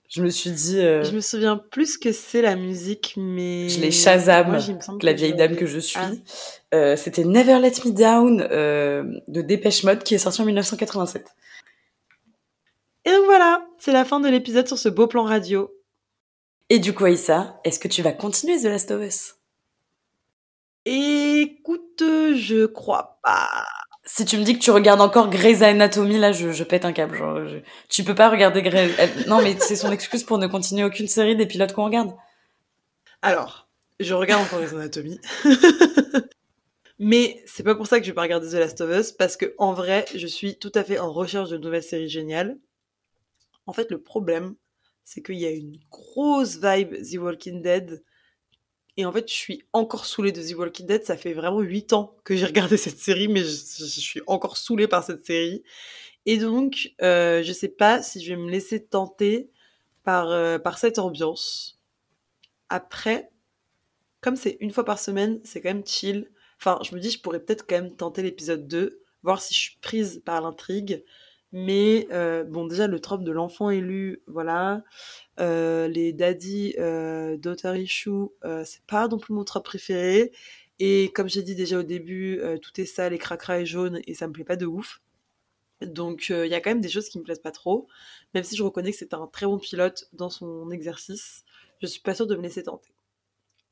Je 0.09 0.21
me 0.21 0.29
suis 0.29 0.51
dit, 0.51 0.77
euh, 0.79 1.03
Je 1.03 1.11
me 1.15 1.21
souviens 1.21 1.57
plus 1.57 1.97
que 1.97 2.11
c'est 2.11 2.43
la 2.43 2.55
musique, 2.55 3.15
mais 3.17 3.67
je 3.67 3.79
les 3.81 3.89
Shazam, 3.89 4.49
Moi, 4.51 4.59
la 5.01 5.13
vieille 5.13 5.33
dame 5.33 5.55
que 5.55 5.65
je 5.65 5.79
suis. 5.79 5.97
Ah. 5.99 6.11
Euh, 6.75 6.95
c'était 6.95 7.23
Never 7.23 7.57
Let 7.57 7.71
Me 7.85 7.91
Down 7.91 8.47
euh, 8.51 9.03
de 9.27 9.41
Dépêche 9.41 9.83
Mode 9.83 10.03
qui 10.03 10.13
est 10.13 10.19
sorti 10.19 10.39
en 10.43 10.45
1987. 10.45 11.25
Et 13.05 13.11
donc 13.11 13.25
voilà, 13.25 13.65
c'est 13.79 13.91
la 13.91 14.05
fin 14.05 14.19
de 14.19 14.29
l'épisode 14.29 14.67
sur 14.67 14.77
ce 14.77 14.87
beau 14.87 15.07
plan 15.07 15.23
radio. 15.23 15.71
Et 16.74 16.80
du 16.80 16.91
coup, 16.95 17.05
Aïssa, 17.05 17.59
est-ce 17.63 17.80
que 17.80 17.88
tu 17.88 18.01
vas 18.01 18.13
continuer 18.13 18.59
The 18.59 18.63
Last 18.63 18.89
of 18.89 19.03
Us? 19.03 19.36
Écoute, 20.86 22.01
je 22.01 22.65
crois 22.65 23.19
pas. 23.21 23.47
Si 24.05 24.26
tu 24.26 24.38
me 24.39 24.43
dis 24.43 24.55
que 24.57 24.63
tu 24.63 24.71
regardes 24.71 24.99
encore 24.99 25.30
Grey's 25.30 25.61
Anatomy, 25.61 26.17
là, 26.17 26.32
je, 26.32 26.51
je 26.51 26.63
pète 26.63 26.84
un 26.84 26.91
câble. 26.91 27.15
Genre, 27.15 27.45
je- 27.47 27.59
tu 27.89 28.03
peux 28.03 28.15
pas 28.15 28.28
regarder 28.28 28.63
Grey's... 28.63 28.91
Non, 29.28 29.39
mais 29.43 29.55
c'est 29.59 29.76
son 29.76 29.91
excuse 29.91 30.24
pour 30.24 30.39
ne 30.39 30.47
continuer 30.47 30.84
aucune 30.84 31.07
série 31.07 31.36
des 31.36 31.45
pilotes 31.45 31.74
qu'on 31.74 31.86
regarde. 31.86 32.15
Alors, 33.21 33.69
je 33.99 34.15
regarde 34.15 34.41
encore 34.41 34.57
Grey's 34.57 34.74
Anatomy. 34.74 35.19
Mais 36.97 37.43
c'est 37.45 37.61
pas 37.61 37.76
pour 37.76 37.86
ça 37.86 37.99
que 37.99 38.05
je 38.05 38.09
vais 38.09 38.15
pas 38.15 38.24
regarder 38.24 38.49
The 38.49 38.53
Last 38.53 38.82
of 38.82 38.89
Us, 38.99 39.11
parce 39.11 39.38
que 39.38 39.53
en 39.59 39.74
vrai, 39.74 40.05
je 40.15 40.26
suis 40.26 40.57
tout 40.57 40.71
à 40.74 40.84
fait 40.84 40.97
en 40.97 41.13
recherche 41.13 41.49
de 41.51 41.57
nouvelles 41.57 41.84
séries 41.84 42.09
géniales. 42.09 42.57
En 43.67 43.74
fait, 43.74 43.91
le 43.91 44.01
problème, 44.01 44.55
c'est 45.03 45.21
qu'il 45.21 45.39
y 45.39 45.45
a 45.45 45.51
une 45.51 45.77
grosse 45.89 46.57
vibe 46.61 46.95
The 46.95 47.17
Walking 47.17 47.61
Dead. 47.61 48.03
Et 48.95 49.05
en 49.05 49.11
fait, 49.11 49.27
je 49.27 49.33
suis 49.33 49.63
encore 49.73 50.05
saoulée 50.05 50.31
de 50.31 50.41
The 50.41 50.55
Walking 50.55 50.85
Dead. 50.85 51.03
Ça 51.03 51.17
fait 51.17 51.33
vraiment 51.33 51.61
8 51.61 51.93
ans 51.93 52.15
que 52.23 52.35
j'ai 52.35 52.45
regardé 52.45 52.77
cette 52.77 52.99
série, 52.99 53.27
mais 53.27 53.41
je, 53.41 53.49
suis 53.49 54.21
encore 54.27 54.57
saoulée 54.57 54.87
par 54.87 55.03
cette 55.03 55.25
série. 55.25 55.63
Et 56.25 56.37
donc, 56.37 56.93
euh, 57.01 57.43
je 57.43 57.51
sais 57.51 57.69
pas 57.69 58.01
si 58.01 58.23
je 58.23 58.33
vais 58.33 58.41
me 58.41 58.49
laisser 58.49 58.85
tenter 58.85 59.49
par, 60.03 60.31
euh, 60.31 60.59
par 60.59 60.77
cette 60.77 60.99
ambiance. 60.99 61.81
Après, 62.69 63.29
comme 64.21 64.35
c'est 64.35 64.57
une 64.61 64.71
fois 64.71 64.85
par 64.85 64.99
semaine, 64.99 65.41
c'est 65.43 65.61
quand 65.61 65.69
même 65.69 65.85
chill. 65.85 66.31
Enfin, 66.59 66.79
je 66.83 66.95
me 66.95 66.99
dis, 67.01 67.11
je 67.11 67.19
pourrais 67.19 67.41
peut-être 67.41 67.67
quand 67.67 67.75
même 67.75 67.95
tenter 67.95 68.21
l'épisode 68.21 68.67
2, 68.67 69.01
voir 69.21 69.41
si 69.41 69.53
je 69.53 69.59
suis 69.59 69.77
prise 69.81 70.21
par 70.23 70.41
l'intrigue. 70.41 71.03
Mais 71.53 72.07
euh, 72.11 72.43
bon, 72.43 72.65
déjà, 72.65 72.87
le 72.87 72.99
trope 72.99 73.23
de 73.23 73.31
l'enfant 73.31 73.69
élu, 73.69 74.21
voilà. 74.27 74.83
Euh, 75.39 75.87
les 75.87 76.11
daddy, 76.11 76.73
euh, 76.79 77.37
daughter 77.37 77.79
issue, 77.79 78.09
euh, 78.43 78.63
c'est 78.65 78.83
pas 78.85 79.07
non 79.07 79.19
plus 79.19 79.33
mon 79.33 79.43
trope 79.43 79.65
préféré. 79.65 80.31
Et 80.79 81.11
comme 81.13 81.29
j'ai 81.29 81.43
dit 81.43 81.55
déjà 81.55 81.77
au 81.79 81.83
début, 81.83 82.41
tout 82.61 82.81
est 82.81 82.85
sale 82.85 83.13
et 83.13 83.19
cracra 83.19 83.59
et 83.59 83.65
jaune 83.65 84.01
et 84.07 84.15
ça 84.15 84.27
me 84.27 84.33
plaît 84.33 84.43
pas 84.43 84.55
de 84.55 84.65
ouf. 84.65 85.01
Donc 85.81 86.29
il 86.29 86.47
y 86.47 86.55
a 86.55 86.61
quand 86.61 86.71
même 86.71 86.81
des 86.81 86.89
choses 86.89 87.07
qui 87.09 87.19
me 87.19 87.23
plaisent 87.23 87.39
pas 87.39 87.51
trop. 87.51 87.87
Même 88.33 88.43
si 88.43 88.55
je 88.55 88.63
reconnais 88.63 88.91
que 88.91 88.97
c'est 88.97 89.13
un 89.13 89.27
très 89.27 89.45
bon 89.45 89.59
pilote 89.59 90.09
dans 90.13 90.31
son 90.31 90.71
exercice, 90.71 91.45
je 91.79 91.87
suis 91.87 92.01
pas 92.01 92.15
sûre 92.15 92.25
de 92.25 92.35
me 92.35 92.41
laisser 92.41 92.63
tenter. 92.63 92.91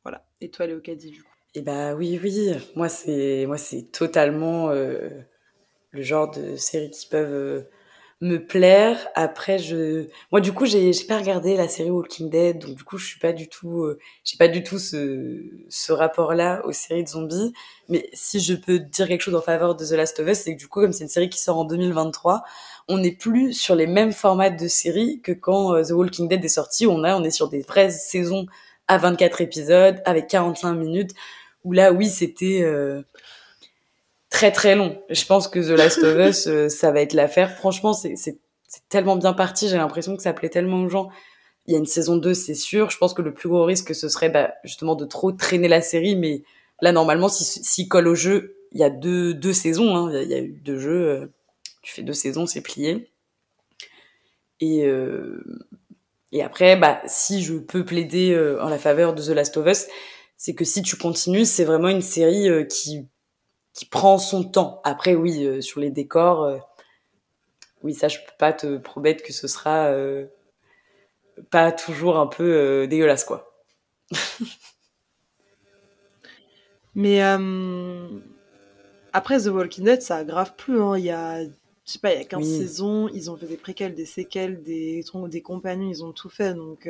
Voilà. 0.04 0.26
Et 0.42 0.52
toi, 0.52 0.68
Léo 0.68 0.80
Caddy, 0.80 1.10
du 1.10 1.24
coup? 1.24 1.30
Et 1.56 1.62
bah 1.62 1.96
oui, 1.96 2.20
oui. 2.22 2.52
Moi, 2.76 2.88
c'est 2.88 3.46
moi, 3.48 3.58
c'est 3.58 3.92
totalement 3.92 4.70
euh, 4.70 5.10
le 5.92 6.02
genre 6.02 6.32
de 6.32 6.56
séries 6.56 6.92
qui 6.92 7.08
peuvent 7.08 7.32
euh, 7.32 7.62
me 8.22 8.38
plaire. 8.38 9.08
Après, 9.16 9.58
je, 9.60 10.08
moi, 10.32 10.42
du 10.42 10.54
coup, 10.54 10.66
j'ai 10.66 10.94
j'ai 10.94 11.06
pas 11.06 11.18
regardé 11.18 11.58
la 11.58 11.68
série 11.68 11.90
Walking 11.90 12.30
Dead, 12.30 12.60
donc 12.60 12.76
du 12.78 12.84
coup, 12.84 12.98
je 12.98 13.06
suis 13.08 13.20
pas 13.20 13.34
du 13.34 13.48
tout, 13.50 13.84
euh, 13.84 14.00
j'ai 14.24 14.38
pas 14.38 14.48
du 14.48 14.64
tout 14.64 14.80
ce 14.80 15.42
ce 15.70 15.92
rapport-là 15.92 16.62
aux 16.66 16.72
séries 16.72 17.04
de 17.04 17.10
zombies. 17.10 17.54
Mais 17.90 18.10
si 18.14 18.40
je 18.40 18.54
peux 18.54 18.80
dire 18.80 19.08
quelque 19.08 19.22
chose 19.22 19.36
en 19.36 19.42
faveur 19.42 19.76
de 19.76 19.86
The 19.86 19.92
Last 19.92 20.20
of 20.20 20.28
Us, 20.30 20.40
c'est 20.40 20.54
que 20.56 20.60
du 20.60 20.68
coup, 20.68 20.82
comme 20.82 20.94
c'est 20.94 21.04
une 21.04 21.10
série 21.10 21.30
qui 21.30 21.40
sort 21.40 21.58
en 21.58 21.66
2023, 21.66 22.44
on 22.88 22.98
n'est 23.00 23.12
plus 23.16 23.54
sur 23.54 23.76
les 23.76 23.88
mêmes 23.88 24.12
formats 24.14 24.50
de 24.50 24.68
séries 24.68 25.22
que 25.22 25.32
quand 25.32 25.74
euh, 25.76 25.84
The 25.84 25.92
Walking 25.92 26.28
Dead 26.28 26.44
est 26.44 26.48
sorti. 26.50 26.86
On 26.88 27.04
a, 27.04 27.16
on 27.16 27.24
est 27.24 27.32
sur 27.32 27.50
des 27.50 27.62
vraies 27.62 27.90
saisons 27.92 28.46
à 28.88 28.98
24 28.98 29.42
épisodes 29.42 30.02
avec 30.06 30.28
45 30.28 30.74
minutes. 30.74 31.12
Où 31.64 31.74
là, 31.74 31.92
oui, 31.94 32.10
c'était 32.10 32.62
euh, 32.64 33.04
très 34.32 34.52
très 34.52 34.76
long. 34.76 35.00
Je 35.10 35.24
pense 35.26 35.48
que 35.48 35.60
The 35.60 35.78
Last 35.78 36.00
of 36.00 36.18
Us, 36.18 36.48
euh, 36.48 36.70
ça 36.70 36.92
va 36.92 37.02
être 37.02 37.14
l'affaire. 37.14 37.56
Franchement, 37.56 37.94
c'est 37.94 38.16
tellement 38.90 39.18
bien 39.18 39.34
parti. 39.34 39.70
J'ai 39.70 39.78
l'impression 39.78 40.18
que 40.18 40.24
ça 40.24 40.34
plaît 40.34 40.50
tellement 40.50 40.82
aux 40.82 40.90
gens. 40.90 41.10
Il 41.68 41.74
y 41.74 41.76
a 41.76 41.80
une 41.80 41.86
saison 41.86 42.18
2, 42.18 42.34
c'est 42.34 42.56
sûr. 42.56 42.90
Je 42.90 42.98
pense 42.98 43.14
que 43.14 43.22
le 43.22 43.34
plus 43.34 43.50
gros 43.50 43.66
risque, 43.66 43.94
ce 43.94 44.10
serait 44.10 44.30
bah, 44.30 44.54
justement 44.64 44.96
de 44.96 45.06
trop 45.06 45.32
traîner 45.32 45.68
la 45.68 45.82
série. 45.82 46.16
Mais 46.16 46.42
là, 46.82 46.92
normalement, 46.92 47.30
s'il 47.30 47.46
si, 47.46 47.64
si 47.64 47.88
colle 47.88 48.08
au 48.08 48.16
jeu, 48.16 48.58
il 48.72 48.80
y 48.80 48.84
a 48.84 48.90
deux, 48.90 49.34
deux 49.34 49.54
saisons. 49.54 49.96
Hein. 49.96 50.12
Il, 50.24 50.30
y 50.30 50.34
a, 50.34 50.40
eu 50.40 50.54
deux 50.64 50.80
jeux. 50.80 51.10
euh, 51.10 51.28
tu 51.84 51.94
fais 51.94 52.02
deux 52.02 52.14
saisons, 52.14 52.46
c'est 52.46 52.62
plié. 52.62 53.12
Et, 54.60 54.86
euh, 54.86 55.44
et 56.32 56.42
après, 56.42 56.78
bah, 56.78 57.02
si 57.06 57.44
je 57.44 57.56
peux 57.56 57.84
plaider 57.84 58.32
euh, 58.32 58.64
en 58.64 58.70
la 58.70 58.78
faveur 58.78 59.14
de 59.14 59.22
The 59.22 59.30
Last 59.30 59.58
of 59.58 59.68
Us, 59.68 59.88
c'est 60.38 60.56
que 60.56 60.66
si 60.66 60.82
tu 60.82 60.96
continues, 60.96 61.46
c'est 61.46 61.66
vraiment 61.66 61.90
une 61.90 62.02
série 62.02 62.50
qui 62.68 63.08
qui 63.74 63.86
prend 63.86 64.18
son 64.18 64.44
temps. 64.44 64.82
Après, 64.84 65.16
oui, 65.16 65.46
euh, 65.46 65.62
sur 65.62 65.80
les 65.80 65.92
décors, 65.92 66.44
euh, 66.44 66.58
oui, 67.84 67.94
ça, 67.94 68.08
je 68.08 68.18
peux 68.20 68.34
pas 68.38 68.54
te 68.54 68.78
promettre 68.78 69.24
que 69.24 69.34
ce 69.34 69.48
sera 69.48 69.88
euh, 69.88 70.28
pas 71.50 71.72
toujours 71.72 72.18
un 72.18 72.28
peu 72.28 72.88
dégueulasse, 72.88 73.24
quoi. 73.26 73.54
Mais 76.96 77.22
après 79.14 79.40
The 79.42 79.48
Walking 79.48 79.86
Dead, 79.86 80.02
ça 80.02 80.18
aggrave 80.18 80.56
plus. 80.56 80.82
Hein. 80.82 80.98
Il 80.98 81.06
y 81.06 81.10
a, 81.12 81.44
je 81.44 81.50
sais 81.86 82.00
pas, 82.00 82.14
il 82.14 82.18
y 82.20 82.22
a 82.22 82.26
15 82.26 82.40
Oui. 82.42 82.58
saisons. 82.58 83.08
Ils 83.10 83.30
ont 83.32 83.38
fait 83.38 83.48
des 83.48 83.58
préquels, 83.58 83.96
des 83.96 84.06
séquelles, 84.06 84.62
des, 84.64 85.04
des 85.30 85.42
compagnons. 85.42 85.90
Ils 85.90 86.04
ont 86.04 86.12
tout 86.14 86.30
fait. 86.30 86.54
Donc, 86.54 86.88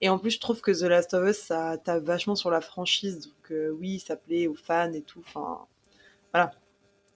Et 0.00 0.08
en 0.08 0.18
plus, 0.18 0.32
je 0.32 0.40
trouve 0.40 0.60
que 0.60 0.72
The 0.72 0.82
Last 0.84 1.14
of 1.14 1.28
Us, 1.28 1.38
ça 1.38 1.78
tape 1.78 2.04
vachement 2.04 2.36
sur 2.36 2.50
la 2.50 2.60
franchise. 2.60 3.20
Donc 3.20 3.52
euh, 3.52 3.70
oui, 3.70 4.00
ça 4.00 4.16
plaît 4.16 4.46
aux 4.46 4.54
fans 4.54 4.92
et 4.92 5.02
tout. 5.02 5.20
Enfin, 5.26 5.66
voilà. 6.32 6.50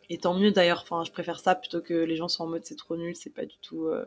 Et 0.08 0.18
tant 0.18 0.34
mieux 0.34 0.50
d'ailleurs. 0.50 0.82
Enfin, 0.82 1.04
je 1.04 1.12
préfère 1.12 1.40
ça 1.40 1.54
plutôt 1.54 1.80
que 1.80 1.94
les 1.94 2.16
gens 2.16 2.28
sont 2.28 2.44
en 2.44 2.48
mode 2.48 2.64
c'est 2.64 2.76
trop 2.76 2.96
nul, 2.96 3.16
c'est 3.16 3.30
pas 3.30 3.46
du 3.46 3.56
tout 3.58 3.86
euh, 3.86 4.04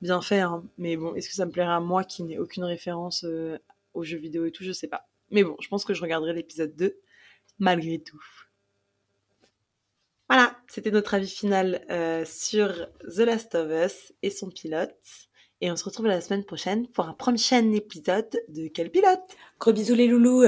bien 0.00 0.20
fait. 0.20 0.40
Hein. 0.40 0.64
Mais 0.78 0.96
bon, 0.96 1.14
est-ce 1.14 1.28
que 1.28 1.34
ça 1.34 1.46
me 1.46 1.50
plairait 1.50 1.72
à 1.72 1.80
moi 1.80 2.04
qui 2.04 2.22
n'ai 2.22 2.38
aucune 2.38 2.64
référence 2.64 3.24
euh, 3.24 3.58
aux 3.94 4.04
jeux 4.04 4.18
vidéo 4.18 4.46
et 4.46 4.52
tout? 4.52 4.64
Je 4.64 4.72
sais 4.72 4.88
pas. 4.88 5.08
Mais 5.30 5.44
bon, 5.44 5.56
je 5.60 5.68
pense 5.68 5.84
que 5.84 5.94
je 5.94 6.02
regarderai 6.02 6.32
l'épisode 6.32 6.74
2 6.76 6.98
malgré 7.58 7.98
tout. 7.98 8.22
Voilà, 10.28 10.56
c'était 10.66 10.90
notre 10.90 11.12
avis 11.14 11.28
final 11.28 11.84
euh, 11.90 12.24
sur 12.24 12.88
The 13.02 13.18
Last 13.18 13.54
of 13.54 13.70
Us 13.70 14.12
et 14.22 14.30
son 14.30 14.48
pilote. 14.48 14.96
Et 15.60 15.70
on 15.70 15.76
se 15.76 15.84
retrouve 15.84 16.06
la 16.06 16.20
semaine 16.20 16.44
prochaine 16.44 16.88
pour 16.88 17.06
un 17.06 17.12
prochain 17.12 17.70
épisode 17.72 18.30
de 18.48 18.68
Quel 18.68 18.90
pilote? 18.90 19.36
Gros 19.60 19.72
bisous 19.72 19.94
les 19.94 20.08
loulous 20.08 20.42